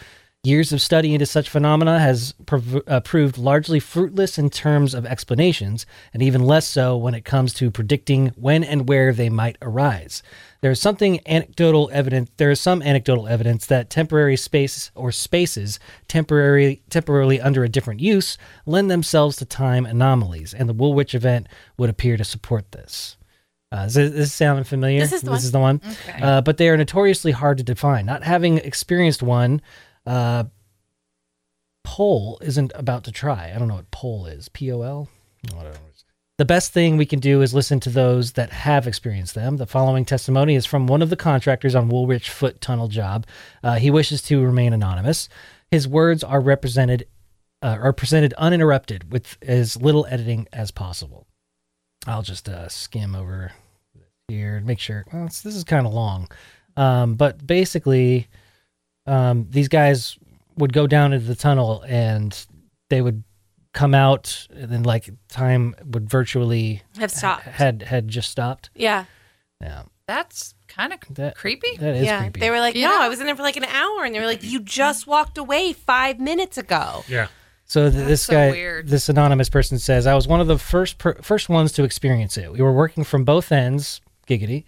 Years 0.45 0.73
of 0.73 0.83
study 0.83 1.15
into 1.15 1.25
such 1.25 1.49
phenomena 1.49 2.01
has 2.01 2.35
prov- 2.47 2.83
uh, 2.89 2.99
proved 2.99 3.39
largely 3.39 3.79
fruitless 3.79 4.39
in 4.39 4.51
terms 4.51 4.93
of 4.93 5.07
explanations, 5.07 5.87
and 6.13 6.21
even 6.21 6.43
less 6.43 6.67
so 6.67 6.97
when 6.97 7.15
it 7.15 7.25
comes 7.25 7.55
to 7.55 7.71
predicting 7.71 8.33
when 8.35 8.65
and 8.65 8.89
where 8.89 9.13
they 9.13 9.29
might 9.29 9.57
arise. 9.63 10.21
There 10.61 10.73
is 10.73 10.81
something 10.81 11.21
anecdotal 11.29 11.91
evidence. 11.93 12.29
There 12.39 12.51
is 12.51 12.61
some 12.61 12.83
anecdotal 12.83 13.29
evidence 13.29 13.67
that 13.67 13.89
temporary 13.89 14.37
space 14.37 14.91
or 14.97 15.13
spaces 15.13 15.79
temporarily 16.09 16.83
temporarily 16.91 17.41
under 17.41 17.63
a 17.63 17.69
different 17.69 18.01
use 18.01 18.37
lend 18.67 18.91
themselves 18.91 19.37
to 19.37 19.45
time 19.45 19.87
anomalies, 19.87 20.53
and 20.53 20.69
the 20.69 20.75
Woolwich 20.75 21.15
event 21.15 21.47
would 21.77 21.89
appear 21.89 22.17
to 22.17 22.25
support 22.25 22.73
this. 22.73 23.17
Uh, 23.71 23.85
does 23.85 23.95
this 23.95 24.11
this 24.11 24.33
sound 24.33 24.67
familiar? 24.67 24.99
This 24.99 25.13
is 25.13 25.21
the 25.21 25.31
this 25.31 25.31
one. 25.31 25.39
is 25.45 25.53
the 25.53 25.61
one. 25.61 25.81
Okay. 26.09 26.21
Uh, 26.21 26.41
but 26.41 26.57
they 26.57 26.69
are 26.69 26.77
notoriously 26.77 27.31
hard 27.31 27.59
to 27.59 27.63
define. 27.63 28.07
Not 28.07 28.25
having 28.25 28.59
experienced 28.59 29.23
one, 29.23 29.63
uh, 30.07 30.45
Pole 31.85 32.39
isn't 32.43 32.73
about 32.75 33.05
to 33.05 33.13
try. 33.13 33.53
I 33.55 33.59
don't 33.59 33.69
know 33.69 33.75
what 33.75 33.91
pole 33.91 34.27
is. 34.27 34.49
P 34.49 34.73
O 34.73 34.83
L? 34.83 35.09
The 36.39 36.45
best 36.45 36.73
thing 36.73 36.97
we 36.97 37.07
can 37.07 37.21
do 37.21 37.43
is 37.43 37.53
listen 37.53 37.81
to 37.81 37.91
those 37.91 38.33
that 38.33 38.51
have 38.51 38.87
experienced 38.87 39.35
them. 39.35 39.59
The 39.59 39.67
following 39.67 40.05
testimony 40.05 40.55
is 40.55 40.65
from 40.65 40.87
one 40.87 41.03
of 41.03 41.11
the 41.11 41.17
contractors 41.17 41.75
on 41.75 41.89
Woolwich 41.89 42.31
Foot 42.31 42.61
Tunnel 42.61 42.89
job. 42.89 43.27
Uh, 43.63 43.75
he 43.75 43.91
wishes 43.91 44.23
to 44.23 44.43
remain 44.43 44.73
anonymous. 44.73 45.29
His 45.71 45.87
words 45.87 46.25
are 46.25 46.41
represented 46.41 47.07
uh, 47.61 47.79
are 47.81 47.93
presented 47.93 48.33
uninterrupted 48.35 49.13
with 49.13 49.37
as 49.43 49.77
little 49.77 50.07
editing 50.09 50.49
as 50.53 50.71
possible. 50.71 51.27
I'll 52.07 52.23
just 52.23 52.49
uh, 52.49 52.69
skim 52.69 53.15
over 53.15 53.53
here 54.29 54.57
and 54.57 54.67
make 54.67 54.81
sure. 54.81 55.05
Well, 55.13 55.27
this 55.27 55.45
is 55.45 55.65
kind 55.65 55.87
of 55.87 55.93
long, 55.93 56.29
um, 56.77 57.15
but 57.15 57.47
basically, 57.47 58.29
um, 59.07 59.47
these 59.51 59.69
guys 59.69 60.19
would 60.57 60.73
go 60.73 60.87
down 60.87 61.13
into 61.13 61.27
the 61.27 61.35
tunnel 61.35 61.83
and 61.89 62.47
they 62.91 63.01
would 63.03 63.25
come 63.73 63.95
out, 63.95 64.47
and 64.51 64.71
then 64.71 64.83
like 64.83 65.09
time 65.29 65.75
would 65.87 66.09
virtually 66.11 66.83
Have 66.99 67.11
stopped. 67.11 67.45
had 67.45 67.83
had 67.83 68.07
just 68.09 68.31
stopped. 68.31 68.69
Yeah. 68.75 69.05
Yeah, 69.63 69.85
That's 70.07 70.55
kind 70.69 70.93
of 70.93 70.99
That- 71.15 71.37
creepy. 71.37 71.77
that 71.79 71.95
is 71.97 72.05
yeah. 72.05 72.21
creepy. 72.21 72.41
They 72.41 72.51
were 72.51 72.59
like, 72.61 72.75
You 72.75 72.83
no, 72.83 72.89
know? 72.91 73.01
I 73.03 73.09
was 73.09 73.21
in 73.21 73.27
there 73.27 73.37
for 73.37 73.43
like 73.43 73.57
an 73.57 73.65
hour. 73.65 74.05
And 74.05 74.13
they 74.15 74.19
were 74.21 74.27
like, 74.27 74.43
you 74.43 74.61
just 74.61 75.07
walked 75.07 75.39
away 75.39 75.73
five 75.73 76.19
minutes 76.19 76.59
ago. 76.59 77.05
Yeah. 77.09 77.29
So 77.65 77.89
th- 77.91 78.07
this 78.07 78.23
so 78.25 78.33
guy, 78.35 78.51
weird. 78.51 78.89
this 78.89 79.09
anonymous 79.09 79.49
person 79.49 79.79
says, 79.79 80.07
I 80.07 80.15
was 80.15 80.27
one 80.29 80.41
of 80.41 80.49
the 80.49 80.59
first 80.59 80.99
per- 80.99 81.15
first 81.23 81.49
ones 81.49 81.71
to 81.73 81.85
experience 81.85 82.37
it. 82.37 82.53
We 82.53 82.61
were 82.61 82.73
working 82.73 83.05
from 83.05 83.25
both 83.25 83.53
ends, 83.53 84.01
giggity, 84.29 84.65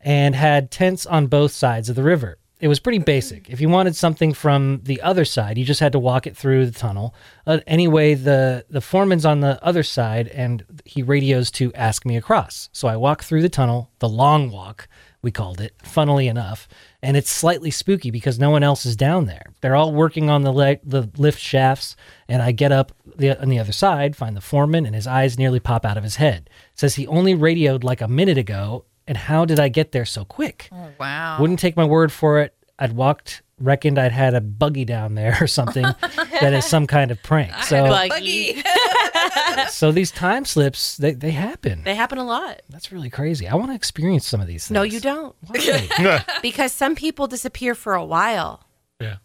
and 0.00 0.34
had 0.34 0.70
tents 0.72 1.06
on 1.06 1.28
both 1.28 1.52
sides 1.52 1.88
of 1.88 1.94
the 1.96 2.02
river. 2.02 2.36
It 2.62 2.68
was 2.68 2.78
pretty 2.78 3.00
basic. 3.00 3.50
If 3.50 3.60
you 3.60 3.68
wanted 3.68 3.96
something 3.96 4.32
from 4.32 4.82
the 4.84 5.02
other 5.02 5.24
side, 5.24 5.58
you 5.58 5.64
just 5.64 5.80
had 5.80 5.90
to 5.92 5.98
walk 5.98 6.28
it 6.28 6.36
through 6.36 6.66
the 6.66 6.78
tunnel. 6.78 7.12
Uh, 7.44 7.58
anyway, 7.66 8.14
the 8.14 8.64
the 8.70 8.80
foreman's 8.80 9.26
on 9.26 9.40
the 9.40 9.62
other 9.64 9.82
side, 9.82 10.28
and 10.28 10.64
he 10.84 11.02
radios 11.02 11.50
to 11.50 11.74
ask 11.74 12.06
me 12.06 12.16
across. 12.16 12.70
So 12.72 12.86
I 12.86 12.96
walk 12.96 13.24
through 13.24 13.42
the 13.42 13.48
tunnel, 13.48 13.90
the 13.98 14.08
long 14.08 14.52
walk, 14.52 14.86
we 15.22 15.32
called 15.32 15.60
it, 15.60 15.74
funnily 15.82 16.28
enough, 16.28 16.68
and 17.02 17.16
it's 17.16 17.30
slightly 17.30 17.72
spooky 17.72 18.12
because 18.12 18.38
no 18.38 18.50
one 18.50 18.62
else 18.62 18.86
is 18.86 18.94
down 18.94 19.26
there. 19.26 19.46
They're 19.60 19.74
all 19.74 19.92
working 19.92 20.30
on 20.30 20.42
the 20.42 20.52
le- 20.52 20.78
the 20.84 21.10
lift 21.16 21.40
shafts, 21.40 21.96
and 22.28 22.40
I 22.42 22.52
get 22.52 22.70
up 22.70 22.92
the, 23.16 23.40
on 23.42 23.48
the 23.48 23.58
other 23.58 23.72
side, 23.72 24.14
find 24.14 24.36
the 24.36 24.40
foreman, 24.40 24.86
and 24.86 24.94
his 24.94 25.08
eyes 25.08 25.36
nearly 25.36 25.58
pop 25.58 25.84
out 25.84 25.96
of 25.96 26.04
his 26.04 26.16
head. 26.16 26.48
Says 26.74 26.94
he 26.94 27.08
only 27.08 27.34
radioed 27.34 27.82
like 27.82 28.00
a 28.00 28.06
minute 28.06 28.38
ago, 28.38 28.84
and 29.12 29.18
how 29.18 29.44
did 29.44 29.60
I 29.60 29.68
get 29.68 29.92
there 29.92 30.06
so 30.06 30.24
quick? 30.24 30.70
Oh, 30.72 30.88
wow. 30.98 31.36
Wouldn't 31.38 31.58
take 31.58 31.76
my 31.76 31.84
word 31.84 32.10
for 32.10 32.40
it. 32.40 32.54
I'd 32.78 32.94
walked, 32.94 33.42
reckoned 33.60 33.98
I'd 33.98 34.10
had 34.10 34.32
a 34.32 34.40
buggy 34.40 34.86
down 34.86 35.16
there 35.16 35.36
or 35.38 35.46
something 35.46 35.82
that 36.40 36.54
is 36.54 36.64
some 36.64 36.86
kind 36.86 37.10
of 37.10 37.22
prank. 37.22 37.52
I 37.54 37.62
so, 37.62 37.86
Buggy. 37.88 38.62
so 39.68 39.92
these 39.92 40.10
time 40.10 40.46
slips, 40.46 40.96
they, 40.96 41.12
they 41.12 41.32
happen. 41.32 41.82
They 41.84 41.94
happen 41.94 42.16
a 42.16 42.24
lot. 42.24 42.62
That's 42.70 42.90
really 42.90 43.10
crazy. 43.10 43.46
I 43.46 43.54
want 43.54 43.70
to 43.70 43.74
experience 43.74 44.26
some 44.26 44.40
of 44.40 44.46
these 44.46 44.66
things. 44.66 44.74
No, 44.74 44.80
you 44.80 44.98
don't. 44.98 45.36
Why? 45.46 46.24
Because 46.40 46.72
some 46.72 46.94
people 46.94 47.26
disappear 47.26 47.74
for 47.74 47.92
a 47.92 48.02
while. 48.02 48.64
yeah. 48.98 49.16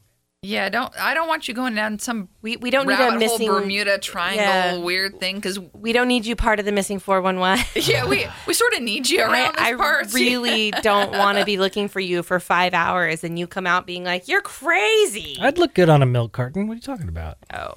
Yeah, 0.44 0.70
don't. 0.70 0.94
I 1.00 1.14
don't 1.16 1.28
want 1.28 1.48
you 1.48 1.54
going 1.56 1.74
down 1.74 1.98
some 2.00 2.30
We, 2.44 2.58
we 2.58 2.70
don't 2.70 2.88
need 2.88 3.00
a 3.00 3.18
missing. 3.18 3.48
Bermuda 3.48 3.98
Triangle 3.98 4.44
Yeah. 4.44 4.78
weird 4.78 5.20
thing 5.20 5.36
because 5.38 5.58
We 5.74 5.94
don't 5.94 6.08
need 6.08 6.26
you 6.28 6.36
part 6.36 6.60
of 6.60 6.66
the 6.66 6.72
missing 6.72 7.00
411. 7.00 7.66
yeah, 7.92 8.06
we 8.08 8.28
we 8.46 8.54
sort 8.54 8.74
of 8.74 8.82
need 8.84 9.10
you 9.10 9.22
I, 9.24 9.32
around 9.32 9.56
this 9.56 9.62
I 9.64 9.74
part. 9.76 10.14
really 10.14 10.72
don't 10.72 11.12
want 11.12 11.40
to 11.40 11.46
be 11.46 11.58
looking 11.58 11.88
for 11.88 12.00
you 12.00 12.22
for 12.22 12.40
five 12.40 12.74
hours 12.76 13.24
and 13.24 13.38
you 13.40 13.48
come 13.48 13.66
out 13.66 13.88
being 13.88 14.04
like, 14.04 14.28
you're 14.28 14.42
crazy. 14.42 15.38
I'd 15.42 15.58
look 15.58 15.74
good 15.74 15.90
on 15.90 16.04
a 16.04 16.06
milk 16.06 16.34
carton. 16.34 16.68
What 16.68 16.74
are 16.74 16.76
you 16.76 16.82
talking 16.82 17.10
about? 17.10 17.38
Oh. 17.54 17.74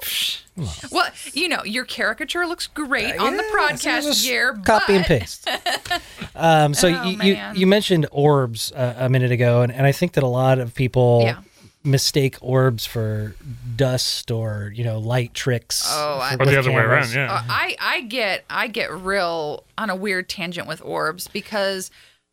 Well, 0.93 1.11
you 1.33 1.49
know, 1.49 1.65
your 1.65 1.87
caricature 1.87 2.47
looks 2.47 2.67
great 2.67 3.17
on 3.19 3.39
the 3.39 3.43
Yeah, 3.43 3.51
broadcast 3.53 4.07
just 4.07 4.27
here. 4.27 4.61
Copy 4.67 4.97
and 4.97 5.07
paste. 5.07 5.49
um, 6.35 6.75
so 6.75 6.89
Oh, 6.89 7.05
you, 7.05 7.23
you 7.23 7.39
you 7.55 7.67
mentioned 7.67 8.07
orbs 8.13 8.71
uh, 8.73 8.95
a 8.99 9.09
minute 9.09 9.33
ago, 9.33 9.63
and, 9.63 9.73
and 9.73 9.87
I 9.87 9.93
think 9.93 10.13
that 10.13 10.23
a 10.23 10.27
lot 10.29 10.59
of 10.59 10.75
people 10.75 11.23
Yeah. 11.25 11.41
Mistake 11.83 12.37
orbs 12.41 12.85
for 12.85 13.35
dust 13.77 14.31
or 14.31 14.71
you 14.75 14.85
know 14.85 14.99
light 14.99 15.33
tricks. 15.35 15.83
Oh, 15.87 16.19
I- 16.19 16.35
Or 16.35 16.39
the 16.39 16.45
with 16.47 16.55
other 16.59 16.71
way 16.73 16.83
around, 16.83 17.13
yeah. 17.13 17.33
Uh, 17.33 17.43
I 17.49 17.77
I 17.81 18.01
get 18.03 18.45
I 18.51 18.67
get 18.69 18.93
real 18.93 19.65
on 19.79 19.91
a 19.91 19.97
weird 19.97 20.29
tangent 20.29 20.67
with 20.69 20.83
orbs 20.83 21.29
because 21.29 21.91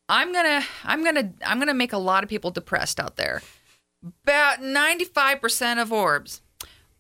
I'm 0.10 0.34
gonna 0.34 0.64
I'm 0.84 1.04
gonna 1.04 1.32
I'm 1.46 1.60
gonna 1.60 1.74
make 1.74 1.94
a 1.94 1.98
lot 1.98 2.24
of 2.24 2.30
people 2.30 2.52
depressed 2.52 3.00
out 3.00 3.16
there. 3.18 3.42
About 4.24 4.60
95% 4.60 5.82
of 5.82 5.92
orbs 5.92 6.42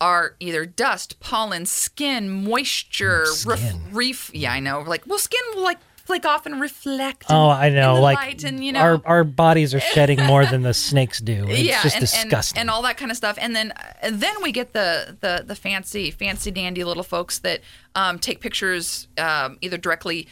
are 0.01 0.35
either 0.39 0.65
dust, 0.65 1.19
pollen, 1.19 1.65
skin, 1.65 2.43
moisture, 2.43 3.25
ref, 3.45 3.59
Skin. 3.59 3.81
reef. 3.91 4.31
Yeah, 4.33 4.51
I 4.51 4.59
know. 4.59 4.81
Like, 4.81 5.03
well, 5.05 5.19
skin 5.19 5.39
will 5.55 5.63
like 5.63 5.77
flake 6.07 6.25
off 6.25 6.45
and 6.45 6.59
reflect. 6.59 7.25
Oh, 7.29 7.49
I 7.49 7.69
know. 7.69 7.99
Like 8.01 8.17
light 8.17 8.43
and 8.43 8.63
you 8.63 8.71
know 8.71 8.79
our 8.79 9.01
our 9.05 9.23
bodies 9.23 9.73
are 9.75 9.79
shedding 9.79 10.23
more 10.23 10.45
than 10.45 10.63
the 10.63 10.73
snakes 10.87 11.19
do. 11.19 11.45
It's 11.47 11.61
yeah, 11.61 11.83
just 11.83 11.95
and, 11.95 12.01
disgusting. 12.01 12.59
And, 12.59 12.69
and 12.69 12.73
all 12.73 12.81
that 12.83 12.97
kind 12.97 13.11
of 13.11 13.17
stuff. 13.17 13.37
And 13.39 13.55
then 13.55 13.73
and 14.01 14.19
then 14.19 14.41
we 14.41 14.51
get 14.51 14.73
the 14.73 15.17
the 15.19 15.43
the 15.45 15.55
fancy 15.55 16.09
fancy 16.09 16.49
dandy 16.49 16.83
little 16.83 17.03
folks 17.03 17.39
that 17.39 17.61
um, 17.93 18.17
take 18.17 18.39
pictures 18.39 19.07
um, 19.17 19.57
either 19.61 19.77
directly 19.77 20.27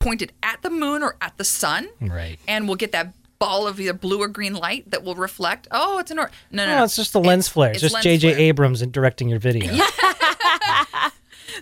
pointed 0.00 0.32
at 0.42 0.62
the 0.62 0.70
moon 0.70 1.02
or 1.02 1.16
at 1.20 1.36
the 1.36 1.44
sun, 1.44 1.90
right. 2.00 2.38
and 2.48 2.66
we'll 2.66 2.76
get 2.76 2.92
that 2.92 3.12
ball 3.38 3.66
of 3.66 3.78
either 3.78 3.92
blue 3.92 4.20
or 4.22 4.28
green 4.28 4.54
light 4.54 4.90
that 4.90 5.04
will 5.04 5.14
reflect. 5.14 5.68
Oh, 5.70 5.98
it's 5.98 6.10
an 6.10 6.18
orb. 6.18 6.30
No, 6.50 6.64
no, 6.64 6.72
No, 6.72 6.78
no. 6.78 6.84
it's 6.84 6.96
just 6.96 7.12
the 7.12 7.20
lens 7.20 7.48
flare. 7.48 7.72
It's, 7.72 7.82
it's 7.82 7.92
just 7.92 8.02
J.J. 8.02 8.34
Abrams 8.34 8.80
in 8.80 8.90
directing 8.90 9.28
your 9.28 9.38
video. 9.38 9.72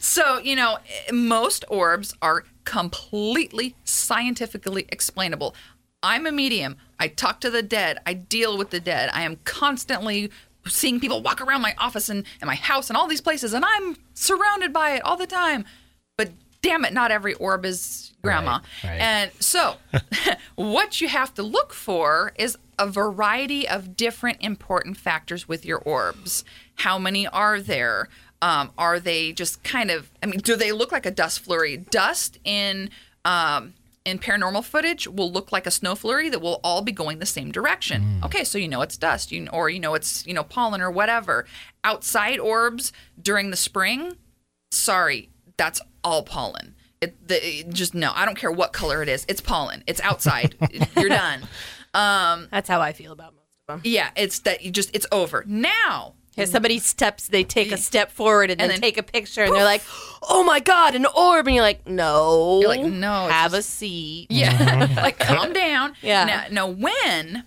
So, 0.00 0.38
you 0.38 0.56
know, 0.56 0.78
most 1.12 1.64
orbs 1.68 2.14
are 2.22 2.44
completely 2.64 3.74
scientifically 3.84 4.86
explainable. 4.90 5.54
I'm 6.02 6.26
a 6.26 6.32
medium. 6.32 6.76
I 6.98 7.08
talk 7.08 7.40
to 7.40 7.50
the 7.50 7.62
dead. 7.62 7.98
I 8.06 8.14
deal 8.14 8.56
with 8.56 8.70
the 8.70 8.80
dead. 8.80 9.10
I 9.12 9.22
am 9.22 9.36
constantly 9.44 10.30
seeing 10.66 11.00
people 11.00 11.22
walk 11.22 11.40
around 11.40 11.62
my 11.62 11.74
office 11.78 12.08
and, 12.08 12.24
and 12.40 12.46
my 12.46 12.54
house 12.54 12.90
and 12.90 12.96
all 12.96 13.06
these 13.06 13.20
places, 13.20 13.52
and 13.54 13.64
I'm 13.64 13.96
surrounded 14.14 14.72
by 14.72 14.90
it 14.92 15.04
all 15.04 15.16
the 15.16 15.26
time. 15.26 15.64
But 16.16 16.32
damn 16.62 16.84
it, 16.84 16.92
not 16.92 17.10
every 17.10 17.34
orb 17.34 17.64
is 17.64 18.12
grandma. 18.22 18.60
Right, 18.84 18.90
right. 18.90 19.00
And 19.00 19.30
so, 19.40 19.76
what 20.56 21.00
you 21.00 21.08
have 21.08 21.34
to 21.34 21.42
look 21.42 21.72
for 21.72 22.32
is 22.36 22.56
a 22.78 22.86
variety 22.86 23.68
of 23.68 23.96
different 23.96 24.38
important 24.40 24.96
factors 24.96 25.48
with 25.48 25.64
your 25.64 25.78
orbs. 25.78 26.44
How 26.76 26.98
many 26.98 27.26
are 27.26 27.60
there? 27.60 28.08
Um, 28.40 28.70
are 28.78 29.00
they 29.00 29.32
just 29.32 29.62
kind 29.64 29.90
of? 29.90 30.10
I 30.22 30.26
mean, 30.26 30.40
do 30.40 30.56
they 30.56 30.72
look 30.72 30.92
like 30.92 31.06
a 31.06 31.10
dust 31.10 31.40
flurry? 31.40 31.76
Dust 31.76 32.38
in 32.44 32.90
um, 33.24 33.74
in 34.04 34.18
paranormal 34.18 34.64
footage 34.64 35.06
will 35.06 35.30
look 35.30 35.52
like 35.52 35.66
a 35.66 35.70
snow 35.70 35.94
flurry 35.94 36.28
that 36.30 36.40
will 36.40 36.60
all 36.64 36.82
be 36.82 36.92
going 36.92 37.18
the 37.18 37.26
same 37.26 37.50
direction. 37.52 38.20
Okay, 38.24 38.44
so 38.44 38.56
you 38.56 38.68
know 38.68 38.80
it's 38.80 38.96
dust, 38.96 39.30
you 39.32 39.48
or 39.52 39.68
you 39.68 39.80
know 39.80 39.94
it's 39.94 40.26
you 40.26 40.34
know 40.34 40.44
pollen 40.44 40.80
or 40.80 40.90
whatever. 40.90 41.46
Outside 41.84 42.38
orbs 42.38 42.92
during 43.20 43.50
the 43.50 43.56
spring, 43.56 44.16
sorry, 44.70 45.28
that's 45.56 45.80
all 46.02 46.22
pollen. 46.22 46.74
It, 47.00 47.28
the, 47.28 47.58
it 47.60 47.68
just 47.70 47.94
no, 47.94 48.12
I 48.14 48.24
don't 48.24 48.36
care 48.36 48.50
what 48.50 48.72
color 48.72 49.02
it 49.02 49.08
is. 49.08 49.24
It's 49.28 49.40
pollen. 49.40 49.84
It's 49.86 50.00
outside. 50.00 50.56
You're 50.96 51.08
done. 51.10 51.46
That's 52.50 52.68
how 52.68 52.80
I 52.80 52.92
feel 52.92 53.12
about 53.12 53.34
most 53.34 53.46
of 53.68 53.74
them. 53.74 53.80
Yeah, 53.84 54.10
it's 54.16 54.40
that 54.40 54.62
you 54.62 54.70
just 54.70 54.90
it's 54.94 55.06
over. 55.12 55.44
Now, 55.46 56.14
If 56.38 56.44
mm-hmm. 56.46 56.52
somebody 56.52 56.78
steps, 56.78 57.28
they 57.28 57.44
take 57.44 57.72
a 57.72 57.76
step 57.76 58.10
forward 58.10 58.50
and, 58.50 58.60
And 58.60 58.70
then, 58.70 58.80
then 58.80 58.80
take 58.80 58.98
a 58.98 59.02
picture, 59.02 59.42
and 59.42 59.54
they're 59.54 59.64
like, 59.64 59.82
"Oh 60.22 60.44
my 60.44 60.60
god, 60.60 60.94
an 60.94 61.06
orb!" 61.06 61.46
And 61.46 61.56
you're 61.56 61.64
like, 61.64 61.86
"No, 61.88 62.60
You're 62.60 62.68
like, 62.68 62.84
"No, 62.84 63.24
it's 63.24 63.32
have 63.32 63.54
a 63.54 63.62
seat." 63.62 64.28
yeah, 64.30 64.88
like 64.96 65.18
calm 65.18 65.52
down. 65.52 65.94
Yeah. 66.02 66.24
Now, 66.24 66.44
now, 66.50 66.66
when 66.68 67.44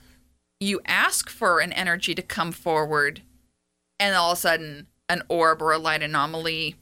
you 0.59 0.81
ask 0.85 1.29
for 1.29 1.59
an 1.59 1.73
energy 1.73 2.13
to 2.15 2.21
come 2.21 2.51
forward, 2.51 3.21
and 3.99 4.15
all 4.15 4.31
of 4.31 4.37
a 4.37 4.41
sudden 4.41 4.87
an 5.11 5.21
orb 5.29 5.61
or 5.61 5.71
a 5.71 5.77
light 5.77 6.01
anomaly. 6.01 6.75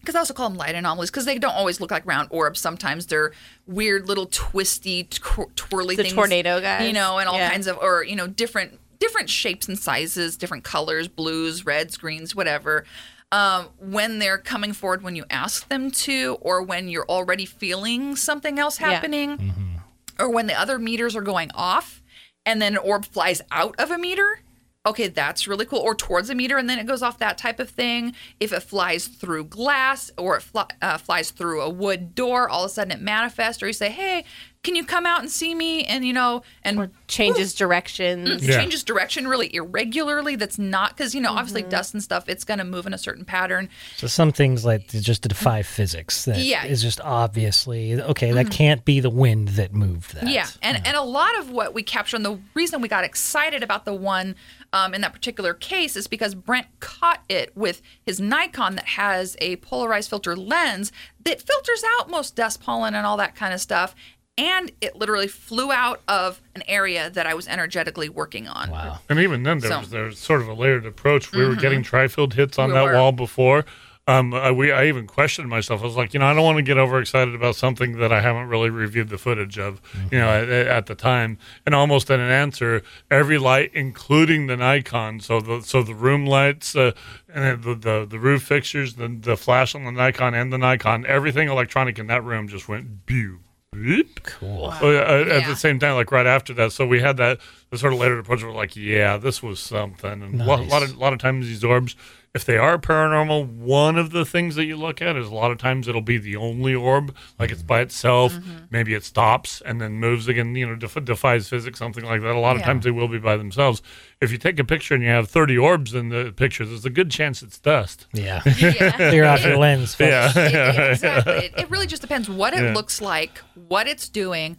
Because 0.00 0.16
I 0.16 0.18
also 0.18 0.34
call 0.34 0.48
them 0.48 0.58
light 0.58 0.74
anomalies 0.74 1.10
because 1.12 1.26
they 1.26 1.38
don't 1.38 1.54
always 1.54 1.80
look 1.80 1.92
like 1.92 2.04
round 2.04 2.26
orbs. 2.32 2.58
Sometimes 2.58 3.06
they're 3.06 3.30
weird 3.68 4.08
little 4.08 4.26
twisty, 4.26 5.04
tw- 5.04 5.54
twirly 5.54 5.94
The 5.94 6.02
things. 6.02 6.14
tornado 6.14 6.60
guys? 6.60 6.88
You 6.88 6.92
know, 6.92 7.18
and 7.18 7.28
all 7.28 7.36
Yeah. 7.38 7.50
kinds 7.50 7.68
of, 7.68 7.78
or, 7.78 8.02
you 8.02 8.16
know, 8.16 8.26
different 8.26 8.80
different 9.02 9.28
shapes 9.28 9.66
and 9.66 9.76
sizes, 9.76 10.36
different 10.36 10.62
colors, 10.62 11.08
blues, 11.08 11.66
reds, 11.66 11.96
greens, 11.96 12.36
whatever. 12.36 12.84
Um, 13.32 13.68
when 13.80 14.20
they're 14.20 14.38
coming 14.38 14.72
forward 14.72 15.02
when 15.02 15.16
you 15.16 15.24
ask 15.28 15.66
them 15.68 15.90
to, 15.90 16.38
or 16.40 16.62
when 16.62 16.88
you're 16.88 17.06
already 17.08 17.44
feeling 17.46 18.14
something 18.14 18.58
else 18.60 18.80
Yeah. 18.80 18.90
happening, 18.90 19.80
or 20.20 20.30
when 20.30 20.46
the 20.46 20.54
other 20.54 20.78
meters 20.78 21.16
are 21.16 21.22
going 21.22 21.50
off 21.54 22.00
and 22.46 22.62
then 22.62 22.74
an 22.74 22.78
orb 22.78 23.04
flies 23.06 23.42
out 23.50 23.74
of 23.78 23.90
a 23.90 23.98
meter. 23.98 24.40
Okay, 24.84 25.08
that's 25.08 25.48
really 25.48 25.64
cool. 25.64 25.78
Or 25.78 25.94
towards 25.94 26.28
a 26.30 26.34
meter 26.34 26.58
and 26.58 26.68
then 26.70 26.78
it 26.78 26.86
goes 26.86 27.02
off 27.02 27.18
that 27.18 27.38
type 27.38 27.58
of 27.58 27.70
thing. 27.70 28.14
If 28.38 28.52
it 28.52 28.62
flies 28.64 29.06
through 29.08 29.44
glass 29.44 30.10
or 30.18 30.36
it 30.36 30.42
fly, 30.42 30.66
uh, 30.80 30.98
flies 30.98 31.30
through 31.30 31.62
a 31.62 31.70
wood 31.70 32.14
door, 32.14 32.48
all 32.48 32.64
of 32.64 32.70
a 32.70 32.74
sudden 32.74 32.90
it 32.92 33.00
manifests. 33.00 33.62
Or 33.62 33.68
you 33.68 33.72
say, 33.72 33.90
"Hey, 33.90 34.24
can 34.62 34.76
you 34.76 34.84
come 34.84 35.06
out 35.06 35.20
and 35.20 35.30
see 35.30 35.54
me?" 35.54 35.84
And 35.84 36.04
you 36.04 36.12
know, 36.12 36.42
and 36.62 36.90
Changes 37.08 37.54
directions. 37.54 38.28
it 38.30 38.42
Yeah. 38.42 38.56
changes 38.56 38.82
direction 38.82 39.28
really 39.28 39.54
irregularly. 39.54 40.34
That's 40.36 40.58
not 40.58 40.96
because 40.96 41.14
you 41.14 41.20
know 41.20 41.32
obviously 41.32 41.60
mm-hmm. 41.62 41.70
dust 41.70 41.92
and 41.92 42.02
stuff. 42.02 42.28
It's 42.28 42.44
going 42.44 42.58
to 42.58 42.64
move 42.64 42.86
in 42.86 42.94
a 42.94 42.98
certain 42.98 43.24
pattern. 43.26 43.68
So 43.96 44.06
some 44.06 44.32
things 44.32 44.64
like 44.64 44.88
they 44.88 45.00
just 45.00 45.22
defy 45.22 45.62
physics. 45.62 46.24
That 46.24 46.38
Yeah. 46.38 46.64
is 46.64 46.80
just 46.80 47.00
obviously 47.02 48.00
okay. 48.00 48.32
That 48.32 48.46
mm-hmm. 48.46 48.52
can't 48.54 48.84
be 48.84 49.00
the 49.00 49.10
wind 49.10 49.48
that 49.48 49.74
moved 49.74 50.14
that. 50.14 50.28
Yeah, 50.28 50.46
and 50.62 50.80
and 50.86 50.96
a 50.96 51.02
lot 51.02 51.38
of 51.38 51.50
what 51.50 51.74
we 51.74 51.82
capture, 51.82 52.16
and 52.16 52.24
the 52.24 52.38
reason 52.54 52.80
we 52.80 52.88
got 52.88 53.04
excited 53.04 53.62
about 53.62 53.84
the 53.84 53.94
one 53.94 54.34
um, 54.72 54.94
in 54.94 55.02
that 55.02 55.12
particular 55.12 55.52
case 55.52 55.96
is 55.96 56.06
because 56.06 56.34
Brent 56.34 56.66
caught 56.80 57.22
it 57.28 57.54
with 57.54 57.82
his 58.06 58.20
Nikon 58.20 58.76
that 58.76 58.86
has 58.86 59.36
a 59.40 59.56
polarized 59.56 60.08
filter 60.08 60.34
lens 60.34 60.92
that 61.24 61.42
filters 61.42 61.84
out 61.98 62.08
most 62.08 62.34
dust, 62.36 62.60
pollen, 62.62 62.94
and 62.94 63.06
all 63.06 63.16
that 63.18 63.34
kind 63.34 63.52
of 63.52 63.60
stuff. 63.60 63.94
And 64.42 64.72
it 64.80 64.96
literally 64.96 65.28
flew 65.28 65.70
out 65.70 66.00
of 66.08 66.40
an 66.56 66.62
area 66.66 67.08
that 67.10 67.26
I 67.26 67.34
was 67.34 67.46
energetically 67.46 68.08
working 68.08 68.48
on. 68.48 68.70
Wow. 68.70 68.98
And 69.08 69.20
even 69.20 69.44
then, 69.44 69.58
there 69.60 69.70
So- 69.70 69.78
was 69.80 69.90
there's 69.90 70.18
sort 70.18 70.40
of 70.42 70.48
a 70.48 70.54
layered 70.54 70.84
approach. 70.84 71.30
We 71.32 71.46
were 71.46 71.54
getting 71.54 71.82
tri-field 71.82 72.34
hits 72.34 72.58
on 72.58 72.68
We 72.70 72.74
that 72.74 72.84
were. 72.84 72.94
wall 72.94 73.12
before. 73.12 73.64
Um, 74.08 74.34
I, 74.34 74.50
we 74.50 74.72
I 74.72 74.86
even 74.86 75.06
questioned 75.06 75.48
myself. 75.48 75.80
I 75.80 75.84
was 75.84 75.94
like, 75.94 76.12
you 76.12 76.18
know, 76.18 76.26
I 76.26 76.34
don't 76.34 76.42
want 76.42 76.56
to 76.56 76.62
get 76.62 76.76
overexcited 76.76 77.36
about 77.36 77.54
something 77.54 77.98
that 77.98 78.12
I 78.12 78.20
haven't 78.20 78.48
really 78.48 78.68
reviewed 78.68 79.10
the 79.10 79.16
footage 79.16 79.60
of, 79.60 79.80
you 80.10 80.18
know, 80.18 80.28
at, 80.28 80.48
at 80.48 80.86
the 80.86 80.96
time. 80.96 81.38
And 81.64 81.72
almost 81.72 82.10
in 82.10 82.18
an 82.18 82.28
answer, 82.32 82.82
every 83.12 83.38
light, 83.38 83.70
including 83.74 84.48
the 84.48 84.56
Nikon, 84.56 85.20
so 85.20 85.40
the 85.40 85.60
so 85.60 85.84
the 85.84 85.94
room 85.94 86.26
lights, 86.26 86.74
uh, 86.74 86.90
and 87.32 87.62
the, 87.62 87.76
the 87.76 88.06
the 88.10 88.18
roof 88.18 88.42
fixtures, 88.42 88.94
the 88.94 89.06
the 89.06 89.36
flash 89.36 89.72
on 89.76 89.84
the 89.84 89.92
Nikon 89.92 90.34
and 90.34 90.52
the 90.52 90.58
Nikon, 90.58 91.06
everything 91.06 91.46
electronic 91.48 91.96
in 91.96 92.08
that 92.08 92.24
room 92.24 92.48
just 92.48 92.66
went 92.68 93.06
pew. 93.06 93.38
Beep. 93.82 94.22
Cool. 94.24 94.66
Uh, 94.66 94.86
at 94.92 95.26
Yeah. 95.26 95.48
the 95.48 95.56
same 95.56 95.78
time, 95.78 95.94
like 95.94 96.12
right 96.12 96.26
after 96.26 96.52
that, 96.54 96.72
so 96.72 96.86
we 96.86 97.00
had 97.00 97.16
that 97.16 97.38
the 97.70 97.78
sort 97.78 97.94
of 97.94 97.98
later 97.98 98.18
approach. 98.18 98.42
We're 98.44 98.52
like, 98.52 98.76
yeah, 98.76 99.16
this 99.16 99.42
was 99.42 99.58
something. 99.60 100.22
And 100.22 100.40
a 100.40 100.44
lot, 100.44 100.60
Nice. 100.60 100.70
lot 100.70 100.82
of 100.82 100.98
lot 100.98 101.12
of 101.14 101.18
times 101.18 101.46
these 101.46 101.64
orbs, 101.64 101.96
if 102.34 102.44
they 102.44 102.58
are 102.58 102.76
paranormal, 102.76 103.46
one 103.46 103.96
of 103.96 104.10
the 104.10 104.26
things 104.26 104.56
that 104.56 104.66
you 104.66 104.76
look 104.76 105.00
at 105.00 105.16
is 105.16 105.26
a 105.28 105.34
lot 105.34 105.50
of 105.50 105.56
times 105.56 105.88
it'll 105.88 106.02
be 106.02 106.18
the 106.18 106.36
only 106.36 106.74
orb, 106.74 107.16
like 107.38 107.50
it's 107.50 107.62
by 107.62 107.80
itself. 107.80 108.34
Maybe 108.70 108.92
it 108.92 109.04
stops 109.04 109.62
and 109.64 109.80
then 109.80 109.92
moves 109.94 110.28
again. 110.28 110.54
You 110.54 110.66
know, 110.66 110.76
def- 110.76 111.02
defies 111.04 111.48
physics, 111.48 111.78
something 111.78 112.04
like 112.04 112.20
that. 112.20 112.34
A 112.34 112.38
lot 112.38 112.56
of 112.56 112.60
Yeah. 112.60 112.66
times 112.66 112.84
they 112.84 112.90
will 112.90 113.08
be 113.08 113.18
by 113.18 113.38
themselves. 113.38 113.80
If 114.22 114.30
you 114.32 114.38
take 114.38 114.58
a 114.58 114.64
picture 114.64 114.94
and 114.94 115.02
you 115.02 115.08
have 115.10 115.28
thirty 115.28 115.58
orbs 115.58 115.94
in 115.94 116.08
the 116.08 116.32
picture, 116.32 116.64
there's 116.64 116.84
a 116.84 116.90
good 116.90 117.10
chance 117.10 117.42
it's 117.42 117.58
dust. 117.58 118.06
Yeah. 118.12 118.42
Yeah. 118.58 118.92
Clear 118.92 119.24
off 119.24 119.44
your 119.44 119.56
lens. 119.58 119.94
folks. 119.94 120.10
Yeah. 120.10 120.32
It- 120.36 120.54
it- 120.78 120.90
exactly. 120.92 121.32
It, 121.34 121.52
it 121.58 121.70
really 121.70 121.86
just 121.86 122.02
depends 122.02 122.30
what 122.30 122.54
it 122.54 122.62
Yeah. 122.62 122.72
looks 122.74 123.00
like, 123.00 123.38
what 123.68 123.86
it's 123.88 124.08
doing. 124.08 124.56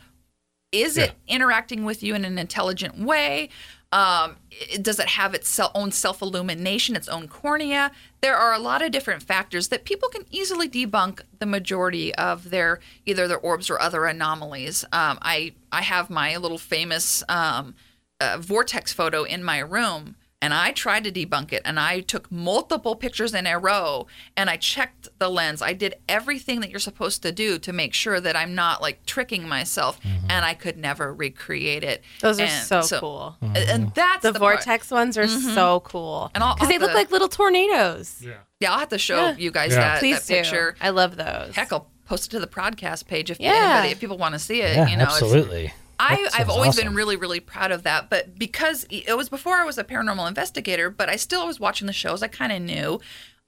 Is 0.71 0.97
it 0.97 1.13
interacting 1.27 1.85
with 1.85 2.01
you 2.03 2.15
in 2.15 2.25
an 2.25 2.37
intelligent 2.39 2.97
way? 2.99 3.49
Um, 3.91 4.37
i- 4.73 4.77
does 4.81 4.99
it 4.99 5.07
have 5.09 5.35
its 5.35 5.59
own 5.75 5.91
self 5.91 6.21
illumination, 6.23 6.95
its 6.95 7.07
own 7.07 7.27
cornea? 7.27 7.91
There 8.21 8.35
are 8.35 8.51
a 8.53 8.57
lot 8.59 8.81
of 8.81 8.91
different 8.91 9.21
factors 9.21 9.67
that 9.67 9.85
people 9.85 10.09
can 10.09 10.25
easily 10.31 10.67
debunk 10.67 11.21
the 11.39 11.45
majority 11.45 12.13
of 12.15 12.49
their 12.49 12.79
either 13.05 13.27
their 13.27 13.37
orbs 13.37 13.69
or 13.69 13.79
other 13.79 14.05
anomalies. 14.05 14.83
Um, 14.91 15.19
I 15.21 15.53
I 15.71 15.83
have 15.83 16.09
my 16.09 16.35
little 16.37 16.57
famous 16.57 17.23
um, 17.29 17.75
uh, 18.23 18.37
vortex 18.39 18.93
photo 18.93 19.23
in 19.23 19.43
my 19.43 19.59
room 19.59 20.15
and 20.41 20.53
I 20.53 20.71
tried 20.73 21.05
to 21.05 21.11
debunk 21.11 21.53
it 21.53 21.61
and 21.63 21.79
I 21.79 22.01
took 22.01 22.29
multiple 22.29 22.95
pictures 22.97 23.33
in 23.33 23.47
a 23.47 23.57
row 23.57 24.07
and 24.35 24.49
I 24.49 24.57
checked 24.57 25.07
the 25.17 25.29
lens. 25.29 25.61
I 25.61 25.71
did 25.71 25.95
everything 26.09 26.59
that 26.59 26.69
you're 26.69 26.81
supposed 26.81 27.21
to 27.23 27.31
do 27.31 27.57
to 27.59 27.71
make 27.71 27.93
sure 27.93 28.19
that 28.19 28.35
I'm 28.35 28.53
not 28.53 28.81
like 28.81 29.05
tricking 29.05 29.47
myself 29.47 30.01
and 30.29 30.43
I 30.43 30.53
could 30.53 30.77
never 30.77 31.13
recreate 31.13 31.85
it. 31.85 32.03
Those 32.19 32.41
are 32.41 32.43
And 32.43 32.67
so 32.67 32.99
cool. 32.99 33.37
And- 33.41 33.57
And 33.57 33.93
that's 33.95 34.23
The, 34.23 34.33
the, 34.33 34.39
part. 34.39 34.55
vortex 34.65 34.91
ones 34.91 35.17
are 35.17 35.29
so 35.29 35.79
cool 35.79 36.29
And 36.35 36.43
because 36.43 36.67
they 36.67 36.73
I'll 36.75 36.81
look 36.81 36.91
to- 36.91 36.97
like 36.97 37.11
little 37.11 37.29
tornadoes. 37.29 38.21
Yeah. 38.21 38.33
Yeah, 38.59 38.73
I'll 38.73 38.79
have 38.79 38.89
to 38.89 38.97
show 38.97 39.15
Yeah. 39.15 39.35
you 39.37 39.49
guys 39.51 39.71
Yeah. 39.71 39.77
that, 39.79 39.99
Please 39.99 40.25
that 40.27 40.33
picture. 40.43 40.71
do. 40.73 40.77
I 40.85 40.89
love 40.89 41.15
those. 41.15 41.55
Heck, 41.55 41.71
I'll 41.71 41.87
post 42.05 42.25
it 42.27 42.29
to 42.31 42.39
the 42.41 42.47
podcast 42.47 43.07
page 43.07 43.31
if 43.31 43.39
Yeah. 43.39 43.53
anybody, 43.53 43.91
if 43.93 43.99
people 44.01 44.17
want 44.17 44.33
to 44.33 44.39
see 44.39 44.61
it. 44.61 44.75
Yeah, 44.75 44.87
you 44.89 44.97
know, 44.97 45.03
it's- 45.03 45.21
absolutely. 45.21 45.73
I, 46.09 46.29
I've 46.33 46.49
always 46.49 46.69
awesome. 46.69 46.85
been 46.85 46.95
really, 46.95 47.15
really 47.15 47.39
proud 47.39 47.71
of 47.71 47.83
that. 47.83 48.09
But 48.09 48.37
because 48.37 48.85
it 48.89 49.15
was 49.15 49.29
before 49.29 49.55
I 49.55 49.63
was 49.63 49.77
a 49.77 49.83
paranormal 49.83 50.27
investigator, 50.27 50.89
but 50.89 51.09
I 51.09 51.15
still 51.15 51.47
was 51.47 51.59
watching 51.59 51.87
the 51.87 51.93
shows, 51.93 52.21
I 52.21 52.27
kind 52.27 52.51
of 52.51 52.61
knew. 52.61 52.99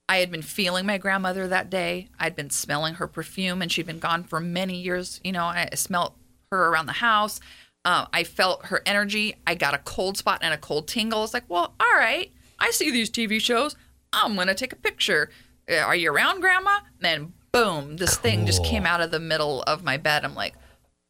I 0.08 0.18
had 0.18 0.30
been 0.30 0.42
feeling 0.42 0.86
my 0.86 0.98
grandmother 0.98 1.48
that 1.48 1.68
day. 1.68 2.08
I'd 2.18 2.36
been 2.36 2.50
smelling 2.50 2.94
her 2.94 3.08
perfume, 3.08 3.60
and 3.60 3.70
she'd 3.72 3.86
been 3.86 3.98
gone 3.98 4.22
for 4.22 4.38
many 4.38 4.80
years. 4.80 5.20
You 5.24 5.32
know, 5.32 5.44
I 5.44 5.68
smelled 5.74 6.12
her 6.52 6.68
around 6.68 6.86
the 6.86 6.92
house. 6.92 7.40
Uh, 7.84 8.06
I 8.12 8.24
felt 8.24 8.66
her 8.66 8.82
energy. 8.86 9.36
I 9.46 9.54
got 9.54 9.74
a 9.74 9.78
cold 9.78 10.16
spot 10.16 10.38
and 10.42 10.54
a 10.54 10.58
cold 10.58 10.88
tingle. 10.88 11.24
It's 11.24 11.34
like, 11.34 11.48
well, 11.48 11.74
all 11.78 11.98
right. 11.98 12.30
I 12.58 12.70
see 12.70 12.90
these 12.90 13.10
TV 13.10 13.40
shows. 13.40 13.76
I'm 14.12 14.36
gonna 14.36 14.54
take 14.54 14.72
a 14.72 14.76
picture. 14.76 15.30
Uh, 15.70 15.76
Are 15.78 15.96
you 15.96 16.12
around, 16.12 16.40
Grandma? 16.40 16.78
And 16.78 17.00
then 17.00 17.32
boom, 17.52 17.96
this 17.96 18.16
thing 18.16 18.44
just 18.44 18.64
came 18.64 18.84
out 18.84 19.00
of 19.00 19.10
the 19.10 19.18
middle 19.18 19.62
of 19.62 19.82
my 19.82 19.96
bed. 19.96 20.24
I'm 20.24 20.34
like, 20.34 20.54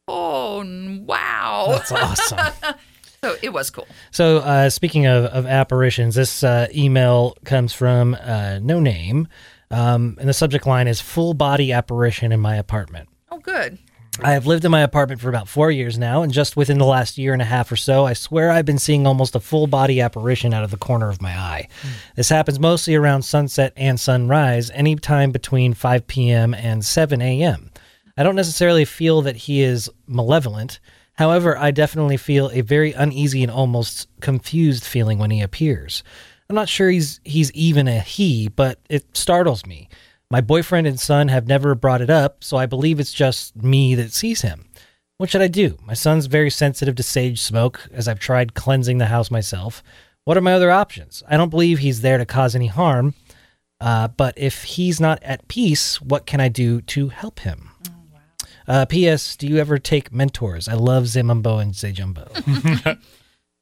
oh 0.07 0.63
wow. 1.05 1.65
That's 1.71 1.91
awesome. 1.91 2.53
So 3.23 3.35
it 3.41 3.49
was 3.49 3.71
cool. 3.71 3.87
So, 4.11 4.37
uh, 4.37 4.69
speaking 4.69 5.07
of, 5.07 5.25
of 5.25 5.47
apparitions, 5.47 6.13
this 6.13 6.43
uh, 6.43 6.67
email 6.73 7.35
comes 7.45 7.73
from 7.73 8.13
uh, 8.13 8.59
No 8.61 8.79
Name, 8.79 9.27
um, 9.71 10.17
and 10.19 10.29
the 10.29 10.33
subject 10.33 10.67
line 10.67 10.87
is 10.87 11.01
"Full 11.01 11.33
body 11.33 11.71
apparition 11.71 12.31
in 12.31 12.39
my 12.39 12.57
apartment." 12.57 13.09
Oh, 13.31 13.39
good. 13.39 13.79
I 14.21 14.33
have 14.33 14.47
lived 14.47 14.65
in 14.65 14.71
my 14.71 14.81
apartment 14.81 15.21
for 15.21 15.29
about 15.29 15.47
four 15.47 15.69
years 15.69 15.97
now, 15.97 16.23
and 16.23 16.33
just 16.33 16.57
within 16.57 16.77
the 16.79 16.85
last 16.85 17.17
year 17.17 17.33
and 17.33 17.41
a 17.41 17.45
half 17.45 17.71
or 17.71 17.75
so, 17.75 18.05
I 18.05 18.13
swear 18.13 18.49
I've 18.49 18.65
been 18.65 18.79
seeing 18.79 19.05
almost 19.05 19.35
a 19.35 19.39
full 19.39 19.67
body 19.67 20.01
apparition 20.01 20.53
out 20.53 20.63
of 20.63 20.71
the 20.71 20.77
corner 20.77 21.09
of 21.09 21.21
my 21.21 21.31
eye. 21.37 21.67
This 22.15 22.29
happens 22.29 22.59
mostly 22.59 22.95
around 22.95 23.23
sunset 23.23 23.73
and 23.77 23.99
sunrise, 23.99 24.71
any 24.71 24.95
time 24.95 25.31
between 25.31 25.73
5 25.73 26.07
p.m. 26.07 26.53
and 26.55 26.83
7 26.83 27.21
a.m. 27.21 27.69
I 28.17 28.23
don't 28.23 28.35
necessarily 28.35 28.83
feel 28.83 29.21
that 29.21 29.35
he 29.35 29.61
is 29.61 29.89
malevolent. 30.07 30.79
However, 31.13 31.57
I 31.57 31.71
definitely 31.71 32.17
feel 32.17 32.49
a 32.51 32.61
very 32.61 32.93
uneasy 32.93 33.43
and 33.43 33.51
almost 33.51 34.07
confused 34.19 34.83
feeling 34.83 35.19
when 35.19 35.31
he 35.31 35.41
appears. 35.41 36.03
I'm 36.49 36.55
not 36.55 36.69
sure 36.69 36.89
he's 36.89 37.19
he's 37.23 37.51
even 37.53 37.87
a 37.87 37.99
he, 37.99 38.47
but 38.47 38.79
it 38.89 39.15
startles 39.15 39.65
me. 39.65 39.89
My 40.29 40.41
boyfriend 40.41 40.87
and 40.87 40.99
son 40.99 41.27
have 41.29 41.47
never 41.47 41.75
brought 41.75 42.01
it 42.01 42.09
up, 42.09 42.43
so 42.43 42.57
I 42.57 42.65
believe 42.65 42.99
it's 42.99 43.13
just 43.13 43.55
me 43.55 43.95
that 43.95 44.11
sees 44.11 44.41
him. 44.41 44.65
What 45.17 45.29
should 45.29 45.41
I 45.41 45.47
do? 45.47 45.77
My 45.83 45.93
son's 45.93 46.27
very 46.27 46.49
sensitive 46.49 46.95
to 46.95 47.03
sage 47.03 47.41
smoke, 47.41 47.87
as 47.91 48.07
I've 48.07 48.19
tried 48.19 48.53
cleansing 48.53 48.97
the 48.97 49.07
house 49.07 49.31
myself. 49.31 49.81
What 50.25 50.37
are 50.37 50.41
my 50.41 50.53
other 50.53 50.69
options? 50.69 51.23
I 51.27 51.37
don't 51.37 51.49
believe 51.49 51.79
he's 51.79 52.01
there 52.01 52.17
to 52.17 52.25
cause 52.25 52.55
any 52.55 52.67
harm, 52.67 53.13
uh, 53.79 54.09
but 54.09 54.33
if 54.37 54.63
he's 54.63 54.99
not 54.99 55.23
at 55.23 55.47
peace, 55.47 56.01
what 56.01 56.25
can 56.25 56.39
I 56.39 56.49
do 56.49 56.81
to 56.81 57.09
help 57.09 57.39
him? 57.39 57.71
Uh, 58.67 58.85
P.S. 58.85 59.35
Do 59.37 59.47
you 59.47 59.57
ever 59.57 59.77
take 59.77 60.11
mentors? 60.11 60.67
I 60.67 60.73
love 60.73 61.05
Zemumbo 61.05 61.61
and 61.61 61.73
Zejumbo. 61.73 62.97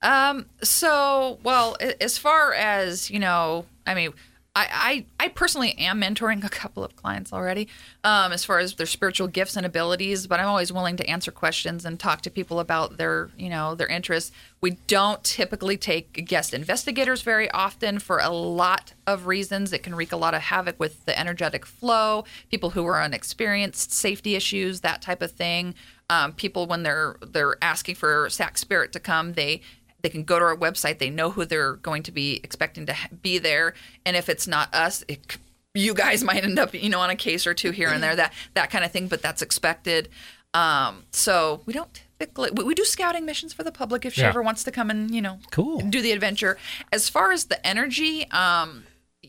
Um. 0.01 0.45
So, 0.61 1.39
well, 1.41 1.77
as 1.99 2.17
far 2.19 2.53
as 2.53 3.09
you 3.09 3.17
know, 3.17 3.65
I 3.87 3.95
mean, 3.95 4.11
I 4.55 5.05
I, 5.19 5.25
I 5.25 5.27
personally 5.29 5.77
am 5.77 6.01
mentoring 6.01 6.43
a 6.43 6.49
couple 6.49 6.83
of 6.83 6.95
clients 6.95 7.33
already. 7.33 7.67
Um, 8.03 8.31
as 8.31 8.45
far 8.45 8.59
as 8.59 8.75
their 8.75 8.85
spiritual 8.85 9.27
gifts 9.27 9.55
and 9.55 9.65
abilities, 9.65 10.27
but 10.27 10.39
I'm 10.39 10.47
always 10.47 10.71
willing 10.71 10.97
to 10.97 11.09
answer 11.09 11.31
questions 11.31 11.85
and 11.85 11.99
talk 11.99 12.21
to 12.21 12.29
people 12.29 12.59
about 12.59 12.97
their 12.97 13.29
you 13.37 13.49
know 13.49 13.75
their 13.75 13.87
interests. 13.87 14.31
We 14.61 14.71
don't 14.87 15.23
typically 15.23 15.77
take 15.77 16.25
guest 16.25 16.53
investigators 16.53 17.21
very 17.21 17.49
often 17.51 17.99
for 17.99 18.19
a 18.19 18.29
lot 18.29 18.93
of 19.05 19.27
reasons. 19.27 19.73
It 19.73 19.83
can 19.83 19.93
wreak 19.95 20.11
a 20.11 20.17
lot 20.17 20.33
of 20.33 20.41
havoc 20.41 20.79
with 20.79 21.05
the 21.05 21.17
energetic 21.19 21.65
flow. 21.65 22.23
People 22.49 22.71
who 22.71 22.85
are 22.85 23.01
unexperienced, 23.01 23.91
safety 23.91 24.35
issues, 24.35 24.81
that 24.81 25.01
type 25.01 25.21
of 25.21 25.31
thing. 25.31 25.75
Um, 26.09 26.33
people 26.33 26.67
when 26.67 26.83
they're 26.83 27.17
they're 27.21 27.57
asking 27.63 27.95
for 27.95 28.29
Sac 28.29 28.57
Spirit 28.57 28.91
to 28.93 28.99
come, 28.99 29.33
they 29.33 29.61
they 30.05 30.09
can 30.09 30.23
go 30.23 30.37
to 30.37 30.45
our 30.45 30.55
website. 30.55 30.99
They 30.99 31.09
know 31.09 31.31
who 31.31 31.45
they're 31.45 31.73
going 31.77 32.03
to 32.03 32.11
be 32.11 32.39
expecting 32.43 32.85
to 32.85 32.95
be 33.23 33.39
there, 33.39 33.73
and 34.05 34.15
if 34.15 34.29
it's 34.29 34.47
not 34.47 34.71
us, 34.71 35.03
it, 35.07 35.37
you 35.73 35.95
guys 35.95 36.23
might 36.29 36.43
end 36.43 36.59
up, 36.59 36.75
you 36.75 36.89
know, 36.89 36.99
on 36.99 37.09
a 37.09 37.15
case 37.15 37.47
or 37.47 37.55
two 37.55 37.71
here 37.71 37.89
and 37.89 38.03
there, 38.03 38.15
that 38.15 38.31
that 38.53 38.69
kind 38.69 38.85
of 38.85 38.91
thing. 38.91 39.07
But 39.07 39.23
that's 39.23 39.41
expected. 39.41 40.09
Um, 40.53 41.03
so 41.11 41.61
we 41.65 41.73
don't 41.73 41.91
typically 42.19 42.51
we, 42.51 42.63
we 42.63 42.75
do 42.75 42.85
scouting 42.85 43.25
missions 43.25 43.51
for 43.51 43.63
the 43.63 43.71
public 43.71 44.05
if 44.05 44.13
she 44.13 44.21
Yeah. 44.21 44.29
ever 44.29 44.41
wants 44.43 44.63
to 44.65 44.71
come 44.71 44.89
and 44.91 45.09
you 45.13 45.21
know 45.21 45.39
Cool. 45.51 45.79
do 45.81 46.01
the 46.01 46.11
adventure. 46.11 46.57
As 46.93 47.09
far 47.09 47.31
as 47.31 47.45
the 47.45 47.65
energy, 47.65 48.29
um, 48.31 48.83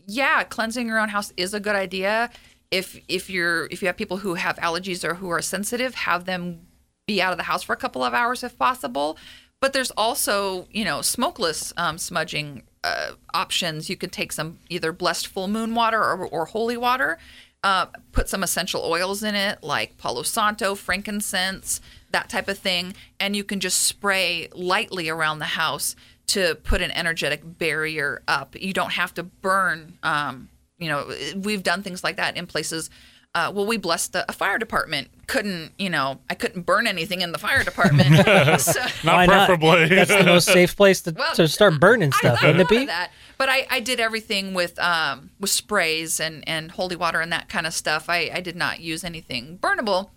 yeah, 0.05 0.43
cleansing 0.43 0.87
your 0.87 0.99
own 0.99 1.09
house 1.09 1.33
is 1.37 1.53
a 1.55 1.59
good 1.59 1.75
idea. 1.75 2.29
If 2.69 2.99
if 3.07 3.29
you're 3.29 3.65
if 3.71 3.81
you 3.81 3.87
have 3.87 3.97
people 3.97 4.17
who 4.17 4.35
have 4.35 4.55
allergies 4.57 5.03
or 5.03 5.15
who 5.15 5.29
are 5.29 5.41
sensitive, 5.41 5.95
have 5.95 6.25
them 6.25 6.61
be 7.07 7.21
out 7.21 7.31
of 7.31 7.37
the 7.37 7.43
house 7.45 7.63
for 7.63 7.73
a 7.73 7.77
couple 7.77 8.03
of 8.03 8.13
hours 8.13 8.43
if 8.43 8.57
possible. 8.57 9.17
But 9.59 9.73
there's 9.73 9.91
also, 9.91 10.67
you 10.71 10.85
know, 10.85 11.01
smokeless 11.01 11.73
um, 11.77 11.97
smudging 11.97 12.63
uh, 12.83 13.11
options. 13.33 13.89
You 13.89 13.97
could 13.97 14.11
take 14.11 14.31
some 14.31 14.59
either 14.69 14.91
blessed 14.91 15.27
full 15.27 15.47
moon 15.47 15.73
water 15.73 15.99
or, 15.99 16.27
or 16.27 16.45
holy 16.45 16.77
water, 16.77 17.17
uh, 17.63 17.87
put 18.11 18.29
some 18.29 18.43
essential 18.43 18.81
oils 18.83 19.23
in 19.23 19.35
it, 19.35 19.63
like 19.63 19.97
Palo 19.97 20.23
Santo, 20.23 20.75
frankincense, 20.75 21.81
that 22.11 22.29
type 22.29 22.47
of 22.47 22.57
thing, 22.57 22.93
and 23.19 23.35
you 23.35 23.43
can 23.43 23.59
just 23.59 23.81
spray 23.81 24.47
lightly 24.53 25.09
around 25.09 25.39
the 25.39 25.45
house 25.45 25.95
to 26.27 26.55
put 26.63 26.81
an 26.81 26.91
energetic 26.91 27.41
barrier 27.43 28.21
up. 28.27 28.55
You 28.59 28.73
don't 28.73 28.91
have 28.91 29.13
to 29.15 29.23
burn. 29.23 29.97
Um, 30.03 30.49
you 30.77 30.89
know, 30.89 31.11
we've 31.35 31.63
done 31.63 31.81
things 31.81 32.03
like 32.03 32.17
that 32.17 32.37
in 32.37 32.45
places. 32.45 32.89
Uh, 33.35 33.51
well, 33.53 33.67
we 33.67 33.77
blessed 33.77 34.15
a, 34.15 34.25
a 34.29 34.33
fire 34.33 34.57
department. 34.57 35.09
Couldn't 35.27 35.71
you 35.77 35.89
know? 35.89 36.19
I 36.29 36.33
couldn't 36.33 36.65
burn 36.65 36.87
anything 36.87 37.21
in 37.21 37.33
the 37.33 37.37
fire 37.37 37.63
department. 37.63 38.15
so, 38.61 38.79
Not 39.03 39.15
Why 39.15 39.25
not? 39.27 39.47
preferably. 39.47 39.87
That's 39.93 40.09
the 40.09 40.23
most 40.23 40.45
safe 40.47 40.75
place 40.75 41.01
to, 41.01 41.11
Well, 41.11 41.35
to 41.35 41.47
start 41.47 41.79
burning 41.79 42.11
stuff, 42.13 42.39
I, 42.41 42.45
I 42.45 42.47
wouldn't 42.47 42.71
it 42.71 42.75
be? 42.75 42.85
that, 42.85 43.11
but 43.37 43.47
I, 43.49 43.67
I 43.69 43.79
did 43.79 43.99
everything 43.99 44.53
with 44.55 44.79
um, 44.79 45.29
with 45.39 45.51
sprays 45.51 46.19
and, 46.19 46.43
and 46.47 46.71
holy 46.71 46.95
water 46.95 47.19
and 47.21 47.31
that 47.31 47.47
kind 47.49 47.67
of 47.67 47.73
stuff. 47.73 48.09
I, 48.09 48.31
I 48.33 48.41
did 48.41 48.55
not 48.55 48.79
use 48.79 49.03
anything 49.03 49.59
burnable. 49.61 50.09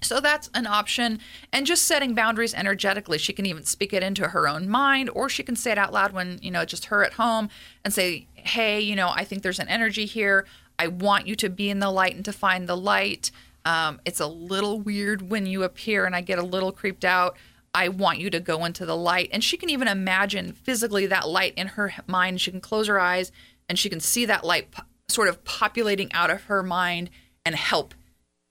So 0.00 0.20
that's 0.20 0.48
an 0.54 0.66
option. 0.66 1.18
And 1.52 1.66
just 1.66 1.82
setting 1.86 2.14
boundaries 2.14 2.54
energetically. 2.54 3.18
She 3.18 3.32
can 3.32 3.46
even 3.46 3.64
speak 3.64 3.92
it 3.92 4.02
into 4.02 4.28
her 4.28 4.46
own 4.46 4.68
mind, 4.68 5.10
or 5.10 5.28
she 5.28 5.42
can 5.42 5.56
say 5.56 5.72
it 5.72 5.78
out 5.78 5.92
loud 5.92 6.12
when, 6.12 6.38
you 6.42 6.50
know, 6.52 6.64
just 6.64 6.84
her 6.86 7.02
at 7.04 7.14
home 7.14 7.48
and 7.84 7.92
say, 7.92 8.26
hey, 8.34 8.78
you 8.80 8.94
know, 8.94 9.10
I 9.14 9.24
think 9.24 9.42
there's 9.42 9.58
an 9.58 9.66
energy 9.68 10.04
here. 10.06 10.46
I 10.78 10.88
want 10.88 11.26
you 11.26 11.34
to 11.36 11.48
be 11.48 11.70
in 11.70 11.78
the 11.80 11.90
light 11.90 12.14
and 12.14 12.24
to 12.24 12.32
find 12.32 12.68
the 12.68 12.76
light. 12.76 13.30
Um, 13.64 14.00
it's 14.04 14.20
a 14.20 14.26
little 14.26 14.80
weird 14.80 15.28
when 15.30 15.46
you 15.46 15.62
appear 15.62 16.04
and 16.06 16.14
I 16.14 16.20
get 16.20 16.38
a 16.38 16.42
little 16.42 16.72
creeped 16.72 17.04
out. 17.04 17.36
I 17.74 17.88
want 17.88 18.18
you 18.18 18.30
to 18.30 18.40
go 18.40 18.64
into 18.64 18.86
the 18.86 18.96
light. 18.96 19.28
And 19.32 19.42
she 19.44 19.56
can 19.56 19.70
even 19.70 19.88
imagine 19.88 20.52
physically 20.52 21.06
that 21.06 21.28
light 21.28 21.54
in 21.56 21.68
her 21.68 21.92
mind. 22.06 22.40
She 22.40 22.50
can 22.50 22.60
close 22.60 22.86
her 22.86 22.98
eyes 22.98 23.30
and 23.68 23.78
she 23.78 23.88
can 23.90 24.00
see 24.00 24.24
that 24.24 24.44
light 24.44 24.70
po- 24.70 24.84
sort 25.08 25.28
of 25.28 25.44
populating 25.44 26.12
out 26.12 26.30
of 26.30 26.44
her 26.44 26.62
mind 26.62 27.10
and 27.44 27.54
help 27.54 27.94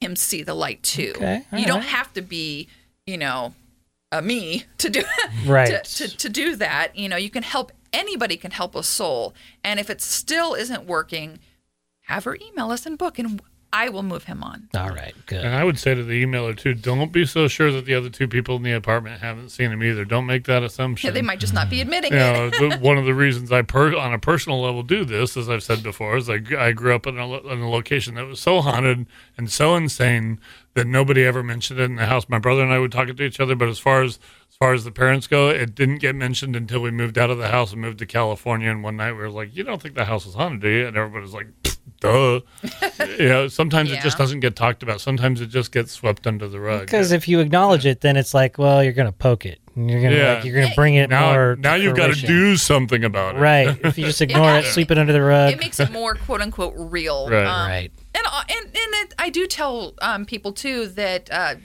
him 0.02 0.16
see 0.16 0.44
the 0.44 0.54
light 0.54 0.84
too. 0.84 1.14
Okay, 1.16 1.44
you 1.54 1.66
don't 1.66 1.84
have 1.84 2.14
to 2.14 2.22
be, 2.22 2.68
you 3.08 3.18
know, 3.18 3.54
a 4.12 4.22
me 4.22 4.66
to 4.78 4.90
do 4.90 5.04
Right. 5.46 5.84
to, 5.84 6.08
to, 6.08 6.18
to 6.18 6.30
do 6.30 6.56
that. 6.58 6.96
You 6.96 7.10
know, 7.10 7.18
you 7.18 7.30
can 7.30 7.44
help 7.44 7.72
anybody 7.92 8.38
can 8.38 8.52
help 8.52 8.76
a 8.76 8.84
soul. 8.84 9.34
And 9.64 9.80
if 9.80 9.90
it 9.90 10.02
still 10.02 10.54
isn't 10.54 10.86
working, 10.86 11.40
have 12.08 12.24
her 12.24 12.38
email 12.42 12.72
us 12.72 12.86
and 12.86 12.98
book 12.98 13.20
and 13.20 13.42
I 13.74 13.90
will 13.90 14.04
move 14.04 14.24
him 14.24 14.44
on. 14.44 14.70
All 14.76 14.90
right, 14.90 15.14
good. 15.26 15.44
And 15.44 15.54
I 15.54 15.64
would 15.66 15.78
say 15.78 15.94
to 15.94 16.04
the 16.04 16.24
emailer 16.24 16.58
too, 16.58 16.74
don't 16.74 17.12
be 17.12 17.26
so 17.26 17.50
sure 17.50 17.70
that 17.74 17.86
the 17.86 17.96
other 17.96 18.10
two 18.10 18.28
people 18.28 18.56
in 18.56 18.64
the 18.64 18.72
apartment 18.72 19.20
haven't 19.20 19.50
seen 19.50 19.72
him 19.72 19.84
either. 19.84 20.06
Don't 20.06 20.26
make 20.26 20.46
that 20.46 20.64
assumption. 20.64 21.10
Yeah, 21.10 21.14
they 21.14 21.22
might 21.22 21.40
just 21.42 21.54
not 21.54 21.70
be 21.70 21.82
admitting 21.82 22.14
you 22.14 22.18
it. 22.18 22.22
know, 22.22 22.50
the, 22.50 22.78
one 22.82 22.98
of 22.98 23.06
the 23.06 23.14
reasons 23.14 23.52
I, 23.52 23.64
per, 23.64 23.94
on 23.96 24.14
a 24.14 24.20
personal 24.20 24.62
level, 24.62 24.84
do 24.84 25.04
this, 25.04 25.36
as 25.36 25.50
I've 25.50 25.64
said 25.64 25.84
before, 25.84 26.16
is 26.16 26.30
I, 26.30 26.40
I 26.58 26.72
grew 26.72 26.96
up 26.96 27.06
in 27.08 27.18
a, 27.20 27.38
in 27.40 27.60
a 27.60 27.70
location 27.70 28.16
that 28.16 28.26
was 28.26 28.40
so 28.40 28.62
haunted 28.62 29.06
and 29.38 29.52
so 29.52 29.76
insane 29.76 30.40
that 30.78 30.88
nobody 30.88 31.26
ever 31.26 31.44
mentioned 31.44 31.80
it 31.80 31.84
in 31.84 31.96
the 31.96 32.06
house. 32.06 32.30
My 32.30 32.40
brother 32.40 32.62
and 32.64 32.72
I 32.72 32.80
would 32.80 32.92
talk 32.92 33.08
to 33.08 33.24
each 33.24 33.40
other, 33.40 33.56
but 33.56 33.68
as 33.68 33.80
far 33.80 34.04
as 34.04 34.20
as 34.50 34.56
far 34.58 34.74
as 34.74 34.84
the 34.86 34.92
parents 34.92 35.28
go, 35.28 35.50
it 35.50 35.76
didn't 35.76 35.98
get 35.98 36.16
mentioned 36.16 36.56
until 36.56 36.80
we 36.82 36.90
moved 36.92 37.18
out 37.18 37.30
of 37.30 37.38
the 37.38 37.50
house 37.50 37.74
and 37.74 37.82
moved 37.82 38.00
to 38.00 38.06
California. 38.06 38.70
And 38.72 38.82
one 38.84 38.96
night 38.96 39.12
we 39.12 39.18
were 39.20 39.30
like, 39.30 39.56
"You 39.56 39.64
don't 39.64 39.82
think 39.82 39.96
the 39.96 40.06
house 40.06 40.26
is 40.26 40.36
haunted, 40.36 40.62
do 40.62 40.70
you?" 40.70 40.88
And 40.88 40.96
everybody 40.96 41.22
was 41.24 41.34
like, 41.34 41.48
"Duh." 42.00 42.40
you 43.20 43.28
know, 43.28 43.48
sometimes 43.50 43.92
it 43.92 44.02
just 44.02 44.18
doesn't 44.18 44.40
get 44.40 44.56
talked 44.56 44.84
about. 44.84 45.02
Sometimes 45.02 45.42
it 45.42 45.48
just 45.48 45.72
gets 45.72 45.92
swept 45.92 46.26
under 46.28 46.48
the 46.48 46.60
rug. 46.60 46.82
Because 46.82 47.12
if 47.12 47.28
you 47.28 47.40
acknowledge 47.40 47.86
it, 47.86 48.02
then 48.02 48.16
it's 48.18 48.34
like, 48.34 48.58
well, 48.58 48.84
you're 48.84 48.94
gonna 48.94 49.12
poke 49.12 49.46
it. 49.46 49.60
And 49.76 49.92
you're 49.92 50.02
gonna 50.02 50.16
Yeah. 50.16 50.34
like, 50.36 50.46
you're 50.46 50.60
gonna 50.62 50.74
bring 50.76 50.96
it 50.96 51.10
now, 51.12 51.32
more. 51.34 51.56
now 51.60 51.76
you've 51.76 51.96
got 51.96 52.14
to 52.16 52.26
do 52.26 52.56
something 52.58 53.04
about 53.04 53.36
it. 53.36 53.40
right. 53.40 53.78
If 53.84 53.98
you 53.98 54.06
just 54.12 54.22
ignore 54.22 54.58
it, 54.58 54.66
Yeah. 54.66 54.72
sweep 54.72 54.90
it 54.92 54.98
under 54.98 55.14
the 55.14 55.22
rug. 55.22 55.54
it 55.54 55.60
makes 55.60 55.80
it 55.80 55.92
more 55.92 56.16
quote 56.16 56.42
unquote 56.42 56.74
real. 56.78 57.30
Right. 57.30 57.46
Um, 57.46 57.70
right. 57.70 57.92
And 58.18 58.26
uh, 58.26 58.44
and 58.50 58.66
and 58.66 58.94
it, 58.94 59.14
I 59.20 59.30
do 59.30 59.46
tell 59.46 59.94
um, 60.02 60.26
people 60.26 60.52
too 60.52 60.88
that 60.88 61.30
uh, 61.32 61.56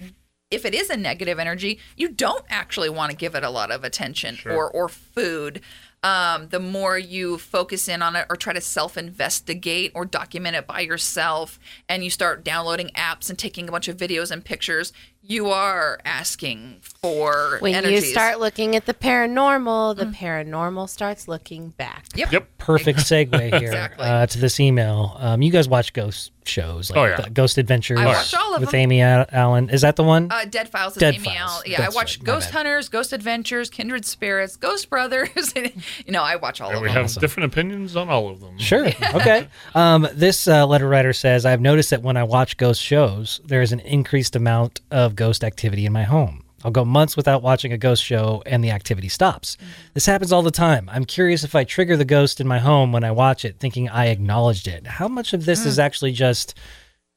if 0.50 0.66
it 0.66 0.74
is 0.74 0.90
a 0.90 0.96
negative 0.96 1.38
energy, 1.38 1.78
you 1.96 2.08
don't 2.08 2.44
actually 2.50 2.90
want 2.90 3.10
to 3.10 3.16
give 3.16 3.34
it 3.34 3.42
a 3.42 3.50
lot 3.50 3.70
of 3.70 3.84
attention 3.84 4.38
or 4.44 4.70
or 4.70 4.88
food. 4.88 5.62
Um, 6.04 6.48
the 6.48 6.58
more 6.58 6.98
you 6.98 7.38
focus 7.38 7.88
in 7.88 8.02
on 8.02 8.16
it 8.16 8.26
or 8.28 8.34
try 8.34 8.52
to 8.52 8.60
self 8.60 8.98
investigate 8.98 9.92
or 9.94 10.04
document 10.04 10.56
it 10.56 10.66
by 10.66 10.80
yourself, 10.80 11.58
and 11.88 12.02
you 12.04 12.10
start 12.10 12.44
downloading 12.44 12.90
apps 12.96 13.30
and 13.30 13.38
taking 13.38 13.68
a 13.68 13.72
bunch 13.72 13.88
of 13.88 13.96
videos 13.96 14.30
and 14.30 14.44
pictures, 14.44 14.92
you 15.24 15.48
are 15.50 16.00
asking 16.04 16.80
for 17.00 17.58
When 17.60 17.74
energies. 17.74 18.04
you 18.06 18.10
start 18.10 18.40
looking 18.40 18.74
at 18.76 18.86
the 18.86 18.94
paranormal, 18.94 19.96
the 19.96 20.06
paranormal 20.06 20.88
starts 20.88 21.28
looking 21.28 21.70
back. 21.70 22.06
Yep. 22.14 22.32
Yep. 22.32 22.48
Perfect 22.58 22.98
segue 23.00 23.40
here 23.40 23.54
Exactly. 23.68 24.06
uh, 24.06 24.26
to 24.26 24.38
this 24.38 24.60
email. 24.60 25.16
Um, 25.18 25.42
you 25.42 25.50
guys 25.50 25.68
watch 25.68 25.92
ghost 25.92 26.30
shows, 26.44 26.90
like 26.90 26.98
Oh, 26.98 27.04
yeah. 27.04 27.20
the 27.20 27.30
Ghost 27.30 27.56
Adventures 27.58 28.00
I 28.00 28.06
watch 28.06 28.34
all 28.34 28.54
of 28.54 28.60
with 28.60 28.70
them. 28.72 28.80
Amy 28.80 29.00
Al- 29.00 29.26
Allen. 29.30 29.70
Is 29.70 29.82
that 29.82 29.94
the 29.96 30.02
one? 30.04 30.28
Uh, 30.30 30.44
Dead 30.44 30.68
Files 30.68 30.94
Dead 30.94 31.14
Amy 31.14 31.24
Files. 31.24 31.38
Al- 31.50 31.62
Yeah, 31.66 31.78
That's 31.78 31.94
I 31.94 31.96
watch 31.96 32.18
right. 32.18 32.24
Ghost. 32.26 32.50
Hunters, 32.50 32.88
Ghost 32.88 33.12
Adventures, 33.12 33.70
Kindred 33.70 34.04
Spirits, 34.04 34.56
Ghost 34.56 34.90
Brothers. 34.90 35.52
you 35.56 35.72
know, 36.12 36.22
I 36.22 36.36
watch 36.36 36.60
all 36.60 36.68
And 36.68 36.76
of 36.78 36.82
we 36.82 36.88
them. 36.88 36.96
We 36.96 37.02
have 37.02 37.14
different 37.14 37.52
opinions 37.52 37.94
on 37.96 38.08
all 38.08 38.28
of 38.28 38.40
them. 38.40 38.58
Sure. 38.58 38.86
Okay. 39.14 39.46
um, 39.74 40.08
this 40.14 40.48
uh, 40.48 40.66
letter 40.66 40.88
writer 40.88 41.12
says 41.12 41.44
I've 41.46 41.60
noticed 41.60 41.90
that 41.90 42.02
when 42.02 42.16
I 42.16 42.22
watch 42.24 42.56
ghost 42.56 42.80
shows, 42.82 43.40
there 43.44 43.62
is 43.62 43.70
an 43.72 43.80
increased 43.80 44.34
amount 44.34 44.80
of 44.90 45.11
ghost 45.12 45.44
activity 45.44 45.86
in 45.86 45.92
my 45.92 46.02
home. 46.04 46.44
I'll 46.64 46.70
go 46.70 46.84
months 46.84 47.16
without 47.16 47.42
watching 47.42 47.72
a 47.72 47.78
ghost 47.78 48.04
show 48.04 48.42
and 48.46 48.62
the 48.62 48.70
activity 48.70 49.08
stops. 49.08 49.56
This 49.94 50.06
happens 50.06 50.30
all 50.32 50.42
the 50.42 50.52
time. 50.52 50.88
I'm 50.92 51.04
curious 51.04 51.42
if 51.42 51.56
I 51.56 51.64
trigger 51.64 51.96
the 51.96 52.04
ghost 52.04 52.40
in 52.40 52.46
my 52.46 52.60
home 52.60 52.92
when 52.92 53.02
I 53.02 53.10
watch 53.10 53.44
it, 53.44 53.58
thinking 53.58 53.88
I 53.88 54.06
acknowledged 54.06 54.68
it. 54.68 54.86
How 54.86 55.08
much 55.08 55.32
of 55.32 55.44
this 55.44 55.66
is 55.66 55.78
actually 55.80 56.12
just 56.12 56.54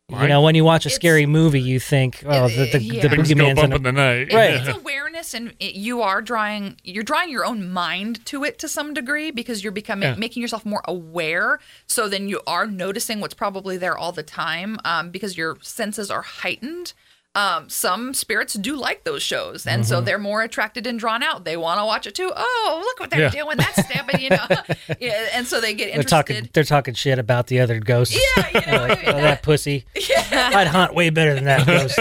You 0.10 0.28
know, 0.28 0.42
when 0.42 0.54
you 0.56 0.64
watch 0.64 0.86
a 0.86 0.90
scary 0.92 1.26
movie, 1.26 1.62
you 1.62 1.80
think, 1.80 2.24
oh, 2.28 2.48
the, 2.48 2.70
the, 2.72 2.80
yeah. 2.82 3.02
the 3.02 3.10
Things 3.10 3.34
go 3.34 3.36
boogeyman's 3.36 3.56
bump 3.56 3.72
in 3.72 3.78
in 3.78 3.84
the 3.84 3.92
night. 3.92 4.32
Right. 4.34 4.54
it's 4.56 4.78
awareness 4.78 5.34
and 5.34 5.54
it, 5.60 5.74
you 5.76 6.02
are 6.02 6.22
drawing 6.22 6.78
you're 6.84 7.04
drawing 7.04 7.30
your 7.32 7.46
own 7.46 7.72
mind 7.72 8.24
to 8.28 8.44
it 8.44 8.60
to 8.60 8.68
some 8.68 8.94
degree 8.94 9.32
because 9.32 9.64
you're 9.64 9.72
becoming 9.72 10.10
Yeah. 10.10 10.16
making 10.16 10.42
yourself 10.42 10.64
more 10.66 10.84
aware 10.88 11.60
so 11.88 12.08
then 12.10 12.28
you 12.30 12.42
are 12.46 12.68
noticing 12.68 13.20
what's 13.22 13.34
probably 13.34 13.78
there 13.78 13.98
all 13.98 14.12
the 14.12 14.24
time 14.24 14.78
um, 14.86 15.10
because 15.10 15.38
your 15.38 15.58
senses 15.62 16.12
are 16.12 16.22
heightened 16.22 16.94
um, 17.36 17.70
some 17.70 18.14
spirits 18.14 18.53
do 18.53 18.76
like 18.76 19.03
those 19.03 19.22
shows 19.22 19.68
and 19.68 19.86
so 19.86 19.99
they're 20.02 20.18
more 20.18 20.41
attracted 20.41 20.88
and 20.88 20.98
drawn 20.99 21.22
out 21.22 21.44
they 21.45 21.57
want 21.57 21.80
to 21.80 21.86
watch 21.86 22.07
it 22.07 22.16
too 22.16 22.32
oh 22.36 22.82
look 22.86 22.99
what 22.99 23.10
they're 23.10 23.22
Yeah. 23.22 23.30
doing 23.30 23.57
that's 23.57 23.86
stabbing 23.86 24.22
you 24.22 24.30
know 24.30 24.45
yeah, 24.99 25.28
and 25.34 25.45
so 25.45 25.60
they 25.62 25.74
get 25.74 25.86
they're 25.88 25.95
interested 25.95 26.10
talking, 26.10 26.49
they're 26.53 26.64
talking 26.64 26.94
shit 26.94 27.20
about 27.20 27.48
the 27.48 27.60
other 27.60 27.80
ghosts. 27.80 28.18
yeah 28.38 28.48
you 28.53 28.72
know 28.72 28.88
Like, 28.88 29.03
oh, 29.07 29.14
that 29.22 29.44
pussy. 29.44 29.86
I'd 30.32 30.68
hunt 30.68 30.94
way 30.95 31.10
better 31.10 31.34
than 31.36 31.44
that 31.45 31.66
ghost. 31.68 31.99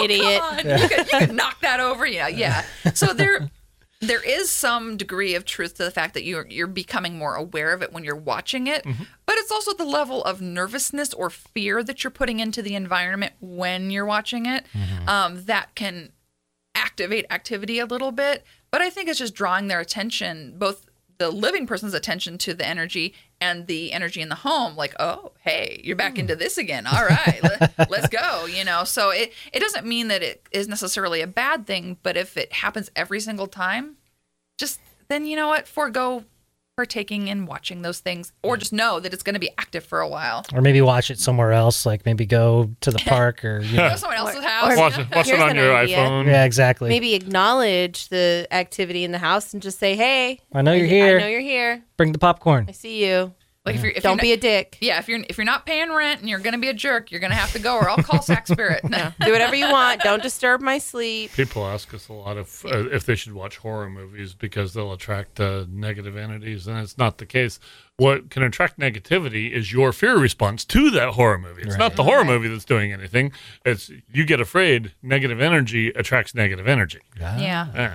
Idiot. 0.00 0.42
Oh, 0.46 0.56
Come 0.62 0.70
on. 0.70 0.78
You, 0.80 0.88
could, 0.88 1.12
you 1.12 1.18
could 1.18 1.32
knock 1.34 1.60
that 1.62 1.80
over. 1.80 2.06
Yeah, 2.06 2.28
yeah. 2.28 2.64
So 2.94 3.12
there, 3.12 3.50
there 4.06 4.22
is 4.24 4.50
some 4.50 4.96
degree 4.96 5.34
of 5.34 5.44
truth 5.44 5.74
to 5.74 5.84
the 5.84 5.90
fact 5.90 6.14
that 6.14 6.24
you're 6.24 6.46
you're 6.48 6.66
becoming 6.66 7.18
more 7.18 7.34
aware 7.34 7.72
of 7.72 7.82
it 7.82 7.92
when 7.92 8.04
you're 8.04 8.16
watching 8.16 8.66
it, 8.66 8.84
but 9.26 9.36
it's 9.38 9.50
also 9.50 9.72
the 9.74 9.84
level 9.84 10.22
of 10.24 10.40
nervousness 10.40 11.12
or 11.14 11.30
fear 11.30 11.82
that 11.82 12.02
you're 12.04 12.10
putting 12.10 12.40
into 12.40 12.62
the 12.62 12.74
environment 12.74 13.32
when 13.40 13.90
you're 13.90 14.06
watching 14.06 14.46
it 14.46 14.64
um, 15.06 15.44
that 15.44 15.74
can 15.74 16.12
activate 16.74 17.26
activity 17.30 17.78
a 17.78 17.86
little 17.86 18.12
bit. 18.12 18.44
But 18.70 18.80
I 18.82 18.90
think 18.90 19.08
it's 19.08 19.18
just 19.18 19.34
drawing 19.34 19.68
their 19.68 19.80
attention, 19.80 20.54
both 20.58 20.86
the 21.18 21.30
living 21.30 21.66
person's 21.66 21.94
attention 21.94 22.38
to 22.38 22.54
the 22.54 22.66
energy 22.66 23.14
and 23.40 23.66
the 23.66 23.92
energy 23.92 24.20
in 24.20 24.28
the 24.28 24.34
home 24.34 24.76
like 24.76 24.94
oh 24.98 25.32
hey 25.40 25.80
you're 25.84 25.96
back 25.96 26.18
into 26.18 26.34
hmm. 26.34 26.38
this 26.38 26.58
again. 26.58 26.86
All 26.86 27.04
right 27.04 27.40
let, 27.42 27.90
let's 27.90 28.08
go 28.08 28.46
you 28.46 28.64
know? 28.64 28.84
So 28.84 29.10
it 29.10 29.32
it 29.52 29.60
doesn't 29.60 29.86
mean 29.86 30.08
that 30.08 30.22
it 30.22 30.46
is 30.50 30.68
necessarily 30.68 31.20
a 31.20 31.26
bad 31.26 31.66
thing 31.66 31.96
but 32.02 32.16
if 32.16 32.36
it 32.36 32.52
happens 32.52 32.90
every 32.96 33.20
single 33.20 33.46
time 33.46 33.96
just 34.58 34.80
then 35.08 35.26
you 35.26 35.36
know 35.36 35.48
what? 35.48 35.68
Forego 35.68 36.24
partaking 36.86 37.28
in 37.28 37.46
watching 37.46 37.80
those 37.80 38.00
things 38.00 38.34
or 38.42 38.58
just 38.58 38.70
know 38.70 39.00
that 39.00 39.14
it's 39.14 39.22
going 39.22 39.32
to 39.32 39.40
be 39.40 39.48
active 39.56 39.82
for 39.82 40.00
a 40.00 40.06
while 40.08 40.44
Or 40.52 40.60
maybe 40.60 40.82
watch 40.82 41.10
it 41.10 41.18
somewhere 41.18 41.52
else, 41.52 41.86
like 41.86 42.04
maybe 42.04 42.26
go 42.26 42.70
to 42.82 42.90
the 42.90 42.98
park 43.06 43.42
or, 43.46 43.60
you 43.62 43.78
know. 43.78 43.88
go 43.88 43.94
to 43.94 43.98
someone 43.98 44.18
else's 44.18 44.44
house 44.44 44.72
or- 44.72 44.76
Watch 44.76 44.98
it, 44.98 45.06
watch 45.10 45.28
it 45.28 45.40
on 45.40 45.56
your 45.56 45.74
idea. 45.74 45.96
iPhone. 45.96 46.26
Yeah, 46.26 46.44
exactly. 46.44 46.90
Maybe 46.90 47.14
acknowledge 47.14 48.08
the 48.10 48.46
activity 48.50 49.04
in 49.04 49.12
the 49.12 49.18
house 49.18 49.54
and 49.54 49.62
just 49.62 49.78
say, 49.78 49.96
"Hey, 49.96 50.40
I 50.52 50.60
know 50.60 50.72
you're 50.74 50.84
I 50.84 50.88
here. 50.90 51.16
I 51.16 51.20
know 51.22 51.28
you're 51.28 51.40
here. 51.40 51.82
Bring 51.96 52.12
the 52.12 52.18
popcorn. 52.18 52.66
I 52.68 52.72
see 52.72 53.06
you. 53.06 53.32
Like 53.66 53.74
if 53.74 53.82
you're 53.82 53.92
if 53.92 54.02
Don't 54.02 54.16
you're 54.16 54.22
be 54.22 54.32
a 54.32 54.36
dick. 54.36 54.78
yeah 54.80 54.98
if 54.98 55.08
you're 55.08 55.20
if 55.28 55.36
you're 55.36 55.44
not 55.44 55.66
paying 55.66 55.92
rent 55.92 56.20
and 56.20 56.28
you're 56.30 56.38
going 56.38 56.52
to 56.54 56.58
be 56.60 56.68
a 56.68 56.74
jerk 56.74 57.10
you're 57.10 57.20
going 57.20 57.32
to 57.32 57.36
have 57.36 57.52
to 57.52 57.58
go 57.58 57.76
or 57.76 57.90
I'll 57.90 57.96
call 57.96 58.22
Sac 58.22 58.46
Spirit 58.56 58.82
Do 58.90 59.32
whatever 59.32 59.54
you 59.56 59.68
want. 59.70 60.02
Don't 60.02 60.22
disturb 60.22 60.60
my 60.60 60.78
sleep." 60.78 61.32
People 61.32 61.66
ask 61.66 61.92
us 61.92 62.08
a 62.08 62.12
lot 62.12 62.36
if 62.38 62.64
uh, 62.64 62.88
if 62.90 63.04
they 63.04 63.16
should 63.16 63.32
watch 63.34 63.56
horror 63.58 63.90
movies 63.90 64.34
because 64.34 64.72
they'll 64.72 64.92
attract 64.92 65.40
uh, 65.40 65.64
negative 65.68 66.16
entities, 66.16 66.66
and 66.66 66.78
it's 66.78 66.96
not 66.96 67.18
the 67.18 67.26
case. 67.26 67.58
What 67.98 68.30
can 68.30 68.42
attract 68.42 68.78
negativity 68.78 69.50
is 69.50 69.72
your 69.72 69.92
fear 69.92 70.18
response 70.18 70.64
to 70.66 70.90
that 70.90 71.10
horror 71.14 71.38
movie. 71.38 71.62
It's 71.62 71.78
not 71.78 71.96
the 71.96 72.04
horror 72.04 72.24
movie 72.24 72.48
that's 72.48 72.64
doing 72.66 72.92
anything. 72.92 73.32
It's 73.64 73.90
you 74.12 74.24
get 74.24 74.40
afraid. 74.40 74.92
Negative 75.02 75.40
energy 75.40 75.88
attracts 75.88 76.34
negative 76.34 76.68
energy. 76.68 77.00
yeah 77.18 77.66
Yeah. 77.74 77.94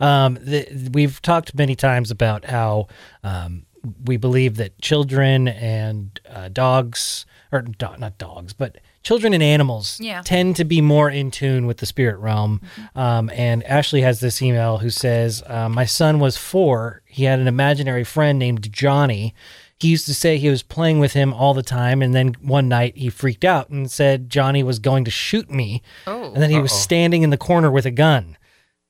Um, 0.00 0.34
the, 0.34 0.90
we've 0.92 1.22
talked 1.22 1.54
many 1.54 1.74
times 1.74 2.10
about 2.10 2.44
how 2.46 2.88
um, 3.22 3.66
we 4.04 4.16
believe 4.16 4.56
that 4.56 4.80
children 4.80 5.48
and 5.48 6.18
uh, 6.28 6.48
dogs, 6.48 7.26
or 7.52 7.62
do- 7.62 7.86
not 7.98 8.18
dogs, 8.18 8.52
but 8.52 8.78
children 9.02 9.34
and 9.34 9.42
animals 9.42 9.98
Yeah. 10.00 10.22
tend 10.22 10.56
to 10.56 10.64
be 10.64 10.80
more 10.80 11.10
in 11.10 11.30
tune 11.30 11.66
with 11.66 11.76
the 11.78 11.86
spirit 11.86 12.18
realm. 12.18 12.60
Um, 12.94 13.30
and 13.34 13.62
Ashley 13.64 14.00
has 14.00 14.20
this 14.20 14.40
email 14.40 14.78
who 14.78 14.90
says, 14.90 15.42
uh, 15.46 15.68
My 15.68 15.84
son 15.84 16.18
was 16.18 16.36
four. 16.36 17.02
He 17.06 17.24
had 17.24 17.38
an 17.38 17.46
imaginary 17.48 18.04
friend 18.04 18.38
named 18.38 18.72
Johnny. 18.72 19.34
He 19.78 19.88
used 19.88 20.06
to 20.06 20.14
say 20.14 20.38
he 20.38 20.48
was 20.48 20.62
playing 20.62 21.00
with 21.00 21.12
him 21.12 21.34
all 21.34 21.52
the 21.52 21.62
time, 21.62 22.00
and 22.00 22.14
then 22.14 22.34
one 22.40 22.68
night 22.68 22.96
he 22.96 23.10
freaked 23.10 23.44
out 23.44 23.68
and 23.68 23.90
said 23.90 24.30
Johnny 24.30 24.62
was 24.62 24.78
going 24.78 25.04
to 25.04 25.10
shoot 25.10 25.50
me. 25.50 25.82
Oh. 26.06 26.32
And 26.32 26.42
then 26.42 26.48
he 26.50 26.58
was 26.60 26.72
standing 26.72 27.22
in 27.22 27.28
the 27.30 27.36
corner 27.36 27.70
with 27.70 27.84
a 27.84 27.90
gun. 27.90 28.38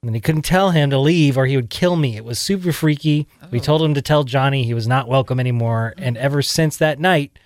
And 0.06 0.14
he 0.14 0.20
couldn't 0.20 0.42
tell 0.42 0.70
him 0.70 0.90
to 0.90 0.98
leave 0.98 1.36
or 1.38 1.46
he 1.46 1.56
would 1.56 1.70
kill 1.70 1.96
me. 1.96 2.16
It 2.16 2.24
was 2.24 2.38
super 2.38 2.72
freaky. 2.72 3.26
We 3.50 3.60
told 3.60 3.82
him 3.82 3.94
to 3.94 4.02
tell 4.02 4.24
Johnny 4.24 4.64
he 4.64 4.74
was 4.74 4.86
not 4.86 5.08
welcome 5.08 5.40
anymore. 5.40 5.94
And 5.96 6.16
ever 6.16 6.42
since 6.42 6.76
that 6.76 6.98
night, 7.00 7.38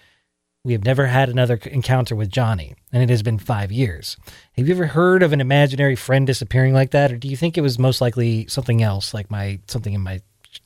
we 0.64 0.72
have 0.72 0.84
never 0.84 1.06
had 1.06 1.28
another 1.28 1.54
encounter 1.64 2.16
with 2.16 2.30
Johnny. 2.30 2.74
And 2.92 3.02
it 3.02 3.08
has 3.10 3.22
been 3.22 3.38
five 3.38 3.70
years. 3.70 4.16
Have 4.56 4.66
you 4.68 4.74
ever 4.74 4.86
heard 4.86 5.22
of 5.22 5.32
an 5.32 5.40
imaginary 5.40 5.94
friend 5.96 6.26
disappearing 6.26 6.74
like 6.74 6.90
that? 6.90 7.12
Or 7.12 7.16
do 7.16 7.28
you 7.28 7.36
think 7.36 7.56
it 7.56 7.60
was 7.62 7.78
most 7.78 8.00
likely 8.00 8.46
something 8.48 8.82
else, 8.82 9.14
like 9.14 9.30
my 9.30 9.60
something 9.68 9.94
in 9.94 10.00
my 10.00 10.20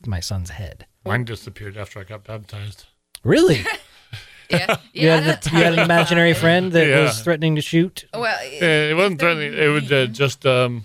my 0.07 0.21
son's 0.21 0.51
head? 0.51 0.87
Mine 1.05 1.25
disappeared 1.25 1.77
after 1.77 2.01
I 2.01 2.05
got 2.05 2.25
baptized. 2.25 2.87
Really? 3.23 3.65
yeah 4.51 4.77
You 4.93 5.07
yeah 5.09 5.21
had, 5.21 5.47
you 5.47 5.59
had 5.59 5.73
an 5.75 5.79
imaginary 5.79 6.35
friend 6.35 6.73
that 6.73 6.87
Yeah. 6.87 7.01
was 7.03 7.21
threatening 7.21 7.57
to 7.57 7.63
shoot? 7.63 8.05
well 8.15 8.39
Yeah, 8.45 8.91
it 8.91 8.97
wasn't 8.97 9.21
threatening. 9.21 9.55
It 9.55 9.69
was 9.69 9.91
uh, 9.93 10.07
just 10.11 10.45
um, 10.47 10.85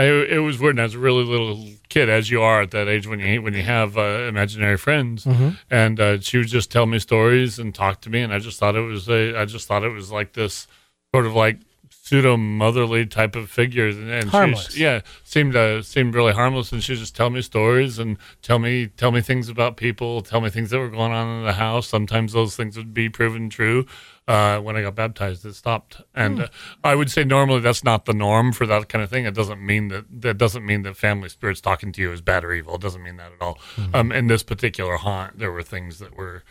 I, 0.00 0.04
it 0.36 0.38
was 0.38 0.58
weird. 0.58 0.74
And 0.74 0.80
I 0.80 0.84
was 0.84 0.94
a 0.94 0.98
really 0.98 1.24
little 1.24 1.66
kid, 1.88 2.08
as 2.08 2.30
you 2.30 2.40
are 2.42 2.62
at 2.62 2.70
that 2.70 2.88
age 2.88 3.06
when 3.06 3.20
you 3.20 3.42
when 3.42 3.54
you 3.54 3.62
have 3.62 3.98
uh, 3.98 4.26
imaginary 4.28 4.76
friends, 4.76 5.26
and 5.70 6.00
uh, 6.00 6.20
she 6.20 6.38
would 6.38 6.48
just 6.48 6.70
tell 6.70 6.86
me 6.86 6.98
stories 6.98 7.58
and 7.58 7.74
talk 7.74 8.00
to 8.02 8.10
me, 8.10 8.20
and 8.20 8.32
I 8.32 8.38
just 8.38 8.58
thought 8.58 8.76
it 8.76 8.80
was 8.80 9.08
a, 9.08 9.38
I 9.38 9.44
just 9.44 9.68
thought 9.68 9.82
it 9.84 9.92
was 9.92 10.10
like 10.10 10.32
this 10.32 10.66
sort 11.14 11.26
of 11.26 11.34
like 11.34 11.58
pseudo 11.90 12.36
motherly 12.36 13.06
type 13.06 13.36
of 13.36 13.50
figure, 13.50 13.88
and, 13.88 14.10
and 14.10 14.24
she 14.24 14.30
Harmless. 14.30 14.76
yeah, 14.76 15.00
seemed 15.22 15.54
uh, 15.54 15.82
seemed 15.82 16.14
really 16.14 16.32
harmless, 16.32 16.72
and 16.72 16.82
she 16.82 16.92
would 16.92 16.98
just 16.98 17.14
tell 17.14 17.30
me 17.30 17.42
stories 17.42 17.98
and 17.98 18.16
tell 18.42 18.58
me 18.58 18.86
tell 18.86 19.12
me 19.12 19.20
things 19.20 19.48
about 19.48 19.76
people, 19.76 20.20
tell 20.22 20.40
me 20.40 20.50
things 20.50 20.70
that 20.70 20.78
were 20.78 20.88
going 20.88 21.12
on 21.12 21.40
in 21.40 21.44
the 21.46 21.52
house. 21.52 21.88
Sometimes 21.88 22.32
those 22.32 22.56
things 22.56 22.76
would 22.76 22.94
be 22.94 23.08
proven 23.08 23.50
true. 23.50 23.86
Uh, 24.30 24.60
when 24.60 24.76
I 24.76 24.82
got 24.82 24.94
baptized, 24.94 25.44
it 25.44 25.54
stopped, 25.54 26.02
and 26.14 26.42
uh, 26.42 26.48
I 26.84 26.94
would 26.94 27.10
say 27.10 27.24
normally 27.24 27.58
that's 27.58 27.82
not 27.82 28.04
the 28.04 28.14
norm 28.14 28.52
for 28.52 28.64
that 28.64 28.88
kind 28.88 29.02
of 29.02 29.10
thing. 29.10 29.24
It 29.24 29.34
doesn't 29.34 29.60
mean 29.60 29.88
that 29.88 30.04
that 30.22 30.38
doesn't 30.38 30.64
mean 30.64 30.82
that 30.82 30.96
family 30.96 31.28
spirits 31.28 31.60
talking 31.60 31.90
to 31.90 32.00
you 32.00 32.12
is 32.12 32.20
bad 32.20 32.44
or 32.44 32.52
evil. 32.52 32.76
It 32.76 32.80
doesn't 32.80 33.02
mean 33.02 33.16
that 33.16 33.32
at 33.32 33.42
all. 33.42 33.58
Um, 33.92 34.12
in 34.12 34.28
this 34.28 34.44
particular 34.44 34.96
haunt, 34.98 35.40
there 35.40 35.50
were 35.50 35.64
things 35.64 35.98
that 35.98 36.16
were 36.16 36.44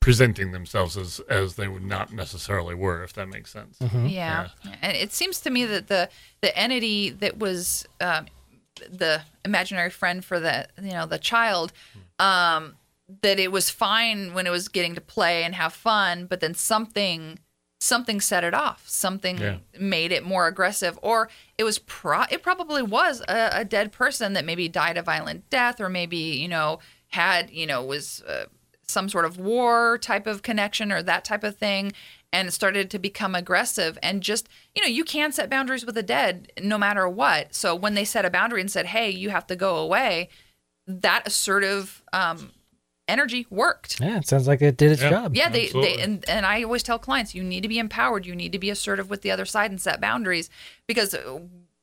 presenting 0.00 0.52
themselves 0.52 0.96
as 0.96 1.20
as 1.28 1.56
they 1.56 1.68
would 1.68 1.84
not 1.84 2.12
necessarily 2.12 2.74
were, 2.74 3.02
if 3.04 3.12
that 3.14 3.28
makes 3.28 3.50
sense. 3.50 3.76
Yeah. 4.06 4.48
and 4.80 4.96
it 4.96 5.12
seems 5.12 5.40
to 5.42 5.50
me 5.50 5.66
that 5.66 5.88
the 5.88 6.08
the 6.40 6.56
entity 6.56 7.10
that 7.10 7.38
was 7.38 7.86
um, 8.00 8.26
the 8.90 9.22
imaginary 9.44 9.90
friend 9.90 10.24
for 10.24 10.40
the 10.40 10.66
you 10.82 10.92
know 10.92 11.06
the 11.06 11.18
child, 11.18 11.72
um, 12.18 12.76
that 13.22 13.38
it 13.38 13.52
was 13.52 13.70
fine 13.70 14.32
when 14.34 14.46
it 14.46 14.50
was 14.50 14.68
getting 14.68 14.94
to 14.94 15.00
play 15.00 15.44
and 15.44 15.54
have 15.54 15.72
fun, 15.72 16.26
but 16.26 16.40
then 16.40 16.54
something 16.54 17.38
something 17.80 18.18
set 18.18 18.44
it 18.44 18.54
off. 18.54 18.88
Something 18.88 19.36
Yeah. 19.36 19.58
made 19.78 20.10
it 20.10 20.24
more 20.24 20.46
aggressive, 20.46 20.98
or 21.02 21.28
it 21.58 21.64
was 21.64 21.78
pro 21.80 22.22
it 22.30 22.42
probably 22.42 22.82
was 22.82 23.20
a, 23.28 23.50
a 23.52 23.64
dead 23.64 23.92
person 23.92 24.32
that 24.32 24.44
maybe 24.44 24.68
died 24.68 24.96
a 24.96 25.02
violent 25.02 25.50
death, 25.50 25.80
or 25.80 25.88
maybe 25.90 26.16
you 26.16 26.48
know 26.48 26.78
had 27.08 27.50
you 27.50 27.66
know 27.66 27.82
was. 27.84 28.22
Uh, 28.22 28.46
some 28.86 29.08
sort 29.08 29.24
of 29.24 29.38
war 29.38 29.96
type 29.96 30.26
of 30.26 30.42
connection 30.42 30.92
or 30.92 31.02
that 31.02 31.24
type 31.24 31.42
of 31.42 31.56
thing 31.56 31.90
and 32.34 32.48
it 32.48 32.50
started 32.50 32.90
to 32.90 32.98
become 32.98 33.34
aggressive 33.34 33.98
and 34.02 34.22
just 34.22 34.46
you 34.74 34.82
know 34.82 34.86
you 34.88 35.04
can 35.04 35.32
set 35.32 35.48
boundaries 35.48 35.86
with 35.86 35.94
the 35.94 36.02
dead 36.02 36.52
no 36.60 36.76
matter 36.76 37.08
what 37.08 37.54
so 37.54 37.74
when 37.74 37.94
they 37.94 38.04
set 38.04 38.26
a 38.26 38.30
boundary 38.30 38.60
and 38.60 38.70
said 38.70 38.84
hey 38.84 39.08
you 39.08 39.30
have 39.30 39.46
to 39.46 39.56
go 39.56 39.76
away 39.76 40.28
that 40.86 41.26
assertive 41.26 42.02
um, 42.12 42.52
energy 43.08 43.46
worked 43.50 44.00
Yeah, 44.00 44.18
it 44.18 44.26
sounds 44.26 44.46
like 44.46 44.62
it 44.62 44.76
did 44.76 44.92
its 44.92 45.02
Yeah. 45.02 45.10
job. 45.10 45.36
yeah, 45.36 45.48
they, 45.48 45.64
Absolutely. 45.66 45.96
they 45.96 46.02
and, 46.02 46.28
and 46.28 46.46
I 46.46 46.62
always 46.62 46.82
tell 46.82 46.98
clients 46.98 47.34
you 47.34 47.42
need 47.44 47.62
to 47.62 47.68
be 47.68 47.78
empowered. 47.78 48.26
You 48.26 48.34
need 48.34 48.52
to 48.52 48.58
be 48.58 48.70
assertive 48.70 49.10
with 49.10 49.22
the 49.22 49.30
other 49.30 49.44
side 49.44 49.70
and 49.70 49.80
set 49.80 50.00
boundaries 50.00 50.48
because 50.86 51.14
uh, 51.14 51.40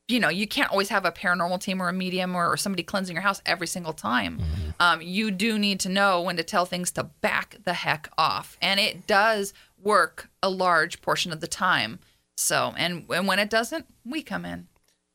you 0.07 0.19
know 0.19 0.29
you 0.29 0.47
can't 0.47 0.71
always 0.71 0.89
have 0.89 1.05
a 1.05 1.11
paranormal 1.11 1.59
team 1.61 1.81
or 1.81 1.89
a 1.89 1.93
medium 1.93 2.35
or, 2.35 2.51
or 2.51 2.57
somebody 2.57 2.83
cleansing 2.83 3.15
your 3.15 3.23
house 3.23 3.41
every 3.45 3.67
single 3.67 3.93
time. 3.93 4.41
Um, 4.79 5.01
you 5.01 5.31
do 5.31 5.59
need 5.59 5.79
to 5.81 5.89
know 5.89 6.21
when 6.21 6.37
to 6.37 6.43
tell 6.43 6.65
things 6.65 6.91
to 6.93 7.03
back 7.03 7.57
the 7.63 7.73
heck 7.73 8.09
off, 8.17 8.57
and 8.61 8.79
it 8.79 9.05
does 9.07 9.53
work 9.81 10.29
a 10.43 10.49
large 10.49 11.01
portion 11.01 11.31
of 11.31 11.39
the 11.39 11.47
time. 11.47 11.99
So, 12.35 12.73
and 12.77 13.05
and 13.09 13.27
when 13.27 13.37
it 13.39 13.49
doesn't, 13.49 13.85
we 14.03 14.23
come 14.23 14.43
in. 14.45 14.67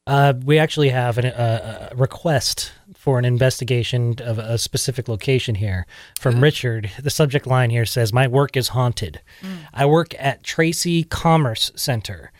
Uh, 0.06 0.34
we 0.44 0.56
actually 0.56 0.90
have 0.90 1.18
an, 1.18 1.26
uh, 1.26 1.88
a 1.90 1.96
request 1.96 2.70
for 3.06 3.20
an 3.20 3.24
investigation 3.24 4.16
of 4.18 4.36
a 4.36 4.58
specific 4.58 5.06
location 5.06 5.54
here 5.54 5.86
from 6.18 6.34
mm. 6.34 6.42
Richard. 6.42 6.90
The 7.00 7.08
subject 7.08 7.46
line 7.46 7.70
here 7.70 7.86
says, 7.86 8.12
My 8.12 8.26
work 8.26 8.56
is 8.56 8.70
haunted. 8.70 9.20
Mm. 9.42 9.58
I 9.72 9.86
work 9.86 10.12
at 10.18 10.42
Tracy 10.42 11.04
Commerce 11.04 11.70
Center, 11.76 12.32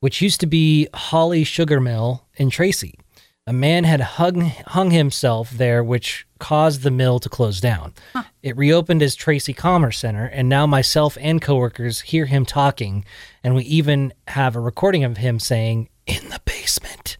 which 0.00 0.20
used 0.20 0.38
to 0.40 0.46
be 0.46 0.86
Holly 0.92 1.44
Sugar 1.44 1.80
Mill 1.80 2.26
in 2.36 2.50
Tracy. 2.50 2.98
A 3.46 3.54
man 3.54 3.84
had 3.84 4.02
hung, 4.02 4.52
hung 4.66 4.90
himself 4.90 5.50
there, 5.50 5.82
which 5.82 6.26
caused 6.38 6.82
the 6.82 6.90
mill 6.90 7.18
to 7.18 7.30
close 7.30 7.58
down. 7.58 7.94
It 8.42 8.54
reopened 8.54 9.02
as 9.02 9.14
Tracy 9.14 9.54
Commerce 9.54 9.96
Center, 9.96 10.26
and 10.26 10.46
now 10.46 10.66
myself 10.66 11.16
and 11.22 11.40
coworkers 11.40 12.02
hear 12.02 12.26
him 12.26 12.44
talking, 12.44 13.06
and 13.42 13.54
we 13.54 13.64
even 13.64 14.12
have 14.28 14.56
a 14.56 14.60
recording 14.60 15.04
of 15.04 15.16
him 15.16 15.40
saying, 15.40 15.88
"In 16.06 16.28
the 16.28 16.40
basement." 16.44 17.16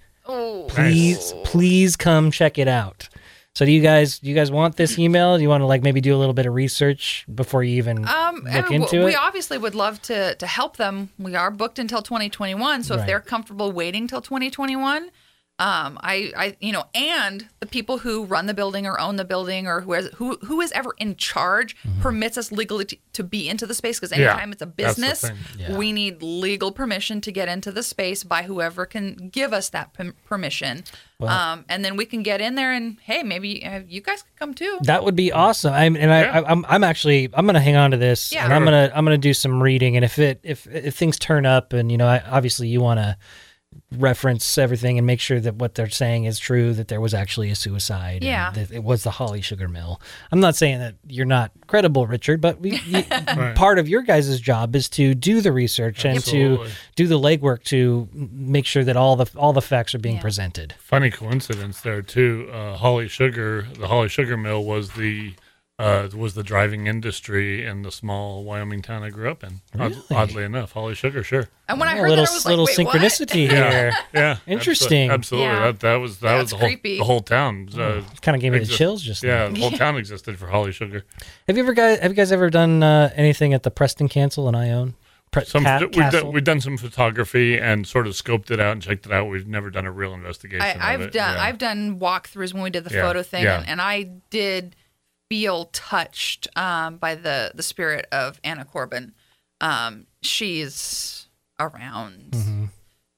Please, 0.68 1.34
please 1.44 1.96
come 1.96 2.30
check 2.30 2.58
it 2.58 2.68
out. 2.68 3.08
So, 3.54 3.66
do 3.66 3.70
you 3.70 3.82
guys, 3.82 4.18
do 4.18 4.30
you 4.30 4.34
guys 4.34 4.50
want 4.50 4.76
this 4.76 4.98
email? 4.98 5.36
Do 5.36 5.42
you 5.42 5.48
want 5.50 5.60
to 5.60 5.66
like 5.66 5.82
maybe 5.82 6.00
do 6.00 6.14
a 6.14 6.16
little 6.16 6.32
bit 6.32 6.46
of 6.46 6.54
research 6.54 7.26
before 7.32 7.62
you 7.62 7.76
even 7.76 7.98
Um, 8.08 8.46
I 8.48 8.60
look 8.60 8.70
mean, 8.70 8.82
into 8.82 8.96
we 8.96 9.02
it? 9.02 9.06
We 9.06 9.14
obviously 9.14 9.58
would 9.58 9.74
love 9.74 10.00
to 10.02 10.34
to 10.36 10.46
help 10.46 10.78
them. 10.78 11.10
We 11.18 11.34
are 11.34 11.50
booked 11.50 11.78
until 11.78 12.00
2021, 12.00 12.82
so 12.82 12.94
if 12.94 13.06
they're 13.06 13.20
comfortable 13.20 13.70
waiting 13.70 14.06
till 14.08 14.22
2021, 14.22 15.10
um, 15.62 15.96
I, 16.02 16.32
I, 16.36 16.56
you 16.60 16.72
know, 16.72 16.84
and 16.94 17.46
the 17.60 17.66
people 17.66 17.98
who 17.98 18.24
run 18.24 18.46
the 18.46 18.54
building 18.54 18.84
or 18.86 18.98
own 18.98 19.16
the 19.16 19.24
building 19.24 19.66
or 19.66 19.80
who 19.82 19.92
has 19.92 20.06
who 20.16 20.36
who 20.48 20.60
is 20.60 20.72
ever 20.72 20.94
in 20.98 21.14
charge 21.16 21.76
Mm-hmm. 21.82 22.00
permits 22.02 22.36
us 22.38 22.50
legally 22.52 22.84
to, 22.86 22.96
to 23.12 23.22
be 23.24 23.48
into 23.48 23.66
the 23.66 23.74
space 23.74 23.98
because 24.00 24.16
Yeah, 24.16 24.30
anytime 24.32 24.52
it's 24.52 24.62
a 24.62 24.66
business. 24.66 25.24
Yeah. 25.58 25.76
we 25.76 25.92
need 25.92 26.22
legal 26.22 26.72
permission 26.72 27.20
to 27.22 27.30
get 27.32 27.48
into 27.48 27.70
the 27.72 27.82
space 27.82 28.24
by 28.24 28.42
whoever 28.42 28.86
can 28.86 29.28
give 29.32 29.52
us 29.52 29.68
that 29.70 29.92
pem- 29.94 30.14
permission. 30.26 30.84
um, 31.20 31.64
and 31.68 31.84
then 31.84 31.96
we 31.96 32.04
can 32.04 32.22
get 32.22 32.40
in 32.40 32.54
there 32.56 32.72
and 32.72 32.98
hey, 33.02 33.22
maybe 33.22 33.64
uh, 33.64 33.80
you 33.86 34.00
guys 34.00 34.22
could 34.22 34.36
come 34.36 34.54
too. 34.54 34.78
That 34.82 35.04
would 35.04 35.14
be 35.16 35.30
awesome. 35.32 35.72
I'm, 35.72 35.94
and 35.96 36.12
I, 36.12 36.22
Yeah. 36.22 36.40
I, 36.40 36.50
I'm, 36.50 36.64
I'm 36.68 36.84
actually, 36.84 37.28
I'm 37.34 37.46
gonna 37.46 37.60
hang 37.60 37.76
on 37.76 37.90
to 37.92 37.96
this, 37.96 38.32
Yeah. 38.32 38.44
and 38.44 38.52
I'm 38.52 38.64
gonna, 38.64 38.90
I'm 38.94 39.04
gonna 39.04 39.18
do 39.18 39.34
some 39.34 39.62
reading. 39.62 39.94
And 39.96 40.04
if 40.04 40.18
it, 40.18 40.40
if, 40.42 40.66
if 40.66 40.96
things 40.96 41.18
turn 41.18 41.46
up, 41.46 41.72
and 41.72 41.90
you 41.92 41.98
know, 41.98 42.06
I, 42.08 42.20
obviously 42.28 42.68
you 42.68 42.80
want 42.80 42.98
to 42.98 43.16
reference 43.98 44.56
everything 44.56 44.96
and 44.98 45.06
make 45.06 45.20
sure 45.20 45.38
that 45.40 45.56
what 45.56 45.74
they're 45.74 45.88
saying 45.90 46.24
is 46.24 46.38
true, 46.38 46.72
that 46.72 46.88
there 46.88 47.00
was 47.00 47.12
actually 47.12 47.50
a 47.50 47.54
suicide, 47.54 48.16
and 48.16 48.24
Yeah. 48.24 48.50
that 48.52 48.70
it 48.70 48.82
was 48.82 49.02
the 49.02 49.10
Holly 49.12 49.40
Sugar 49.42 49.68
Mill. 49.68 50.00
I'm 50.30 50.40
not 50.40 50.56
saying 50.56 50.78
that 50.78 50.94
you're 51.06 51.26
not 51.26 51.50
credible, 51.66 52.06
Richard, 52.06 52.40
but 52.40 52.60
we, 52.60 52.78
you, 52.80 53.02
part 53.54 53.78
of 53.78 53.88
your 53.88 54.02
guys' 54.02 54.40
job 54.40 54.74
is 54.74 54.88
to 54.90 55.14
do 55.14 55.40
the 55.40 55.52
research 55.52 56.04
and 56.06 56.24
to 56.24 56.66
do 56.96 57.06
the 57.06 57.18
legwork 57.18 57.64
to 57.64 58.08
make 58.14 58.64
sure 58.66 58.84
that 58.84 58.96
all 58.96 59.16
the 59.16 59.26
all 59.36 59.52
the 59.52 59.60
facts 59.62 59.94
are 59.94 59.98
being 59.98 60.16
Yeah. 60.16 60.22
presented. 60.22 60.74
Funny 60.78 61.10
coincidence 61.10 61.80
there 61.80 62.00
too. 62.02 62.48
Uh, 62.52 62.76
Holly 62.76 63.08
Sugar, 63.08 63.66
the 63.78 63.88
Holly 63.88 64.08
Sugar 64.08 64.36
Mill 64.36 64.64
was 64.64 64.92
the 64.92 65.34
uh, 65.82 66.08
was 66.14 66.34
the 66.34 66.42
driving 66.42 66.86
industry 66.86 67.66
in 67.66 67.82
the 67.82 67.90
small 67.92 68.44
Wyoming 68.44 68.82
town 68.82 69.02
I 69.02 69.10
grew 69.10 69.30
up 69.30 69.42
in. 69.42 69.60
Odd- 69.78 69.90
Really? 69.92 70.02
oddly 70.10 70.44
enough, 70.44 70.72
Holly 70.72 70.94
Sugar, 70.94 71.22
sure. 71.22 71.48
And 71.68 71.78
when 71.80 71.88
I 71.88 71.94
a 71.94 71.96
heard 71.96 72.10
little 72.10 72.24
that, 72.24 72.30
I 72.30 72.34
was 72.34 72.44
like, 72.44 72.50
little 72.50 72.66
Wait, 72.66 72.86
what? 72.86 72.94
synchronicity 72.96 73.48
here. 73.50 73.92
Yeah, 74.14 74.36
Interesting. 74.46 75.10
Absolutely, 75.10 75.48
absolutely. 75.48 75.48
Yeah. 75.66 75.72
That 75.72 75.80
that 75.80 75.94
was 75.96 76.18
that 76.18 76.28
That's 76.36 76.42
was 76.44 76.50
the 76.50 76.56
whole 76.58 76.66
creepy. 76.68 76.98
the 76.98 77.04
whole 77.04 77.20
town. 77.20 77.68
Uh, 77.76 78.02
Kind 78.20 78.34
of 78.36 78.40
gave 78.42 78.52
me 78.52 78.58
the 78.60 78.66
chills 78.66 79.02
just 79.02 79.22
now. 79.22 79.28
Yeah, 79.44 79.48
the 79.48 79.60
whole 79.60 79.70
town 79.78 79.96
existed 79.96 80.38
for 80.38 80.46
Holly 80.48 80.72
Sugar. 80.72 81.04
Have 81.46 81.56
you 81.56 81.62
ever 81.62 81.72
guys 81.74 81.98
have 82.00 82.10
you 82.12 82.16
guys 82.16 82.30
ever 82.32 82.50
done 82.50 82.82
uh, 82.82 83.10
anything 83.16 83.52
at 83.54 83.62
the 83.62 83.70
Preston 83.70 84.08
Castle 84.08 84.48
in 84.48 84.54
Ione? 84.54 84.94
Pre- 85.30 85.46
Some 85.46 85.64
Ca- 85.64 85.78
we've 85.80 85.92
Castle? 85.92 86.20
done 86.24 86.32
we've 86.32 86.44
done 86.44 86.60
some 86.60 86.76
photography 86.76 87.58
and 87.58 87.86
sort 87.86 88.06
of 88.06 88.12
scoped 88.12 88.50
it 88.50 88.60
out 88.60 88.72
and 88.72 88.82
checked 88.82 89.06
it 89.06 89.12
out. 89.12 89.30
We've 89.30 89.46
never 89.48 89.70
done 89.70 89.86
a 89.86 89.90
real 89.90 90.12
investigation. 90.12 90.60
I, 90.78 90.92
I've 90.92 91.00
it. 91.00 91.12
done 91.12 91.34
Yeah. 91.36 91.42
I've 91.42 91.56
done 91.58 91.98
walkthroughs 91.98 92.52
when 92.52 92.62
we 92.62 92.68
did 92.68 92.84
the 92.84 92.94
Yeah, 92.94 93.00
photo 93.00 93.22
thing, 93.22 93.44
yeah. 93.44 93.60
and, 93.60 93.68
and 93.68 93.80
I 93.80 94.10
did 94.28 94.76
feel 95.32 95.64
touched 95.72 96.46
um, 96.56 96.98
by 96.98 97.14
the 97.14 97.52
the 97.54 97.62
spirit 97.62 98.04
of 98.12 98.38
Anna 98.44 98.66
Corbin. 98.66 99.14
Um, 99.62 100.06
she's 100.20 101.26
around. 101.58 102.32
Mm-hmm. 102.32 102.64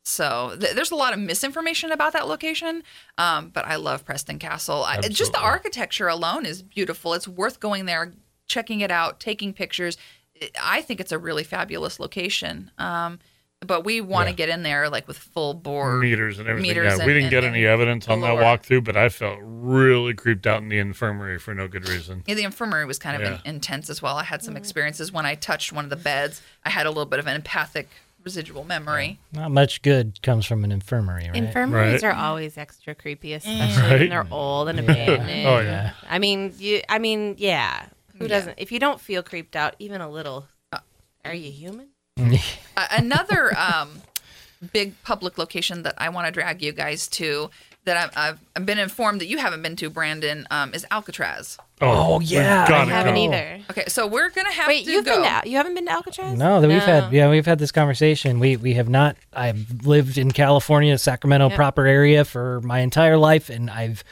So 0.04 0.54
th- 0.60 0.76
there's 0.76 0.92
a 0.92 0.94
lot 0.94 1.12
of 1.12 1.18
misinformation 1.18 1.90
about 1.90 2.12
that 2.12 2.28
location, 2.28 2.84
um, 3.18 3.48
but 3.48 3.64
I 3.66 3.74
love 3.74 4.04
Preston 4.04 4.38
Castle. 4.38 4.84
I, 4.84 5.00
just 5.00 5.32
the 5.32 5.40
architecture 5.40 6.06
alone 6.06 6.46
is 6.46 6.62
beautiful. 6.62 7.14
It's 7.14 7.26
worth 7.26 7.58
going 7.58 7.86
there, 7.86 8.12
checking 8.46 8.80
it 8.80 8.92
out, 8.92 9.18
taking 9.18 9.52
pictures. 9.52 9.98
I 10.62 10.82
think 10.82 11.00
it's 11.00 11.10
a 11.10 11.18
really 11.18 11.42
fabulous 11.42 11.98
location. 11.98 12.70
Um, 12.78 13.18
but 13.66 13.84
we 13.84 14.00
want 14.00 14.26
to 14.26 14.32
Yeah. 14.32 14.36
get 14.36 14.48
in 14.48 14.62
there 14.62 14.88
like 14.88 15.06
with 15.08 15.18
full 15.18 15.54
bore 15.54 15.98
meters 15.98 16.38
and 16.38 16.48
everything. 16.48 16.68
meters 16.70 16.84
yeah, 16.86 16.94
and- 16.94 17.06
we 17.06 17.12
didn't 17.12 17.24
and- 17.24 17.30
get 17.30 17.44
and 17.44 17.54
any 17.56 17.66
evidence 17.66 18.08
on 18.08 18.20
that 18.20 18.28
galore. 18.36 18.42
walkthrough, 18.58 18.84
but 18.84 18.96
I 18.96 19.08
felt 19.08 19.38
really 19.42 20.14
creeped 20.14 20.46
out 20.46 20.62
in 20.62 20.68
the 20.68 20.78
infirmary 20.78 21.38
for 21.38 21.54
no 21.54 21.68
good 21.68 21.88
reason. 21.88 22.22
Yeah, 22.26 22.34
the 22.34 22.44
infirmary 22.44 22.84
was 22.86 22.98
kind 22.98 23.16
of 23.16 23.22
Yeah. 23.22 23.38
in, 23.44 23.56
intense 23.56 23.90
as 23.90 24.00
well. 24.02 24.16
I 24.16 24.24
had 24.24 24.42
some 24.42 24.54
mm-hmm. 24.54 24.58
experiences 24.58 25.12
when 25.12 25.26
I 25.26 25.34
touched 25.34 25.72
one 25.72 25.84
of 25.84 25.90
the 25.90 25.96
beds. 25.96 26.42
I 26.64 26.70
had 26.70 26.86
a 26.86 26.90
little 26.90 27.06
bit 27.06 27.18
of 27.18 27.26
an 27.26 27.34
empathic 27.36 27.88
residual 28.22 28.64
memory. 28.64 29.18
Not 29.32 29.50
much 29.50 29.82
good 29.82 30.22
comes 30.22 30.46
from 30.46 30.64
an 30.64 30.72
infirmary, 30.72 31.26
right? 31.26 31.36
Infirmaries 31.36 32.02
Right. 32.02 32.10
are 32.10 32.14
always 32.14 32.56
extra 32.56 32.94
creepy, 32.94 33.30
mm. 33.32 33.36
especially 33.36 33.98
when 33.98 34.08
they're 34.08 34.26
old 34.30 34.68
and 34.68 34.80
abandoned. 34.80 35.46
Oh 35.46 35.60
yeah. 35.60 35.92
I 36.08 36.18
mean, 36.18 36.54
you. 36.58 36.80
I 36.88 36.98
mean, 36.98 37.34
yeah. 37.38 37.86
Who 38.18 38.28
doesn't? 38.28 38.54
If 38.58 38.72
you 38.72 38.78
don't 38.78 39.00
feel 39.00 39.22
creeped 39.22 39.56
out 39.56 39.74
even 39.78 40.00
a 40.00 40.08
little, 40.08 40.46
uh, 40.72 40.78
are 41.24 41.34
you 41.34 41.50
human? 41.50 41.88
Uh, 42.18 42.86
another 42.92 43.56
um, 43.58 44.02
big 44.72 44.94
public 45.02 45.36
location 45.36 45.82
that 45.82 45.94
I 45.98 46.08
want 46.10 46.26
to 46.26 46.32
drag 46.32 46.62
you 46.62 46.70
guys 46.72 47.08
to 47.08 47.50
that 47.84 47.96
I've, 47.96 48.16
I've, 48.16 48.38
I've 48.56 48.64
been 48.66 48.78
informed 48.78 49.20
that 49.20 49.26
you 49.26 49.36
haven't 49.38 49.62
been 49.62 49.76
to, 49.76 49.90
Brandon, 49.90 50.46
um, 50.50 50.72
is 50.72 50.86
Alcatraz. 50.90 51.58
Oh, 51.80 52.18
we've 52.20 52.28
yeah, 52.28 52.66
gotta 52.68 52.90
I 52.90 52.94
haven't 52.94 53.16
either. 53.16 53.60
Okay, 53.70 53.84
so 53.88 54.06
we're 54.06 54.30
gonna 54.30 54.52
have 54.52 54.68
Wait, 54.68 54.84
to 54.86 54.92
you've 54.92 55.04
go. 55.04 55.20
been 55.22 55.42
to, 55.42 55.48
you 55.50 55.56
haven't 55.56 55.74
been 55.74 55.86
to 55.86 55.90
Alcatraz? 55.92 56.38
No, 56.38 56.60
that 56.60 56.68
we've 56.68 56.80
had 56.82 57.12
yeah 57.12 57.28
we've 57.28 57.44
had 57.44 57.58
this 57.58 57.72
conversation. 57.72 58.38
We 58.38 58.56
we 58.56 58.74
have 58.74 58.88
not. 58.88 59.16
I've 59.34 59.84
lived 59.84 60.16
in 60.16 60.30
California, 60.30 60.96
Sacramento 60.96 61.50
Yeah. 61.50 61.56
proper 61.56 61.84
area 61.86 62.24
for 62.24 62.60
my 62.62 62.78
entire 62.78 63.18
life, 63.18 63.50
and 63.50 63.68
I've 63.70 64.02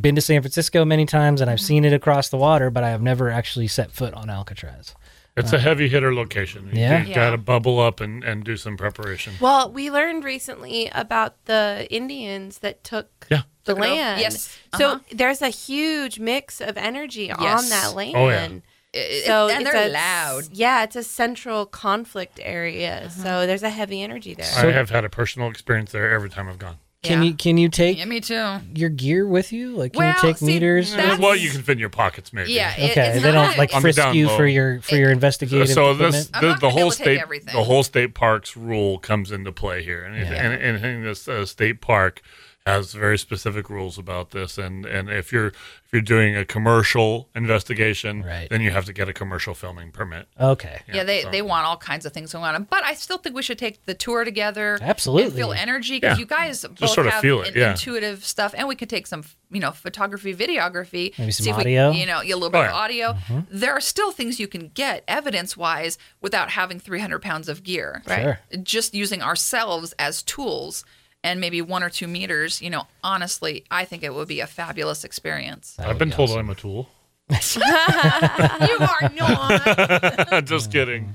been 0.00 0.14
to 0.16 0.20
San 0.22 0.40
Francisco 0.42 0.84
many 0.84 1.04
times, 1.06 1.40
and 1.42 1.48
I've 1.50 1.58
Mm-hmm. 1.58 1.66
seen 1.66 1.84
it 1.84 1.92
across 1.92 2.30
the 2.30 2.38
water, 2.38 2.70
but 2.70 2.82
I 2.82 2.88
have 2.90 3.02
never 3.02 3.30
actually 3.30 3.68
set 3.68 3.92
foot 3.92 4.14
on 4.14 4.28
Alcatraz. 4.30 4.94
It's 5.36 5.52
a 5.52 5.58
heavy 5.58 5.88
hitter 5.88 6.14
location. 6.14 6.70
You, 6.72 6.80
Yeah? 6.80 7.02
you 7.02 7.08
Yeah. 7.08 7.14
got 7.14 7.30
to 7.30 7.38
bubble 7.38 7.80
up 7.80 8.00
and, 8.00 8.22
and 8.22 8.44
do 8.44 8.56
some 8.56 8.76
preparation. 8.76 9.34
Well, 9.40 9.70
we 9.72 9.90
learned 9.90 10.22
recently 10.22 10.88
about 10.92 11.44
the 11.46 11.86
Indians 11.90 12.58
that 12.58 12.84
took 12.84 13.26
Yeah. 13.30 13.42
the 13.64 13.72
Took 13.74 13.80
land. 13.82 14.20
Yes. 14.20 14.56
So 14.76 14.86
Uh-huh. 14.86 14.98
there's 15.12 15.42
a 15.42 15.48
huge 15.48 16.20
mix 16.20 16.60
of 16.60 16.76
energy 16.76 17.32
on 17.32 17.68
that 17.70 17.94
land. 17.94 18.14
Oh, 18.16 18.28
yeah. 18.28 18.48
It- 18.92 19.24
So 19.26 19.48
and 19.48 19.66
they're 19.66 19.88
a- 19.88 19.88
loud. 19.88 20.44
Yeah, 20.52 20.84
it's 20.84 20.94
a 20.94 21.02
central 21.02 21.66
conflict 21.66 22.38
area. 22.40 23.10
So 23.10 23.44
there's 23.44 23.64
a 23.64 23.70
heavy 23.70 24.02
energy 24.02 24.34
there. 24.34 24.46
I 24.56 24.70
have 24.70 24.90
had 24.90 25.04
a 25.04 25.08
personal 25.08 25.48
experience 25.50 25.90
there 25.90 26.12
every 26.12 26.30
time 26.30 26.48
I've 26.48 26.60
gone. 26.60 26.76
Can 27.04 27.22
Yeah. 27.22 27.28
you 27.28 27.34
can 27.34 27.58
you 27.58 27.68
take 27.68 27.98
Yeah, 27.98 28.06
me 28.06 28.20
too. 28.20 28.56
your 28.74 28.88
gear 28.88 29.26
with 29.26 29.52
you? 29.52 29.76
Like, 29.76 29.92
can 29.92 30.00
Well, 30.00 30.08
you 30.14 30.20
take 30.20 30.38
see, 30.38 30.46
meters? 30.46 30.92
That's- 30.94 31.18
well, 31.18 31.36
you 31.36 31.50
can 31.50 31.62
fit 31.62 31.72
in 31.72 31.78
your 31.78 31.90
pockets, 31.90 32.32
maybe. 32.32 32.52
Yeah. 32.52 32.74
it- 32.76 32.90
Okay, 32.92 33.08
it's 33.12 33.22
they 33.22 33.30
not- 33.32 33.48
don't 33.48 33.58
like 33.58 33.74
On 33.74 33.80
the 33.82 33.82
frisk 33.82 33.98
down 33.98 34.16
you 34.16 34.26
low. 34.28 34.36
for 34.36 34.46
your 34.46 34.80
for 34.80 34.96
your 34.96 35.10
investigative 35.10 35.68
so 35.68 35.90
equipment. 35.90 36.12
this 36.12 36.30
I'm 36.32 36.40
the, 36.40 36.46
not 36.48 36.54
the 36.56 36.60
gonna 36.68 36.74
be 36.74 36.80
whole 36.80 36.90
to 36.90 36.96
take 36.96 37.04
state 37.04 37.20
everything. 37.20 37.54
the 37.54 37.64
whole 37.64 37.82
state 37.82 38.14
parks 38.14 38.56
rule 38.56 38.98
comes 38.98 39.30
into 39.30 39.52
play 39.52 39.82
here 39.84 40.02
and 40.02 40.16
if- 40.16 40.30
Yeah. 40.30 40.42
and, 40.50 40.62
and, 40.62 40.84
and 40.84 41.04
this 41.06 41.28
uh, 41.28 41.44
state 41.46 41.80
park 41.82 42.22
has 42.66 42.94
very 42.94 43.18
specific 43.18 43.68
rules 43.68 43.98
about 43.98 44.30
this 44.30 44.56
and 44.56 44.86
and 44.86 45.10
if 45.10 45.30
you're 45.32 45.48
if 45.48 45.88
you're 45.92 46.00
doing 46.00 46.34
a 46.34 46.46
commercial 46.46 47.28
investigation 47.34 48.22
Right. 48.22 48.48
then 48.48 48.62
you 48.62 48.70
have 48.70 48.86
to 48.86 48.92
get 48.94 49.06
a 49.08 49.12
commercial 49.12 49.52
filming 49.52 49.90
permit 49.92 50.28
okay, 50.40 50.80
Yeah, 50.92 51.04
they, 51.04 51.22
so- 51.22 51.30
they 51.30 51.42
want 51.42 51.66
all 51.66 51.76
kinds 51.76 52.06
of 52.06 52.12
things 52.14 52.32
going 52.32 52.44
on. 52.54 52.64
But 52.64 52.82
I 52.84 52.94
still 52.94 53.18
think 53.18 53.36
we 53.36 53.42
should 53.42 53.58
take 53.58 53.84
the 53.84 53.94
tour 53.94 54.24
together. 54.24 54.78
Absolutely. 54.80 55.24
And 55.26 55.34
feel 55.34 55.52
energy 55.52 55.96
because 56.00 56.16
Yeah. 56.16 56.20
you 56.20 56.26
guys 56.26 56.64
both 56.64 56.90
sort 56.90 57.06
of 57.06 57.12
have 57.12 57.22
feel 57.22 57.42
it, 57.42 57.48
in- 57.54 57.60
yeah. 57.60 57.70
intuitive 57.72 58.24
stuff. 58.24 58.54
And 58.56 58.66
we 58.66 58.74
could 58.74 58.88
take 58.90 59.06
some, 59.06 59.24
you 59.50 59.60
know, 59.60 59.70
photography, 59.70 60.34
videography. 60.34 61.16
Maybe 61.18 61.32
some 61.32 61.44
see 61.44 61.50
if 61.50 61.56
we- 61.56 61.62
audio. 61.62 61.90
you 61.92 62.06
know, 62.06 62.20
a 62.20 62.24
little 62.24 62.50
bit 62.50 62.58
Oh, 62.58 62.62
of 62.62 62.70
yeah. 62.70 62.74
audio. 62.76 63.12
Mm-hmm. 63.12 63.40
There 63.50 63.72
are 63.72 63.80
still 63.80 64.10
things 64.10 64.40
you 64.40 64.48
can 64.48 64.68
get 64.74 65.04
evidence 65.06 65.56
wise 65.56 65.98
without 66.20 66.50
having 66.50 66.80
300 66.80 67.20
pounds 67.20 67.48
of 67.48 67.62
gear. 67.62 68.02
Right. 68.06 68.22
Sure. 68.22 68.40
Just 68.62 68.94
using 68.94 69.22
ourselves 69.22 69.92
as 69.98 70.22
tools 70.22 70.84
and 71.24 71.40
maybe 71.40 71.60
one 71.62 71.82
or 71.82 71.90
two 71.90 72.06
meters, 72.06 72.62
you 72.62 72.70
know, 72.70 72.86
honestly, 73.02 73.64
I 73.70 73.84
think 73.86 74.04
it 74.04 74.14
would 74.14 74.28
be 74.28 74.40
a 74.40 74.46
fabulous 74.46 75.02
experience. 75.02 75.74
That 75.76 75.88
i've 75.88 75.98
been 75.98 76.10
be 76.10 76.14
told 76.14 76.30
awesome. 76.30 76.40
i'm 76.40 76.50
a 76.50 76.54
tool 76.54 76.88
you 77.56 78.76
are 78.80 79.10
not. 79.16 80.44
just 80.46 80.70
kidding 80.72 81.14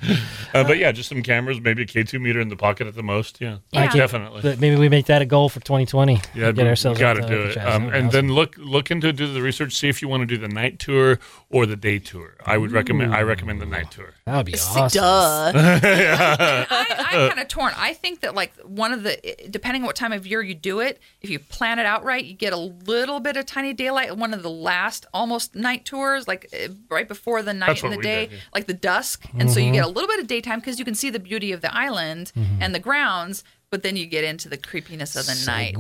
uh, 0.54 0.64
but 0.64 0.78
yeah 0.78 0.92
just 0.92 1.10
some 1.10 1.22
cameras 1.24 1.60
maybe 1.62 1.84
a 1.84 1.86
k2 1.86 2.20
meter 2.20 2.40
in 2.40 2.50
the 2.50 2.56
pocket 2.56 2.88
at 2.88 2.96
the 2.96 3.04
most 3.04 3.40
yeah, 3.42 3.58
Yeah. 3.72 3.90
definitely 3.92 4.42
But 4.42 4.60
maybe 4.60 4.76
we 4.76 4.90
make 4.90 5.06
that 5.08 5.22
a 5.22 5.26
goal 5.26 5.50
for 5.50 5.60
2020. 5.60 6.20
Yeah, 6.36 6.52
get 6.52 6.68
ourselves 6.68 7.00
got 7.00 7.14
to 7.14 7.22
do 7.28 7.44
it, 7.44 7.58
um, 7.58 7.64
That 7.64 7.82
would 7.86 7.92
be 7.92 7.98
and 7.98 8.08
awesome. 8.08 8.28
then 8.28 8.34
look 8.36 8.56
look 8.58 8.92
into 8.92 9.12
do 9.14 9.32
the 9.32 9.42
research. 9.42 9.76
See 9.76 9.90
if 9.90 10.02
you 10.02 10.08
want 10.08 10.22
to 10.22 10.26
do 10.26 10.38
the 10.38 10.48
night 10.48 10.80
tour 10.80 11.20
or 11.50 11.66
the 11.66 11.76
day 11.76 12.00
tour. 12.00 12.36
I 12.46 12.58
would 12.58 12.72
recommend. 12.72 13.14
I 13.14 13.22
recommend 13.22 13.62
the 13.62 13.66
night 13.66 13.92
tour. 13.92 14.14
that 14.26 14.38
would 14.38 14.46
be 14.46 14.54
awesome. 14.56 14.88
Duh. 14.90 15.52
I, 15.56 16.86
I'm 17.12 17.28
kind 17.30 17.40
of 17.40 17.48
torn. 17.48 17.74
I 17.78 17.94
think 17.94 18.22
that 18.22 18.36
like 18.36 18.54
one 18.64 18.92
of 18.92 19.04
the 19.04 19.18
depending 19.50 19.84
on 19.84 19.88
what 19.88 19.96
time 19.96 20.12
of 20.14 20.26
year 20.28 20.42
you 20.42 20.56
do 20.56 20.80
it, 20.80 21.00
if 21.22 21.30
you 21.30 21.40
plan 21.40 21.80
it 21.80 21.86
out 21.86 22.04
right, 22.04 22.24
you 22.24 22.34
get 22.34 22.54
a 22.54 22.58
little 22.58 23.20
bit 23.20 23.38
of 23.38 23.46
tiny 23.46 23.74
daylight. 23.74 24.16
One 24.18 24.34
of 24.34 24.44
the 24.44 24.50
last 24.50 25.06
almost 25.14 25.56
night 25.56 25.86
tours, 26.10 26.28
like 26.28 26.50
uh, 26.54 26.70
right 26.90 27.08
before 27.08 27.42
the 27.42 27.54
night 27.54 27.84
and 27.84 27.94
the 27.94 27.98
day, 27.98 28.26
did, 28.26 28.32
yeah. 28.34 28.40
like 28.54 28.68
the 28.68 28.74
dusk, 28.74 29.26
and 29.38 29.50
so 29.52 29.60
you 29.60 29.72
get 29.72 29.86
a 29.86 29.88
little 29.88 30.08
bit 30.08 30.20
of 30.20 30.28
daytime 30.28 30.60
because 30.60 30.80
you 30.80 30.86
can 30.86 30.96
see 30.96 31.10
the 31.10 31.20
beauty 31.20 31.52
of 31.52 31.62
the 31.62 31.74
island 31.76 32.32
and 32.60 32.74
the 32.76 32.80
grounds. 32.80 33.44
but 33.72 33.84
then 33.84 33.96
you 33.96 34.08
get 34.08 34.24
into 34.24 34.50
the 34.50 34.58
creepiness 34.58 35.16
of 35.16 35.26
the 35.28 35.38
night. 35.46 35.76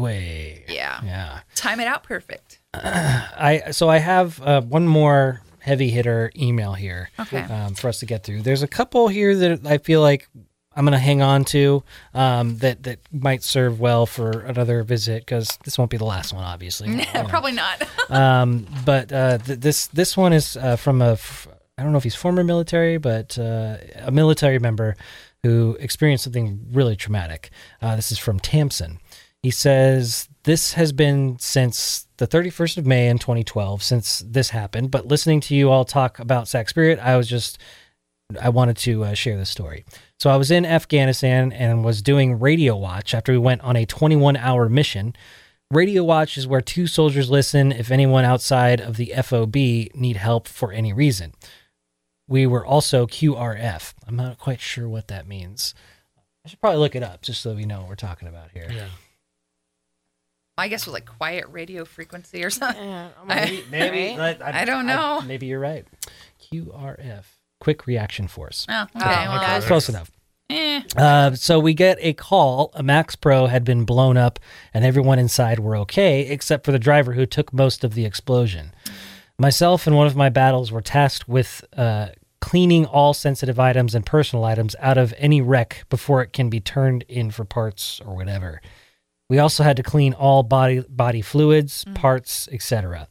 Yeah. 0.69 1.01
Yeah. 1.03 1.39
Time 1.55 1.79
it 1.79 1.87
out 1.87 2.03
perfect. 2.03 2.59
I 2.73 3.71
so 3.71 3.89
I 3.89 3.97
have 3.97 4.39
uh, 4.41 4.61
one 4.61 4.87
more 4.87 5.41
heavy 5.59 5.89
hitter 5.89 6.31
email 6.37 6.73
here 6.73 7.09
Okay. 7.19 7.41
um, 7.41 7.73
for 7.73 7.87
us 7.89 7.99
to 7.99 8.05
get 8.05 8.23
through. 8.23 8.41
There's 8.43 8.63
a 8.63 8.67
couple 8.67 9.07
here 9.07 9.35
that 9.35 9.65
I 9.65 9.77
feel 9.79 10.01
like 10.01 10.29
I'm 10.79 10.85
going 10.85 10.93
to 10.93 10.97
hang 10.97 11.21
on 11.21 11.43
to 11.45 11.83
um, 12.13 12.55
that 12.59 12.83
that 12.83 12.99
might 13.11 13.43
serve 13.43 13.81
well 13.81 14.05
for 14.05 14.31
another 14.31 14.81
visit 14.83 15.25
because 15.25 15.59
this 15.65 15.77
won't 15.77 15.91
be 15.91 15.97
the 15.97 16.05
last 16.05 16.31
one, 16.31 16.45
obviously. 16.45 17.05
Probably 17.27 17.51
not. 17.51 17.85
um, 18.09 18.65
but 18.85 19.11
uh, 19.11 19.39
th- 19.39 19.59
this 19.59 19.87
this 19.87 20.15
one 20.15 20.31
is 20.31 20.55
uh, 20.55 20.77
from 20.77 21.01
a 21.01 21.11
f- 21.11 21.49
I 21.77 21.83
don't 21.83 21.91
know 21.91 21.97
if 21.97 22.05
he's 22.05 22.15
former 22.15 22.45
military, 22.45 22.97
but 22.97 23.37
uh, 23.37 23.75
a 23.97 24.09
military 24.09 24.57
member 24.57 24.95
who 25.43 25.75
experienced 25.81 26.23
something 26.23 26.65
really 26.71 26.95
traumatic. 26.95 27.49
Uh, 27.81 27.97
this 27.97 28.09
is 28.09 28.17
from 28.17 28.39
Tamsin. 28.39 28.99
He 29.43 29.51
says 29.51 30.29
this 30.43 30.75
has 30.75 30.93
been 30.93 31.37
since 31.39 32.07
the 32.15 32.27
31st 32.27 32.77
of 32.77 32.85
May 32.85 33.09
in 33.09 33.17
2012 33.19 33.83
since 33.83 34.23
this 34.25 34.51
happened. 34.51 34.91
But 34.91 35.07
listening 35.07 35.41
to 35.41 35.55
you 35.55 35.71
all 35.71 35.83
talk 35.83 36.19
about 36.19 36.47
Sac 36.47 36.69
Spirit, 36.69 36.99
I 36.99 37.17
was 37.17 37.27
just 37.27 37.57
I 38.39 38.49
wanted 38.49 38.77
to 38.77 39.03
uh, 39.05 39.13
share 39.13 39.37
this 39.37 39.49
story. 39.49 39.85
So 40.19 40.29
I 40.29 40.35
was 40.35 40.51
in 40.51 40.65
Afghanistan 40.65 41.51
and 41.51 41.83
was 41.83 42.01
doing 42.01 42.39
radio 42.39 42.75
watch 42.75 43.13
after 43.13 43.31
we 43.31 43.37
went 43.39 43.61
on 43.61 43.75
a 43.75 43.85
21 43.85 44.37
hour 44.37 44.69
mission. 44.69 45.15
Radio 45.71 46.03
watch 46.03 46.37
is 46.37 46.47
where 46.47 46.61
two 46.61 46.85
soldiers 46.87 47.29
listen 47.29 47.71
if 47.71 47.89
anyone 47.91 48.25
outside 48.25 48.81
of 48.81 48.97
the 48.97 49.13
FOB 49.23 49.55
need 49.55 50.17
help 50.17 50.47
for 50.47 50.71
any 50.71 50.93
reason. 50.93 51.33
We 52.27 52.45
were 52.45 52.65
also 52.65 53.07
QRF. 53.07 53.93
I'm 54.07 54.15
not 54.15 54.37
quite 54.37 54.61
sure 54.61 54.87
what 54.87 55.07
that 55.07 55.27
means. 55.27 55.73
I 56.45 56.49
should 56.49 56.61
probably 56.61 56.79
look 56.79 56.95
it 56.95 57.03
up 57.03 57.21
just 57.21 57.41
so 57.41 57.55
we 57.55 57.65
know 57.65 57.79
what 57.81 57.89
we're 57.89 57.95
talking 57.95 58.27
about 58.27 58.51
here. 58.51 58.69
Yeah. 58.71 58.89
I 60.57 60.67
guess 60.67 60.81
it 60.83 60.87
was 60.87 60.93
like 60.93 61.05
quiet 61.05 61.45
radio 61.49 61.85
frequency 61.85 62.43
or 62.43 62.49
something. 62.49 63.09
Maybe, 63.25 63.63
maybe 63.71 64.17
Right? 64.19 64.39
I 64.41 64.65
don't 64.65 64.85
know. 64.85 65.21
maybe 65.25 65.45
you're 65.47 65.59
right. 65.59 65.87
QRF, 66.53 67.23
Quick 67.59 67.85
Reaction 67.87 68.27
Force. 68.27 68.65
Oh, 68.69 68.83
okay. 68.95 69.05
Well, 69.05 69.43
okay. 69.57 69.67
Close 69.67 69.89
enough. 69.89 70.11
eh. 70.49 70.81
Uh, 70.95 71.35
so 71.35 71.59
we 71.59 71.73
get 71.73 71.97
a 72.01 72.13
call. 72.13 72.71
A 72.73 72.81
MaxxPro 72.83 73.49
had 73.49 73.63
been 73.63 73.83
blown 73.85 74.17
up, 74.17 74.39
and 74.73 74.85
everyone 74.85 75.19
inside 75.19 75.59
were 75.59 75.75
okay, 75.77 76.21
except 76.21 76.65
for 76.65 76.71
the 76.71 76.79
driver 76.79 77.13
who 77.13 77.25
took 77.25 77.51
most 77.53 77.83
of 77.83 77.93
the 77.93 78.05
explosion. 78.05 78.73
Myself 79.37 79.87
and 79.87 79.95
one 79.95 80.07
of 80.07 80.15
my 80.15 80.29
battles 80.29 80.71
were 80.71 80.81
tasked 80.81 81.27
with 81.29 81.63
uh, 81.77 82.07
cleaning 82.41 82.85
all 82.85 83.13
sensitive 83.13 83.59
items 83.59 83.93
and 83.95 84.05
personal 84.05 84.43
items 84.45 84.75
out 84.79 84.97
of 84.97 85.13
any 85.17 85.41
wreck 85.41 85.85
before 85.89 86.21
it 86.21 86.33
can 86.33 86.49
be 86.49 86.59
turned 86.59 87.03
in 87.07 87.31
for 87.31 87.45
parts 87.45 88.01
or 88.05 88.15
whatever. 88.15 88.61
We 89.29 89.37
also 89.37 89.63
had 89.63 89.77
to 89.77 89.83
clean 89.83 90.13
all 90.13 90.41
body 90.43 90.83
body 90.89 91.21
fluids, 91.21 91.85
parts, 91.93 92.49
etc. 92.51 93.07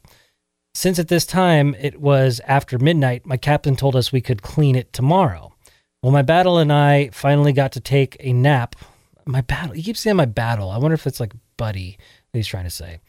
Since 0.79 0.97
at 0.97 1.09
this 1.09 1.25
time 1.25 1.75
it 1.77 1.99
was 1.99 2.39
after 2.47 2.79
midnight, 2.79 3.25
my 3.25 3.35
captain 3.35 3.75
told 3.75 3.97
us 3.97 4.13
we 4.13 4.21
could 4.21 4.41
clean 4.41 4.77
it 4.77 4.93
tomorrow. 4.93 5.53
Well, 6.01 6.13
my 6.13 6.21
battle 6.21 6.57
and 6.57 6.71
I 6.71 7.09
finally 7.09 7.51
got 7.51 7.73
to 7.73 7.81
take 7.81 8.15
a 8.21 8.31
nap. 8.31 8.77
My 9.25 9.41
battle, 9.41 9.73
he 9.73 9.83
keeps 9.83 9.99
saying 9.99 10.15
my 10.15 10.23
battle. 10.23 10.69
I 10.69 10.77
wonder 10.77 10.93
if 10.93 11.05
it's 11.05 11.19
like 11.19 11.33
buddy 11.57 11.97
he's 12.31 12.47
trying 12.47 12.63
to 12.63 12.69
say. 12.69 13.01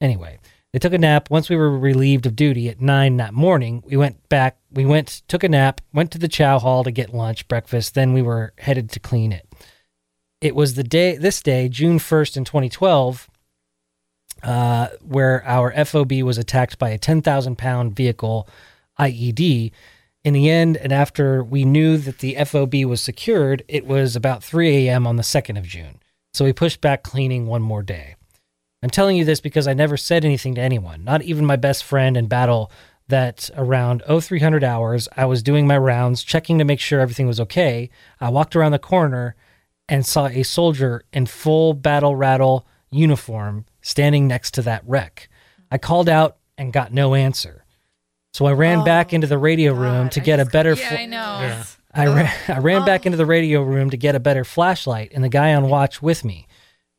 Anyway, 0.00 0.40
they 0.72 0.80
took 0.80 0.94
a 0.94 0.98
nap. 0.98 1.30
Once 1.30 1.48
we 1.48 1.54
were 1.54 1.78
relieved 1.78 2.26
of 2.26 2.34
duty 2.34 2.68
at 2.68 2.80
nine 2.80 3.18
that 3.18 3.34
morning, 3.34 3.84
we 3.86 3.96
went 3.96 4.28
back. 4.28 4.58
We 4.72 4.84
went, 4.84 5.22
took 5.28 5.44
a 5.44 5.48
nap, 5.48 5.80
went 5.92 6.10
to 6.10 6.18
the 6.18 6.26
chow 6.26 6.58
hall 6.58 6.82
to 6.82 6.90
get 6.90 7.14
lunch, 7.14 7.46
breakfast. 7.46 7.94
Then 7.94 8.14
we 8.14 8.22
were 8.22 8.52
headed 8.58 8.90
to 8.90 8.98
clean 8.98 9.30
it. 9.30 9.48
It 10.40 10.56
was 10.56 10.74
the 10.74 10.82
day, 10.82 11.16
this 11.16 11.40
day, 11.40 11.68
June 11.68 12.00
1st 12.00 12.38
in 12.38 12.44
2012, 12.44 13.30
uh, 14.42 14.88
where 15.00 15.44
our 15.46 15.72
FOB 15.84 16.12
was 16.22 16.38
attacked 16.38 16.78
by 16.78 16.90
a 16.90 16.98
10,000 16.98 17.56
pound 17.56 17.94
vehicle 17.94 18.48
IED. 18.98 19.72
In 20.24 20.34
the 20.34 20.48
end, 20.50 20.76
and 20.76 20.92
after 20.92 21.42
we 21.42 21.64
knew 21.64 21.96
that 21.96 22.18
the 22.18 22.36
FOB 22.44 22.74
was 22.84 23.00
secured, 23.00 23.64
it 23.66 23.86
was 23.86 24.14
about 24.14 24.44
3 24.44 24.86
a.m. 24.86 25.06
on 25.06 25.16
the 25.16 25.24
2nd 25.24 25.58
of 25.58 25.66
June. 25.66 26.00
So 26.32 26.44
we 26.44 26.52
pushed 26.52 26.80
back 26.80 27.02
cleaning 27.02 27.46
one 27.46 27.62
more 27.62 27.82
day. 27.82 28.14
I'm 28.82 28.90
telling 28.90 29.16
you 29.16 29.24
this 29.24 29.40
because 29.40 29.66
I 29.66 29.74
never 29.74 29.96
said 29.96 30.24
anything 30.24 30.54
to 30.56 30.60
anyone, 30.60 31.04
not 31.04 31.22
even 31.22 31.44
my 31.44 31.56
best 31.56 31.84
friend 31.84 32.16
in 32.16 32.26
battle. 32.26 32.70
That 33.08 33.50
around 33.56 34.02
0300 34.08 34.64
hours, 34.64 35.06
I 35.16 35.26
was 35.26 35.42
doing 35.42 35.66
my 35.66 35.76
rounds, 35.76 36.22
checking 36.22 36.56
to 36.58 36.64
make 36.64 36.80
sure 36.80 37.00
everything 37.00 37.26
was 37.26 37.40
okay. 37.40 37.90
I 38.20 38.30
walked 38.30 38.56
around 38.56 38.72
the 38.72 38.78
corner 38.78 39.34
and 39.88 40.06
saw 40.06 40.28
a 40.28 40.44
soldier 40.44 41.04
in 41.12 41.26
full 41.26 41.74
battle 41.74 42.16
rattle 42.16 42.64
uniform 42.90 43.66
standing 43.82 44.26
next 44.26 44.54
to 44.54 44.62
that 44.62 44.82
wreck. 44.86 45.28
I 45.70 45.78
called 45.78 46.08
out 46.08 46.38
and 46.56 46.72
got 46.72 46.92
no 46.92 47.14
answer. 47.14 47.64
So 48.32 48.46
I 48.46 48.52
ran 48.52 48.82
back 48.84 49.12
oh 49.12 49.16
into 49.16 49.26
the 49.26 49.36
radio 49.36 49.74
room 49.74 50.08
to 50.10 50.20
get 50.20 50.40
a 50.40 50.46
better. 50.46 50.72
Yeah, 50.72 50.88
fl- 50.88 50.96
I 50.96 51.06
know. 51.06 51.38
Yeah. 51.40 51.64
I 51.94 52.06
ran, 52.06 52.32
I 52.48 52.58
ran 52.58 52.82
oh. 52.82 52.86
back 52.86 53.04
into 53.04 53.18
the 53.18 53.26
radio 53.26 53.62
room 53.62 53.90
to 53.90 53.96
get 53.96 54.14
a 54.14 54.20
better 54.20 54.44
flashlight 54.44 55.12
and 55.14 55.22
the 55.22 55.28
guy 55.28 55.54
on 55.54 55.68
watch 55.68 56.00
with 56.00 56.24
me. 56.24 56.46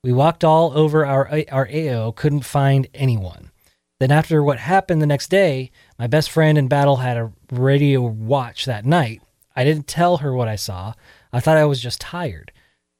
We 0.03 0.11
walked 0.11 0.43
all 0.43 0.77
over 0.77 1.05
our 1.05 1.43
our 1.51 1.67
AO, 1.67 2.11
couldn't 2.11 2.45
find 2.45 2.87
anyone. 2.93 3.51
Then 3.99 4.11
after 4.11 4.43
what 4.43 4.59
happened 4.59 5.01
the 5.01 5.07
next 5.07 5.29
day, 5.29 5.71
my 5.97 6.07
best 6.07 6.29
friend 6.29 6.57
in 6.57 6.67
battle 6.67 6.97
had 6.97 7.17
a 7.17 7.31
radio 7.51 8.01
watch 8.01 8.65
that 8.65 8.85
night. 8.85 9.21
I 9.55 9.63
didn't 9.63 9.87
tell 9.87 10.17
her 10.17 10.33
what 10.33 10.47
I 10.47 10.55
saw. 10.55 10.93
I 11.31 11.39
thought 11.39 11.57
I 11.57 11.65
was 11.65 11.81
just 11.81 12.01
tired. 12.01 12.51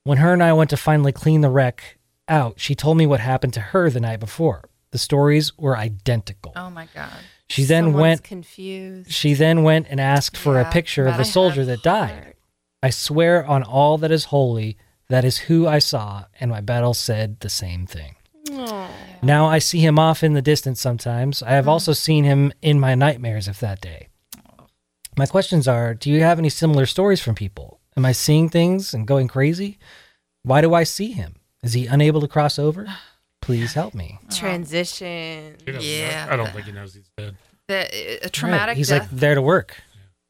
When 0.05 0.19
her 0.19 0.33
and 0.33 0.41
I 0.41 0.53
went 0.53 0.69
to 0.69 0.77
finally 0.77 1.11
clean 1.11 1.41
the 1.41 1.49
wreck 1.49 1.97
out, 2.27 2.59
she 2.59 2.75
told 2.75 2.97
me 2.97 3.05
what 3.05 3.19
happened 3.19 3.53
to 3.53 3.59
her 3.59 3.89
the 3.89 3.99
night 3.99 4.19
before. 4.19 4.69
The 4.91 4.97
stories 4.97 5.57
were 5.57 5.77
identical. 5.77 6.53
Oh 6.55 6.69
my 6.69 6.87
god. 6.93 7.11
She 7.49 7.63
then 7.63 7.85
Someone's 7.85 8.01
went 8.01 8.23
confused. 8.23 9.11
she 9.11 9.33
then 9.33 9.63
went 9.63 9.87
and 9.89 9.99
asked 9.99 10.37
for 10.37 10.59
a 10.59 10.71
picture 10.71 11.07
of 11.07 11.17
the 11.17 11.25
soldier 11.25 11.65
that 11.65 11.83
died. 11.83 12.11
heart. 12.11 12.37
I 12.81 12.89
swear 12.89 13.45
on 13.45 13.63
all 13.63 13.97
that 13.99 14.11
is 14.11 14.25
holy, 14.25 14.77
that 15.09 15.25
is 15.25 15.37
who 15.39 15.67
I 15.67 15.79
saw, 15.79 16.25
and 16.39 16.51
my 16.51 16.61
battle 16.61 16.93
said 16.93 17.39
the 17.39 17.49
same 17.49 17.85
thing. 17.85 18.15
Aw. 18.51 18.89
Now 19.21 19.45
I 19.45 19.59
see 19.59 19.79
him 19.79 19.97
off 19.97 20.23
in 20.23 20.33
the 20.33 20.41
distance 20.41 20.81
sometimes. 20.81 21.41
I 21.41 21.51
have 21.51 21.65
mm. 21.65 21.69
also 21.69 21.93
seen 21.93 22.23
him 22.23 22.51
in 22.61 22.79
my 22.79 22.95
nightmares 22.95 23.47
of 23.47 23.59
that 23.59 23.81
day. 23.81 24.09
My 25.17 25.25
questions 25.25 25.67
are 25.67 25.93
Do 25.93 26.09
you 26.11 26.21
have 26.21 26.39
any 26.39 26.49
similar 26.49 26.85
stories 26.85 27.21
from 27.21 27.35
people? 27.35 27.79
Am 27.95 28.05
I 28.05 28.11
seeing 28.11 28.49
things 28.49 28.93
and 28.93 29.07
going 29.07 29.27
crazy? 29.27 29.77
Why 30.41 30.61
do 30.61 30.73
I 30.73 30.83
see 30.83 31.11
him? 31.11 31.35
Is 31.63 31.73
he 31.73 31.87
unable 31.87 32.21
to 32.21 32.27
cross 32.27 32.59
over? 32.59 32.87
Please 33.41 33.73
help 33.73 33.93
me. 33.93 34.19
Transition. 34.31 35.55
He 35.65 35.71
doesn't 35.71 35.81
know. 35.81 35.81
Yeah. 35.81 36.27
I 36.29 36.35
don't 36.35 36.49
think 36.51 36.65
he 36.65 36.71
knows 36.71 36.93
he's 36.93 37.09
dead. 37.17 37.35
The, 37.67 38.25
a 38.25 38.29
traumatic 38.29 38.67
Right. 38.69 38.77
He's 38.77 38.89
death. 38.89 39.03
like 39.03 39.19
there 39.19 39.35
to 39.35 39.41
work. 39.41 39.77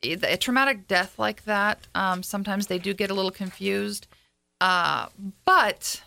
a 0.04 0.38
traumatic 0.38 0.88
death 0.88 1.18
like 1.18 1.46
that, 1.46 1.88
um, 1.96 2.22
sometimes 2.24 2.68
they 2.68 2.78
do 2.78 2.94
get 2.94 3.10
a 3.10 3.14
little 3.14 3.32
confused. 3.32 4.08
Uh, 4.62 5.08
but 5.46 6.04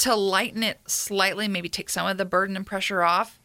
to 0.00 0.14
lighten 0.14 0.62
it 0.62 0.80
slightly, 0.86 1.48
maybe 1.48 1.68
take 1.68 1.88
some 1.90 2.06
of 2.06 2.18
the 2.18 2.24
burden 2.24 2.56
and 2.56 2.66
pressure 2.66 3.02
off, 3.02 3.38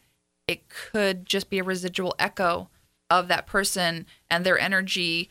it 0.47 0.67
could 0.69 1.25
just 1.25 1.49
be 1.49 1.59
a 1.59 1.63
residual 1.63 2.13
echo 2.19 2.69
of 3.09 3.27
that 3.29 3.47
person 3.47 4.05
and 4.29 4.45
their 4.45 4.59
energy, 4.59 5.29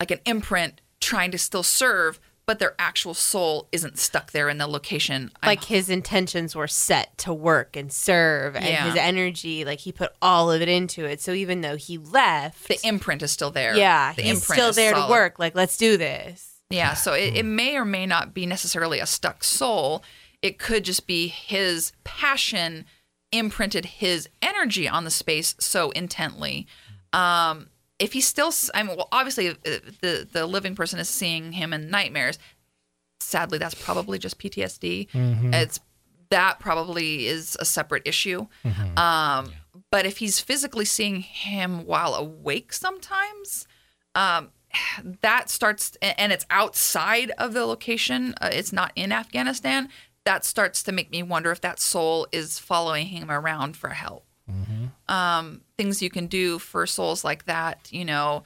like 0.00 0.10
an 0.10 0.20
imprint 0.26 0.80
trying 1.00 1.30
to 1.30 1.38
still 1.38 1.62
serve, 1.62 2.18
but 2.50 2.58
their 2.58 2.74
actual 2.80 3.14
soul 3.14 3.68
isn't 3.70 3.96
stuck 3.96 4.32
there 4.32 4.48
in 4.48 4.58
the 4.58 4.66
location. 4.66 5.30
I'm 5.40 5.46
Like 5.46 5.62
his 5.62 5.88
intentions 5.88 6.56
were 6.56 6.66
set 6.66 7.16
to 7.18 7.32
work 7.32 7.76
and 7.76 7.92
serve, 7.92 8.56
and 8.56 8.64
Yeah. 8.64 8.86
his 8.86 8.96
energy, 8.96 9.64
like 9.64 9.78
he 9.78 9.92
put 9.92 10.10
all 10.20 10.50
of 10.50 10.60
it 10.60 10.68
into 10.68 11.04
it. 11.04 11.20
So 11.20 11.30
even 11.32 11.60
though 11.60 11.76
he 11.76 11.96
left, 11.96 12.66
the 12.66 12.80
imprint 12.82 13.22
is 13.22 13.30
still 13.30 13.52
there. 13.52 13.76
yeah, 13.76 14.12
the 14.14 14.22
he's 14.22 14.40
imprint 14.40 14.60
still 14.60 14.72
there 14.72 14.94
solid. 14.94 15.06
to 15.06 15.10
work. 15.12 15.38
Like, 15.38 15.54
let's 15.54 15.76
do 15.76 15.96
this. 15.96 16.56
Yeah, 16.70 16.94
so 16.94 17.12
it, 17.12 17.36
it 17.36 17.44
may 17.44 17.76
or 17.76 17.84
may 17.84 18.04
not 18.04 18.34
be 18.34 18.46
necessarily 18.46 18.98
a 18.98 19.06
stuck 19.06 19.44
soul. 19.44 20.02
It 20.42 20.58
could 20.58 20.84
just 20.84 21.06
be 21.06 21.28
his 21.28 21.92
passion 22.02 22.84
imprinted 23.30 23.84
his 23.84 24.28
energy 24.42 24.88
on 24.88 25.04
the 25.04 25.10
space 25.12 25.54
so 25.60 25.92
intently. 25.92 26.66
Um, 27.12 27.68
if 28.00 28.12
he's 28.12 28.26
still, 28.26 28.52
I 28.74 28.82
mean, 28.82 28.96
well, 28.96 29.08
obviously 29.12 29.50
uh, 29.50 29.54
the 30.00 30.26
the 30.32 30.46
living 30.46 30.74
person 30.74 30.98
is 30.98 31.08
seeing 31.08 31.52
him 31.52 31.72
in 31.72 31.90
nightmares. 31.90 32.38
Sadly, 33.20 33.58
that's 33.58 33.74
probably 33.74 34.18
just 34.18 34.38
PTSD. 34.38 35.08
It's 35.54 35.78
that 36.30 36.58
probably 36.58 37.26
is 37.26 37.56
a 37.60 37.64
separate 37.64 38.02
issue. 38.06 38.46
Um, 38.96 39.52
but 39.90 40.06
if 40.06 40.18
he's 40.18 40.40
physically 40.40 40.84
seeing 40.84 41.20
him 41.20 41.84
while 41.86 42.14
awake, 42.14 42.72
sometimes 42.72 43.66
um, 44.14 44.50
that 45.22 45.50
starts 45.50 45.96
and 46.00 46.32
it's 46.32 46.46
outside 46.50 47.32
of 47.38 47.52
the 47.52 47.64
location 47.66 48.34
uh, 48.40 48.48
it's 48.52 48.72
not 48.72 48.92
in 48.94 49.10
afghanistan 49.12 49.88
that 50.24 50.44
starts 50.44 50.82
to 50.82 50.92
make 50.92 51.10
me 51.10 51.22
wonder 51.22 51.50
if 51.50 51.60
that 51.60 51.80
soul 51.80 52.26
is 52.30 52.58
following 52.58 53.06
him 53.06 53.30
around 53.30 53.76
for 53.76 53.88
help 53.90 54.24
um, 55.08 55.60
things 55.76 56.02
you 56.02 56.10
can 56.10 56.26
do 56.26 56.58
for 56.58 56.86
souls 56.86 57.24
like 57.24 57.44
that 57.46 57.88
you 57.90 58.04
know 58.04 58.42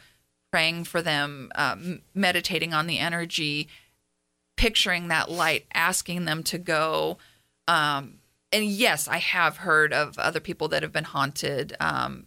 praying 0.50 0.84
for 0.84 1.02
them 1.02 1.50
um, 1.54 2.00
meditating 2.14 2.72
on 2.72 2.86
the 2.86 2.98
energy 2.98 3.68
picturing 4.56 5.08
that 5.08 5.30
light, 5.30 5.66
asking 5.72 6.24
them 6.24 6.42
to 6.44 6.58
go. 6.58 7.18
Um, 7.66 8.18
and 8.52 8.64
yes, 8.64 9.08
I 9.08 9.18
have 9.18 9.58
heard 9.58 9.92
of 9.92 10.18
other 10.18 10.40
people 10.40 10.68
that 10.68 10.82
have 10.82 10.92
been 10.92 11.04
haunted 11.04 11.76
um, 11.80 12.26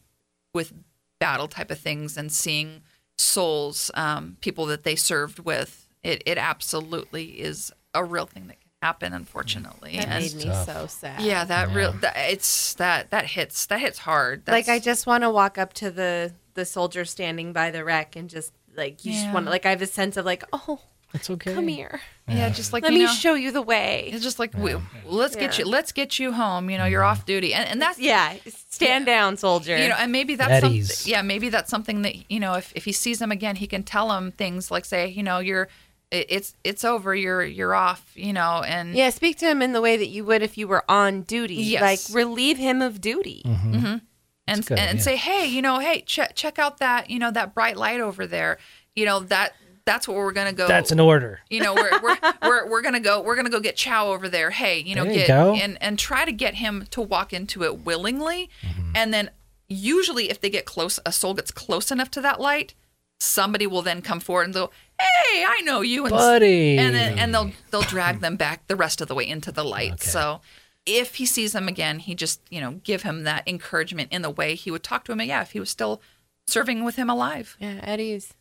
with 0.53 0.73
battle 1.19 1.47
type 1.47 1.71
of 1.71 1.79
things 1.79 2.17
and 2.17 2.31
seeing 2.31 2.81
souls, 3.17 3.89
um, 3.93 4.37
people 4.41 4.65
that 4.67 4.83
they 4.83 4.95
served 4.95 5.39
with. 5.39 5.87
It, 6.03 6.21
it 6.25 6.37
absolutely 6.37 7.41
is 7.41 7.71
a 7.93 8.03
real 8.03 8.25
thing 8.25 8.47
that 8.47 8.57
happen, 8.81 9.13
unfortunately. 9.13 9.97
That 9.97 10.07
And- 10.07 10.23
made 10.23 10.35
me 10.35 10.43
tough. 10.45 10.65
so 10.65 10.87
sad. 10.87 11.21
yeah, 11.21 11.43
that 11.45 11.73
real 11.73 11.93
that, 11.93 12.15
it's 12.29 12.73
that 12.75 13.09
that 13.11 13.25
hits 13.25 13.65
that 13.67 13.79
hits 13.79 13.99
hard. 13.99 14.43
like 14.47 14.69
I 14.69 14.79
just 14.79 15.07
want 15.07 15.23
to 15.23 15.29
walk 15.29 15.57
up 15.57 15.73
to 15.73 15.91
the 15.91 16.33
the 16.53 16.65
soldier 16.65 17.05
standing 17.05 17.53
by 17.53 17.71
the 17.71 17.83
wreck 17.83 18.15
and 18.15 18.29
just 18.29 18.53
like 18.75 19.05
you 19.05 19.13
just 19.13 19.31
want 19.33 19.45
to 19.45 19.49
like 19.49 19.65
I 19.65 19.71
have 19.71 19.81
a 19.81 19.87
sense 19.87 20.17
of 20.17 20.25
like 20.25 20.43
oh 20.53 20.79
It's 21.13 21.29
okay. 21.29 21.53
come 21.53 21.67
here 21.67 22.01
yeah, 22.29 22.49
just 22.49 22.73
like 22.73 22.83
let 22.83 22.91
you 22.91 22.99
me 22.99 23.05
know, 23.05 23.11
show 23.11 23.35
you 23.35 23.51
the 23.51 23.61
way 23.61 24.09
It's 24.11 24.21
just 24.23 24.37
like 24.37 24.53
we, 24.53 24.75
let's 25.05 25.35
get 25.35 25.57
you 25.57 25.65
let's 25.65 25.93
get 25.93 26.19
you 26.19 26.33
home. 26.33 26.69
You 26.69 26.77
know, 26.77 26.85
you're 26.85 27.01
mm-hmm. 27.01 27.11
off 27.11 27.25
duty, 27.25 27.53
and 27.53 27.67
and 27.69 27.81
that's 27.81 27.99
yeah 27.99 28.35
stand 28.47 29.05
down 29.05 29.37
soldier 29.37 29.77
you 29.77 29.87
know, 29.87 29.95
and 29.97 30.11
maybe 30.11 30.35
that's 30.35 30.51
At 30.51 30.61
something. 30.63 30.83
Yeah, 31.05 31.21
maybe 31.21 31.47
that's 31.49 31.69
something 31.69 32.01
that 32.01 32.29
you 32.29 32.39
know, 32.41 32.55
if 32.55 32.73
if 32.75 32.83
he 32.83 32.91
sees 32.91 33.19
them 33.19 33.31
again, 33.31 33.55
he 33.55 33.65
can 33.65 33.83
tell 33.83 34.09
them 34.09 34.31
things 34.31 34.69
like 34.69 34.83
say, 34.83 35.07
you 35.07 35.23
know, 35.23 35.39
you're 35.39 35.63
it, 35.63 35.69
it's 36.11 36.55
it's 36.63 36.85
over, 36.85 37.13
you're 37.15 37.43
you're 37.43 37.73
off, 37.75 38.11
you 38.15 38.31
know, 38.33 38.63
and 38.65 38.95
yeah 38.95 39.09
speak 39.09 39.37
to 39.39 39.45
him 39.45 39.61
in 39.61 39.73
the 39.73 39.81
way 39.81 39.97
that 39.97 40.07
you 40.07 40.23
would 40.25 40.41
if 40.41 40.57
you 40.57 40.67
were 40.67 40.83
on 40.89 41.23
duty 41.23 41.55
Yes. 41.55 41.81
like 42.09 42.15
relieve 42.15 42.57
him 42.57 42.81
of 42.81 43.01
duty 43.01 43.41
and 43.45 44.65
good, 44.65 44.79
and 44.79 44.97
yeah. 44.99 45.03
say, 45.03 45.17
hey, 45.17 45.45
you 45.47 45.61
know, 45.61 45.79
hey, 45.79 46.01
check 46.05 46.31
check 46.35 46.57
out 46.59 46.77
that 46.77 47.09
you 47.09 47.19
know 47.19 47.31
that 47.31 47.53
bright 47.53 47.75
light 47.77 47.99
over 47.99 48.25
there, 48.25 48.57
you 48.95 49.05
know 49.05 49.19
that 49.21 49.53
that's 49.83 50.07
what 50.07 50.15
we're 50.17 50.31
gonna 50.33 50.53
go. 50.53 50.67
That's 50.67 50.91
an 50.91 50.99
order. 50.99 51.39
you 51.49 51.61
know 51.61 51.73
we're 51.73 52.01
we're, 52.01 52.17
we're 52.41 52.69
we're 52.69 52.81
gonna 52.81 52.99
go 53.01 53.21
we're 53.21 53.35
gonna 53.35 53.49
go 53.49 53.59
get 53.59 53.75
chow 53.75 54.07
over 54.11 54.27
there 54.29 54.49
hey 54.51 54.79
you 54.79 54.95
know 54.95 55.03
There 55.03 55.13
you 55.13 55.19
get 55.19 55.27
go. 55.27 55.55
and 55.55 55.77
and 55.81 55.97
try 55.99 56.23
to 56.25 56.31
get 56.31 56.55
him 56.55 56.85
to 56.91 57.01
walk 57.01 57.33
into 57.33 57.63
it 57.63 57.85
willingly 57.85 58.49
Mm-hmm. 58.61 58.91
and 58.95 59.13
then 59.13 59.29
usually 59.69 60.29
if 60.29 60.39
they 60.41 60.49
get 60.49 60.65
close 60.65 60.99
a 61.05 61.11
soul 61.11 61.33
gets 61.33 61.51
close 61.51 61.91
enough 61.91 62.09
to 62.11 62.21
that 62.21 62.39
light 62.39 62.73
somebody 63.19 63.65
will 63.67 63.81
then 63.81 64.01
come 64.01 64.19
forward 64.19 64.43
and 64.43 64.53
go 64.53 64.69
hey 64.99 65.43
i 65.47 65.61
know 65.61 65.81
you 65.81 66.03
and, 66.05 66.11
Buddy. 66.11 66.77
and 66.77 66.93
then 66.95 67.17
and 67.17 67.33
they'll 67.33 67.51
they'll 67.71 67.81
drag 67.81 68.19
them 68.19 68.35
back 68.35 68.67
the 68.67 68.75
rest 68.75 69.01
of 69.01 69.07
the 69.07 69.15
way 69.15 69.27
into 69.27 69.51
the 69.51 69.63
light 69.63 69.93
Okay. 69.93 70.05
so 70.09 70.41
if 70.85 71.15
he 71.15 71.25
sees 71.25 71.51
them 71.53 71.67
again 71.67 71.99
he 71.99 72.13
just 72.15 72.41
you 72.49 72.61
know 72.61 72.73
give 72.83 73.03
him 73.03 73.23
that 73.23 73.47
encouragement 73.47 74.11
in 74.11 74.21
the 74.21 74.29
way 74.29 74.55
he 74.55 74.69
would 74.71 74.83
talk 74.83 75.03
to 75.05 75.11
him 75.11 75.21
yeah 75.21 75.41
if 75.41 75.51
he 75.51 75.59
was 75.59 75.69
still 75.69 76.01
serving 76.45 76.83
with 76.83 76.95
him 76.95 77.09
alive 77.09 77.57
yeah 77.59 77.79
Eddie's 77.83 78.33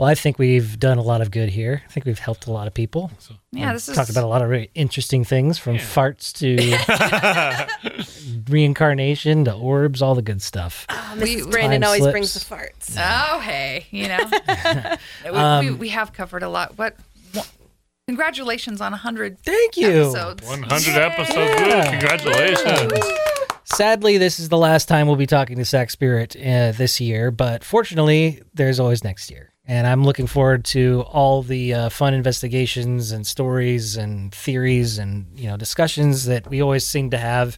Well, 0.00 0.08
I 0.08 0.14
think 0.14 0.38
we've 0.38 0.78
done 0.80 0.96
a 0.96 1.02
lot 1.02 1.20
of 1.20 1.30
good 1.30 1.50
here. 1.50 1.82
I 1.86 1.92
think 1.92 2.06
we've 2.06 2.18
helped 2.18 2.46
a 2.46 2.50
lot 2.52 2.66
of 2.66 2.72
people. 2.72 3.10
yeah 3.52 3.74
this 3.74 3.86
is 3.86 3.94
Talked 3.94 4.08
about 4.08 4.24
a 4.24 4.28
lot 4.28 4.40
of 4.40 4.48
really 4.48 4.70
interesting 4.74 5.24
things 5.24 5.58
from 5.58 5.76
farts 5.76 6.32
to 6.40 6.56
reincarnation 8.48 9.44
to 9.44 9.52
orbs, 9.54 10.00
all 10.00 10.14
the 10.14 10.22
good 10.22 10.40
stuff. 10.42 10.86
we, 11.20 11.42
Brandon 11.44 11.82
Time 11.82 11.88
always 11.88 12.00
slips. 12.00 12.12
brings 12.12 12.32
the 12.34 12.40
farts 12.40 12.96
Oh, 12.98 13.40
hey, 13.40 13.86
you 13.90 14.08
know, 14.08 14.96
we, 15.24 15.30
Um, 15.38 15.64
we, 15.66 15.70
we 15.72 15.88
have 15.90 16.12
covered 16.14 16.42
a 16.42 16.48
lot. 16.48 16.78
What? 16.78 16.96
what- 17.34 17.50
Congratulations 18.08 18.80
on 18.80 18.92
100 18.92 19.38
Thank 19.40 19.76
you. 19.76 19.88
episodes. 19.88 20.46
100 20.48 20.96
episodes. 20.96 21.60
Woo, 21.60 21.90
Congratulations. 21.90 22.92
Sadly, 23.64 24.18
this 24.18 24.40
is 24.40 24.48
the 24.48 24.58
last 24.58 24.88
time 24.88 25.06
we'll 25.06 25.14
be 25.16 25.26
talking 25.26 25.56
to 25.58 25.64
Sac 25.64 25.90
Spirit 25.90 26.34
uh, 26.36 26.72
this 26.72 27.00
year, 27.00 27.30
but 27.30 27.62
fortunately, 27.62 28.42
there's 28.54 28.80
always 28.80 29.04
next 29.04 29.30
year. 29.30 29.49
And 29.66 29.86
I'm 29.86 30.02
looking 30.04 30.26
forward 30.26 30.64
to 30.66 31.04
all 31.06 31.42
the 31.42 31.74
uh, 31.74 31.88
fun 31.90 32.14
investigations 32.14 33.12
and 33.12 33.26
stories 33.26 33.96
and 33.96 34.34
theories 34.34 34.98
and 34.98 35.26
you 35.38 35.48
know 35.48 35.56
discussions 35.56 36.24
that 36.26 36.48
we 36.48 36.60
always 36.60 36.84
seem 36.84 37.10
to 37.10 37.18
have. 37.18 37.56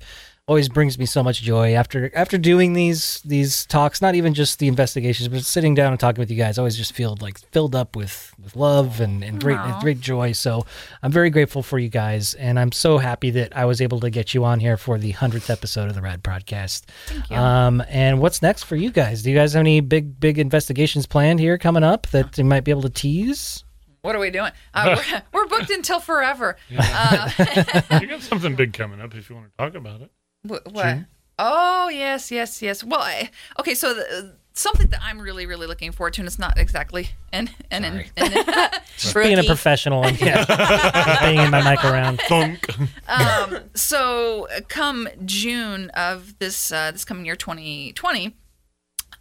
Always 0.48 0.68
brings 0.68 0.98
me 0.98 1.06
so 1.06 1.22
much 1.22 1.40
joy 1.40 1.74
after 1.74 2.10
after 2.16 2.36
doing 2.36 2.72
these 2.72 3.20
these 3.24 3.64
talks. 3.66 4.02
Not 4.02 4.16
even 4.16 4.34
just 4.34 4.58
the 4.58 4.66
investigations, 4.66 5.28
but 5.28 5.44
sitting 5.44 5.72
down 5.72 5.92
and 5.92 6.00
talking 6.00 6.20
with 6.20 6.32
you 6.32 6.36
guys. 6.36 6.58
I 6.58 6.62
always 6.62 6.76
just 6.76 6.94
feel 6.94 7.16
like 7.20 7.38
filled 7.52 7.76
up 7.76 7.94
with 7.94 8.34
with 8.42 8.56
love 8.56 9.00
and, 9.00 9.22
and 9.22 9.40
great 9.40 9.58
and 9.58 9.80
great 9.80 10.00
joy. 10.00 10.32
So 10.32 10.66
I'm 11.00 11.12
very 11.12 11.30
grateful 11.30 11.62
for 11.62 11.78
you 11.78 11.88
guys, 11.88 12.34
and 12.34 12.58
I'm 12.58 12.72
so 12.72 12.98
happy 12.98 13.30
that 13.30 13.56
I 13.56 13.66
was 13.66 13.80
able 13.80 14.00
to 14.00 14.10
get 14.10 14.34
you 14.34 14.44
on 14.44 14.58
here 14.58 14.76
for 14.76 14.98
the 14.98 15.12
hundredth 15.12 15.48
episode 15.48 15.88
of 15.88 15.94
the 15.94 16.02
Rad 16.02 16.24
Prodcast. 16.24 16.86
Thank 17.06 17.30
you. 17.30 17.36
Um, 17.36 17.80
and 17.88 18.20
what's 18.20 18.42
next 18.42 18.64
for 18.64 18.74
you 18.74 18.90
guys? 18.90 19.22
Do 19.22 19.30
you 19.30 19.36
guys 19.36 19.52
have 19.52 19.60
any 19.60 19.78
big 19.78 20.18
big 20.18 20.40
investigations 20.40 21.06
planned 21.06 21.38
here 21.38 21.56
coming 21.56 21.84
up 21.84 22.08
that 22.08 22.36
you 22.36 22.42
might 22.42 22.64
be 22.64 22.72
able 22.72 22.82
to 22.82 22.90
tease? 22.90 23.62
what 24.02 24.16
are 24.16 24.18
we 24.18 24.30
doing? 24.30 24.50
Uh, 24.74 25.00
we're, 25.32 25.42
we're 25.44 25.46
booked 25.46 25.70
until 25.70 26.00
forever. 26.00 26.56
Uh, 26.76 27.30
you 28.00 28.08
got 28.08 28.22
something 28.22 28.56
big 28.56 28.72
coming 28.72 29.00
up 29.00 29.14
if 29.14 29.30
you 29.30 29.36
want 29.36 29.48
to 29.48 29.56
talk 29.56 29.76
about 29.76 30.00
it. 30.00 30.10
Wh- 30.42 30.66
what? 30.72 30.98
Oh, 31.38 31.88
yes, 31.88 32.30
yes, 32.30 32.62
yes. 32.62 32.84
Well, 32.84 33.00
I, 33.00 33.30
okay, 33.58 33.74
so 33.74 33.94
the, 33.94 34.34
something 34.52 34.88
that 34.88 35.00
I'm 35.02 35.18
really, 35.20 35.46
really 35.46 35.66
looking 35.66 35.92
forward 35.92 36.14
to, 36.14 36.20
and 36.20 36.28
it's 36.28 36.38
not 36.38 36.58
exactly 36.58 37.10
an, 37.32 37.50
an, 37.70 37.84
an, 37.84 38.04
an, 38.16 38.70
Just 38.96 39.14
being 39.14 39.34
a 39.34 39.36
Rookie. 39.38 39.46
professional 39.46 40.04
and 40.04 40.20
yeah, 40.20 40.44
banging 41.20 41.50
my 41.50 41.68
mic 41.68 41.84
around. 41.84 42.20
Thunk. 42.28 42.66
um, 43.08 43.58
so 43.74 44.46
uh, 44.54 44.60
come 44.68 45.08
June 45.24 45.90
of 45.90 46.38
this 46.38 46.70
uh, 46.70 46.90
this 46.92 47.04
coming 47.04 47.24
year 47.24 47.36
2020, 47.36 48.36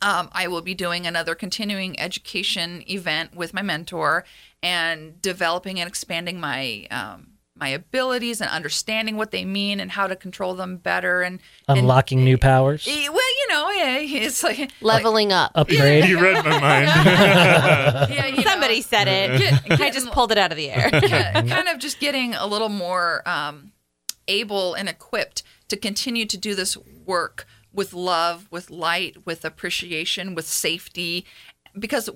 um, 0.01 0.29
I 0.31 0.47
will 0.47 0.61
be 0.61 0.73
doing 0.73 1.07
another 1.07 1.33
continuing 1.35 1.99
education 1.99 2.83
event 2.89 3.35
with 3.35 3.53
my 3.53 3.61
mentor 3.61 4.25
and 4.61 5.21
developing 5.21 5.79
and 5.79 5.87
expanding 5.87 6.39
my 6.39 6.87
um, 6.91 7.27
my 7.61 7.67
abilities 7.69 8.41
and 8.41 8.49
understanding 8.49 9.15
what 9.17 9.29
they 9.29 9.45
mean 9.45 9.79
and 9.79 9.91
how 9.91 10.07
to 10.07 10.15
control 10.15 10.55
them 10.55 10.77
better 10.77 11.21
and 11.21 11.39
Unlocking 11.67 12.25
new 12.25 12.37
powers. 12.39 12.87
well, 12.87 12.95
you 12.95 13.47
know, 13.49 13.69
yeah, 13.69 13.97
it's 14.25 14.41
like 14.43 14.71
leveling 14.81 15.31
up 15.31 15.51
Upgrade. 15.53 16.05
You 16.05 16.19
read 16.19 16.43
my 16.43 16.59
mind. 16.59 16.87
yeah, 16.87 18.25
you 18.27 18.35
know, 18.37 18.41
somebody 18.41 18.81
said 18.81 19.07
it 19.07 19.37
Get- 19.67 19.79
I 19.79 19.91
just 19.91 20.09
pulled 20.11 20.31
it 20.31 20.39
out 20.39 20.51
of 20.51 20.57
the 20.57 20.71
air 20.71 20.89
ki- 21.01 21.07
kind 21.49 21.67
of 21.67 21.77
just 21.77 21.99
getting 21.99 22.33
a 22.33 22.47
little 22.47 22.69
more 22.69 23.21
um, 23.29 23.71
able 24.27 24.73
and 24.73 24.89
equipped 24.89 25.43
to 25.67 25.77
continue 25.77 26.25
to 26.25 26.37
do 26.37 26.55
this 26.55 26.75
work 27.05 27.45
with 27.71 27.93
love, 27.93 28.47
with 28.49 28.71
light, 28.71 29.17
with 29.25 29.45
appreciation, 29.45 30.33
with 30.33 30.47
safety, 30.47 31.25
because 31.77 32.09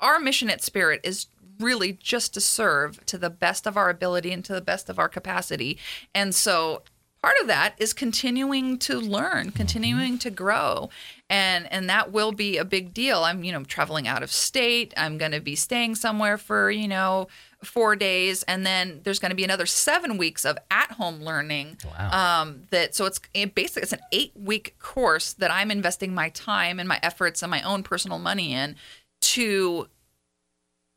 our 0.00 0.18
mission 0.18 0.48
at 0.50 0.62
Spirit 0.62 1.00
is 1.04 1.26
really 1.60 1.92
just 1.92 2.34
to 2.34 2.40
serve 2.40 3.04
to 3.06 3.18
the 3.18 3.30
best 3.30 3.66
of 3.66 3.76
our 3.76 3.90
ability 3.90 4.32
and 4.32 4.44
to 4.46 4.52
the 4.52 4.60
best 4.60 4.88
of 4.88 4.98
our 4.98 5.08
capacity. 5.08 5.78
And 6.14 6.34
so 6.34 6.82
part 7.22 7.34
of 7.42 7.46
that 7.46 7.74
is 7.78 7.92
continuing 7.92 8.78
to 8.78 8.98
learn, 8.98 9.50
continuing 9.50 10.18
to 10.18 10.30
grow. 10.30 10.88
And 11.28 11.70
and 11.70 11.88
that 11.88 12.10
will 12.10 12.32
be 12.32 12.56
a 12.56 12.64
big 12.64 12.94
deal. 12.94 13.24
I'm, 13.24 13.44
you 13.44 13.52
know, 13.52 13.62
traveling 13.62 14.08
out 14.08 14.22
of 14.22 14.32
state. 14.32 14.94
I'm 14.96 15.18
going 15.18 15.32
to 15.32 15.40
be 15.40 15.54
staying 15.54 15.96
somewhere 15.96 16.38
for, 16.38 16.70
you 16.70 16.88
know, 16.88 17.28
4 17.62 17.94
days 17.94 18.42
and 18.44 18.64
then 18.64 19.00
there's 19.04 19.18
going 19.18 19.30
to 19.30 19.36
be 19.36 19.44
another 19.44 19.66
7 19.66 20.16
weeks 20.16 20.46
of 20.46 20.56
at-home 20.70 21.20
learning. 21.20 21.76
Wow. 21.84 22.42
Um 22.42 22.62
that 22.70 22.94
so 22.94 23.04
it's 23.04 23.20
it 23.34 23.54
basically 23.54 23.82
it's 23.82 23.92
an 23.92 24.00
8-week 24.14 24.78
course 24.78 25.34
that 25.34 25.50
I'm 25.50 25.70
investing 25.70 26.14
my 26.14 26.30
time 26.30 26.80
and 26.80 26.88
my 26.88 26.98
efforts 27.02 27.42
and 27.42 27.50
my 27.50 27.60
own 27.60 27.82
personal 27.82 28.18
money 28.18 28.54
in 28.54 28.76
to 29.20 29.88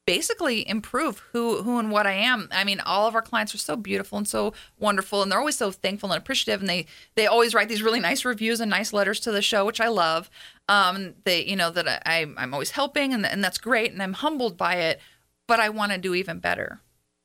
basically 0.06 0.68
improve 0.68 1.20
who 1.32 1.64
who 1.64 1.80
and 1.80 1.92
what 1.92 2.06
I 2.06 2.14
am. 2.14 2.50
I 2.52 2.64
mean, 2.64 2.80
all 2.82 3.08
of 3.08 3.16
our 3.16 3.22
clients 3.22 3.54
are 3.56 3.60
so 3.60 3.76
beautiful 3.76 4.18
and 4.18 4.28
so 4.28 4.54
wonderful, 4.80 5.22
and 5.22 5.32
they're 5.32 5.40
always 5.40 5.58
so 5.58 5.72
thankful 5.72 6.12
and 6.12 6.22
appreciative, 6.22 6.62
and 6.62 6.70
they 6.70 6.86
they 7.16 7.28
always 7.28 7.54
write 7.54 7.70
these 7.70 7.84
really 7.84 8.00
nice 8.00 8.26
reviews 8.26 8.60
and 8.60 8.70
nice 8.70 8.94
letters 8.94 9.20
to 9.22 9.32
the 9.32 9.42
show, 9.42 9.66
which 9.66 9.82
I 9.82 9.88
love. 9.88 10.30
Um, 10.68 11.16
they 11.24 11.44
you 11.46 11.56
know 11.56 11.70
that 11.72 12.04
I 12.06 12.26
I'm 12.38 12.54
always 12.54 12.72
helping, 12.72 13.14
and 13.14 13.26
and 13.26 13.44
that's 13.44 13.58
great, 13.58 13.92
and 13.92 14.02
I'm 14.02 14.14
humbled 14.14 14.58
by 14.58 14.76
it, 14.76 15.00
but 15.48 15.60
I 15.60 15.70
want 15.70 15.92
to 15.92 15.98
do 15.98 16.16
even 16.16 16.40
better. 16.40 16.82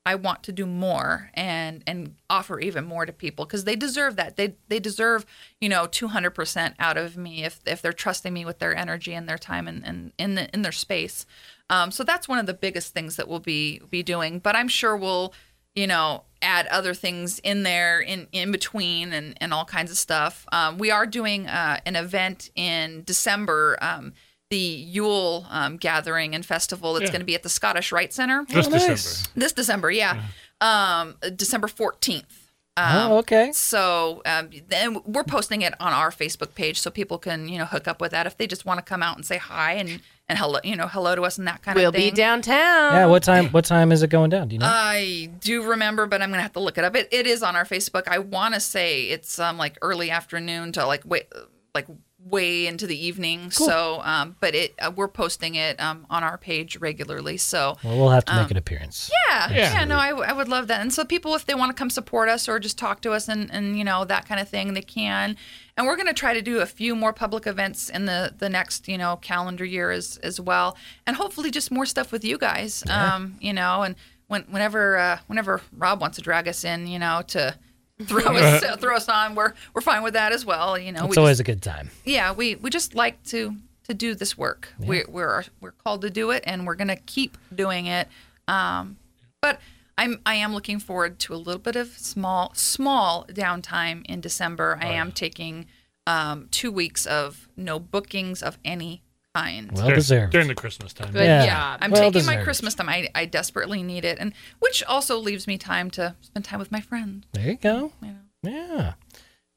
I 0.09 0.15
want 0.15 0.43
to 0.45 0.53
do 0.53 0.65
more 0.65 1.31
and 1.35 1.85
and 1.87 2.15
offer 2.31 2.59
even 2.61 2.87
more 2.87 3.05
to 3.05 3.13
people 3.13 3.45
because 3.45 3.65
they 3.65 3.77
deserve 3.77 4.17
that. 4.17 4.37
They 4.37 4.55
they 4.69 4.81
deserve 4.81 5.27
you 5.61 5.69
know 5.69 5.85
200% 5.85 6.75
out 6.79 6.97
of 6.97 7.19
me 7.19 7.45
if 7.45 7.61
if 7.67 7.83
they're 7.83 7.93
trusting 7.93 8.33
me 8.33 8.47
with 8.47 8.59
their 8.59 8.75
energy 8.75 9.13
and 9.13 9.29
their 9.29 9.37
time 9.37 9.69
and, 9.69 9.85
and 9.85 10.13
in 10.17 10.35
the, 10.35 10.49
in 10.55 10.63
their 10.63 10.73
space. 10.73 11.27
Um, 11.69 11.91
so 11.91 12.05
that's 12.05 12.27
one 12.27 12.39
of 12.39 12.47
the 12.47 12.55
biggest 12.55 12.95
things 12.95 13.17
that 13.17 13.29
we'll 13.29 13.39
be 13.39 13.83
be 13.91 14.03
doing. 14.03 14.39
But 14.39 14.57
I'm 14.57 14.69
sure 14.69 14.97
we'll 14.97 15.35
you 15.75 15.87
know 15.87 16.25
add 16.41 16.67
other 16.69 16.95
things 16.95 17.39
in 17.41 17.63
there 17.63 18.01
in 18.01 18.29
in 18.33 18.51
between 18.51 19.13
and 19.13 19.37
and 19.43 19.53
all 19.53 19.67
kinds 19.67 19.91
of 19.91 19.99
stuff. 19.99 20.47
Um, 20.53 20.79
we 20.79 20.91
are 20.91 21.05
doing 21.05 21.49
uh, 21.49 21.81
an 21.85 21.97
event 21.97 22.49
in 22.55 23.03
December. 23.05 23.77
Um, 23.83 24.15
the 24.51 24.57
Yule 24.57 25.47
um, 25.51 25.77
gathering 25.77 26.35
and 26.35 26.45
festival 26.45 26.95
that's 26.95 27.05
Yeah. 27.07 27.11
going 27.13 27.21
to 27.21 27.27
be 27.27 27.35
at 27.35 27.43
the 27.43 27.49
Scottish 27.49 27.93
Rite 27.93 28.13
Center 28.13 28.45
Just 28.49 28.71
nice. 28.71 28.81
December. 28.83 29.31
this 29.41 29.53
December, 29.53 29.91
yeah, 29.91 30.23
um, 30.61 31.17
December 31.37 31.69
fourteenth. 31.69 32.45
Um, 32.77 33.11
oh, 33.13 33.17
okay. 33.19 33.51
So 33.53 34.23
um, 34.25 34.51
then 34.69 35.03
we're 35.05 35.25
posting 35.25 35.63
it 35.63 35.75
on 35.81 35.93
our 35.93 36.11
Facebook 36.11 36.55
page 36.55 36.79
so 36.79 36.91
people 36.93 37.19
can 37.19 37.49
you 37.49 37.59
know 37.59 37.65
hook 37.65 37.89
up 37.89 38.01
with 38.01 38.13
that 38.13 38.27
if 38.27 38.37
they 38.37 38.47
just 38.47 38.65
want 38.65 38.79
to 38.79 38.85
come 38.85 39.03
out 39.03 39.17
and 39.17 39.27
say 39.27 39.37
hi 39.37 39.73
and 39.73 40.01
and 40.29 40.39
hello 40.39 40.61
you 40.63 40.77
know 40.77 40.87
hello 40.87 41.17
to 41.17 41.23
us 41.23 41.39
and 41.39 41.49
that 41.49 41.61
kind 41.63 41.75
We'll 41.77 41.89
of 41.89 41.95
thing. 41.95 42.03
We'll 42.05 42.11
be 42.13 42.17
downtown. 42.17 42.93
Yeah. 42.95 43.07
What 43.07 43.25
time? 43.25 43.47
What 43.49 43.65
time 43.65 43.91
is 43.91 44.03
it 44.05 44.11
going 44.11 44.31
down? 44.31 44.47
Do 44.49 44.55
you 44.55 44.61
know? 44.61 44.67
I 44.69 45.29
do 45.41 45.63
remember, 45.69 46.07
but 46.07 46.23
I'm 46.23 46.31
gonna 46.31 46.43
have 46.43 46.53
to 46.53 46.61
look 46.61 46.79
it 46.79 46.85
up. 46.85 46.95
It, 46.95 47.09
it 47.11 47.27
is 47.27 47.43
on 47.43 47.57
our 47.57 47.65
Facebook. 47.65 48.05
I 48.07 48.21
want 48.21 48.55
to 48.55 48.61
say 48.61 49.03
it's 49.05 49.39
um 49.41 49.59
like 49.59 49.77
early 49.83 50.11
afternoon 50.13 50.71
to 50.73 50.87
like 50.87 51.03
wait 51.05 51.27
like 51.75 51.87
way 52.31 52.67
into 52.67 52.87
the 52.87 52.97
evening. 53.07 53.51
So 53.51 54.01
um, 54.05 54.37
but 54.41 54.55
it 54.55 54.75
uh, 54.81 54.91
we're 54.95 55.09
posting 55.09 55.55
it 55.55 55.81
um 55.81 56.07
on 56.11 56.23
our 56.23 56.39
page 56.39 56.77
regularly. 56.79 57.37
So 57.37 57.77
well, 57.85 57.97
we'll 57.99 58.11
have 58.11 58.25
to 58.27 58.33
um, 58.35 58.43
make 58.43 58.51
an 58.51 58.57
appearance. 58.57 59.11
yeah, 59.29 59.51
Yeah. 59.51 59.73
yeah, 59.73 59.85
no, 59.85 59.97
I, 59.97 60.11
w- 60.11 60.27
I 60.29 60.33
would 60.33 60.49
love 60.49 60.67
that. 60.69 60.81
And 60.81 60.93
so 60.93 61.05
people, 61.05 61.35
if 61.35 61.47
they 61.47 61.55
want 61.55 61.71
to 61.71 61.79
come 61.79 61.91
support 61.91 62.29
us 62.29 62.49
or 62.49 62.59
just 62.59 62.79
talk 62.79 63.01
to 63.03 63.13
us 63.13 63.29
and, 63.29 63.51
and 63.53 63.79
you 63.79 63.85
know 63.85 64.05
that 64.05 64.27
kind 64.29 64.41
of 64.41 64.49
thing, 64.49 64.75
they 64.75 64.83
can. 64.83 65.37
And 65.77 65.87
we're 65.87 65.95
going 65.97 66.09
to 66.09 66.13
try 66.15 66.35
to 66.35 66.43
do 66.43 66.59
a 66.59 66.67
few 66.67 66.97
more 66.97 67.13
public 67.13 67.47
events 67.47 67.89
in 67.89 68.07
the 68.07 68.35
the 68.37 68.49
next 68.49 68.89
you 68.89 68.99
know 68.99 69.17
calendar 69.17 69.65
year 69.65 69.91
as 69.91 70.17
as 70.23 70.41
well, 70.41 70.77
and 71.07 71.17
hopefully 71.17 71.51
just 71.51 71.71
more 71.71 71.87
stuff 71.87 72.11
with 72.13 72.25
you 72.25 72.37
guys. 72.39 72.83
Um, 72.89 73.37
you 73.41 73.53
know, 73.53 73.83
and 73.83 73.95
when 74.27 74.43
whenever 74.51 74.99
uh, 74.99 75.19
whenever 75.29 75.61
Rob 75.77 76.01
wants 76.01 76.17
to 76.17 76.23
drag 76.23 76.49
us 76.49 76.65
in, 76.65 76.87
you 76.89 76.99
know, 76.99 77.23
to 77.29 77.57
throw 78.03 78.23
us 78.37 78.77
throw 78.81 78.97
us 78.97 79.09
on, 79.09 79.35
we're 79.35 79.55
we're 79.75 79.81
fine 79.81 80.03
with 80.03 80.15
that 80.15 80.33
as 80.33 80.45
well. 80.47 80.79
You 80.79 80.93
know, 80.93 81.07
It's 81.07 81.17
we 81.17 81.21
always 81.21 81.39
just- 81.39 81.41
a 81.49 81.53
good 81.53 81.63
time. 81.63 81.91
yeah, 82.05 82.33
we 82.33 82.55
we 82.57 82.71
just 82.71 82.95
like 82.95 83.23
to 83.25 83.57
to 83.89 83.95
do 83.95 84.15
this 84.15 84.37
work. 84.37 84.69
We're 84.79 85.07
we're 85.09 85.45
we're 85.61 85.73
called 85.73 86.03
to 86.03 86.11
do 86.11 86.31
it, 86.31 86.43
and 86.47 86.67
we're 86.67 86.75
gonna 86.75 86.97
keep 86.97 87.37
doing 87.55 87.87
it. 87.87 88.09
Um, 88.47 88.97
but 89.41 89.61
I'm 89.97 90.21
I 90.27 90.35
am 90.35 90.53
looking 90.55 90.79
forward 90.79 91.19
to 91.21 91.35
a 91.35 91.37
little 91.37 91.61
bit 91.61 91.75
of 91.77 91.89
small 91.99 92.53
small 92.55 93.25
downtime 93.29 94.05
in 94.07 94.21
December. 94.21 94.79
I 94.81 94.89
am 94.89 95.11
taking 95.13 95.67
um, 96.07 96.49
two 96.51 96.71
weeks 96.71 97.05
of 97.07 97.49
no 97.57 97.79
bookings 97.79 98.43
of 98.43 98.59
any 98.65 99.03
kind. 99.43 99.73
Well 99.73 99.83
During- 99.87 99.95
deserved. 99.97 100.33
during 100.33 100.49
the 100.49 100.55
Christmas 100.55 100.93
time. 100.93 101.13
Good 101.13 101.25
Yeah. 101.25 101.47
job. 101.47 101.79
I'm 101.83 101.91
well 101.91 102.11
taking 102.13 102.27
my. 102.27 102.37
Christmas 102.43 102.75
time. 102.75 102.89
I, 102.89 103.09
I 103.15 103.25
desperately 103.27 103.83
need 103.83 104.05
it, 104.05 104.19
and 104.21 104.33
which 104.59 104.83
also 104.85 105.19
leaves 105.19 105.47
me 105.47 105.59
time 105.59 105.91
to 105.93 106.15
spend 106.21 106.45
time 106.45 106.59
with 106.59 106.71
my 106.73 106.81
friends. 106.81 107.27
There 107.33 107.47
you 107.47 107.57
go. 107.57 107.93
You 108.03 108.09
know. 108.09 108.19
Yeah. 108.43 108.93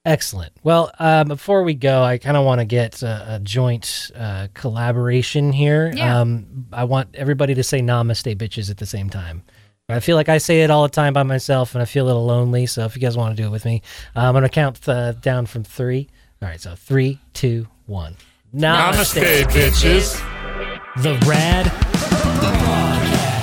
Excellent. 0.04 0.52
Well, 0.64 0.92
um, 0.98 1.28
before 1.28 1.62
we 1.64 1.76
go, 1.76 2.02
I 2.02 2.18
kind 2.18 2.36
of 2.36 2.44
want 2.44 2.60
to 2.60 2.66
get 2.66 3.04
a, 3.04 3.36
a 3.36 3.40
joint 3.40 4.10
uh, 4.16 4.48
collaboration 4.56 5.52
here. 5.54 5.92
Yeah. 5.96 6.20
Um, 6.22 6.66
I 6.74 6.86
want 6.86 7.16
everybody 7.16 7.54
to 7.54 7.64
say 7.64 7.82
namaste, 7.82 8.36
bitches, 8.36 8.72
at 8.72 8.78
the 8.78 8.88
same 8.88 9.10
time. 9.12 9.44
I 9.90 10.00
feel 10.00 10.16
like 10.16 10.30
I 10.30 10.40
say 10.40 10.62
it 10.62 10.72
all 10.72 10.84
the 10.84 10.90
time 10.90 11.14
by 11.14 11.22
myself, 11.24 11.76
and 11.76 11.82
I 11.82 11.86
feel 11.86 12.06
a 12.06 12.08
little 12.08 12.26
lonely. 12.26 12.66
So 12.66 12.86
if 12.86 12.96
you 12.96 13.02
guys 13.02 13.16
want 13.16 13.36
to 13.36 13.42
do 13.44 13.48
it 13.48 13.52
with 13.52 13.66
me, 13.66 13.84
uh, 14.16 14.22
I'm 14.22 14.34
going 14.34 14.44
to 14.44 14.50
count 14.50 14.88
uh, 14.90 15.12
down 15.12 15.46
from 15.46 15.64
three. 15.64 16.10
All 16.42 16.48
right, 16.50 16.60
so 16.60 16.74
three, 16.76 17.20
two, 17.34 17.68
one. 17.86 18.16
Namaste, 18.54 19.22
Namaste 19.22 19.44
bitches. 19.46 20.20
The 21.02 21.14
Rad 21.26 21.68
Prodcast. 21.68 23.41